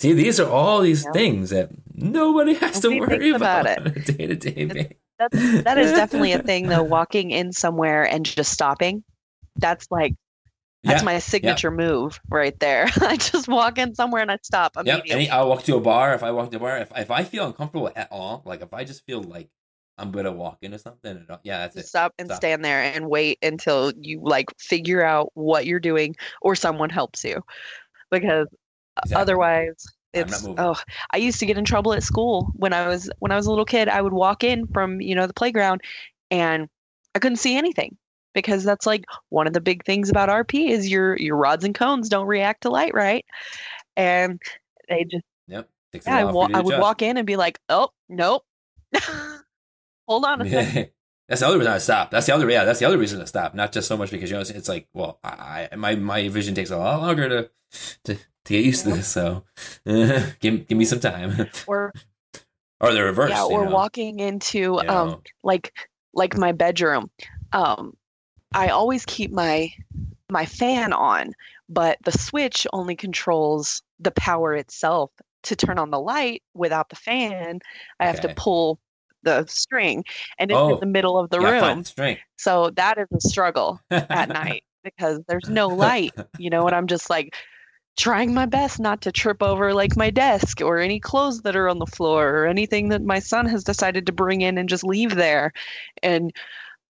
see, 0.00 0.12
these 0.12 0.38
are 0.38 0.50
all 0.50 0.80
these 0.80 1.04
Yeah. 1.04 1.12
things 1.12 1.50
that 1.50 1.70
nobody 1.94 2.54
has 2.54 2.80
to 2.80 2.98
worry 3.00 3.30
about, 3.30 3.62
about 3.62 3.78
on 3.80 3.86
a 3.86 3.90
day 3.90 4.26
to 4.26 4.34
day 4.36 4.64
basis. 4.66 4.92
that's 5.18 5.62
that 5.64 5.78
is 5.78 5.92
definitely 5.92 6.32
a 6.32 6.42
thing 6.42 6.68
though. 6.68 6.82
Walking 6.82 7.30
in 7.30 7.52
somewhere 7.52 8.04
and 8.04 8.24
just 8.24 8.52
stopping, 8.52 9.02
that's 9.56 9.86
like 9.90 10.14
that's 10.86 11.02
Yeah, 11.02 11.02
my 11.02 11.18
signature 11.18 11.70
move 11.70 12.20
right 12.30 12.58
there. 12.60 12.86
I 13.00 13.16
just 13.16 13.48
walk 13.48 13.78
in 13.78 13.94
somewhere 13.94 14.22
and 14.22 14.30
I 14.30 14.38
stop 14.42 14.76
Yep, 14.84 15.06
any, 15.10 15.28
I'll 15.28 15.48
walk 15.48 15.64
to 15.64 15.76
a 15.76 15.80
bar. 15.80 16.14
If 16.14 16.22
I 16.22 16.30
walk 16.30 16.50
to 16.50 16.56
a 16.56 16.60
bar, 16.60 16.78
if, 16.78 16.92
if 16.96 17.10
I 17.10 17.24
feel 17.24 17.46
uncomfortable 17.46 17.90
at 17.96 18.08
all, 18.10 18.42
like 18.44 18.62
if 18.62 18.72
I 18.72 18.84
just 18.84 19.04
feel 19.06 19.22
like 19.22 19.50
I'm 19.98 20.12
gonna 20.12 20.32
walk 20.32 20.58
into 20.62 20.78
something, 20.78 21.16
and, 21.28 21.38
yeah, 21.42 21.58
that's 21.58 21.76
it. 21.76 21.86
Stop 21.86 22.12
and 22.18 22.26
Stop. 22.26 22.38
stand 22.38 22.64
there 22.64 22.82
and 22.82 23.08
wait 23.08 23.38
until 23.40 23.92
you 24.00 24.20
like 24.22 24.46
figure 24.58 25.02
out 25.04 25.30
what 25.34 25.64
you're 25.64 25.78
doing 25.78 26.16
or 26.42 26.56
someone 26.56 26.90
helps 26.90 27.22
you 27.22 27.40
because 28.10 28.48
Exactly. 29.04 29.22
otherwise 29.22 29.74
it's 30.14 30.48
oh 30.58 30.76
i 31.12 31.18
used 31.18 31.40
to 31.40 31.46
get 31.46 31.58
in 31.58 31.64
trouble 31.64 31.92
at 31.94 32.02
school 32.02 32.52
when 32.56 32.72
i 32.72 32.88
was 32.88 33.10
when 33.20 33.32
i 33.32 33.36
was 33.36 33.46
a 33.46 33.50
little 33.50 33.64
kid 33.64 33.88
i 33.88 34.02
would 34.02 34.12
walk 34.14 34.44
in 34.44 34.66
from 34.68 35.00
you 35.00 35.14
know 35.14 35.26
the 35.26 35.34
playground 35.34 35.80
and 36.30 36.68
i 37.14 37.18
couldn't 37.20 37.36
see 37.36 37.56
anything 37.56 37.96
because 38.38 38.64
that's 38.64 38.86
like 38.86 39.04
one 39.30 39.46
of 39.46 39.52
the 39.52 39.60
big 39.60 39.84
things 39.84 40.08
about 40.10 40.28
rp 40.28 40.68
is 40.70 40.88
your 40.88 41.16
your 41.18 41.36
rods 41.36 41.64
and 41.64 41.74
cones 41.74 42.08
don't 42.08 42.26
react 42.26 42.62
to 42.62 42.70
light 42.70 42.94
right 42.94 43.24
and 43.96 44.40
they 44.88 45.04
just 45.04 45.24
Yep. 45.48 45.68
Yeah, 46.06 46.16
I, 46.18 46.24
wa- 46.24 46.48
I 46.52 46.60
would 46.60 46.74
adjust. 46.74 46.82
walk 46.82 47.02
in 47.02 47.16
and 47.16 47.26
be 47.26 47.36
like 47.36 47.58
oh 47.68 47.88
nope 48.08 48.44
hold 50.06 50.24
on 50.24 50.42
a 50.42 50.50
second 50.50 50.90
That's 51.28 51.42
the 51.42 51.46
other 51.46 51.58
reason 51.58 51.72
I 51.74 51.76
stopped. 51.76 52.10
That's 52.10 52.24
the 52.24 52.34
other 52.34 52.48
yeah. 52.48 52.64
That's 52.64 52.78
the 52.78 52.86
other 52.86 52.96
reason 52.96 53.20
to 53.20 53.26
stop. 53.26 53.54
Not 53.54 53.70
just 53.70 53.86
so 53.86 53.98
much 53.98 54.10
because 54.10 54.30
you 54.30 54.36
know 54.36 54.40
it's, 54.40 54.66
like 54.66 54.88
well, 54.94 55.18
I, 55.22 55.68
I 55.70 55.76
my 55.76 55.94
my 55.94 56.26
vision 56.30 56.54
takes 56.54 56.70
a 56.70 56.78
lot 56.78 57.02
longer 57.02 57.28
to 57.28 57.50
to, 58.04 58.14
to 58.14 58.20
get 58.50 58.64
used 58.64 58.84
to 58.84 58.92
this. 58.92 59.08
So 59.08 59.44
give 59.84 60.66
give 60.66 60.78
me 60.78 60.86
some 60.86 61.00
time. 61.00 61.50
or 61.66 61.92
or 62.80 62.94
the 62.94 63.02
reverse. 63.02 63.28
yeah 63.28 63.44
or 63.44 63.66
know. 63.66 63.70
walking 63.72 64.20
into 64.20 64.58
You 64.58 64.78
um 64.88 65.08
know. 65.10 65.22
like 65.42 65.74
like 66.14 66.34
my 66.38 66.52
bedroom 66.52 67.10
um 67.52 67.94
i 68.54 68.68
always 68.68 69.04
keep 69.06 69.30
my 69.30 69.70
my 70.30 70.44
fan 70.44 70.92
on 70.92 71.32
but 71.68 71.98
the 72.04 72.12
switch 72.12 72.66
only 72.72 72.96
controls 72.96 73.82
the 74.00 74.10
power 74.12 74.54
itself 74.54 75.10
to 75.42 75.54
turn 75.56 75.78
on 75.78 75.90
the 75.90 76.00
light 76.00 76.42
without 76.54 76.88
the 76.88 76.96
fan. 76.96 77.60
I 78.00 78.06
have 78.06 78.20
to 78.20 78.28
pull 78.34 78.80
the 79.22 79.44
string 79.46 80.04
and 80.38 80.50
it's 80.50 80.58
Oh, 80.58 80.74
in 80.74 80.80
the 80.80 80.86
middle 80.86 81.18
of 81.18 81.30
the 81.30 81.40
room. 81.40 81.82
the 81.96 82.16
so 82.36 82.70
that 82.70 82.98
is 82.98 83.06
a 83.12 83.20
struggle 83.28 83.80
at 83.90 84.28
night 84.32 84.62
because 84.84 85.20
there's 85.28 85.48
no 85.48 85.68
light 85.68 86.14
you 86.38 86.48
know 86.48 86.66
and 86.66 86.74
i'm 86.74 86.86
just 86.86 87.10
like 87.10 87.34
trying 87.96 88.32
my 88.32 88.46
best 88.46 88.78
not 88.78 89.00
to 89.02 89.10
trip 89.10 89.42
over 89.42 89.74
like 89.74 89.96
my 89.96 90.08
desk 90.08 90.60
or 90.60 90.78
any 90.78 91.00
clothes 91.00 91.42
that 91.42 91.56
are 91.56 91.68
on 91.68 91.80
the 91.80 91.86
floor 91.86 92.28
or 92.28 92.46
anything 92.46 92.88
that 92.90 93.02
my 93.02 93.18
son 93.18 93.44
has 93.44 93.64
decided 93.64 94.06
to 94.06 94.12
bring 94.12 94.40
in 94.40 94.56
and 94.56 94.68
just 94.68 94.84
leave 94.84 95.16
there. 95.16 95.52
And 96.00 96.32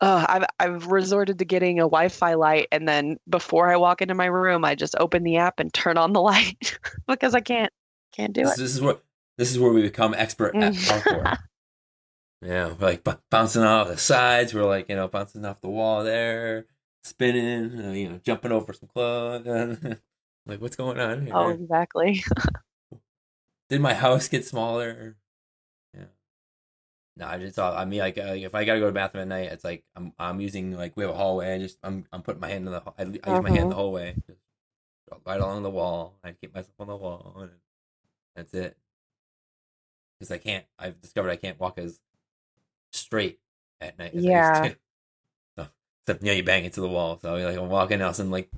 uh, 0.02 0.26
I've 0.28 0.46
I've 0.60 0.88
resorted 0.88 1.40
to 1.40 1.46
getting 1.46 1.80
a 1.80 1.84
Wi-Fi 1.84 2.34
light, 2.34 2.68
and 2.72 2.88
then 2.88 3.18
before 3.30 3.72
I 3.72 3.78
walk 3.78 4.02
into 4.02 4.14
my 4.16 4.26
room, 4.26 4.66
I 4.66 4.76
just 4.76 4.96
open 5.00 5.24
the 5.24 5.38
app 5.38 5.60
and 5.60 5.74
turn 5.74 5.98
on 5.98 6.14
the 6.14 6.22
light 6.22 6.78
because 7.08 7.36
I 7.36 7.40
can't 7.42 7.72
can't 8.14 8.34
do 8.34 8.42
This, 8.42 8.52
it. 8.54 8.58
this 8.58 8.76
is 8.76 8.82
where 8.82 8.98
this 9.38 9.52
is 9.52 9.60
where 9.60 9.72
we 9.72 9.82
become 9.82 10.14
expert 10.14 10.56
at 10.60 10.74
Mm. 10.74 10.86
parkour. 10.88 11.38
yeah, 12.42 12.68
we're 12.74 12.88
like 12.88 13.04
b- 13.04 13.12
bouncing 13.30 13.64
off 13.64 13.88
the 13.88 13.98
sides. 13.98 14.54
We're 14.54 14.64
like 14.66 14.90
you 14.90 14.96
know 14.96 15.08
bouncing 15.08 15.46
off 15.46 15.62
the 15.62 15.70
wall 15.70 16.04
there, 16.04 16.66
spinning. 17.04 17.80
uh, 17.80 17.92
You 17.92 18.10
know, 18.10 18.20
jumping 18.24 18.52
over 18.52 18.74
some 18.74 18.90
clothes. 18.90 19.46
like 20.46 20.62
what's 20.62 20.76
going 20.76 21.00
on 21.00 21.26
here? 21.26 21.34
Oh, 21.36 21.50
exactly. 21.50 22.24
Did 23.70 23.82
my 23.82 23.94
house 23.94 24.28
get 24.28 24.46
smaller? 24.46 25.16
No, 27.16 27.28
I 27.28 27.38
just 27.38 27.56
thought. 27.56 27.78
I 27.78 27.86
mean, 27.86 28.00
like, 28.00 28.18
uh, 28.18 28.34
if 28.34 28.56
I 28.56 28.66
gotta 28.66 28.80
go 28.80 28.86
to 28.88 28.92
the 28.92 28.96
bathroom 28.96 29.22
at 29.24 29.28
night, 29.28 29.52
it's 29.52 29.64
like 29.64 29.84
I'm 29.96 30.14
I'm 30.18 30.42
using 30.42 30.76
like 30.76 30.98
we 30.98 31.04
have 31.04 31.14
a 31.14 31.18
hallway. 31.18 31.54
I 31.54 31.60
just 31.60 31.78
I'm 31.84 32.06
I'm 32.12 32.24
putting 32.24 32.42
my 32.42 32.50
hand 32.50 32.66
in 32.66 32.74
the 32.74 32.82
I, 32.98 33.04
I 33.04 33.04
use 33.04 33.44
my 33.44 33.50
hand 33.50 33.62
in 33.62 33.70
the 33.70 33.76
hallway, 33.76 34.16
just 34.28 34.40
right 35.26 35.40
along 35.40 35.64
the 35.64 35.70
wall. 35.70 36.16
I 36.24 36.32
keep 36.32 36.56
myself 36.56 36.74
on 36.80 36.88
the 36.88 36.96
wall, 36.96 37.36
and 37.40 37.52
that's 38.36 38.54
it. 38.54 38.76
Because 40.20 40.32
I 40.32 40.38
can't. 40.40 40.66
I've 40.80 41.00
discovered 41.02 41.30
I 41.30 41.36
can't 41.36 41.60
walk 41.60 41.78
as 41.78 42.00
straight 42.92 43.40
at 43.80 44.00
night. 44.00 44.16
As 44.16 44.24
Yeah. 44.24 44.52
I 44.54 44.64
used 44.64 44.74
to. 44.74 44.80
So, 45.58 45.68
except 46.02 46.24
you 46.24 46.28
know 46.28 46.34
you 46.34 46.44
bang 46.44 46.66
into 46.66 46.82
the 46.82 46.88
wall. 46.88 47.20
So 47.22 47.36
like 47.36 47.58
I'm 47.58 47.70
walking 47.70 48.02
else 48.02 48.18
and 48.18 48.32
like, 48.32 48.50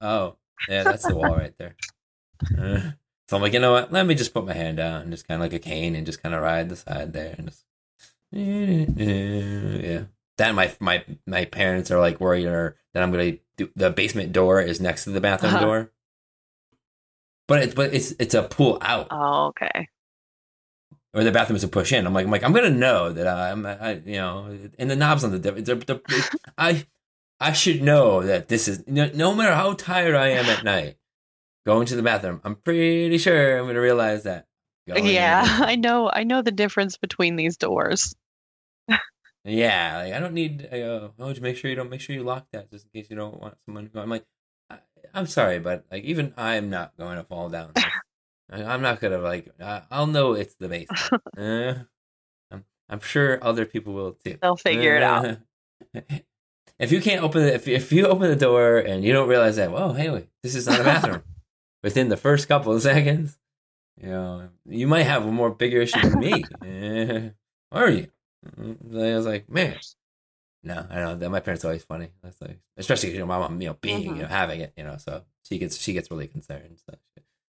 oh 0.00 0.36
yeah, 0.68 0.84
that's 0.84 1.06
the 1.06 1.16
wall 1.16 1.34
right 1.34 1.56
there. 1.58 1.74
Uh, 2.56 2.92
so 3.28 3.36
I'm 3.36 3.42
like, 3.42 3.54
you 3.54 3.60
know 3.60 3.72
what? 3.72 3.92
Let 3.92 4.06
me 4.06 4.14
just 4.14 4.34
put 4.34 4.46
my 4.46 4.52
hand 4.52 4.78
out 4.78 5.02
and 5.02 5.10
just 5.10 5.26
kind 5.26 5.42
of 5.42 5.44
like 5.46 5.52
a 5.52 5.58
cane 5.58 5.96
and 5.96 6.06
just 6.06 6.22
kind 6.22 6.34
of 6.34 6.42
ride 6.42 6.68
the 6.68 6.76
side 6.76 7.12
there 7.12 7.34
and 7.36 7.48
just 7.48 7.64
yeah. 8.34 10.04
That 10.38 10.54
my 10.54 10.72
my 10.80 11.04
my 11.26 11.44
parents 11.44 11.90
are 11.90 12.00
like 12.00 12.20
worried 12.20 12.46
or 12.46 12.76
that 12.92 13.02
I'm 13.02 13.10
gonna 13.12 13.34
do 13.56 13.68
the 13.76 13.90
basement 13.90 14.32
door 14.32 14.60
is 14.60 14.80
next 14.80 15.04
to 15.04 15.10
the 15.10 15.20
bathroom 15.20 15.54
Uh-huh. 15.54 15.64
door. 15.64 15.90
But 17.46 17.62
it's 17.62 17.74
but 17.74 17.94
it's 17.94 18.12
it's 18.18 18.34
a 18.34 18.42
pull 18.42 18.78
out 18.80 19.08
Oh, 19.10 19.46
okay. 19.48 19.88
or 21.12 21.22
the 21.22 21.30
bathroom 21.30 21.56
is 21.56 21.62
a 21.64 21.68
push 21.68 21.92
in. 21.92 22.06
I'm 22.06 22.14
like 22.14 22.24
I'm 22.24 22.32
like 22.32 22.42
I'm 22.42 22.52
gonna 22.52 22.70
know 22.70 23.12
that 23.12 23.28
I'm 23.28 23.64
I, 23.64 24.00
you 24.04 24.16
know 24.16 24.58
and 24.78 24.90
the 24.90 24.96
knobs 24.96 25.22
on 25.22 25.30
the 25.30 25.38
the, 25.38 25.52
the, 25.52 26.00
I 26.58 26.84
I 27.38 27.52
should 27.52 27.82
know 27.82 28.22
that 28.22 28.48
this 28.48 28.66
is 28.66 28.82
no, 28.88 29.10
no 29.14 29.34
matter 29.34 29.54
how 29.54 29.74
tired 29.74 30.16
I 30.16 30.28
am 30.30 30.46
at 30.46 30.64
night 30.72 30.96
going 31.66 31.86
to 31.86 31.96
the 31.96 32.02
bathroom. 32.02 32.40
I'm 32.44 32.56
pretty 32.56 33.18
sure 33.18 33.58
I'm 33.58 33.66
gonna 33.66 33.80
realize 33.80 34.24
that. 34.24 34.48
Yeah. 34.86 35.44
I 35.60 35.76
know. 35.76 36.10
I 36.12 36.24
know 36.24 36.42
the 36.42 36.50
difference 36.50 36.96
between 36.96 37.36
these 37.36 37.56
doors. 37.56 38.14
Yeah, 39.46 39.98
like 40.04 40.14
I 40.14 40.20
don't 40.20 40.32
need. 40.32 40.66
Uh, 40.72 41.08
oh, 41.18 41.28
just 41.30 41.42
make 41.42 41.56
sure 41.56 41.68
you 41.68 41.76
don't 41.76 41.90
make 41.90 42.00
sure 42.00 42.16
you 42.16 42.22
lock 42.22 42.46
that 42.52 42.70
just 42.70 42.86
in 42.86 42.98
case 43.02 43.10
you 43.10 43.16
don't 43.16 43.38
want 43.40 43.56
someone 43.66 43.84
to 43.84 43.90
go. 43.90 44.00
I'm 44.00 44.08
like, 44.08 44.24
I, 44.70 44.78
I'm 45.12 45.26
sorry, 45.26 45.58
but 45.58 45.84
like 45.90 46.02
even 46.04 46.32
I'm 46.38 46.70
not 46.70 46.96
going 46.96 47.18
to 47.18 47.24
fall 47.24 47.50
down. 47.50 47.72
I- 48.50 48.62
I'm 48.64 48.80
not 48.82 49.00
gonna 49.00 49.18
like. 49.18 49.48
I, 49.62 49.82
I'll 49.90 50.06
know 50.06 50.32
it's 50.32 50.54
the 50.54 50.68
basement. 50.68 51.22
Uh, 51.36 51.74
I'm 52.50 52.64
I'm 52.88 53.00
sure 53.00 53.38
other 53.42 53.66
people 53.66 53.92
will 53.92 54.12
too. 54.12 54.38
They'll 54.40 54.56
figure 54.56 54.96
it 54.96 55.02
out. 55.02 55.26
Uh, 55.94 56.00
If 56.76 56.90
you 56.90 57.00
can't 57.00 57.22
open 57.22 57.42
it, 57.44 57.54
if 57.54 57.68
if 57.68 57.92
you 57.92 58.06
open 58.06 58.28
the 58.28 58.34
door 58.36 58.78
and 58.78 59.04
you 59.04 59.12
don't 59.12 59.28
realize 59.28 59.54
that, 59.56 59.70
well, 59.70 59.92
hey, 59.92 60.10
wait, 60.10 60.26
this 60.42 60.56
is 60.56 60.66
not 60.66 60.80
a 60.80 60.84
bathroom. 60.84 61.22
Within 61.84 62.08
the 62.08 62.16
first 62.16 62.48
couple 62.48 62.72
of 62.72 62.82
seconds, 62.82 63.38
you 64.02 64.08
know, 64.08 64.48
you 64.66 64.88
might 64.88 65.04
have 65.04 65.24
a 65.24 65.30
more 65.30 65.50
bigger 65.50 65.82
issue 65.82 66.00
than 66.00 66.18
me. 66.18 66.44
Eh, 66.66 67.28
are 67.70 67.90
you? 67.90 68.08
I 68.44 69.16
was 69.16 69.26
like, 69.26 69.48
man, 69.50 69.76
no, 70.62 70.86
I 70.90 71.00
don't 71.00 71.18
know. 71.20 71.28
My 71.28 71.40
parents 71.40 71.64
are 71.64 71.68
always 71.68 71.84
funny. 71.84 72.08
That's 72.22 72.40
like, 72.40 72.58
especially 72.76 73.12
you 73.12 73.18
know, 73.20 73.26
my 73.26 73.38
mom, 73.38 73.60
you 73.60 73.68
know, 73.68 73.78
being, 73.80 74.02
Mhm. 74.02 74.16
you 74.16 74.22
know, 74.22 74.28
having 74.28 74.60
it, 74.60 74.72
you 74.76 74.84
know, 74.84 74.96
so 74.98 75.24
she 75.44 75.58
gets 75.58 75.76
she 75.78 75.92
gets 75.92 76.10
really 76.10 76.28
concerned. 76.28 76.78
So 76.88 76.96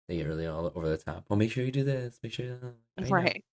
they 0.08 0.16
get 0.16 0.26
really 0.28 0.46
all 0.46 0.66
over 0.74 0.88
the 0.88 0.98
top. 0.98 1.24
Well, 1.28 1.38
make 1.38 1.50
sure 1.52 1.64
you 1.64 1.72
do 1.72 1.84
this. 1.84 2.18
Make 2.22 2.32
sure. 2.32 2.46
You 2.46 2.58
know. 2.98 3.08
Right. 3.08 3.44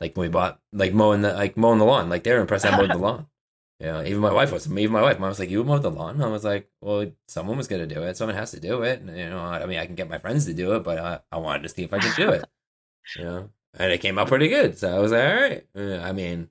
Like 0.00 0.16
when 0.16 0.28
we 0.28 0.32
bought 0.32 0.60
like 0.72 0.92
mowing 0.94 1.22
the 1.22 1.32
like 1.34 1.56
mowing 1.56 1.78
the 1.78 1.84
lawn. 1.84 2.08
Like 2.10 2.24
they 2.24 2.32
were 2.32 2.40
impressed 2.40 2.66
I 2.66 2.76
mowed 2.76 2.92
the 2.92 2.98
lawn. 2.98 3.26
Yeah, 3.78 4.02
even 4.04 4.22
my 4.22 4.32
wife 4.32 4.52
was. 4.52 4.66
Even 4.66 4.92
my 4.92 5.02
wife, 5.02 5.18
mom 5.18 5.28
was 5.28 5.38
like, 5.38 5.50
"You 5.50 5.62
mowed 5.62 5.82
the 5.82 5.90
lawn." 5.90 6.22
I 6.22 6.28
was 6.28 6.44
like, 6.44 6.70
"Well, 6.80 7.12
someone 7.28 7.58
was 7.58 7.68
gonna 7.68 7.86
do 7.86 8.02
it. 8.04 8.16
Someone 8.16 8.34
has 8.34 8.52
to 8.52 8.60
do 8.60 8.82
it." 8.84 9.00
And, 9.02 9.14
you 9.18 9.28
know, 9.28 9.38
I 9.38 9.66
mean, 9.66 9.78
I 9.78 9.84
can 9.84 9.94
get 9.94 10.08
my 10.08 10.16
friends 10.16 10.46
to 10.46 10.54
do 10.54 10.74
it, 10.76 10.82
but 10.82 10.96
I, 10.98 11.20
I 11.30 11.36
wanted 11.36 11.64
to 11.64 11.68
see 11.68 11.82
if 11.84 11.92
I 11.92 11.98
could 11.98 12.16
do 12.16 12.30
it. 12.30 12.46
you 13.16 13.24
know, 13.24 13.50
and 13.76 13.92
it 13.92 14.00
came 14.00 14.18
out 14.18 14.28
pretty 14.28 14.48
good. 14.48 14.78
So 14.78 14.94
I 14.94 14.98
was 15.00 15.12
like, 15.12 15.28
"All 15.28 15.34
right." 15.34 15.66
Uh, 15.76 15.98
I 15.98 16.12
mean, 16.12 16.48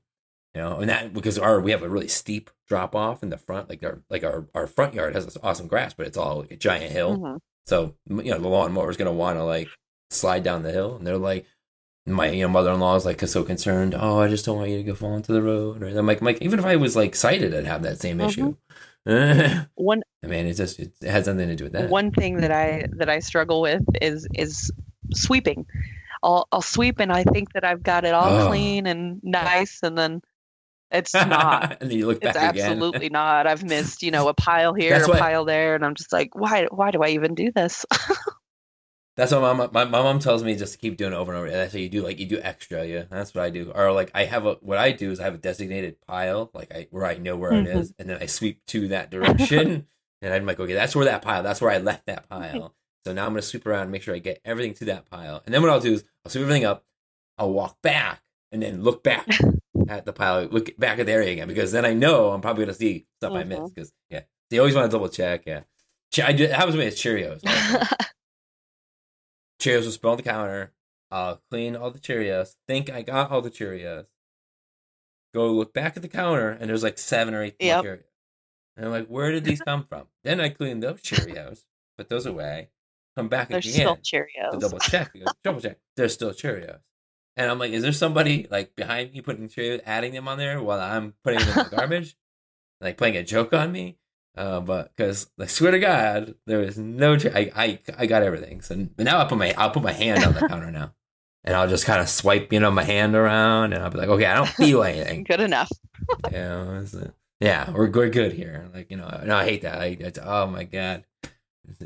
you 0.54 0.62
know, 0.62 0.80
and 0.80 0.90
that 0.90 1.14
because 1.14 1.38
our 1.40 1.60
we 1.60 1.72
have 1.72 1.84
a 1.84 1.90
really 1.90 2.08
steep 2.08 2.50
drop 2.68 2.96
off 2.96 3.24
in 3.24 3.30
the 3.30 3.38
front. 3.38 3.70
Like 3.70 3.84
our 3.84 4.02
like 4.10 4.24
our 4.24 4.48
our 4.56 4.68
front 4.68 4.94
yard 4.94 5.16
has 5.16 5.26
this 5.26 5.38
awesome 5.44 5.68
grass, 5.68 5.94
but 5.94 6.08
it's 6.08 6.18
all 6.18 6.42
a 6.50 6.56
giant 6.56 6.92
hill. 6.92 7.18
Mhm. 7.18 7.40
So 7.66 7.96
you 8.10 8.32
know, 8.32 8.40
the 8.40 8.48
lawnmower 8.48 8.90
is 8.90 8.98
gonna 8.98 9.12
want 9.14 9.38
to 9.38 9.44
like 9.44 9.68
slide 10.10 10.44
down 10.44 10.64
the 10.64 10.72
hill, 10.72 10.96
and 10.96 11.06
they're 11.06 11.18
like, 11.18 11.46
my 12.06 12.30
you 12.30 12.44
know 12.44 12.50
mother 12.50 12.72
in 12.72 12.80
law 12.80 12.96
is 12.96 13.06
like 13.06 13.20
so 13.22 13.44
concerned. 13.44 13.96
Oh, 13.98 14.20
I 14.20 14.28
just 14.28 14.46
don't 14.46 14.58
want 14.58 14.70
you 14.70 14.78
to 14.78 14.84
go 14.84 14.94
fall 14.96 15.16
into 15.16 15.34
the 15.34 15.42
road. 15.42 15.82
Or 15.82 15.88
I'm 15.88 16.06
like, 16.06 16.22
like 16.22 16.42
even 16.42 16.60
if 16.60 16.66
I 16.66 16.76
was 16.76 16.96
like 16.96 17.16
sighted, 17.16 17.54
I'd 17.56 17.66
have 17.66 17.84
that 17.84 18.00
same 18.00 18.22
issue. 18.22 18.56
I 19.08 19.66
One 19.76 20.02
mean, 20.24 20.48
it 20.48 20.54
just 20.56 20.80
it 20.80 20.94
has 21.04 21.28
nothing 21.28 21.50
to 21.50 21.56
do 21.56 21.66
with 21.66 21.74
that. 21.74 21.90
one 21.90 22.12
thing 22.12 22.38
that 22.38 22.52
I 22.52 22.86
that 22.94 23.10
I 23.10 23.20
struggle 23.20 23.62
with 23.62 23.84
is 24.02 24.28
is 24.34 24.72
sweeping. 25.14 25.66
I'll 26.26 26.48
I'll 26.52 26.62
sweep 26.62 27.00
and 27.00 27.12
I 27.14 27.24
think 27.24 27.54
that 27.54 27.64
I've 27.64 27.84
got 27.84 28.04
it 28.04 28.14
all 28.14 28.42
Oh. 28.42 28.48
clean 28.48 28.88
and 28.88 29.22
nice, 29.24 29.80
and 29.84 29.98
then 29.98 30.22
it's 30.92 31.14
not. 31.14 31.78
and 31.82 31.90
then 31.92 31.98
you 31.98 32.08
look 32.08 32.24
It's 32.24 32.34
back 32.34 32.54
again. 32.56 32.72
absolutely 32.72 33.10
not. 33.10 33.48
I've 33.48 33.64
missed, 33.64 34.02
you 34.04 34.12
know, 34.12 34.28
a 34.28 34.34
pile 34.34 34.74
here, 34.82 34.90
That's 34.92 35.08
a 35.08 35.12
what- 35.12 35.20
pile 35.20 35.46
there, 35.46 35.76
and 35.76 35.86
I'm 35.86 35.96
just 35.96 36.12
like, 36.12 36.36
why? 36.36 36.66
Why 36.72 36.92
do 36.92 37.02
I 37.04 37.10
even 37.10 37.36
do 37.36 37.52
this? 37.52 37.86
That's 39.18 39.32
what 39.32 39.40
my 39.42 39.54
mom, 39.54 39.70
my, 39.72 39.86
my 39.86 40.02
mom 40.02 40.20
tells 40.20 40.44
me 40.44 40.56
just 40.56 40.74
to 40.74 40.78
keep 40.80 40.98
doing 40.98 41.14
it 41.14 41.16
over 41.16 41.32
and 41.32 41.40
over. 41.40 41.50
That's 41.50 41.74
what 41.74 41.82
you 41.82 41.88
do. 41.88 42.04
Like 42.04 42.20
you 42.20 42.26
do 42.26 42.40
extra. 42.42 42.86
Yeah, 42.86 43.04
that's 43.10 43.34
what 43.34 43.46
I 43.46 43.50
do. 43.50 43.72
Or 43.74 43.94
like 43.94 44.12
I 44.14 44.26
have 44.26 44.46
a 44.46 44.56
what 44.56 44.78
I 44.78 44.92
do 44.92 45.10
is 45.10 45.22
I 45.22 45.24
have 45.24 45.36
a 45.36 45.38
designated 45.38 46.02
pile, 46.06 46.50
like 46.54 46.74
I 46.76 46.88
where 46.92 47.06
I 47.06 47.16
know 47.18 47.38
where 47.38 47.54
it 47.54 47.66
Mhm. 47.66 47.76
is, 47.80 47.94
and 47.98 48.10
then 48.10 48.18
I 48.22 48.26
sweep 48.26 48.66
to 48.68 48.90
that 48.90 49.12
direction. 49.12 49.88
and 50.22 50.34
I'm 50.34 50.46
like, 50.46 50.60
okay, 50.60 50.74
that's 50.74 50.98
where 50.98 51.06
that 51.06 51.22
pile. 51.22 51.44
That's 51.44 51.62
where 51.62 51.72
I 51.72 51.78
left 51.78 52.08
that 52.08 52.28
pile. 52.28 52.74
So 53.06 53.14
now 53.14 53.24
I'm 53.26 53.32
gonna 53.32 53.42
sweep 53.44 53.66
around 53.66 53.84
and 53.84 53.92
make 53.92 54.02
sure 54.02 54.14
I 54.16 54.20
get 54.20 54.42
everything 54.44 54.74
to 54.76 54.86
that 54.86 55.06
pile. 55.10 55.42
And 55.46 55.54
then 55.56 55.62
what 55.62 55.72
I'll 55.72 55.80
do 55.80 55.94
is 55.94 56.04
I'll 56.26 56.32
sweep 56.32 56.42
everything 56.44 56.66
up. 56.66 56.84
I'll 57.38 57.52
walk 57.54 57.82
back 57.82 58.22
and 58.52 58.62
then 58.62 58.82
look 58.84 59.04
back 59.04 59.28
at 59.88 60.06
the 60.06 60.14
pile, 60.14 60.44
look 60.46 60.76
back 60.78 61.00
at 61.00 61.06
the 61.06 61.12
area 61.12 61.32
again 61.34 61.48
because 61.48 61.72
then 61.72 61.86
I 61.86 61.94
know 61.94 62.32
I'm 62.32 62.42
probably 62.42 62.66
gonna 62.66 62.74
see 62.76 63.06
stuff 63.20 63.34
I 63.34 63.44
Mhm. 63.44 63.48
missed. 63.48 63.76
Because 63.76 63.94
yeah, 64.10 64.22
they 64.50 64.58
always 64.60 64.74
want 64.76 64.90
to 64.90 64.96
double 64.96 65.10
check. 65.10 65.46
Yeah, 65.46 65.62
I 66.24 66.32
do, 66.34 66.46
it 66.46 66.52
happens 66.54 66.74
to 66.76 66.80
me. 66.80 66.86
It's 66.88 67.02
Cheerios. 67.02 67.42
all 67.46 67.80
the 67.80 67.86
time. 67.86 68.08
Cheerios 69.62 69.84
will 69.86 69.92
spill 69.92 70.12
on 70.12 70.18
the 70.18 70.24
counter. 70.24 70.72
I'll 71.12 71.42
clean 71.50 71.76
all 71.76 71.92
the 71.92 72.00
Cheerios. 72.00 72.56
Think 72.68 72.90
I 72.90 73.02
got 73.02 73.32
all 73.32 73.42
the 73.42 73.52
Cheerios. 73.52 74.06
Go 75.34 75.52
look 75.52 75.74
back 75.74 75.96
at 75.98 76.02
the 76.02 76.08
counter, 76.08 76.50
and 76.50 76.70
there's 76.70 76.84
like 76.84 76.98
seven 76.98 77.34
or 77.34 77.44
eight 77.44 77.56
Yep. 77.60 77.84
Cheerios. 77.84 78.04
And 78.78 78.86
I'm 78.86 78.92
like, 78.92 79.08
where 79.08 79.32
did 79.32 79.44
these 79.44 79.62
come 79.62 79.84
from? 79.84 80.08
then 80.24 80.40
I 80.42 80.50
clean 80.50 80.80
those 80.80 81.02
Cheerios, 81.02 81.66
put 81.98 82.10
those 82.10 82.26
away, 82.26 82.70
come 83.16 83.28
back 83.30 83.50
There's 83.50 83.66
again 83.66 83.98
still 84.02 84.22
to 84.52 84.60
double 84.60 84.80
check. 84.80 85.12
Double 85.44 85.62
check. 85.62 85.78
There's 85.96 86.14
still 86.14 86.32
Cheerios. 86.32 86.80
And 87.38 87.52
I'm 87.52 87.60
like, 87.60 87.72
is 87.72 87.84
there 87.84 87.92
somebody 87.92 88.48
like 88.50 88.76
behind 88.76 89.14
me 89.14 89.22
putting 89.22 89.50
Cheerios, 89.50 89.82
adding 89.86 90.14
them 90.14 90.28
on 90.28 90.38
there 90.38 90.62
while 90.62 90.80
I'm 90.80 91.14
putting 91.24 91.40
them 91.40 91.50
in 91.50 91.56
the 91.70 91.70
garbage? 91.76 92.16
Like 92.82 92.98
playing 92.98 93.18
a 93.18 93.24
joke 93.24 93.54
on 93.54 93.72
me? 93.72 93.98
Uh, 94.38 94.60
but 94.60 94.96
because 94.96 95.30
I 95.40 95.46
swear 95.46 95.72
to 95.72 95.80
God, 95.80 96.36
there 96.46 96.60
was 96.60 96.78
no. 96.78 97.18
Che- 97.18 97.32
I, 97.34 97.52
I 97.64 97.80
I 97.98 98.06
got 98.06 98.22
everything. 98.24 98.62
So 98.62 98.88
but 98.96 99.06
now 99.06 99.20
I 99.20 99.26
put 99.26 99.38
my 99.38 99.54
I'll 99.58 99.72
put 99.72 99.84
my 99.84 99.94
hand 99.94 100.26
on 100.26 100.34
the 100.34 100.42
counter 100.50 100.72
now, 100.72 100.94
and 101.46 101.56
I'll 101.56 101.70
just 101.70 101.86
kind 101.86 102.02
of 102.02 102.10
swipe 102.10 102.52
you 102.52 102.60
know 102.60 102.70
my 102.70 102.84
hand 102.84 103.16
around, 103.16 103.72
and 103.72 103.82
I'll 103.82 103.90
be 103.90 103.98
like, 103.98 104.10
okay, 104.10 104.26
I 104.26 104.36
don't 104.36 104.50
feel 104.50 104.84
anything. 104.84 105.24
Good 105.24 105.40
enough. 105.40 105.72
you 106.32 106.38
know, 106.38 106.86
uh, 106.94 107.08
yeah, 107.40 107.72
we're 107.72 107.90
we're 107.90 108.10
good 108.10 108.34
here. 108.34 108.70
Like 108.74 108.92
you 108.92 108.98
know, 108.98 109.22
no, 109.26 109.38
I 109.38 109.46
hate 109.46 109.62
that. 109.62 109.80
I, 109.80 110.12
oh 110.22 110.48
my 110.48 110.66
god, 110.66 111.06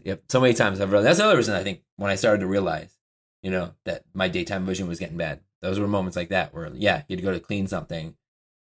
yep. 0.03 0.23
So 0.29 0.39
many 0.41 0.53
times 0.53 0.79
I've 0.81 0.91
realized 0.91 1.07
that's 1.09 1.19
another 1.19 1.37
reason 1.37 1.55
I 1.55 1.63
think 1.63 1.81
when 1.97 2.11
I 2.11 2.15
started 2.15 2.39
to 2.41 2.47
realize, 2.47 2.95
you 3.41 3.51
know, 3.51 3.73
that 3.85 4.03
my 4.13 4.27
daytime 4.27 4.65
vision 4.65 4.87
was 4.87 4.99
getting 4.99 5.17
bad. 5.17 5.41
Those 5.61 5.79
were 5.79 5.87
moments 5.87 6.15
like 6.15 6.29
that 6.29 6.53
where 6.53 6.69
yeah, 6.73 7.03
you'd 7.07 7.21
go 7.21 7.31
to 7.31 7.39
clean 7.39 7.67
something, 7.67 8.15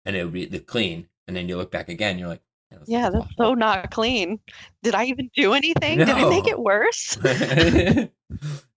and 0.05 0.15
it 0.15 0.23
would 0.23 0.33
be 0.33 0.45
the 0.45 0.59
clean, 0.59 1.07
and 1.27 1.35
then 1.37 1.47
you 1.47 1.57
look 1.57 1.71
back 1.71 1.89
again, 1.89 2.17
you're 2.17 2.27
like, 2.27 2.41
"Man, 2.71 2.79
Yeah, 2.87 3.09
that's 3.11 3.27
so 3.37 3.53
not 3.53 3.91
clean. 3.91 4.39
Did 4.83 4.95
I 4.95 5.05
even 5.05 5.29
do 5.35 5.53
anything? 5.53 5.99
Did 5.99 6.09
I 6.09 6.27
make 6.29 6.47
it 6.47 6.59
worse? 6.59 7.17
yeah, 7.23 8.07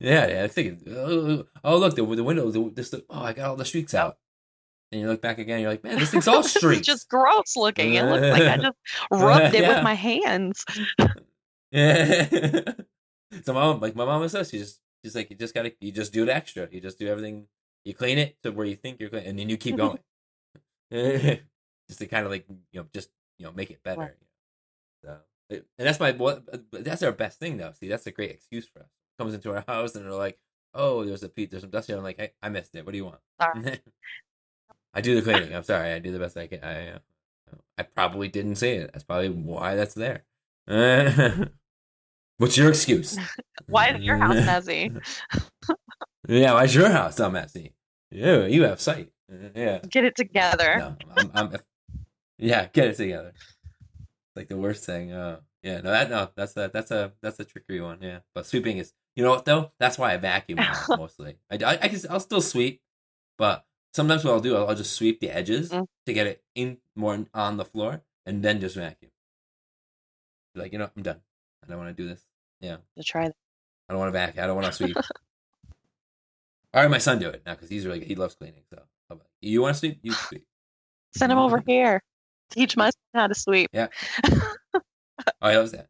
yeah. 0.01 0.43
I 0.45 0.49
think, 0.49 0.81
oh, 0.89 1.45
oh 1.65 1.77
look, 1.79 1.95
the 1.97 2.05
the 2.05 2.25
window, 2.25 2.51
the, 2.51 2.71
this, 2.75 2.95
oh, 2.95 3.23
I 3.23 3.33
got 3.33 3.49
all 3.51 3.57
the 3.57 3.65
streaks 3.65 3.95
out. 3.95 4.19
And 4.93 5.01
you 5.01 5.09
look 5.09 5.23
back 5.23 5.39
again, 5.39 5.61
you're 5.61 5.71
like, 5.71 5.83
man, 5.83 5.99
this 5.99 6.11
thing's 6.13 6.29
all 6.29 6.43
streaks. 6.43 6.87
just 6.87 7.09
gross 7.09 7.57
looking. 7.57 7.95
It 7.95 8.05
looks 8.05 8.23
like 8.27 8.43
I 8.43 8.57
just 8.63 8.77
rubbed 9.11 9.55
it 9.55 9.63
Yeah. 9.63 9.75
with 9.77 9.83
my 9.83 9.95
hands. 9.95 10.65
Yeah. 11.75 12.29
so 13.43 13.53
my 13.53 13.61
mom, 13.61 13.81
like 13.81 13.97
my 13.97 14.05
mom 14.05 14.27
says, 14.29 14.51
she 14.51 14.59
just 14.59 14.81
she's 15.03 15.17
like, 15.17 15.29
you 15.29 15.37
just 15.37 15.55
gotta, 15.55 15.73
you 15.81 15.91
just 15.91 16.13
do 16.13 16.23
it 16.23 16.29
extra. 16.29 16.69
You 16.71 16.81
just 16.81 16.99
do 16.99 17.09
everything. 17.09 17.49
You 17.85 17.95
clean 17.95 18.17
it 18.17 18.37
to 18.45 18.53
where 18.53 18.65
you 18.65 18.77
think 18.77 19.01
you're 19.01 19.11
clean, 19.11 19.25
and 19.25 19.39
then 19.39 19.49
you 19.49 19.57
keep 19.57 19.77
going. 19.77 19.99
just 20.91 21.99
to 21.99 22.07
kind 22.07 22.25
of 22.25 22.31
like 22.31 22.47
you 22.71 22.81
know, 22.81 22.87
just 22.95 23.11
you 23.39 23.45
know, 23.45 23.53
make 23.53 23.71
it 23.71 23.83
better. 23.83 24.01
Right. 24.01 24.11
So, 25.05 25.17
and 25.51 25.63
that's 25.79 26.01
my 26.01 26.13
what. 26.13 26.45
That's 26.71 27.03
our 27.03 27.13
best 27.13 27.41
thing, 27.41 27.57
though. 27.57 27.73
See, 27.73 27.89
that's 27.89 28.07
a 28.07 28.13
great 28.13 28.31
excuse 28.31 28.67
for 28.69 28.81
us. 28.81 28.89
Comes 29.19 29.35
into 29.35 29.53
our 29.53 29.65
house 29.67 29.97
and 29.97 30.05
they're 30.05 30.13
like, 30.13 30.39
"Oh, 30.73 31.05
there's 31.05 31.25
a 31.25 31.29
piece, 31.29 31.51
there's 31.51 31.63
some 31.63 31.71
dust 31.71 31.89
here." 31.89 31.97
I'm 31.97 32.05
like, 32.05 32.19
"Hey, 32.19 32.33
I 32.41 32.49
missed 32.49 32.75
it. 32.77 32.87
What 32.87 32.93
do 32.93 32.99
you 32.99 33.07
want?" 33.07 33.21
Sorry. 33.41 33.81
I 34.95 35.01
do 35.01 35.17
the 35.17 35.23
cleaning. 35.23 35.55
I'm 35.55 35.65
sorry. 35.65 35.93
I 35.93 35.99
do 35.99 36.13
the 36.13 36.21
best 36.21 36.37
I 36.37 36.47
can. 36.47 36.63
I 36.63 36.91
uh, 36.91 36.99
I 37.77 37.83
probably 37.83 38.29
didn't 38.29 38.57
see 38.57 38.71
it. 38.71 38.91
That's 38.93 39.05
probably 39.05 39.31
why 39.31 39.75
that's 39.75 39.95
there. 39.95 40.25
What's 42.39 42.57
your 42.57 42.69
excuse? 42.69 43.19
Why 43.67 43.91
is 43.91 44.03
your 44.03 44.17
house 44.17 44.35
messy? 44.37 44.91
Yeah, 46.27 46.55
why's 46.55 46.75
your 46.75 46.89
house 46.89 47.17
so 47.17 47.29
messy? 47.31 47.75
You, 48.11 48.45
you 48.47 48.63
have 48.63 48.81
sight. 48.81 49.11
Yeah. 49.55 49.81
Get 49.91 50.07
it 50.07 50.17
together. 50.17 50.77
No, 50.79 50.97
I'm, 51.19 51.31
I'm, 51.35 51.57
yeah, 52.39 52.67
get 52.73 52.89
it 52.89 52.97
together. 52.97 53.35
Like 54.35 54.49
the 54.49 54.57
worst 54.57 54.87
thing. 54.87 55.13
Uh, 55.13 55.41
yeah, 55.63 55.83
no, 55.83 55.91
that 55.91 56.09
no, 56.09 56.31
that's 56.35 56.57
a 56.57 56.71
that's 56.73 56.91
a 56.91 57.13
that's 57.21 57.39
a 57.41 57.45
trickery 57.45 57.83
one. 57.83 57.99
Yeah, 58.01 58.21
but 58.35 58.47
sweeping 58.47 58.79
is. 58.79 58.95
You 59.17 59.23
know 59.25 59.33
what 59.33 59.45
though? 59.45 59.73
That's 59.79 59.99
why 59.99 60.15
I 60.15 60.17
vacuum 60.17 60.61
mostly. 60.89 61.37
I, 61.51 61.57
I, 61.63 61.73
I 61.83 61.89
can 61.89 62.01
I'll 62.09 62.21
still 62.21 62.41
sweep, 62.41 62.81
but 63.37 63.67
sometimes 63.93 64.25
what 64.25 64.33
I'll 64.33 64.41
do, 64.41 64.57
I'll, 64.57 64.69
I'll 64.69 64.75
just 64.75 64.95
sweep 64.95 65.21
the 65.21 65.29
edges 65.29 65.71
Mm. 65.71 65.87
to 66.07 66.13
get 66.15 66.27
it 66.27 66.43
in 66.55 66.79
more 66.97 67.27
on 67.35 67.57
the 67.59 67.67
floor, 67.67 68.01
and 68.25 68.43
then 68.43 68.61
just 68.61 68.77
vacuum. 68.77 69.11
Like 70.55 70.73
you 70.73 70.79
know, 70.79 70.89
I'm 70.97 71.03
done. 71.03 71.21
I 71.67 71.71
don't 71.71 71.79
want 71.79 71.97
to 71.97 72.03
do 72.03 72.09
this. 72.09 72.23
Yeah, 72.61 72.77
To 72.97 73.03
try 73.03 73.25
that. 73.25 73.37
I 73.89 73.93
don't 73.93 74.01
want 74.01 74.13
to 74.13 74.19
vacuum. 74.19 74.45
I 74.45 74.47
don't 74.47 74.57
want 74.57 74.67
to 74.67 74.73
sweep. 74.73 74.97
All 76.75 76.83
right, 76.83 76.91
my 76.91 76.99
son 76.99 77.19
do 77.19 77.29
it 77.29 77.43
now 77.47 77.53
because 77.55 77.69
he's 77.69 77.87
really 77.87 78.05
he 78.05 78.15
loves 78.15 78.35
cleaning. 78.35 78.63
So 78.71 78.83
you 79.41 79.63
want 79.63 79.75
to 79.75 79.79
sweep? 79.79 79.99
You 80.03 80.13
sweep. 80.13 80.45
Send 81.17 81.31
him 81.31 81.39
over 81.39 81.63
here. 81.67 82.03
Teach 82.51 82.77
my 82.77 82.87
son 82.87 82.93
how 83.15 83.27
to 83.27 83.35
sweep. 83.35 83.71
Yeah. 83.73 83.89
Oh, 85.41 85.49
he 85.49 85.57
loves 85.57 85.73
that. 85.73 85.89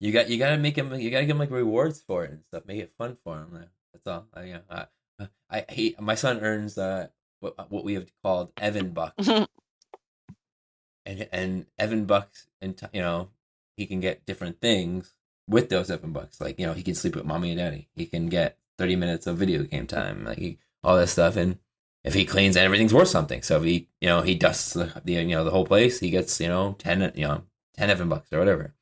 You 0.00 0.12
got 0.12 0.28
you 0.28 0.38
got 0.38 0.50
to 0.50 0.58
make 0.58 0.76
him. 0.76 0.92
You 0.94 1.10
got 1.10 1.20
to 1.20 1.26
give 1.26 1.34
him 1.34 1.38
like 1.38 1.50
rewards 1.50 2.02
for 2.06 2.24
it 2.24 2.30
and 2.30 2.40
stuff. 2.44 2.64
Make 2.66 2.80
it 2.80 2.92
fun 2.98 3.16
for 3.24 3.36
him. 3.36 3.66
That's 3.92 4.06
all. 4.06 4.26
I, 4.34 4.44
yeah, 4.44 4.58
I, 4.68 4.86
I 5.50 5.64
he 5.70 5.96
my 5.98 6.14
son 6.14 6.40
earns 6.40 6.76
uh 6.76 7.08
what 7.40 7.70
what 7.70 7.84
we 7.84 7.94
have 7.94 8.10
called 8.22 8.52
Evan 8.58 8.90
bucks, 8.90 9.28
and 11.06 11.28
and 11.32 11.66
Evan 11.78 12.04
bucks, 12.04 12.46
and 12.60 12.78
you 12.92 13.00
know 13.00 13.30
he 13.76 13.86
can 13.86 14.00
get 14.00 14.26
different 14.26 14.60
things 14.60 15.14
with 15.48 15.68
those 15.68 15.90
Evan 15.90 16.12
bucks. 16.12 16.40
Like 16.40 16.58
you 16.58 16.66
know 16.66 16.72
he 16.72 16.82
can 16.82 16.94
sleep 16.94 17.16
with 17.16 17.24
mommy 17.24 17.50
and 17.50 17.58
daddy. 17.58 17.88
He 17.94 18.06
can 18.06 18.28
get 18.28 18.58
thirty 18.78 18.96
minutes 18.96 19.26
of 19.26 19.38
video 19.38 19.62
game 19.62 19.86
time. 19.86 20.24
Like 20.24 20.38
he, 20.38 20.58
all 20.82 20.96
this 20.96 21.12
stuff 21.12 21.36
and. 21.36 21.58
If 22.04 22.14
he 22.14 22.24
cleans, 22.24 22.56
everything's 22.56 22.94
worth 22.94 23.08
something. 23.08 23.42
So 23.42 23.56
if 23.56 23.64
he, 23.64 23.88
you 24.00 24.06
know, 24.06 24.22
he 24.22 24.36
dusts 24.36 24.74
the, 24.74 25.02
you 25.04 25.24
know 25.24 25.42
the 25.42 25.50
whole 25.50 25.66
place, 25.66 25.98
he 25.98 26.08
gets 26.10 26.38
you 26.38 26.46
know 26.46 26.76
ten, 26.78 27.10
you 27.16 27.26
know, 27.26 27.42
ten 27.76 27.90
Evan 27.90 28.08
bucks 28.08 28.32
or 28.32 28.38
whatever. 28.38 28.76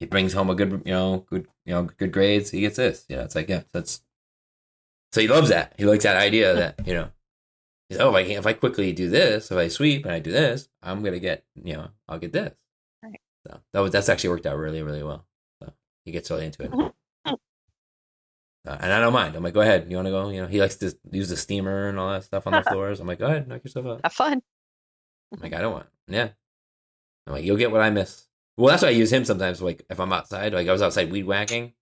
He 0.00 0.04
brings 0.04 0.34
home 0.34 0.50
a 0.50 0.54
good, 0.54 0.82
you 0.84 0.92
know, 0.92 1.24
good, 1.30 1.48
you 1.64 1.72
know, 1.72 1.84
good 1.84 2.12
grades. 2.12 2.50
He 2.50 2.60
gets 2.60 2.76
this. 2.76 3.06
Know, 3.08 3.22
it's 3.22 3.34
like 3.34 3.48
yeah, 3.48 3.62
that's. 3.72 4.02
So 5.12 5.22
he 5.22 5.28
loves 5.28 5.48
that. 5.48 5.76
He 5.78 5.86
likes 5.86 6.04
that 6.04 6.18
idea 6.18 6.54
that 6.54 6.86
you 6.86 6.92
know, 6.92 7.08
oh, 7.98 8.14
if 8.14 8.14
I 8.14 8.20
if 8.20 8.46
I 8.46 8.52
quickly 8.52 8.92
do 8.92 9.08
this, 9.08 9.50
if 9.50 9.56
I 9.56 9.68
sweep 9.68 10.04
and 10.04 10.12
I 10.12 10.18
do 10.18 10.30
this, 10.30 10.68
I'm 10.82 11.02
gonna 11.02 11.20
get, 11.20 11.44
you 11.54 11.72
know, 11.72 11.88
I'll 12.06 12.18
get 12.18 12.32
this. 12.32 12.54
So 13.48 13.60
that 13.72 13.80
was 13.80 13.92
that's 13.92 14.08
actually 14.08 14.30
worked 14.30 14.46
out 14.46 14.58
really, 14.58 14.82
really 14.82 15.02
well. 15.02 15.26
So 15.62 15.72
he 16.04 16.12
gets 16.12 16.30
really 16.30 16.46
into 16.46 16.64
it. 16.64 16.72
Uh, 18.66 18.76
and 18.80 18.92
I 18.92 19.00
don't 19.00 19.12
mind. 19.14 19.34
I'm 19.34 19.42
like, 19.42 19.54
go 19.54 19.62
ahead. 19.62 19.86
You 19.88 19.96
want 19.96 20.06
to 20.06 20.12
go? 20.12 20.28
You 20.28 20.42
know, 20.42 20.46
he 20.48 20.60
likes 20.60 20.76
to 20.76 20.94
use 21.10 21.30
the 21.30 21.36
steamer 21.36 21.88
and 21.88 21.98
all 21.98 22.10
that 22.10 22.24
stuff 22.24 22.46
on 22.46 22.52
the 22.52 22.62
floors. 22.70 23.00
I'm 23.00 23.06
like, 23.06 23.18
go 23.18 23.26
ahead, 23.26 23.48
knock 23.48 23.64
yourself 23.64 23.86
out. 23.86 24.00
Have 24.04 24.12
fun. 24.12 24.42
I'm 25.32 25.40
like, 25.40 25.54
I 25.54 25.60
don't 25.60 25.72
want. 25.72 25.86
Yeah. 26.06 26.30
I'm 27.26 27.34
like, 27.34 27.44
you'll 27.44 27.56
get 27.56 27.70
what 27.70 27.80
I 27.82 27.90
miss. 27.90 28.26
Well, 28.56 28.68
that's 28.68 28.82
why 28.82 28.88
I 28.88 28.92
use 28.92 29.12
him 29.12 29.24
sometimes. 29.24 29.62
Like, 29.62 29.84
if 29.88 30.00
I'm 30.00 30.12
outside, 30.12 30.52
like 30.52 30.68
I 30.68 30.72
was 30.72 30.82
outside 30.82 31.10
weed 31.12 31.24
whacking, 31.24 31.74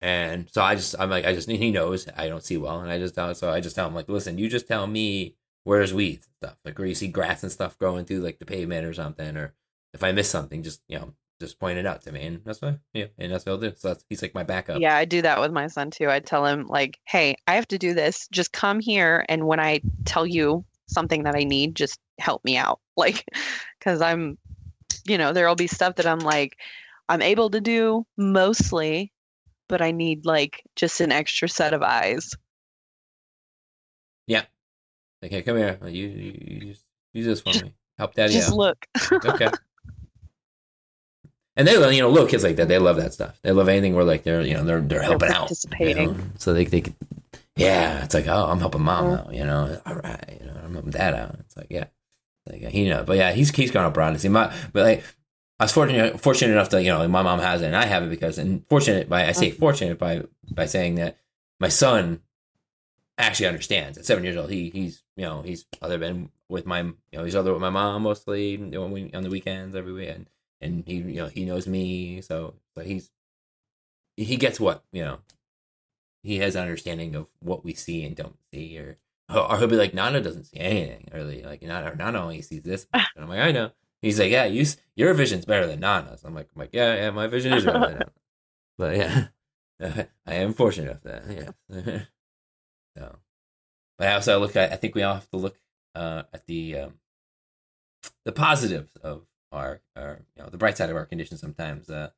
And 0.00 0.48
so 0.50 0.62
I 0.62 0.74
just 0.74 0.96
I'm 0.98 1.10
like 1.10 1.24
I 1.24 1.34
just 1.34 1.48
need, 1.48 1.58
he 1.60 1.70
knows 1.70 2.08
I 2.16 2.28
don't 2.28 2.42
see 2.44 2.56
well, 2.56 2.80
and 2.80 2.90
I 2.90 2.98
just 2.98 3.14
tell 3.14 3.34
so 3.34 3.50
I 3.52 3.60
just 3.60 3.76
tell 3.76 3.86
him 3.86 3.94
like, 3.94 4.08
listen, 4.08 4.38
you 4.38 4.48
just 4.48 4.66
tell 4.68 4.86
me 4.86 5.36
where's 5.64 5.94
weeds 5.94 6.28
stuff, 6.38 6.56
like 6.64 6.78
where 6.78 6.88
you 6.88 6.94
see 6.94 7.08
grass 7.08 7.42
and 7.44 7.52
stuff 7.52 7.78
growing 7.78 8.04
through 8.04 8.20
like 8.20 8.38
the 8.40 8.46
pavement 8.46 8.86
or 8.86 8.92
something, 8.94 9.36
or 9.36 9.54
if 9.94 10.02
I 10.02 10.12
miss 10.12 10.28
something, 10.28 10.62
just 10.62 10.82
you 10.88 10.98
know 10.98 11.14
just 11.40 11.58
point 11.58 11.78
it 11.78 11.86
out 11.86 12.02
to 12.02 12.12
me, 12.12 12.24
and 12.24 12.40
that's 12.44 12.62
what 12.62 12.78
yeah, 12.94 13.06
and 13.18 13.32
that's 13.32 13.44
what 13.44 13.52
I'll 13.52 13.58
do. 13.58 13.72
So 13.76 13.88
that's 13.88 14.04
he's 14.08 14.22
like 14.22 14.34
my 14.34 14.44
backup. 14.44 14.80
Yeah, 14.80 14.96
I 14.96 15.04
do 15.04 15.22
that 15.22 15.40
with 15.40 15.52
my 15.52 15.66
son 15.66 15.90
too. 15.90 16.08
I 16.08 16.20
tell 16.20 16.46
him 16.46 16.66
like, 16.66 16.98
"Hey, 17.04 17.36
I 17.46 17.54
have 17.54 17.68
to 17.68 17.78
do 17.78 17.94
this. 17.94 18.28
Just 18.30 18.52
come 18.52 18.80
here 18.80 19.24
and 19.28 19.46
when 19.46 19.60
I 19.60 19.80
tell 20.04 20.26
you 20.26 20.64
something 20.86 21.24
that 21.24 21.34
I 21.34 21.44
need, 21.44 21.74
just 21.74 21.98
help 22.18 22.44
me 22.44 22.56
out." 22.56 22.80
Like 22.94 23.24
cuz 23.80 24.02
I'm 24.02 24.38
you 25.06 25.18
know, 25.18 25.32
there'll 25.32 25.56
be 25.56 25.66
stuff 25.66 25.96
that 25.96 26.06
I'm 26.06 26.20
like 26.20 26.58
I'm 27.08 27.22
able 27.22 27.50
to 27.50 27.60
do 27.60 28.06
mostly, 28.16 29.12
but 29.68 29.82
I 29.82 29.90
need 29.90 30.26
like 30.26 30.62
just 30.76 31.00
an 31.00 31.10
extra 31.10 31.48
set 31.48 31.74
of 31.74 31.82
eyes. 31.82 32.34
Yeah. 34.26 34.44
Like, 35.20 35.30
hey, 35.32 35.42
come 35.42 35.56
here. 35.56 35.78
You 35.86 36.06
you, 36.08 36.38
you 36.40 36.60
just 36.72 36.84
use 37.12 37.26
this 37.26 37.40
for 37.40 37.54
me. 37.64 37.74
Help 37.98 38.14
daddy 38.14 38.34
just 38.34 38.50
out. 38.50 38.56
look. 38.56 38.86
okay. 39.24 39.50
And 41.56 41.68
they, 41.68 41.76
love- 41.76 41.92
you 41.92 42.00
know, 42.00 42.08
little 42.10 42.28
kids 42.28 42.42
like 42.44 42.56
that, 42.56 42.68
they 42.68 42.78
love 42.78 42.96
that 42.96 43.12
stuff. 43.12 43.38
They 43.42 43.52
love 43.52 43.68
anything 43.68 43.94
where 43.94 44.04
like 44.04 44.22
they're, 44.22 44.42
you 44.42 44.54
know, 44.54 44.64
they're 44.64 44.80
they're 44.80 45.00
They're 45.00 45.02
helping 45.02 45.28
out. 45.28 45.34
you 45.34 45.38
participating. 45.40 46.12
know? 46.16 46.24
So 46.38 46.54
they 46.54 46.64
they, 46.64 46.80
could- 46.80 46.94
yeah, 47.56 48.02
it's 48.04 48.14
like, 48.14 48.26
oh, 48.28 48.46
I'm 48.50 48.60
helping 48.60 48.82
mom 48.82 49.04
Mhm. 49.06 49.18
out. 49.26 49.34
You 49.34 49.44
know, 49.44 49.80
all 49.84 49.94
right, 49.96 50.38
you 50.40 50.46
know, 50.46 50.54
I'm 50.64 50.72
helping 50.72 50.90
dad 50.92 51.14
out. 51.14 51.36
It's 51.40 51.56
like, 51.56 51.66
yeah, 51.68 51.84
like 52.50 52.62
he 52.62 52.88
know, 52.88 53.04
but 53.04 53.16
yeah, 53.18 53.32
he's 53.32 53.50
he's 53.54 53.70
gone 53.70 53.84
abroad. 53.84 54.18
See, 54.20 54.28
my 54.28 54.52
but 54.72 54.84
like. 54.84 55.04
I 55.60 55.64
was 55.66 55.72
fortunate 55.72 56.18
fortunate 56.20 56.50
enough 56.50 56.70
to 56.70 56.82
you 56.82 56.88
know 56.88 57.06
my 57.06 57.22
mom 57.22 57.38
has 57.38 57.62
it 57.62 57.66
and 57.66 57.76
I 57.76 57.84
have 57.86 58.02
it 58.02 58.10
because 58.10 58.36
and 58.36 58.66
fortunate 58.68 59.08
by 59.08 59.28
I 59.28 59.32
say 59.32 59.52
Mhm. 59.52 59.58
fortunate 59.60 59.96
by 59.96 60.24
by 60.50 60.66
saying 60.66 60.96
that 60.96 61.18
my 61.60 61.68
son 61.68 62.20
actually 63.16 63.46
understands 63.46 63.96
at 63.96 64.04
seven 64.04 64.24
years 64.24 64.36
old 64.36 64.50
he 64.50 64.70
he's 64.70 65.04
you 65.14 65.22
know 65.24 65.42
he's 65.42 65.66
other 65.80 65.98
been 65.98 66.30
with 66.48 66.66
my 66.66 66.80
you 66.80 66.94
know 67.12 67.22
he's 67.22 67.36
other 67.36 67.52
with 67.52 67.60
my 67.60 67.70
mom 67.70 68.02
mostly 68.02 68.52
you 68.52 68.58
know, 68.58 68.84
on 69.14 69.22
the 69.22 69.30
weekends 69.30 69.76
every 69.76 69.92
weekend 69.92 70.26
and 70.62 70.84
he 70.86 70.94
you 70.94 71.16
know 71.16 71.26
he 71.26 71.44
knows 71.44 71.66
me 71.66 72.20
so 72.20 72.54
but 72.74 72.86
he's 72.86 73.10
he 74.16 74.36
gets 74.36 74.60
what 74.60 74.84
you 74.92 75.02
know 75.02 75.18
he 76.22 76.38
has 76.38 76.54
an 76.54 76.62
understanding 76.62 77.14
of 77.14 77.28
what 77.40 77.64
we 77.64 77.74
see 77.74 78.04
and 78.04 78.16
don't 78.16 78.38
see 78.52 78.78
or 78.78 78.98
or 79.28 79.58
he'll 79.58 79.66
be 79.66 79.76
like 79.76 79.94
Nana 79.94 80.20
doesn't 80.20 80.44
see 80.44 80.58
anything 80.58 81.08
or 81.12 81.22
like 81.22 81.62
Nana 81.62 81.94
Nana 81.94 82.22
only 82.22 82.42
sees 82.42 82.62
this 82.62 82.86
much." 82.92 83.06
and 83.16 83.24
I'm 83.24 83.30
like 83.30 83.40
I 83.40 83.52
know. 83.52 83.72
He's 84.00 84.18
like 84.18 84.30
yeah 84.30 84.44
you 84.44 84.64
your 84.94 85.14
vision's 85.14 85.44
better 85.44 85.66
than 85.66 85.80
Nana's. 85.80 86.22
I'm 86.24 86.34
like 86.34 86.48
I'm 86.54 86.60
like 86.60 86.70
yeah 86.72 86.94
yeah 86.94 87.10
my 87.10 87.26
vision 87.26 87.52
is 87.52 87.64
better 87.64 87.80
than 87.80 87.90
Nana's. 87.92 88.12
But 88.78 88.96
yeah 88.96 89.26
I 90.26 90.34
am 90.34 90.54
fortunate 90.54 90.92
of 90.92 91.02
that 91.02 91.54
yeah. 91.70 92.02
So 92.96 93.16
but 93.98 94.08
I 94.08 94.14
also 94.14 94.38
look 94.38 94.56
at 94.56 94.72
I 94.72 94.76
think 94.76 94.94
we 94.94 95.02
all 95.02 95.14
have 95.14 95.30
to 95.30 95.36
look 95.36 95.56
uh 95.94 96.22
at 96.32 96.46
the 96.46 96.78
um 96.78 96.94
the 98.24 98.32
positives 98.32 98.96
of 99.02 99.26
our, 99.52 99.80
our 99.96 100.20
you 100.36 100.42
know 100.42 100.48
the 100.48 100.56
bright 100.58 100.76
side 100.76 100.90
of 100.90 100.96
our 100.96 101.06
condition 101.06 101.36
sometimes 101.36 101.88
uh 101.90 102.10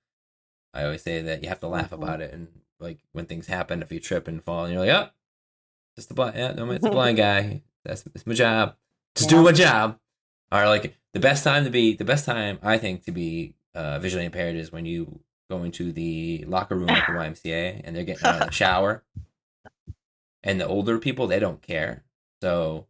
i 0.72 0.84
always 0.84 1.02
say 1.02 1.20
that 1.22 1.42
you 1.42 1.48
have 1.48 1.60
to 1.60 1.68
laugh 1.68 1.90
Mhm. 1.90 1.94
about 2.02 2.20
it 2.20 2.32
and 2.32 2.48
like 2.80 2.98
when 3.12 3.26
things 3.26 3.46
happen 3.46 3.82
if 3.82 3.90
you 3.92 4.00
trip 4.00 4.28
and 4.28 4.42
fall 4.42 4.64
and 4.64 4.72
you're 4.74 4.84
like 4.86 4.94
oh 4.94 5.10
just 5.96 6.08
the 6.08 6.14
blind 6.14 6.36
yeah 6.36 6.52
no 6.52 6.70
it's 6.70 6.84
a 6.86 6.90
blind 6.90 7.16
guy. 7.26 7.62
That's 7.84 8.04
it's 8.14 8.26
my 8.26 8.34
job. 8.34 8.76
Just 9.14 9.30
Yeah. 9.30 9.36
doing 9.36 9.44
my 9.44 9.52
job. 9.52 9.98
Or 10.50 10.66
like 10.66 10.96
the 11.12 11.20
best 11.20 11.44
time 11.44 11.64
to 11.64 11.70
be 11.70 11.94
the 11.94 12.04
best 12.04 12.24
time 12.24 12.58
i 12.62 12.78
think 12.78 13.04
to 13.04 13.12
be 13.12 13.54
uh 13.74 13.98
visually 13.98 14.24
impaired 14.24 14.56
is 14.56 14.72
when 14.72 14.86
you 14.86 15.20
go 15.50 15.62
into 15.62 15.92
the 15.92 16.44
locker 16.48 16.74
room 16.76 16.88
at 16.90 17.06
the 17.06 17.12
ymca 17.26 17.80
and 17.84 17.94
they're 17.94 18.04
getting 18.04 18.26
out 18.26 18.40
of 18.40 18.46
the 18.48 18.52
shower. 18.52 19.04
And 20.42 20.60
the 20.60 20.66
older 20.66 20.98
people 20.98 21.26
they 21.26 21.38
don't 21.38 21.62
care. 21.62 22.04
So 22.42 22.86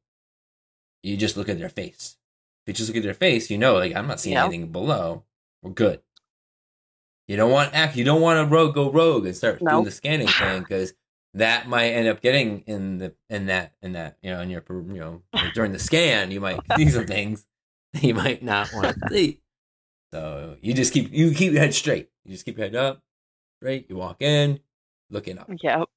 you 1.03 1.17
just 1.17 1.37
look 1.37 1.49
at 1.49 1.59
their 1.59 1.69
face 1.69 2.17
if 2.67 2.69
you 2.69 2.75
just 2.75 2.89
look 2.89 2.97
at 2.97 3.03
their 3.03 3.15
face 3.15 3.51
you 3.51 3.59
know 3.59 3.75
like 3.75 3.95
i'm 3.95 4.07
not 4.07 4.21
seeing 4.21 4.35
Yeah. 4.35 4.45
anything 4.45 4.73
below 4.73 5.25
we're 5.63 5.71
good 5.73 6.01
you 7.29 7.37
don't 7.37 7.51
want 7.51 7.75
act 7.75 7.97
you 7.97 8.05
don't 8.05 8.21
want 8.21 8.39
to 8.47 8.55
rogue 8.55 8.75
go 8.75 8.91
rogue 8.91 9.27
and 9.27 9.37
start 9.37 9.59
doing 9.61 9.85
the 9.85 9.91
scanning 9.91 10.29
thing 10.29 10.63
because 10.63 10.95
that 11.35 11.67
might 11.69 11.87
end 11.91 12.07
up 12.09 12.21
getting 12.21 12.61
in 12.67 12.99
the 12.99 13.15
in 13.29 13.47
that 13.47 13.73
in 13.83 13.93
that 13.93 14.19
you 14.23 14.31
know 14.31 14.41
in 14.41 14.51
your 14.51 14.63
you 14.69 14.83
know 15.01 15.23
during 15.55 15.73
the 15.73 15.79
scan 15.79 16.31
you 16.31 16.41
might 16.41 16.61
see 16.77 16.89
some 16.91 17.07
things 17.07 17.47
that 17.93 18.03
you 18.03 18.15
might 18.15 18.43
not 18.43 18.73
want 18.75 18.95
to 19.01 19.09
see 19.11 19.41
so 20.13 20.57
you 20.63 20.75
just 20.75 20.93
keep 20.93 21.13
you 21.13 21.33
keep 21.35 21.53
your 21.53 21.61
head 21.63 21.75
straight 21.75 22.09
you 22.25 22.33
just 22.33 22.45
keep 22.45 22.57
your 22.59 22.67
head 22.67 22.77
up 22.77 23.03
straight 23.61 23.87
you 23.89 23.97
walk 23.97 24.23
in 24.23 24.61
looking 25.11 25.39
up 25.39 25.51
Yep. 25.63 25.89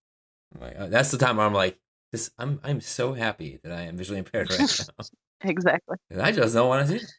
Like, 0.62 0.76
uh, 0.80 0.88
that's 0.88 1.12
the 1.12 1.18
time 1.18 1.38
where 1.38 1.46
I'm 1.46 1.54
like, 1.54 1.78
this. 2.14 2.32
I'm 2.38 2.60
I'm 2.64 2.80
so 2.80 3.14
happy 3.14 3.60
that 3.64 3.72
I 3.74 3.82
am 3.82 3.98
visually 3.98 4.20
impaired 4.20 4.50
right 4.50 4.60
now. 5.00 5.06
Exactly. 5.44 5.98
'Cause 6.10 6.20
I 6.20 6.32
just 6.32 6.54
don't 6.54 6.68
want 6.68 6.88
to 6.88 6.94
see 7.00 7.04
it. 7.04 7.12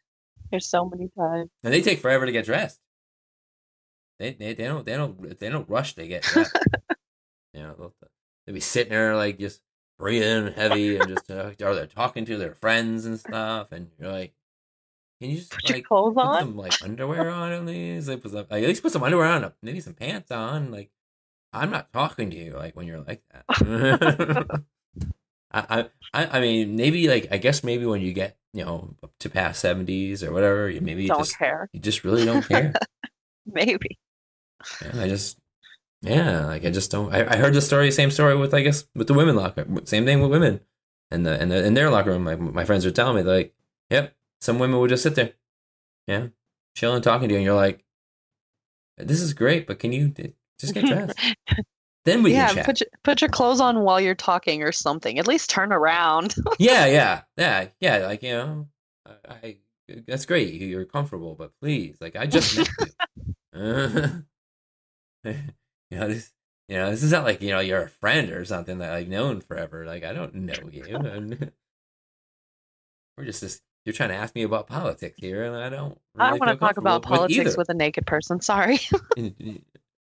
There's 0.51 0.67
so 0.69 0.89
many 0.89 1.09
times. 1.17 1.51
And 1.63 1.73
they 1.73 1.83
take 1.83 2.01
forever 2.01 2.27
to 2.27 2.33
get 2.33 2.45
dressed. 2.45 2.81
They 4.19 4.33
they, 4.33 4.55
they 4.55 4.65
don't 4.65 4.85
they 4.85 4.95
don't 4.97 5.39
they 5.39 5.49
don't 5.49 5.69
rush 5.69 5.95
to 5.95 6.07
get 6.07 6.23
dressed. 6.23 6.57
you 7.55 7.63
know, 7.63 7.75
they'll, 7.79 7.95
they'll 8.47 8.55
be 8.55 8.61
sitting 8.61 8.91
there 8.91 9.15
like 9.17 9.39
just 9.39 9.63
breathing 9.99 10.53
heavy 10.53 10.97
and 10.97 11.09
just 11.09 11.31
uh, 11.31 11.53
or 11.63 11.75
they're 11.75 11.87
talking 11.87 12.25
to 12.25 12.37
their 12.37 12.55
friends 12.55 13.05
and 13.07 13.19
stuff, 13.21 13.71
and 13.73 13.91
you're 13.99 14.11
like, 14.11 14.33
can 15.21 15.31
you 15.31 15.37
just 15.39 15.53
Put 15.53 15.69
your 15.69 15.77
like 15.77 15.85
clothes 15.87 16.15
put 16.17 16.25
on. 16.25 16.39
some 16.39 16.57
like 16.57 16.79
underwear 16.81 17.31
on 17.31 17.53
at 17.53 17.65
least? 17.65 18.09
Like, 18.09 18.23
put 18.23 18.33
some, 18.33 18.47
like, 18.51 18.63
at 18.63 18.69
least 18.69 18.83
put 18.83 18.93
some 18.93 19.03
underwear 19.05 19.27
on, 19.27 19.53
maybe 19.63 19.81
some 19.81 19.95
pants 19.95 20.31
on. 20.31 20.71
Like, 20.73 20.91
I'm 21.53 21.71
not 21.71 21.93
talking 21.93 22.31
to 22.31 22.37
you 22.37 22.55
like 22.55 22.75
when 22.77 22.87
you're 22.87 23.01
like 23.01 23.23
that. 23.33 24.49
I, 25.51 25.87
I, 26.13 26.27
I 26.27 26.41
mean, 26.41 26.77
maybe 26.77 27.09
like 27.09 27.29
I 27.31 27.39
guess 27.39 27.65
maybe 27.65 27.87
when 27.87 28.03
you 28.03 28.13
get 28.13 28.37
you 28.53 28.65
know 28.65 28.95
up 29.03 29.13
to 29.21 29.31
past 29.31 29.61
seventies 29.61 30.23
or 30.23 30.33
whatever, 30.33 30.69
you 30.69 30.81
maybe 30.81 31.03
you 31.03 31.09
Don't 31.09 31.21
just 31.21 31.39
care. 31.39 31.69
you 31.73 31.81
just 31.81 32.05
really 32.05 32.25
don't 32.25 32.47
care. 32.47 32.75
Maybe. 33.51 33.99
Yeah, 34.83 35.03
I 35.03 35.09
just 35.09 35.39
yeah, 36.03 36.45
like 36.47 36.65
I 36.65 36.71
just 36.71 36.91
don't. 36.91 37.15
I, 37.15 37.33
I 37.33 37.37
heard 37.37 37.55
the 37.55 37.63
story, 37.63 37.91
same 37.91 38.11
story 38.11 38.37
with 38.37 38.53
I 38.53 38.61
guess 38.61 38.85
with 38.95 39.07
the 39.07 39.15
women 39.15 39.37
locker, 39.37 39.67
same 39.85 40.05
thing 40.05 40.21
with 40.21 40.31
women, 40.31 40.61
and 41.11 41.25
the 41.25 41.41
and 41.41 41.51
the 41.51 41.65
in 41.65 41.75
their 41.75 41.91
locker 41.91 42.11
room. 42.11 42.25
My 42.25 42.37
my 42.37 42.65
friends 42.65 42.85
were 42.85 42.91
telling 42.91 43.17
me 43.17 43.23
they're 43.23 43.37
like, 43.37 43.55
yep, 43.89 44.15
some 44.41 44.59
women 44.59 44.79
would 44.79 44.91
just 44.91 45.03
sit 45.03 45.15
there, 45.15 45.33
yeah, 46.07 46.29
chilling, 46.77 47.01
talking 47.01 47.29
to 47.29 47.35
you, 47.35 47.39
and 47.39 47.45
you're 47.45 47.55
like, 47.55 47.85
this 48.99 49.21
is 49.21 49.33
great, 49.33 49.67
but 49.67 49.79
can 49.79 49.93
you 49.93 50.13
just 50.59 50.75
get 50.75 50.85
dressed? 50.85 51.19
then 52.09 52.23
we 52.23 52.33
yeah, 52.33 52.63
put 52.65 52.81
your, 52.81 52.89
put 53.05 53.21
your 53.21 53.31
clothes 53.31 53.61
on 53.61 53.81
while 53.81 54.01
you're 54.01 54.15
talking 54.15 54.63
or 54.63 54.73
something. 54.73 55.19
At 55.19 55.29
least 55.29 55.51
turn 55.51 55.73
around. 55.73 56.35
yeah, 56.59 56.87
yeah, 56.87 57.23
yeah, 57.37 57.67
yeah. 57.81 57.99
Like 57.99 58.23
you 58.23 58.33
know, 58.33 58.69
I, 59.07 59.35
I 59.35 59.57
that's 60.07 60.27
great. 60.27 60.55
You- 60.55 60.67
You're 60.67 60.85
comfortable, 60.85 61.35
but 61.35 61.53
please, 61.61 61.97
like 62.01 62.17
I 62.17 62.27
just 62.27 62.59
met 62.59 62.69
you. 63.55 64.25
you 65.25 65.99
know 65.99 66.09
this. 66.09 66.33
You 66.69 66.77
know 66.77 66.91
this 66.91 67.03
is 67.03 67.13
not 67.13 67.25
like 67.25 67.41
you 67.41 67.51
know 67.51 67.61
you're 67.61 67.85
a 67.85 67.89
friend 67.89 68.31
or 68.31 68.45
something 68.45 68.79
that 68.79 68.93
I've 68.93 69.09
known 69.09 69.41
forever. 69.41 69.87
Like 69.87 70.05
I 70.05 70.13
don't 70.13 70.35
know 70.35 70.69
you. 70.71 70.85
And 70.85 71.51
we're 73.17 73.25
just 73.25 73.41
this. 73.41 73.61
You're 73.87 73.95
trying 73.95 74.11
to 74.11 74.17
ask 74.17 74.35
me 74.35 74.43
about 74.43 74.67
politics 74.67 75.17
here, 75.19 75.45
and 75.45 75.57
I 75.57 75.71
don't. 75.71 75.99
I 76.19 76.31
don't 76.31 76.41
want 76.41 76.53
to 76.53 76.57
talk 76.59 76.77
about 76.77 77.03
politics 77.03 77.39
either. 77.39 77.55
with 77.57 77.71
a 77.71 77.75
naked 77.75 78.07
person. 78.07 78.43
Sorry. 78.43 78.81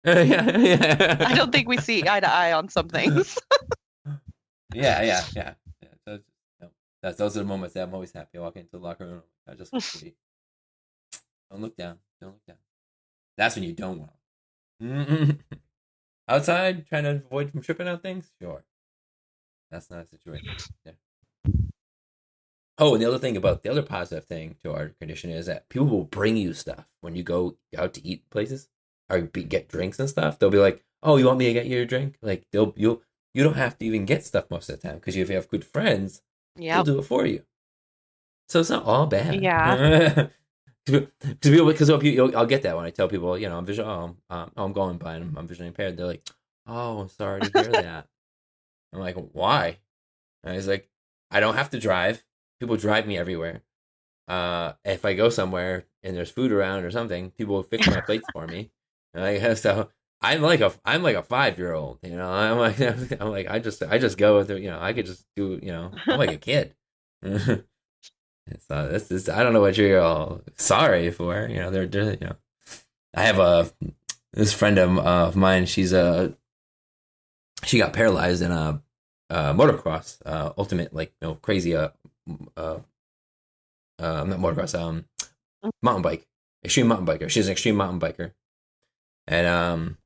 yeah, 0.06 0.58
yeah. 0.58 1.16
I 1.20 1.34
don't 1.34 1.50
think 1.50 1.66
we 1.66 1.78
see 1.78 2.06
eye 2.06 2.20
to 2.20 2.30
eye 2.30 2.52
on 2.52 2.68
some 2.68 2.88
things. 2.88 3.38
Yeah, 4.74 5.02
yeah, 5.02 5.24
yeah. 5.36 5.54
yeah. 5.80 5.88
So, 6.04 6.18
no, 6.60 6.68
that's 7.00 7.16
those 7.16 7.36
are 7.36 7.40
the 7.40 7.46
moments 7.46 7.74
that 7.74 7.84
I'm 7.84 7.94
always 7.94 8.10
happy. 8.10 8.38
I 8.38 8.40
walk 8.40 8.56
into 8.56 8.72
the 8.72 8.78
locker 8.78 9.06
room. 9.06 9.22
I 9.48 9.54
just 9.54 9.72
wait. 10.02 10.16
don't 11.48 11.60
look 11.62 11.76
down. 11.76 11.98
Don't 12.20 12.30
look 12.30 12.44
down. 12.44 12.56
That's 13.36 13.54
when 13.54 13.62
you 13.62 13.72
don't 13.72 14.00
want. 14.00 14.10
Mm-mm. 14.82 15.38
Outside, 16.26 16.88
trying 16.88 17.04
to 17.04 17.10
avoid 17.10 17.52
from 17.52 17.62
tripping 17.62 17.86
on 17.86 18.00
things. 18.00 18.32
Sure, 18.42 18.64
that's 19.70 19.92
not 19.92 20.00
a 20.00 20.06
situation. 20.08 20.48
Yeah. 20.84 20.92
Oh, 22.78 22.94
and 22.94 23.02
the 23.02 23.06
other 23.06 23.20
thing 23.20 23.36
about 23.36 23.62
the 23.62 23.70
other 23.70 23.82
positive 23.82 24.24
thing 24.24 24.56
to 24.64 24.72
our 24.72 24.88
condition 24.88 25.30
is 25.30 25.46
that 25.46 25.68
people 25.68 25.86
will 25.86 26.04
bring 26.04 26.36
you 26.36 26.52
stuff 26.52 26.84
when 27.00 27.14
you 27.14 27.22
go 27.22 27.56
out 27.78 27.94
to 27.94 28.04
eat 28.04 28.28
places 28.30 28.68
or 29.10 29.22
be, 29.22 29.44
get 29.44 29.68
drinks 29.68 29.98
and 29.98 30.08
stuff. 30.08 30.38
They'll 30.38 30.50
be 30.50 30.58
like, 30.58 30.84
"Oh, 31.02 31.16
you 31.16 31.26
want 31.26 31.38
me 31.38 31.46
to 31.46 31.52
get 31.52 31.66
you 31.66 31.82
a 31.82 31.86
drink?" 31.86 32.16
Like 32.22 32.46
they'll 32.52 32.72
you'll 32.76 33.02
you 33.34 33.42
don't 33.42 33.56
have 33.56 33.76
to 33.78 33.84
even 33.84 34.04
get 34.04 34.24
stuff 34.24 34.50
most 34.50 34.68
of 34.70 34.80
the 34.80 34.88
time 34.88 34.96
because 34.96 35.16
if 35.16 35.28
you 35.28 35.34
have 35.34 35.48
good 35.48 35.64
friends, 35.64 36.22
yeah. 36.56 36.76
they'll 36.76 36.94
do 36.94 36.98
it 37.00 37.04
for 37.04 37.26
you. 37.26 37.42
So 38.48 38.60
it's 38.60 38.70
not 38.70 38.84
all 38.84 39.06
bad. 39.06 39.34
Yeah. 39.42 40.28
Because 40.86 41.08
people, 41.40 41.66
because 41.66 41.88
I'll 41.88 42.46
get 42.46 42.62
that 42.62 42.76
when 42.76 42.84
I 42.84 42.90
tell 42.90 43.08
people, 43.08 43.38
you 43.38 43.48
know, 43.48 43.56
I'm 43.56 43.64
visual, 43.64 43.88
oh, 43.88 44.16
I'm, 44.28 44.38
um, 44.38 44.50
oh, 44.54 44.64
I'm 44.64 44.74
going 44.74 44.98
by 44.98 45.14
and 45.14 45.24
I'm, 45.24 45.38
I'm 45.38 45.48
visually 45.48 45.68
impaired. 45.68 45.96
They're 45.96 46.06
like, 46.06 46.28
oh, 46.66 47.00
I'm 47.00 47.08
sorry 47.08 47.40
to 47.40 47.62
hear 47.62 47.72
that. 47.72 48.06
I'm 48.92 49.00
like, 49.00 49.16
why? 49.32 49.78
And 50.42 50.52
I 50.52 50.56
was 50.56 50.68
like, 50.68 50.90
I 51.30 51.40
don't 51.40 51.56
have 51.56 51.70
to 51.70 51.80
drive. 51.80 52.22
People 52.60 52.76
drive 52.76 53.06
me 53.06 53.16
everywhere. 53.16 53.62
Uh, 54.28 54.72
if 54.84 55.06
I 55.06 55.14
go 55.14 55.30
somewhere 55.30 55.86
and 56.02 56.14
there's 56.14 56.30
food 56.30 56.52
around 56.52 56.84
or 56.84 56.90
something, 56.90 57.30
people 57.30 57.54
will 57.54 57.62
fix 57.62 57.86
my 57.86 58.02
plates 58.02 58.26
for 58.34 58.46
me. 58.46 58.70
So 59.14 59.88
I'm 60.20 60.42
like 60.42 60.60
a 60.60 60.72
I'm 60.84 61.02
like 61.02 61.16
a 61.16 61.22
five 61.22 61.58
year 61.58 61.72
old, 61.72 61.98
you 62.02 62.16
know. 62.16 62.30
I'm 62.30 62.58
like 62.58 62.80
I'm 63.20 63.30
like 63.30 63.48
I 63.48 63.58
just 63.58 63.82
I 63.82 63.98
just 63.98 64.18
go 64.18 64.38
with 64.38 64.50
it, 64.50 64.62
you 64.62 64.70
know. 64.70 64.80
I 64.80 64.92
could 64.92 65.06
just 65.06 65.26
do, 65.36 65.58
you 65.62 65.72
know. 65.72 65.92
I'm 66.06 66.18
like 66.18 66.32
a 66.32 66.36
kid. 66.38 66.74
so 67.22 67.64
this 68.88 69.10
is 69.10 69.28
I 69.28 69.42
don't 69.42 69.52
know 69.52 69.60
what 69.60 69.76
you're 69.76 70.00
all 70.00 70.40
sorry 70.56 71.10
for, 71.10 71.46
you 71.48 71.56
know. 71.56 71.70
They're, 71.70 71.86
they're 71.86 72.12
you 72.12 72.26
know. 72.26 72.36
I 73.14 73.22
have 73.22 73.38
a 73.38 73.70
this 74.32 74.52
friend 74.52 74.78
of, 74.78 74.98
uh, 74.98 75.26
of 75.28 75.36
mine. 75.36 75.66
She's 75.66 75.92
a 75.92 76.36
she 77.64 77.78
got 77.78 77.92
paralyzed 77.92 78.42
in 78.42 78.50
a, 78.50 78.82
a 79.30 79.54
motocross, 79.54 80.20
uh, 80.26 80.52
ultimate 80.58 80.92
like 80.92 81.12
you 81.20 81.28
know 81.28 81.34
crazy 81.34 81.76
uh 81.76 81.90
uh, 82.56 82.78
uh 83.98 84.24
not 84.24 84.38
motocross 84.38 84.78
um 84.78 85.04
mountain 85.82 86.02
bike 86.02 86.26
extreme 86.64 86.88
mountain 86.88 87.06
biker. 87.06 87.28
She's 87.30 87.46
an 87.46 87.52
extreme 87.52 87.76
mountain 87.76 88.00
biker, 88.00 88.32
and 89.26 89.46
um 89.46 89.98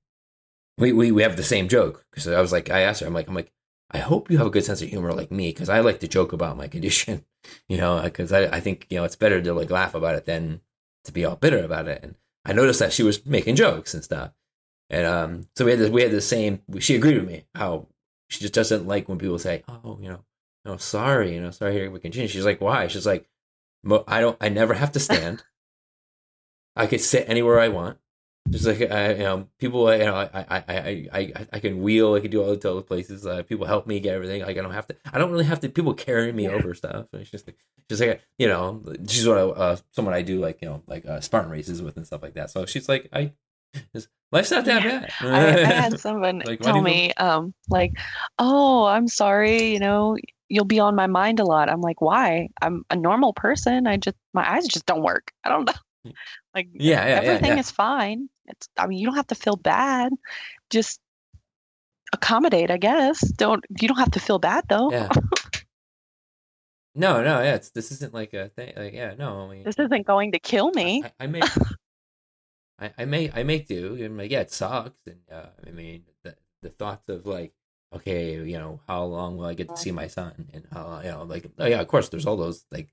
we 0.76 0.92
we 0.92 1.10
we 1.12 1.22
have 1.22 1.36
the 1.36 1.42
same 1.42 1.68
joke 1.68 2.06
because 2.10 2.28
I 2.28 2.40
was 2.40 2.52
like 2.52 2.70
I 2.70 2.80
asked 2.80 3.00
her 3.00 3.06
I'm 3.06 3.14
like 3.14 3.28
I'm 3.28 3.34
like 3.34 3.52
I 3.90 3.98
hope 3.98 4.30
you 4.30 4.38
have 4.38 4.46
a 4.46 4.50
good 4.50 4.64
sense 4.64 4.82
of 4.82 4.88
humor 4.88 5.12
like 5.12 5.30
me 5.30 5.50
because 5.50 5.68
I 5.68 5.80
like 5.80 6.00
to 6.00 6.08
joke 6.08 6.32
about 6.32 6.58
my 6.58 6.68
condition, 6.76 7.24
you 7.68 7.76
know, 7.78 8.00
because 8.02 8.32
I 8.32 8.44
I 8.56 8.60
think 8.60 8.86
you 8.90 8.98
know 8.98 9.04
it's 9.04 9.16
better 9.16 9.40
to 9.40 9.54
like 9.54 9.70
laugh 9.70 9.94
about 9.94 10.14
it 10.14 10.26
than 10.26 10.60
to 11.04 11.12
be 11.12 11.24
all 11.24 11.36
bitter 11.36 11.64
about 11.64 11.88
it 11.88 12.02
and 12.02 12.14
I 12.48 12.54
noticed 12.54 12.78
that 12.80 12.94
she 12.94 13.02
was 13.02 13.24
making 13.26 13.56
jokes 13.56 13.92
and 13.92 14.02
stuff. 14.02 14.32
And 14.88 15.06
um, 15.06 15.48
so 15.54 15.66
we 15.66 15.72
had 15.72 15.80
this, 15.80 15.90
we 15.90 16.02
had 16.02 16.10
the 16.10 16.22
same. 16.22 16.62
She 16.78 16.94
agreed 16.96 17.18
with 17.18 17.28
me 17.28 17.44
how 17.54 17.88
she 18.28 18.40
just 18.40 18.54
doesn't 18.54 18.86
like 18.86 19.06
when 19.06 19.18
people 19.18 19.38
say, 19.38 19.64
"Oh, 19.68 19.98
you 20.00 20.08
know, 20.08 20.24
no, 20.64 20.78
sorry, 20.78 21.34
you 21.34 21.42
know, 21.42 21.50
sorry, 21.50 21.74
here 21.74 21.90
we 21.90 22.00
continue." 22.00 22.26
She's 22.26 22.46
like, 22.46 22.60
"Why?" 22.60 22.86
She's 22.86 23.06
like, 23.06 23.28
"I 24.06 24.20
don't. 24.20 24.38
I 24.40 24.48
never 24.48 24.72
have 24.74 24.92
to 24.92 25.00
stand. 25.00 25.44
I 26.74 26.86
could 26.86 27.02
sit 27.02 27.28
anywhere 27.28 27.60
I 27.60 27.68
want. 27.68 27.98
Just 28.50 28.64
like 28.66 28.80
I, 28.90 29.12
you 29.12 29.18
know, 29.18 29.48
people, 29.58 29.92
you 29.94 30.04
know, 30.04 30.14
I, 30.14 30.30
I, 30.32 30.64
I, 30.68 31.08
I, 31.12 31.46
I 31.52 31.60
can 31.60 31.82
wheel. 31.82 32.14
I 32.14 32.20
can 32.20 32.30
do 32.30 32.42
all 32.42 32.54
the 32.56 32.70
other 32.70 32.80
places. 32.82 33.26
Uh, 33.26 33.42
people 33.42 33.66
help 33.66 33.86
me 33.86 34.00
get 34.00 34.14
everything. 34.14 34.42
Like 34.42 34.56
I 34.56 34.62
don't 34.62 34.72
have 34.72 34.86
to. 34.86 34.96
I 35.12 35.18
don't 35.18 35.30
really 35.30 35.44
have 35.44 35.60
to. 35.60 35.68
People 35.68 35.92
carry 35.94 36.32
me 36.32 36.48
over 36.48 36.74
stuff. 36.74 37.06
And 37.12 37.20
it's 37.22 37.30
just, 37.30 37.46
like, 37.46 37.56
just 37.90 38.00
like 38.00 38.22
you 38.38 38.48
know, 38.48 38.82
she's 39.06 39.26
what 39.28 39.36
I, 39.38 39.42
uh, 39.42 39.76
someone 39.92 40.14
I 40.14 40.22
do 40.22 40.40
like 40.40 40.62
you 40.62 40.68
know, 40.68 40.82
like 40.86 41.04
uh, 41.06 41.20
Spartan 41.20 41.50
races 41.50 41.82
with 41.82 41.96
and 41.98 42.06
stuff 42.06 42.22
like 42.22 42.34
that. 42.34 42.50
So 42.50 42.64
she's 42.64 42.88
like, 42.88 43.08
I, 43.12 43.32
just, 43.94 44.08
life's 44.32 44.50
not 44.50 44.64
that 44.64 44.82
Yeah. 44.82 45.00
bad. 45.00 45.12
I, 45.20 45.70
I 45.70 45.72
had 45.74 46.00
someone 46.00 46.38
Like, 46.44 46.60
tell 46.60 46.80
me, 46.80 47.12
um, 47.14 47.52
like, 47.68 47.92
"Oh, 48.38 48.86
I'm 48.86 49.08
sorry, 49.08 49.72
you 49.72 49.78
know, 49.78 50.16
you'll 50.48 50.64
be 50.64 50.80
on 50.80 50.94
my 50.94 51.06
mind 51.06 51.38
a 51.40 51.44
lot." 51.44 51.68
I'm 51.68 51.82
like, 51.82 52.00
"Why? 52.00 52.48
I'm 52.62 52.84
a 52.88 52.96
normal 52.96 53.34
person. 53.34 53.86
I 53.86 53.98
just 53.98 54.16
my 54.32 54.50
eyes 54.50 54.66
just 54.66 54.86
don't 54.86 55.02
work. 55.02 55.32
I 55.44 55.50
don't 55.50 55.66
know. 55.66 56.12
Like, 56.58 56.68
Yeah, 56.74 57.06
yeah, 57.06 57.08
yeah, 57.08 57.20
everything 57.22 57.54
yeah. 57.54 57.60
is 57.62 57.70
fine. 57.70 58.28
It's. 58.46 58.68
I 58.76 58.86
mean, 58.86 58.98
you 58.98 59.06
don't 59.06 59.14
have 59.16 59.28
to 59.28 59.34
feel 59.34 59.56
bad. 59.56 60.12
Just 60.70 61.00
accommodate, 62.12 62.70
I 62.70 62.78
guess. 62.78 63.20
Don't. 63.32 63.64
You 63.80 63.88
don't 63.88 63.98
have 63.98 64.10
to 64.12 64.20
feel 64.20 64.38
bad 64.38 64.64
though. 64.68 64.90
yeah. 64.92 65.08
No, 66.94 67.22
no, 67.22 67.40
yeah. 67.42 67.54
It's 67.54 67.70
this 67.70 67.92
isn't 67.92 68.12
like 68.12 68.34
a 68.34 68.48
thing. 68.48 68.72
Like, 68.76 68.92
yeah, 68.92 69.14
no. 69.16 69.46
I 69.46 69.54
mean, 69.54 69.62
This 69.62 69.78
isn't 69.78 70.04
going 70.06 70.32
to 70.32 70.40
kill 70.40 70.70
me. 70.72 71.04
I, 71.04 71.24
I 71.24 71.26
make, 71.28 71.44
I, 72.80 72.90
I 72.98 73.04
make, 73.04 73.36
I 73.36 73.42
make 73.44 73.68
do. 73.68 73.94
And 74.02 74.16
like, 74.18 74.32
yeah, 74.32 74.40
it 74.40 74.50
sucks. 74.50 74.98
And 75.06 75.20
uh, 75.30 75.46
I 75.64 75.70
mean, 75.70 76.02
the 76.24 76.34
the 76.62 76.70
thoughts 76.70 77.08
of 77.08 77.24
like, 77.24 77.52
okay, 77.94 78.42
you 78.42 78.58
know, 78.58 78.80
how 78.88 79.04
long 79.04 79.36
will 79.36 79.46
I 79.46 79.54
get 79.54 79.68
to 79.68 79.76
see 79.76 79.92
my 79.92 80.08
son? 80.08 80.48
And 80.52 80.66
how, 80.72 81.00
you 81.04 81.10
know, 81.12 81.22
like, 81.22 81.46
oh 81.58 81.66
yeah, 81.66 81.80
of 81.80 81.86
course, 81.86 82.08
there's 82.08 82.26
all 82.26 82.36
those 82.36 82.64
like, 82.72 82.88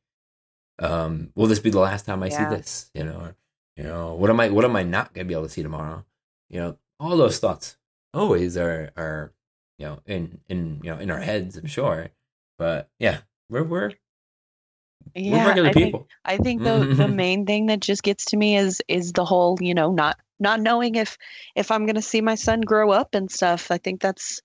um, 0.78 1.32
will 1.36 1.48
this 1.48 1.60
be 1.60 1.72
the 1.72 1.80
last 1.80 2.06
time 2.06 2.22
I 2.22 2.28
Yeah. 2.28 2.50
see 2.50 2.56
this? 2.56 2.92
You 2.94 3.06
know, 3.06 3.18
or, 3.20 3.36
you 3.78 3.84
know, 3.84 4.14
what 4.16 4.30
am 4.30 4.40
I, 4.40 4.50
what 4.50 4.66
am 4.66 4.76
I 4.76 4.84
not 4.84 5.14
gonna 5.14 5.26
be 5.26 5.34
able 5.34 5.44
to 5.44 5.50
see 5.50 5.64
tomorrow? 5.64 6.06
You 6.50 6.60
know, 6.60 6.78
all 7.00 7.18
those 7.18 7.40
thoughts 7.40 7.78
always 8.14 8.58
are 8.58 8.92
are, 8.98 9.34
you 9.78 9.86
know, 9.88 10.02
in 10.06 10.40
in 10.50 10.82
you 10.84 10.92
know 10.92 11.00
in 11.00 11.12
our 11.12 11.20
heads. 11.20 11.58
I'm 11.58 11.68
sure, 11.68 12.10
but 12.58 12.90
yeah, 13.00 13.20
we're 13.50 13.64
we're 13.64 13.94
we're 15.28 15.40
Yeah, 15.40 15.48
regular 15.48 15.70
I 15.70 15.74
think 15.74 15.86
people. 15.86 16.10
I 16.26 16.38
think 16.38 16.64
the 16.64 16.70
mm-hmm, 16.70 16.96
the 16.96 17.04
mm-hmm. 17.06 17.16
main 17.16 17.46
thing 17.46 17.68
that 17.68 17.80
just 17.82 18.04
gets 18.04 18.26
to 18.26 18.38
me 18.38 18.58
is 18.58 18.82
is 18.88 19.14
the 19.14 19.26
whole, 19.26 19.58
you 19.62 19.74
know, 19.74 19.92
not 19.92 20.18
not 20.40 20.62
knowing 20.62 20.96
if 20.96 21.18
if 21.56 21.72
I'm 21.72 21.86
going 21.86 21.96
to 21.96 22.02
see 22.02 22.22
my 22.22 22.36
son 22.36 22.62
grow 22.62 22.92
up 22.92 23.16
and 23.16 23.32
stuff. 23.32 23.72
I 23.72 23.78
think 23.78 24.02
that's 24.02 24.42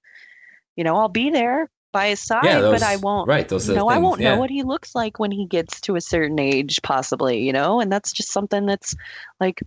you 0.76 0.84
know, 0.84 0.96
I'll 0.96 1.08
be 1.08 1.30
there 1.30 1.68
by 1.92 2.08
his 2.08 2.20
side, 2.20 2.62
but 2.62 2.82
I 2.82 2.96
won't 2.96 3.28
Right, 3.28 3.48
those 3.48 3.66
the 3.66 3.84
I 3.84 3.98
won't 3.98 4.20
yeah. 4.20 4.34
know 4.34 4.40
what 4.40 4.50
he 4.50 4.62
looks 4.62 4.94
like 4.94 5.18
when 5.18 5.30
he 5.30 5.46
gets 5.46 5.80
to 5.82 5.96
a 5.96 6.00
certain 6.00 6.38
age 6.38 6.80
possibly, 6.82 7.40
you 7.40 7.52
know, 7.52 7.80
and 7.80 7.90
that's 7.90 8.12
just 8.12 8.30
something 8.32 8.66
that's 8.66 8.94
like 9.40 9.60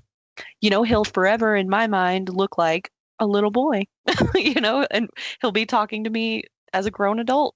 you 0.62 0.70
know, 0.70 0.84
he'll 0.84 1.04
forever 1.04 1.56
in 1.56 1.70
my 1.70 1.88
mind 1.88 2.30
look 2.30 2.58
like 2.58 2.90
a 3.20 3.28
little 3.28 3.52
boy, 3.52 3.86
you 4.36 4.60
know, 4.60 4.86
and 4.90 5.10
he'll 5.41 5.52
be 5.52 5.66
talking 5.66 6.04
to 6.06 6.10
me 6.10 6.44
as 6.74 6.86
a 6.86 6.91
grown 6.91 7.20
adult. 7.20 7.56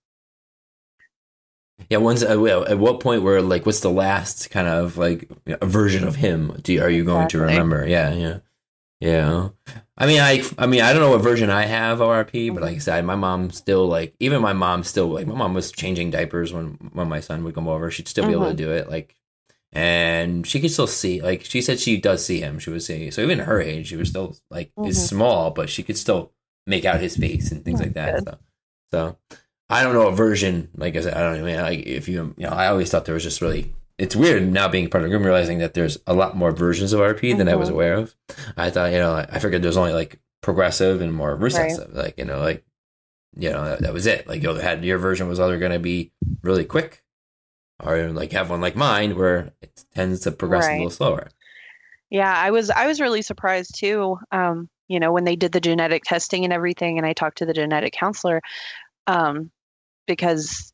Yeah, 1.89 1.97
once 1.97 2.23
uh, 2.23 2.63
at 2.63 2.79
what 2.79 2.99
point 2.99 3.21
where 3.21 3.41
like 3.41 3.65
what's 3.65 3.81
the 3.81 3.91
last 3.91 4.49
kind 4.49 4.67
of 4.67 4.97
like 4.97 5.29
you 5.45 5.57
know, 5.61 5.67
version 5.67 6.03
of 6.03 6.15
him 6.15 6.57
do 6.61 6.73
you, 6.73 6.81
are 6.81 6.89
you 6.89 7.03
going 7.03 7.27
to 7.29 7.39
remember? 7.39 7.85
Yeah, 7.87 8.13
yeah, 8.13 8.37
yeah. 8.99 9.49
I 9.97 10.05
mean, 10.07 10.19
I 10.19 10.43
I 10.57 10.67
mean, 10.67 10.81
I 10.81 10.93
don't 10.93 11.01
know 11.01 11.11
what 11.11 11.21
version 11.21 11.49
I 11.49 11.65
have 11.65 12.01
of 12.01 12.07
RP, 12.09 12.53
but 12.53 12.63
like 12.63 12.75
I 12.75 12.79
said, 12.79 13.05
my 13.05 13.15
mom 13.15 13.51
still 13.51 13.87
like 13.87 14.15
even 14.19 14.41
my 14.41 14.53
mom 14.53 14.83
still 14.83 15.07
like 15.07 15.27
my 15.27 15.35
mom 15.35 15.53
was 15.53 15.71
changing 15.71 16.11
diapers 16.11 16.53
when 16.53 16.77
when 16.93 17.07
my 17.09 17.19
son 17.19 17.43
would 17.43 17.55
come 17.55 17.67
over. 17.67 17.89
She'd 17.91 18.07
still 18.07 18.25
be 18.25 18.33
able 18.33 18.47
to 18.49 18.53
do 18.55 18.71
it, 18.71 18.89
like, 18.89 19.15
and 19.73 20.45
she 20.47 20.59
could 20.59 20.71
still 20.71 20.87
see. 20.87 21.21
Like 21.21 21.43
she 21.45 21.61
said, 21.61 21.79
she 21.79 21.97
does 21.99 22.25
see 22.25 22.39
him. 22.39 22.59
She 22.59 22.69
was 22.69 22.85
seeing. 22.85 23.11
So 23.11 23.21
even 23.21 23.39
her 23.39 23.61
age, 23.61 23.87
she 23.87 23.95
was 23.95 24.09
still 24.09 24.35
like 24.49 24.71
is 24.83 24.97
Mhm. 24.97 25.07
small, 25.09 25.51
but 25.51 25.69
she 25.69 25.83
could 25.83 25.97
still 25.97 26.31
make 26.65 26.85
out 26.85 26.99
his 26.99 27.17
face 27.17 27.51
and 27.51 27.63
things 27.63 27.79
Oh, 27.79 27.83
like 27.85 27.93
that. 27.93 28.15
good. 28.25 28.25
So, 28.25 28.37
so 28.91 29.17
I 29.69 29.83
don't 29.83 29.93
know 29.93 30.07
a 30.07 30.15
version. 30.15 30.69
Like 30.75 30.95
I 30.95 31.01
said, 31.01 31.13
I 31.13 31.21
don't 31.21 31.43
know. 31.45 31.61
Like 31.63 31.85
if 31.85 32.07
you, 32.07 32.33
you 32.37 32.45
know, 32.47 32.53
I 32.53 32.67
always 32.67 32.89
thought 32.89 33.05
there 33.05 33.13
was 33.15 33.23
just 33.23 33.41
really. 33.41 33.73
It's 33.97 34.15
weird 34.15 34.43
now 34.51 34.67
being 34.67 34.89
part 34.89 35.03
of 35.03 35.09
the 35.09 35.15
group, 35.17 35.25
realizing 35.25 35.57
that 35.57 35.73
there's 35.73 35.97
a 36.05 36.13
lot 36.13 36.35
more 36.37 36.51
versions 36.51 36.93
of 36.93 36.99
RP 36.99 37.33
than 37.35 37.49
I 37.49 37.55
was 37.55 37.69
Mhm. 37.69 37.73
aware 37.73 37.93
of. 37.95 38.15
I 38.55 38.69
thought, 38.69 38.91
you 38.91 38.99
know, 38.99 39.15
I 39.15 39.39
figured 39.39 39.63
there's 39.63 39.77
only 39.77 39.93
like 39.93 40.19
progressive 40.41 41.01
and 41.01 41.13
more 41.13 41.35
recessive. 41.35 41.93
Like 41.93 42.17
you 42.17 42.25
know, 42.25 42.39
like 42.39 42.63
you 43.35 43.49
know, 43.49 43.63
that, 43.65 43.79
that 43.81 43.93
was 43.93 44.05
it. 44.05 44.27
Like 44.27 44.41
you 44.43 44.53
know, 44.53 44.59
had 44.59 44.83
your 44.85 44.97
version 44.99 45.27
was 45.27 45.39
either 45.39 45.57
going 45.59 45.71
to 45.71 45.79
be 45.79 46.11
really 46.43 46.63
quick, 46.65 47.03
or 47.83 48.09
like 48.09 48.31
have 48.33 48.49
one 48.51 48.61
like 48.61 48.75
mine 48.75 49.15
where 49.17 49.51
it 49.61 49.83
tends 49.95 50.21
to 50.21 50.31
progress 50.31 50.67
a 50.67 50.73
little 50.73 50.89
slower. 50.91 51.29
Yeah, 52.09 52.33
I 52.33 52.51
was 52.51 52.69
I 52.69 52.85
was 52.87 53.01
really 53.01 53.21
surprised 53.23 53.77
too. 53.79 54.17
Um, 54.31 54.69
you 54.87 54.99
know, 54.99 55.11
when 55.11 55.23
they 55.25 55.35
did 55.35 55.51
the 55.53 55.59
genetic 55.59 56.03
testing 56.03 56.43
and 56.43 56.53
everything, 56.53 56.97
and 56.97 57.05
I 57.05 57.13
talked 57.13 57.39
to 57.39 57.45
the 57.45 57.53
genetic 57.53 57.93
counselor, 57.93 58.41
um, 59.07 59.51
because, 60.05 60.71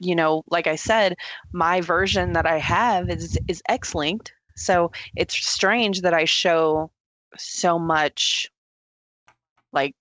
you 0.00 0.16
know, 0.16 0.42
like 0.50 0.66
I 0.66 0.76
said, 0.76 1.14
my 1.52 1.80
version 1.80 2.32
that 2.32 2.46
I 2.46 2.58
have 2.58 3.08
is 3.10 3.38
is 3.46 3.62
X 3.68 3.94
linked. 3.94 4.32
So 4.56 4.90
it's 5.16 5.34
strange 5.34 6.00
that 6.00 6.14
I 6.14 6.24
show 6.24 6.90
so 7.36 7.78
much, 7.78 8.50
like, 9.72 9.94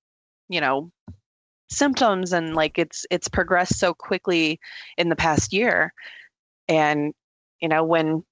you 0.48 0.60
know, 0.60 0.92
symptoms 1.70 2.34
and 2.34 2.56
like 2.56 2.80
it's 2.80 3.06
it's 3.12 3.28
progressed 3.28 3.78
so 3.78 3.94
quickly 3.94 4.60
in 4.98 5.10
the 5.10 5.16
past 5.16 5.54
year, 5.54 5.94
and 6.68 7.14
you 7.62 7.68
know 7.68 7.84
when 7.84 8.24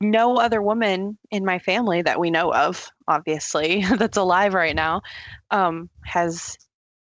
no 0.00 0.36
other 0.36 0.62
woman 0.62 1.18
in 1.30 1.44
my 1.44 1.58
family 1.58 2.02
that 2.02 2.18
we 2.20 2.30
know 2.30 2.52
of, 2.52 2.90
obviously, 3.08 3.84
that's 3.96 4.16
alive 4.16 4.54
right 4.54 4.74
now, 4.74 5.02
um, 5.50 5.88
has 6.04 6.56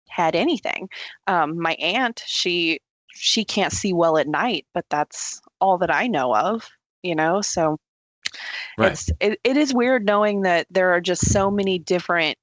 had 0.09 0.35
anything. 0.35 0.89
Um, 1.27 1.61
my 1.61 1.75
aunt, 1.75 2.23
she 2.27 2.81
she 3.15 3.45
can't 3.45 3.73
see 3.73 3.93
well 3.93 4.19
at 4.19 4.29
night, 4.29 4.67
but 4.75 4.85
that's 4.91 5.41
all 5.61 5.79
that 5.79 5.95
I 5.95 6.07
know 6.07 6.35
of, 6.35 6.69
you 7.03 7.15
know. 7.15 7.41
So 7.41 7.77
Right. 8.79 8.93
it's 8.93 9.11
it, 9.21 9.41
it 9.45 9.57
is 9.57 9.75
weird 9.75 10.05
knowing 10.05 10.43
that 10.43 10.67
there 10.71 10.91
are 10.93 11.01
just 11.01 11.31
so 11.31 11.51
many 11.51 11.79
different 11.79 12.39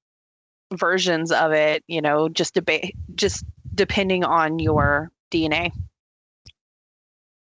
versions 0.73 1.31
of 1.31 1.51
it, 1.53 1.83
you 1.87 2.01
know, 2.01 2.29
just 2.29 2.53
debate 2.53 2.95
just 3.15 3.43
depending 3.73 4.23
on 4.23 4.59
your 4.59 5.11
DNA. 5.31 5.71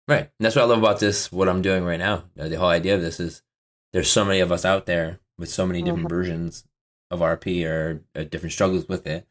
Right. 0.07 0.20
And 0.20 0.31
that's 0.40 0.57
what 0.57 0.62
I 0.62 0.69
love 0.69 0.78
about 0.78 1.01
this, 1.01 1.31
what 1.31 1.49
I'm 1.49 1.62
doing 1.62 1.85
right 1.85 1.99
now. 1.99 2.24
The 2.35 2.57
whole 2.57 2.69
idea 2.69 2.95
of 2.95 3.03
this 3.03 3.20
is 3.20 3.43
there's 3.93 4.11
so 4.11 4.24
many 4.24 4.40
of 4.40 4.53
us 4.53 4.65
out 4.65 4.86
there 4.86 5.20
with 5.39 5.51
so 5.51 5.66
many 5.66 5.82
different 5.82 6.09
versions 6.09 6.65
of 7.11 7.20
RP 7.20 7.66
or 7.66 8.03
uh, 8.15 8.24
different 8.24 8.53
struggles 8.53 8.89
with 8.89 9.07
it. 9.07 9.27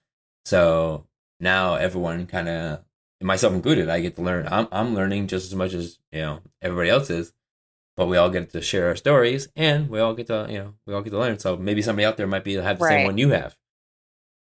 So 0.46 1.06
now 1.40 1.76
everyone 1.76 2.28
kind 2.28 2.48
of, 2.48 2.80
myself 3.22 3.54
included, 3.54 3.90
I 3.90 4.02
get 4.02 4.16
to 4.16 4.22
learn. 4.22 4.48
I'm, 4.50 4.68
I'm 4.72 4.94
learning 4.94 5.28
just 5.28 5.48
as 5.48 5.56
much 5.56 5.74
as, 5.74 6.00
you 6.12 6.22
know, 6.22 6.40
everybody 6.62 6.90
else 6.90 7.10
is, 7.10 7.34
but 7.96 8.08
we 8.08 8.18
all 8.18 8.30
get 8.30 8.52
to 8.52 8.62
share 8.62 8.88
our 8.88 8.96
stories 8.96 9.50
and 9.56 9.90
we 9.90 10.00
all 10.00 10.14
get 10.14 10.28
to, 10.28 10.46
you 10.50 10.60
know, 10.60 10.74
we 10.86 10.94
all 10.94 11.02
get 11.02 11.10
to 11.12 11.20
learn. 11.20 11.40
So 11.40 11.58
maybe 11.58 11.82
somebody 11.82 12.06
out 12.06 12.18
there 12.18 12.28
might 12.28 12.44
be 12.44 12.54
have 12.56 12.80
the 12.80 12.88
same 12.88 13.06
one 13.06 13.18
you 13.18 13.30
have. 13.30 13.58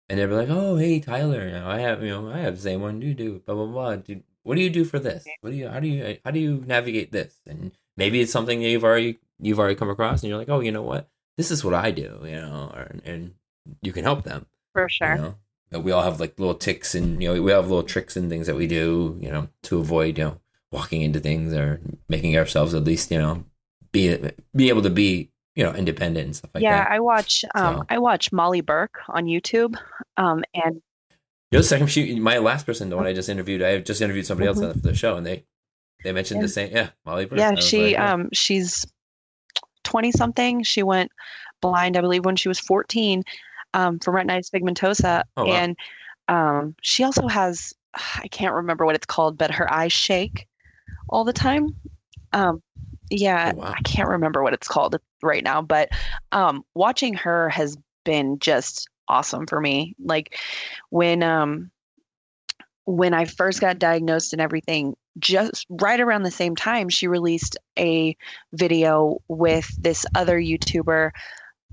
And 0.08 0.18
they'll 0.18 0.28
be 0.28 0.34
like, 0.34 0.50
"Oh, 0.50 0.76
hey, 0.76 1.00
Tyler, 1.00 1.46
you 1.46 1.52
know, 1.52 1.66
I 1.66 1.78
have, 1.78 2.02
you 2.02 2.10
know, 2.10 2.30
I 2.30 2.38
have 2.38 2.56
the 2.56 2.62
same 2.62 2.82
one 2.82 3.00
you 3.00 3.14
do." 3.14 3.38
Blah 3.46 3.54
blah 3.54 3.66
blah. 3.66 3.96
Do, 3.96 4.22
what 4.42 4.56
do 4.56 4.60
you 4.60 4.68
do 4.68 4.84
for 4.84 4.98
this? 4.98 5.24
What 5.40 5.50
do 5.50 5.56
you? 5.56 5.68
How 5.68 5.80
do 5.80 5.88
you? 5.88 6.18
How 6.24 6.30
do 6.32 6.38
you 6.38 6.62
navigate 6.66 7.12
this? 7.12 7.40
And 7.46 7.72
maybe 7.96 8.20
it's 8.20 8.32
something 8.32 8.60
that 8.60 8.68
you've 8.68 8.84
already 8.84 9.20
you've 9.40 9.58
already 9.58 9.76
come 9.76 9.88
across, 9.88 10.22
and 10.22 10.28
you're 10.28 10.38
like, 10.38 10.50
"Oh, 10.50 10.60
you 10.60 10.72
know 10.72 10.82
what? 10.82 11.08
This 11.38 11.50
is 11.50 11.64
what 11.64 11.72
I 11.72 11.92
do," 11.92 12.20
you 12.24 12.36
know, 12.36 12.72
or, 12.74 12.94
and 13.04 13.34
you 13.80 13.92
can 13.92 14.04
help 14.04 14.24
them. 14.24 14.46
For 14.74 14.86
sure. 14.88 15.14
You 15.14 15.22
know, 15.22 15.34
we 15.80 15.92
all 15.92 16.02
have 16.02 16.20
like 16.20 16.38
little 16.38 16.54
ticks 16.54 16.94
and 16.94 17.22
you 17.22 17.32
know 17.32 17.40
we 17.42 17.50
have 17.52 17.68
little 17.68 17.82
tricks 17.82 18.16
and 18.16 18.28
things 18.30 18.46
that 18.46 18.56
we 18.56 18.66
do, 18.66 19.16
you 19.20 19.30
know, 19.30 19.48
to 19.64 19.78
avoid 19.78 20.18
you 20.18 20.24
know 20.24 20.40
walking 20.70 21.02
into 21.02 21.20
things 21.20 21.52
or 21.52 21.80
making 22.08 22.36
ourselves 22.36 22.72
at 22.74 22.84
least 22.84 23.10
you 23.10 23.18
know 23.18 23.44
be 23.92 24.16
be 24.56 24.68
able 24.70 24.82
to 24.82 24.90
be 24.90 25.30
you 25.54 25.62
know 25.62 25.72
independent 25.74 26.24
and 26.24 26.36
stuff 26.36 26.50
like 26.54 26.62
yeah, 26.62 26.84
that. 26.84 26.90
I 26.92 27.00
watch 27.00 27.44
um 27.54 27.76
So- 27.78 27.84
I 27.90 27.98
watch 27.98 28.32
Molly 28.32 28.60
Burke 28.62 28.98
on 29.08 29.24
YouTube. 29.26 29.76
Um 30.16 30.44
and 30.54 30.80
You're 31.50 31.60
the 31.60 31.66
second 31.68 31.88
she, 31.88 32.18
my 32.18 32.38
last 32.38 32.64
person, 32.66 32.88
the 32.88 32.96
one 32.96 33.06
I 33.06 33.12
just 33.12 33.28
interviewed. 33.28 33.62
I 33.62 33.78
just 33.78 34.00
interviewed 34.00 34.26
somebody 34.26 34.48
else 34.48 34.58
Mhm. 34.60 34.72
for 34.72 34.78
the 34.78 34.94
show, 34.94 35.16
and 35.16 35.26
they 35.26 35.44
they 36.04 36.12
mentioned 36.12 36.42
the 36.42 36.48
same. 36.48 36.72
Yeah, 36.72 36.88
Molly. 37.04 37.26
Burke. 37.26 37.38
Yeah, 37.38 37.54
she 37.56 37.94
um 37.96 38.28
she's 38.32 38.86
20 39.84 40.12
something. 40.12 40.62
She 40.62 40.82
went 40.82 41.10
blind 41.60 41.96
I 41.96 42.00
believe 42.00 42.24
when 42.24 42.36
she 42.36 42.48
was 42.48 42.58
14 42.58 43.22
um 43.74 43.98
from 43.98 44.14
retinitis 44.14 44.50
pigmentosa 44.50 45.22
Oh, 45.36 45.46
wow. 45.46 45.52
and 45.54 45.76
um 46.28 46.74
she 46.82 47.04
also 47.04 47.28
has 47.28 47.72
I 47.94 48.28
can't 48.28 48.54
remember 48.54 48.84
what 48.86 48.94
it's 48.94 49.06
called 49.06 49.38
but 49.38 49.50
her 49.52 49.72
eyes 49.72 49.92
shake 49.92 50.46
all 51.08 51.24
the 51.24 51.32
time. 51.32 51.74
Um 52.32 52.62
yeah, 53.10 53.52
Oh, 53.54 53.58
wow. 53.58 53.74
I 53.76 53.80
can't 53.82 54.08
remember 54.08 54.42
what 54.42 54.54
it's 54.54 54.68
called 54.68 54.96
right 55.22 55.44
now, 55.44 55.62
but 55.62 55.90
um 56.32 56.64
watching 56.74 57.14
her 57.14 57.48
has 57.50 57.76
been 58.04 58.38
just 58.38 58.88
awesome 59.08 59.46
for 59.46 59.60
me. 59.60 59.94
Like 60.02 60.38
when 60.90 61.22
um 61.22 61.70
when 62.84 63.14
I 63.14 63.26
first 63.26 63.60
got 63.60 63.78
diagnosed 63.78 64.32
and 64.32 64.42
everything, 64.42 64.96
just 65.18 65.66
right 65.70 66.00
around 66.00 66.22
the 66.22 66.30
same 66.30 66.56
time, 66.56 66.88
she 66.88 67.06
released 67.06 67.56
a 67.78 68.16
video 68.52 69.18
with 69.28 69.68
this 69.80 70.04
other 70.14 70.38
YouTuber 70.40 71.10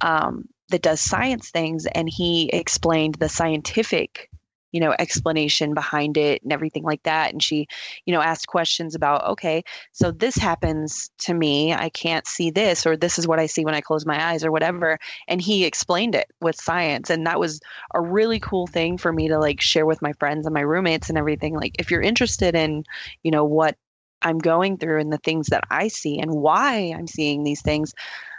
um, 0.01 0.47
that 0.69 0.81
does 0.81 1.01
science 1.01 1.49
things, 1.51 1.85
and 1.87 2.09
he 2.09 2.49
explained 2.49 3.15
the 3.15 3.29
scientific, 3.29 4.29
you 4.71 4.79
know, 4.79 4.93
explanation 4.99 5.73
behind 5.73 6.17
it 6.17 6.43
and 6.43 6.53
everything 6.53 6.83
like 6.83 7.01
that. 7.03 7.31
And 7.31 7.41
she, 7.41 7.67
you 8.05 8.13
know, 8.13 8.21
asked 8.21 8.47
questions 8.47 8.93
about, 8.93 9.25
okay, 9.27 9.63
so 9.91 10.11
this 10.11 10.35
happens 10.35 11.09
to 11.19 11.33
me, 11.33 11.73
I 11.73 11.89
can't 11.89 12.27
see 12.27 12.51
this, 12.51 12.85
or 12.85 12.95
this 12.95 13.17
is 13.17 13.27
what 13.27 13.39
I 13.39 13.47
see 13.47 13.65
when 13.65 13.73
I 13.75 13.81
close 13.81 14.05
my 14.05 14.31
eyes, 14.31 14.45
or 14.45 14.51
whatever. 14.51 14.99
And 15.27 15.41
he 15.41 15.65
explained 15.65 16.15
it 16.15 16.31
with 16.39 16.55
science, 16.55 17.09
and 17.09 17.25
that 17.25 17.39
was 17.39 17.59
a 17.93 18.01
really 18.01 18.39
cool 18.39 18.67
thing 18.67 18.97
for 18.97 19.11
me 19.11 19.27
to 19.27 19.39
like 19.39 19.61
share 19.61 19.85
with 19.85 20.01
my 20.01 20.13
friends 20.13 20.45
and 20.45 20.53
my 20.53 20.61
roommates 20.61 21.09
and 21.09 21.17
everything 21.17 21.55
like 21.55 21.75
if 21.79 21.89
you're 21.89 22.01
interested 22.01 22.55
in 22.55 22.83
you 23.23 23.31
know 23.31 23.43
what 23.43 23.75
i'm 24.21 24.37
going 24.37 24.77
through 24.77 24.99
and 24.99 25.11
the 25.11 25.17
things 25.19 25.47
that 25.47 25.63
i 25.69 25.87
see 25.87 26.19
and 26.19 26.31
why 26.31 26.93
i'm 26.97 27.07
seeing 27.07 27.43
these 27.43 27.61
things 27.61 27.93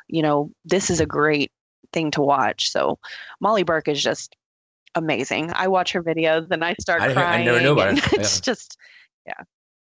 you 0.09 0.23
know 0.23 0.51
this 0.65 0.91
is 0.91 1.01
a 1.01 1.07
great 1.07 1.51
thing 1.93 2.11
to 2.11 2.21
watch 2.21 2.71
so 2.71 2.99
molly 3.41 3.63
burke 3.63 3.89
is 3.89 4.03
just 4.03 4.37
amazing 4.95 5.51
i 5.55 5.69
watch 5.69 5.93
her 5.93 6.03
videos 6.03 6.51
and 6.51 6.65
i 6.65 6.75
start 6.81 7.01
I 7.03 7.09
didn't- 7.09 7.19
I 7.19 7.23
crying 7.23 7.45
never 7.45 7.61
knew 7.61 7.73
about 7.73 7.99
her. 7.99 8.09
it's 8.21 8.37
Yeah. 8.39 8.43
just 8.43 8.77
yeah. 9.27 9.45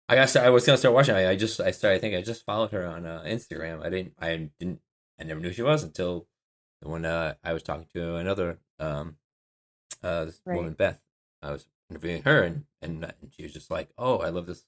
I 0.07 0.15
got. 0.15 0.35
I 0.35 0.49
was 0.51 0.63
gonna 0.67 0.77
start 0.77 0.93
watching. 0.93 1.15
I, 1.15 1.31
I 1.31 1.35
just. 1.35 1.59
I 1.59 1.71
started. 1.71 1.95
I 1.97 1.99
think 1.99 2.15
I 2.15 2.21
just 2.21 2.45
followed 2.45 2.69
her 2.73 2.85
on 2.85 3.07
uh, 3.07 3.23
Instagram. 3.25 3.83
I 3.83 3.89
didn't. 3.89 4.13
I 4.19 4.49
didn't. 4.59 4.79
I 5.19 5.23
never 5.23 5.39
knew 5.39 5.51
she 5.51 5.63
was 5.63 5.81
until 5.81 6.27
when 6.83 7.05
uh, 7.05 7.33
I 7.43 7.53
was 7.53 7.63
talking 7.63 7.87
to 7.95 8.17
another 8.17 8.59
um, 8.79 9.17
uh, 10.03 10.25
this 10.25 10.39
Right. 10.45 10.57
woman 10.57 10.73
Beth. 10.73 11.01
I 11.41 11.49
was 11.53 11.67
interviewing 11.89 12.21
her, 12.21 12.43
and, 12.43 12.65
and 12.83 13.03
and 13.03 13.33
she 13.35 13.41
was 13.41 13.51
just 13.51 13.71
like, 13.71 13.89
"Oh, 13.97 14.19
I 14.19 14.29
love 14.29 14.45
this, 14.45 14.63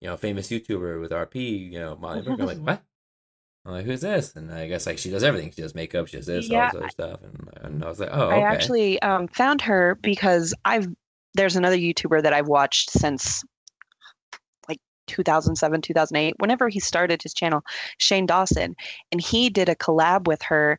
you 0.00 0.08
know, 0.08 0.16
famous 0.16 0.48
YouTuber 0.48 1.00
with 1.00 1.12
RP, 1.12 1.70
you 1.70 1.78
know, 1.78 1.94
Molly 1.94 2.22
Burke." 2.22 2.40
I'm 2.40 2.46
like, 2.46 2.58
"What?" 2.66 2.82
I'm 3.66 3.72
like, 3.72 3.84
"Who's 3.84 4.00
this?" 4.00 4.36
And 4.36 4.52
I 4.52 4.68
guess 4.68 4.86
like 4.86 4.98
she 4.98 5.10
does 5.10 5.24
everything. 5.24 5.50
She 5.50 5.62
does 5.62 5.74
makeup. 5.74 6.06
She 6.06 6.18
does 6.18 6.26
this, 6.26 6.48
Yeah, 6.48 6.66
all 6.66 6.66
this 6.66 6.76
other 6.76 6.88
stuff. 6.88 7.20
And, 7.22 7.50
and 7.62 7.84
I 7.84 7.88
was 7.88 7.98
like, 7.98 8.10
"Oh, 8.12 8.26
okay. 8.28 8.36
I 8.36 8.40
actually 8.42 9.02
um, 9.02 9.26
found 9.28 9.60
her 9.62 9.98
because 10.02 10.54
I've 10.64 10.86
there's 11.34 11.56
another 11.56 11.76
YouTuber 11.76 12.22
that 12.22 12.32
I've 12.32 12.48
watched 12.48 12.90
since 12.90 13.42
like 14.68 14.78
2007, 15.08 15.82
2008, 15.82 16.34
whenever 16.38 16.68
he 16.68 16.80
started 16.80 17.22
his 17.22 17.34
channel, 17.34 17.62
Shane 17.98 18.24
Dawson, 18.24 18.76
and 19.10 19.20
he 19.20 19.50
did 19.50 19.68
a 19.68 19.74
collab 19.74 20.28
with 20.28 20.42
her 20.42 20.78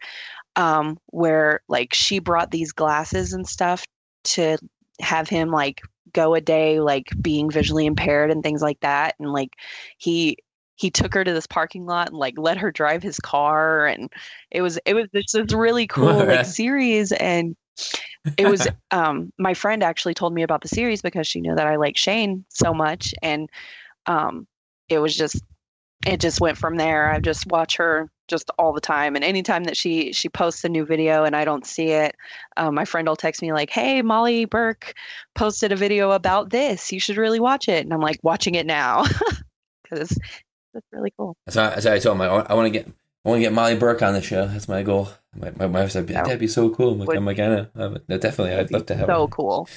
um, 0.55 0.97
where 1.07 1.61
like 1.67 1.93
she 1.93 2.19
brought 2.19 2.51
these 2.51 2.71
glasses 2.71 3.33
and 3.33 3.45
stuff 3.45 3.83
to 4.23 4.57
have 4.99 5.29
him 5.29 5.51
like 5.51 5.81
go 6.13 6.33
a 6.33 6.41
day 6.41 6.79
like 6.79 7.09
being 7.21 7.51
visually 7.51 7.85
impaired 7.85 8.31
and 8.31 8.43
things 8.43 8.61
like 8.61 8.79
that, 8.79 9.15
and 9.19 9.33
like 9.33 9.51
he 9.97 10.37
he 10.77 10.89
took 10.89 11.13
her 11.13 11.23
to 11.23 11.33
this 11.33 11.47
parking 11.47 11.85
lot 11.85 12.09
and 12.09 12.17
like 12.17 12.35
let 12.37 12.57
her 12.57 12.71
drive 12.71 13.03
his 13.03 13.19
car 13.19 13.85
and 13.85 14.11
it 14.51 14.61
was 14.61 14.79
it 14.85 14.93
was 14.93 15.07
this, 15.11 15.31
this 15.33 15.53
really 15.53 15.87
cool 15.87 16.25
like 16.25 16.45
series 16.45 17.11
and 17.11 17.55
it 18.37 18.47
was 18.47 18.67
um 18.91 19.31
my 19.37 19.53
friend 19.53 19.83
actually 19.83 20.13
told 20.13 20.33
me 20.33 20.43
about 20.43 20.61
the 20.61 20.67
series 20.67 21.01
because 21.01 21.27
she 21.27 21.41
knew 21.41 21.55
that 21.55 21.67
I 21.67 21.75
like 21.75 21.97
Shane 21.97 22.45
so 22.49 22.73
much 22.73 23.13
and 23.21 23.49
um 24.05 24.47
it 24.87 24.99
was 24.99 25.15
just 25.15 25.43
it 26.05 26.21
just 26.21 26.39
went 26.39 26.57
from 26.57 26.77
there. 26.77 27.11
I 27.11 27.19
just 27.19 27.47
watch 27.47 27.75
her 27.77 28.09
just 28.27 28.51
all 28.59 28.71
the 28.71 28.81
time 28.81 29.15
and 29.15 29.25
anytime 29.25 29.63
that 29.63 29.75
she 29.75 30.13
she 30.13 30.29
posts 30.29 30.63
a 30.63 30.69
new 30.69 30.85
video 30.85 31.23
and 31.23 31.35
I 31.35 31.43
don't 31.43 31.65
see 31.65 31.89
it, 31.89 32.15
um, 32.55 32.75
my 32.75 32.85
friend 32.85 33.07
will 33.07 33.15
text 33.15 33.41
me 33.41 33.51
like, 33.51 33.69
"Hey, 33.69 34.01
Molly 34.01 34.45
Burke 34.45 34.93
posted 35.33 35.71
a 35.71 35.75
video 35.75 36.11
about 36.11 36.51
this. 36.51 36.91
You 36.91 36.99
should 36.99 37.17
really 37.17 37.39
watch 37.39 37.67
it." 37.67 37.83
And 37.83 37.93
I'm 37.93 38.01
like 38.01 38.19
watching 38.23 38.55
it 38.55 38.65
now 38.65 39.05
cuz 39.89 40.17
it's 40.73 40.85
really 40.91 41.13
cool. 41.17 41.35
So, 41.49 41.63
I- 41.63 41.79
so 41.79 41.93
I 41.93 41.99
told 41.99 42.15
him 42.17 42.21
I, 42.21 42.25
I 42.27 42.53
want 42.53 42.65
to 42.65 42.69
get 42.71 42.87
I 43.25 43.29
want 43.29 43.39
to 43.39 43.41
get 43.43 43.53
Molly 43.53 43.75
Burke 43.75 44.01
on 44.03 44.13
the 44.13 44.21
show. 44.21 44.45
That's 44.47 44.67
my 44.69 44.83
goal. 44.83 45.09
My, 45.35 45.51
my 45.51 45.65
wife 45.65 45.91
said 45.91 46.07
That 46.07 46.25
that'd 46.25 46.39
be 46.39 46.47
so 46.47 46.69
cool. 46.69 46.93
I'm 46.93 46.99
like, 46.99 47.07
would- 47.09 47.17
I'm 47.17 47.25
like, 47.25 47.39
I 47.39 47.47
know. 47.47 47.67
No, 48.07 48.17
definitely, 48.17 48.53
I'd 48.55 48.71
love 48.71 48.85
to 48.87 48.95
have 48.95 49.07
So 49.07 49.27
her. 49.27 49.31
cool. 49.31 49.69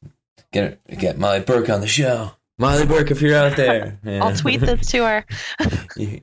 get 0.52 0.78
her, 0.88 0.94
get 0.96 1.18
Molly 1.18 1.40
Burke 1.40 1.68
on 1.70 1.80
the 1.80 1.86
show. 1.86 2.32
Molly 2.58 2.86
Burke, 2.86 3.10
if 3.10 3.20
you're 3.20 3.36
out 3.36 3.56
there, 3.56 3.98
yeah. 4.04 4.22
I'll 4.24 4.34
tweet 4.34 4.60
this 4.60 4.86
to 4.92 5.04
her. 5.04 5.24
yeah, 5.96 6.18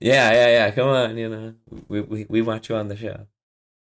yeah, 0.00 0.48
yeah. 0.48 0.70
Come 0.72 0.88
on, 0.88 1.16
you 1.16 1.28
know, 1.28 1.54
we 1.88 2.00
we, 2.00 2.26
we 2.28 2.42
want 2.42 2.68
you 2.68 2.76
on 2.76 2.88
the 2.88 2.96
show. 2.96 3.26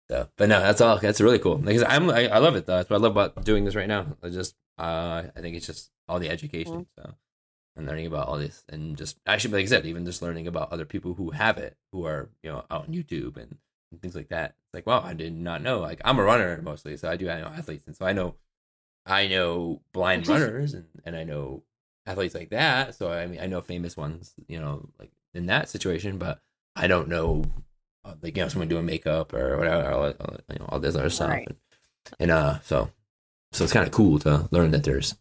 So, 0.10 0.30
but 0.38 0.50
no, 0.50 0.60
that's 0.62 0.82
all. 0.82 0.98
That's 1.00 1.20
really 1.20 1.40
cool 1.40 1.58
because 1.58 1.84
I'm 1.84 2.10
I, 2.10 2.28
I 2.28 2.38
love 2.38 2.56
it 2.56 2.66
though. 2.66 2.78
That's 2.78 2.90
what 2.90 2.98
I 2.98 3.00
love 3.02 3.12
about 3.18 3.44
doing 3.44 3.66
this 3.66 3.76
right 3.76 3.88
now. 3.88 4.06
I 4.24 4.30
just 4.30 4.56
uh 4.80 5.24
I 5.36 5.40
think 5.42 5.56
it's 5.56 5.66
just 5.68 5.92
all 6.08 6.20
the 6.20 6.30
education. 6.30 6.86
So 6.98 7.14
and 7.76 7.86
learning 7.86 8.06
about 8.08 8.28
all 8.28 8.38
this 8.38 8.64
and 8.70 8.96
just 8.98 9.20
actually 9.26 9.54
like 9.54 9.64
I 9.64 9.68
said, 9.68 9.86
even 9.86 10.06
just 10.06 10.22
learning 10.22 10.48
about 10.48 10.72
other 10.72 10.86
people 10.86 11.14
who 11.16 11.32
have 11.32 11.58
it, 11.58 11.76
who 11.92 12.06
are 12.06 12.30
you 12.44 12.52
know 12.52 12.64
out 12.72 12.88
on 12.88 12.94
YouTube 12.94 13.38
and, 13.38 13.58
and 13.92 14.02
things 14.02 14.16
like 14.16 14.30
that. 14.30 14.56
It's 14.66 14.74
like 14.74 14.86
wow, 14.88 15.02
I 15.02 15.14
did 15.14 15.34
not 15.34 15.62
know. 15.62 15.80
Like 15.80 16.02
I'm 16.06 16.20
a 16.20 16.24
runner 16.24 16.62
mostly, 16.62 16.98
so 16.98 17.10
I 17.10 17.16
do 17.18 17.30
I 17.30 17.42
know 17.42 17.48
athletes, 17.48 17.88
and 17.88 17.96
so 17.96 18.06
I 18.06 18.14
know 18.14 18.36
I 19.06 19.28
know 19.28 19.82
blind 19.94 20.28
runners 20.30 20.74
and 20.74 20.86
and 21.04 21.16
I 21.16 21.24
know 21.24 21.64
athletes 22.06 22.36
like 22.36 22.50
that. 22.52 22.96
So 22.96 23.12
I 23.12 23.28
mean 23.28 23.40
I 23.40 23.48
know 23.48 23.62
famous 23.62 23.98
ones, 23.98 24.34
you 24.48 24.60
know, 24.60 24.90
like 25.00 25.12
in 25.34 25.48
that 25.48 25.70
situation, 25.70 26.18
but 26.18 26.40
I 26.76 26.88
don't 26.88 27.08
know 27.10 27.44
uh, 28.06 28.16
like 28.22 28.38
you 28.38 28.44
know 28.44 28.50
someone 28.50 28.68
doing 28.70 28.86
makeup 28.86 29.34
or 29.34 29.58
whatever, 29.58 29.92
all, 29.92 30.04
all, 30.06 30.38
you 30.52 30.60
know 30.60 30.66
all 30.70 30.80
this 30.80 30.96
other 30.96 31.10
stuff, 31.10 31.30
Right. 31.30 31.48
and, 31.48 31.58
and 32.20 32.32
uh 32.32 32.60
so 32.62 32.90
so 33.52 33.64
it's 33.64 33.74
kind 33.74 33.86
of 33.86 33.92
cool 33.94 34.20
to 34.20 34.48
learn 34.52 34.72
that 34.72 34.84
there's 34.84 35.16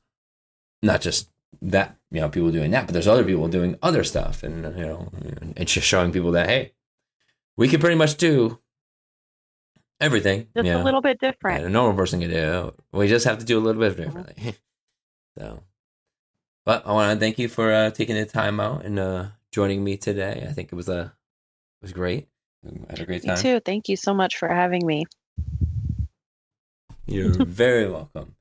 not 0.82 1.00
just 1.00 1.30
that 1.62 1.96
you 2.10 2.20
know 2.20 2.28
people 2.28 2.50
doing 2.50 2.70
that, 2.72 2.86
but 2.86 2.92
there's 2.92 3.08
other 3.08 3.24
people 3.24 3.48
doing 3.48 3.76
other 3.82 4.04
stuff, 4.04 4.42
and 4.42 4.76
you 4.76 4.84
know, 4.84 5.08
and 5.40 5.54
it's 5.56 5.72
just 5.72 5.86
showing 5.86 6.12
people 6.12 6.32
that 6.32 6.48
hey, 6.48 6.72
we 7.56 7.68
can 7.68 7.80
pretty 7.80 7.96
much 7.96 8.16
do 8.16 8.58
everything. 10.00 10.48
Just 10.56 10.68
a 10.68 10.82
little 10.82 11.00
bit 11.00 11.20
different. 11.20 11.64
a 11.64 11.68
normal 11.68 11.96
person 11.96 12.20
can 12.20 12.30
do. 12.30 12.74
We 12.92 13.08
just 13.08 13.24
have 13.24 13.38
to 13.38 13.44
do 13.44 13.58
a 13.58 13.62
little 13.62 13.80
bit 13.80 13.96
differently. 13.96 14.54
so, 15.38 15.62
but 16.64 16.86
I 16.86 16.92
want 16.92 17.12
to 17.12 17.20
thank 17.20 17.38
you 17.38 17.48
for 17.48 17.72
uh, 17.72 17.90
taking 17.90 18.16
the 18.16 18.26
time 18.26 18.60
out 18.60 18.84
and 18.84 18.98
uh, 18.98 19.26
joining 19.52 19.82
me 19.82 19.96
today. 19.96 20.46
I 20.48 20.52
think 20.52 20.72
it 20.72 20.76
was 20.76 20.88
a 20.88 21.00
it 21.00 21.82
was 21.82 21.92
great. 21.92 22.28
I 22.64 22.90
had 22.90 23.00
a 23.00 23.06
great 23.06 23.24
time. 23.24 23.36
too. 23.36 23.60
Thank 23.60 23.88
you 23.88 23.96
so 23.96 24.14
much 24.14 24.36
for 24.38 24.48
having 24.48 24.86
me. 24.86 25.04
You're 27.06 27.44
very 27.44 27.88
welcome. 27.90 28.34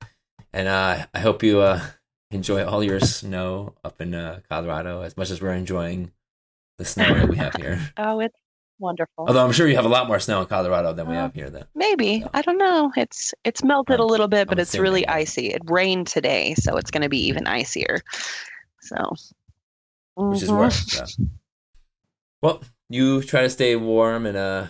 And 0.53 0.67
uh, 0.67 1.05
I 1.13 1.19
hope 1.19 1.43
you 1.43 1.59
uh, 1.59 1.81
enjoy 2.33 2.65
all 2.65 2.83
your 2.83 2.99
snow 2.99 3.73
up 3.83 4.01
in 4.01 4.13
uh, 4.15 4.39
Colorado 4.49 5.01
as 5.01 5.15
much 5.17 5.29
as 5.29 5.41
we're 5.41 5.53
enjoying 5.53 6.11
the 6.77 6.85
snow 6.85 7.13
that 7.13 7.29
we 7.29 7.37
have 7.37 7.53
here. 7.55 7.79
Oh, 7.97 8.19
it's 8.19 8.35
wonderful. 8.79 9.25
Although 9.27 9.45
I'm 9.45 9.51
sure 9.51 9.67
you 9.67 9.75
have 9.75 9.85
a 9.85 9.89
lot 9.89 10.07
more 10.07 10.19
snow 10.19 10.41
in 10.41 10.47
Colorado 10.47 10.93
than 10.93 11.07
we 11.07 11.15
Uh, 11.15 11.21
have 11.21 11.33
here. 11.33 11.49
Then 11.49 11.65
Maybe. 11.75 12.07
Yeah. 12.21 12.27
I 12.33 12.41
don't 12.41 12.57
know. 12.57 12.91
It's 12.97 13.33
it's 13.43 13.63
melted 13.63 13.99
a 13.99 14.05
little 14.05 14.27
bit, 14.27 14.47
but 14.47 14.57
I'm 14.57 14.61
it's 14.61 14.75
really 14.77 15.03
assuming. 15.03 15.21
icy. 15.21 15.47
It 15.51 15.61
rained 15.65 16.07
today, 16.07 16.53
so 16.55 16.75
it's 16.77 16.91
going 16.91 17.03
to 17.03 17.09
be 17.09 17.19
even 17.27 17.47
icier. 17.47 17.99
So, 18.81 19.13
which 20.15 20.41
is 20.43 20.51
worse. 20.51 20.85
So. 20.91 21.05
Well, 22.41 22.61
you 22.89 23.21
try 23.21 23.41
to 23.43 23.49
stay 23.49 23.75
warm 23.77 24.25
and 24.25 24.35
uh, 24.37 24.67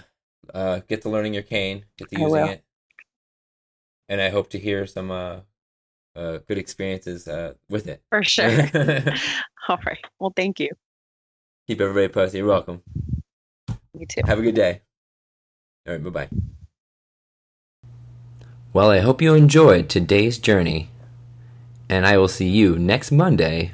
uh, 0.53 0.81
get 0.87 1.01
to 1.03 1.09
learning 1.09 1.33
your 1.33 1.43
cane, 1.43 1.85
get 1.97 2.09
to 2.11 2.19
using 2.19 2.47
it, 2.47 2.63
and 4.09 4.21
I 4.21 4.29
hope 4.29 4.49
to 4.51 4.59
hear 4.59 4.85
some 4.85 5.09
uh, 5.09 5.39
uh, 6.15 6.37
good 6.47 6.57
experiences 6.57 7.27
uh, 7.27 7.53
with 7.69 7.87
it. 7.87 8.01
for 8.09 8.23
sure. 8.23 8.49
All 9.69 9.79
right. 9.85 10.03
Well, 10.19 10.33
thank 10.35 10.59
you. 10.59 10.69
Keep 11.67 11.81
everybody 11.81 12.07
posted. 12.11 12.39
You're 12.39 12.47
welcome. 12.47 12.81
You 13.97 14.05
too. 14.07 14.21
Have 14.25 14.39
a 14.39 14.41
good 14.41 14.55
day. 14.55 14.81
All 15.87 15.93
right. 15.93 16.03
Bye 16.03 16.09
bye. 16.09 16.29
Well, 18.73 18.89
I 18.89 18.99
hope 18.99 19.21
you 19.21 19.35
enjoyed 19.35 19.87
today's 19.87 20.39
journey, 20.39 20.89
and 21.87 22.05
I 22.07 22.17
will 22.17 22.27
see 22.27 22.49
you 22.49 22.77
next 22.79 23.11
Monday 23.11 23.71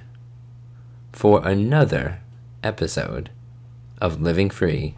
for 1.13 1.45
another 1.47 2.19
episode 2.63 3.29
of 4.01 4.21
Living 4.21 4.49
Free 4.49 4.95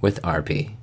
with 0.00 0.20
RP. 0.22 0.77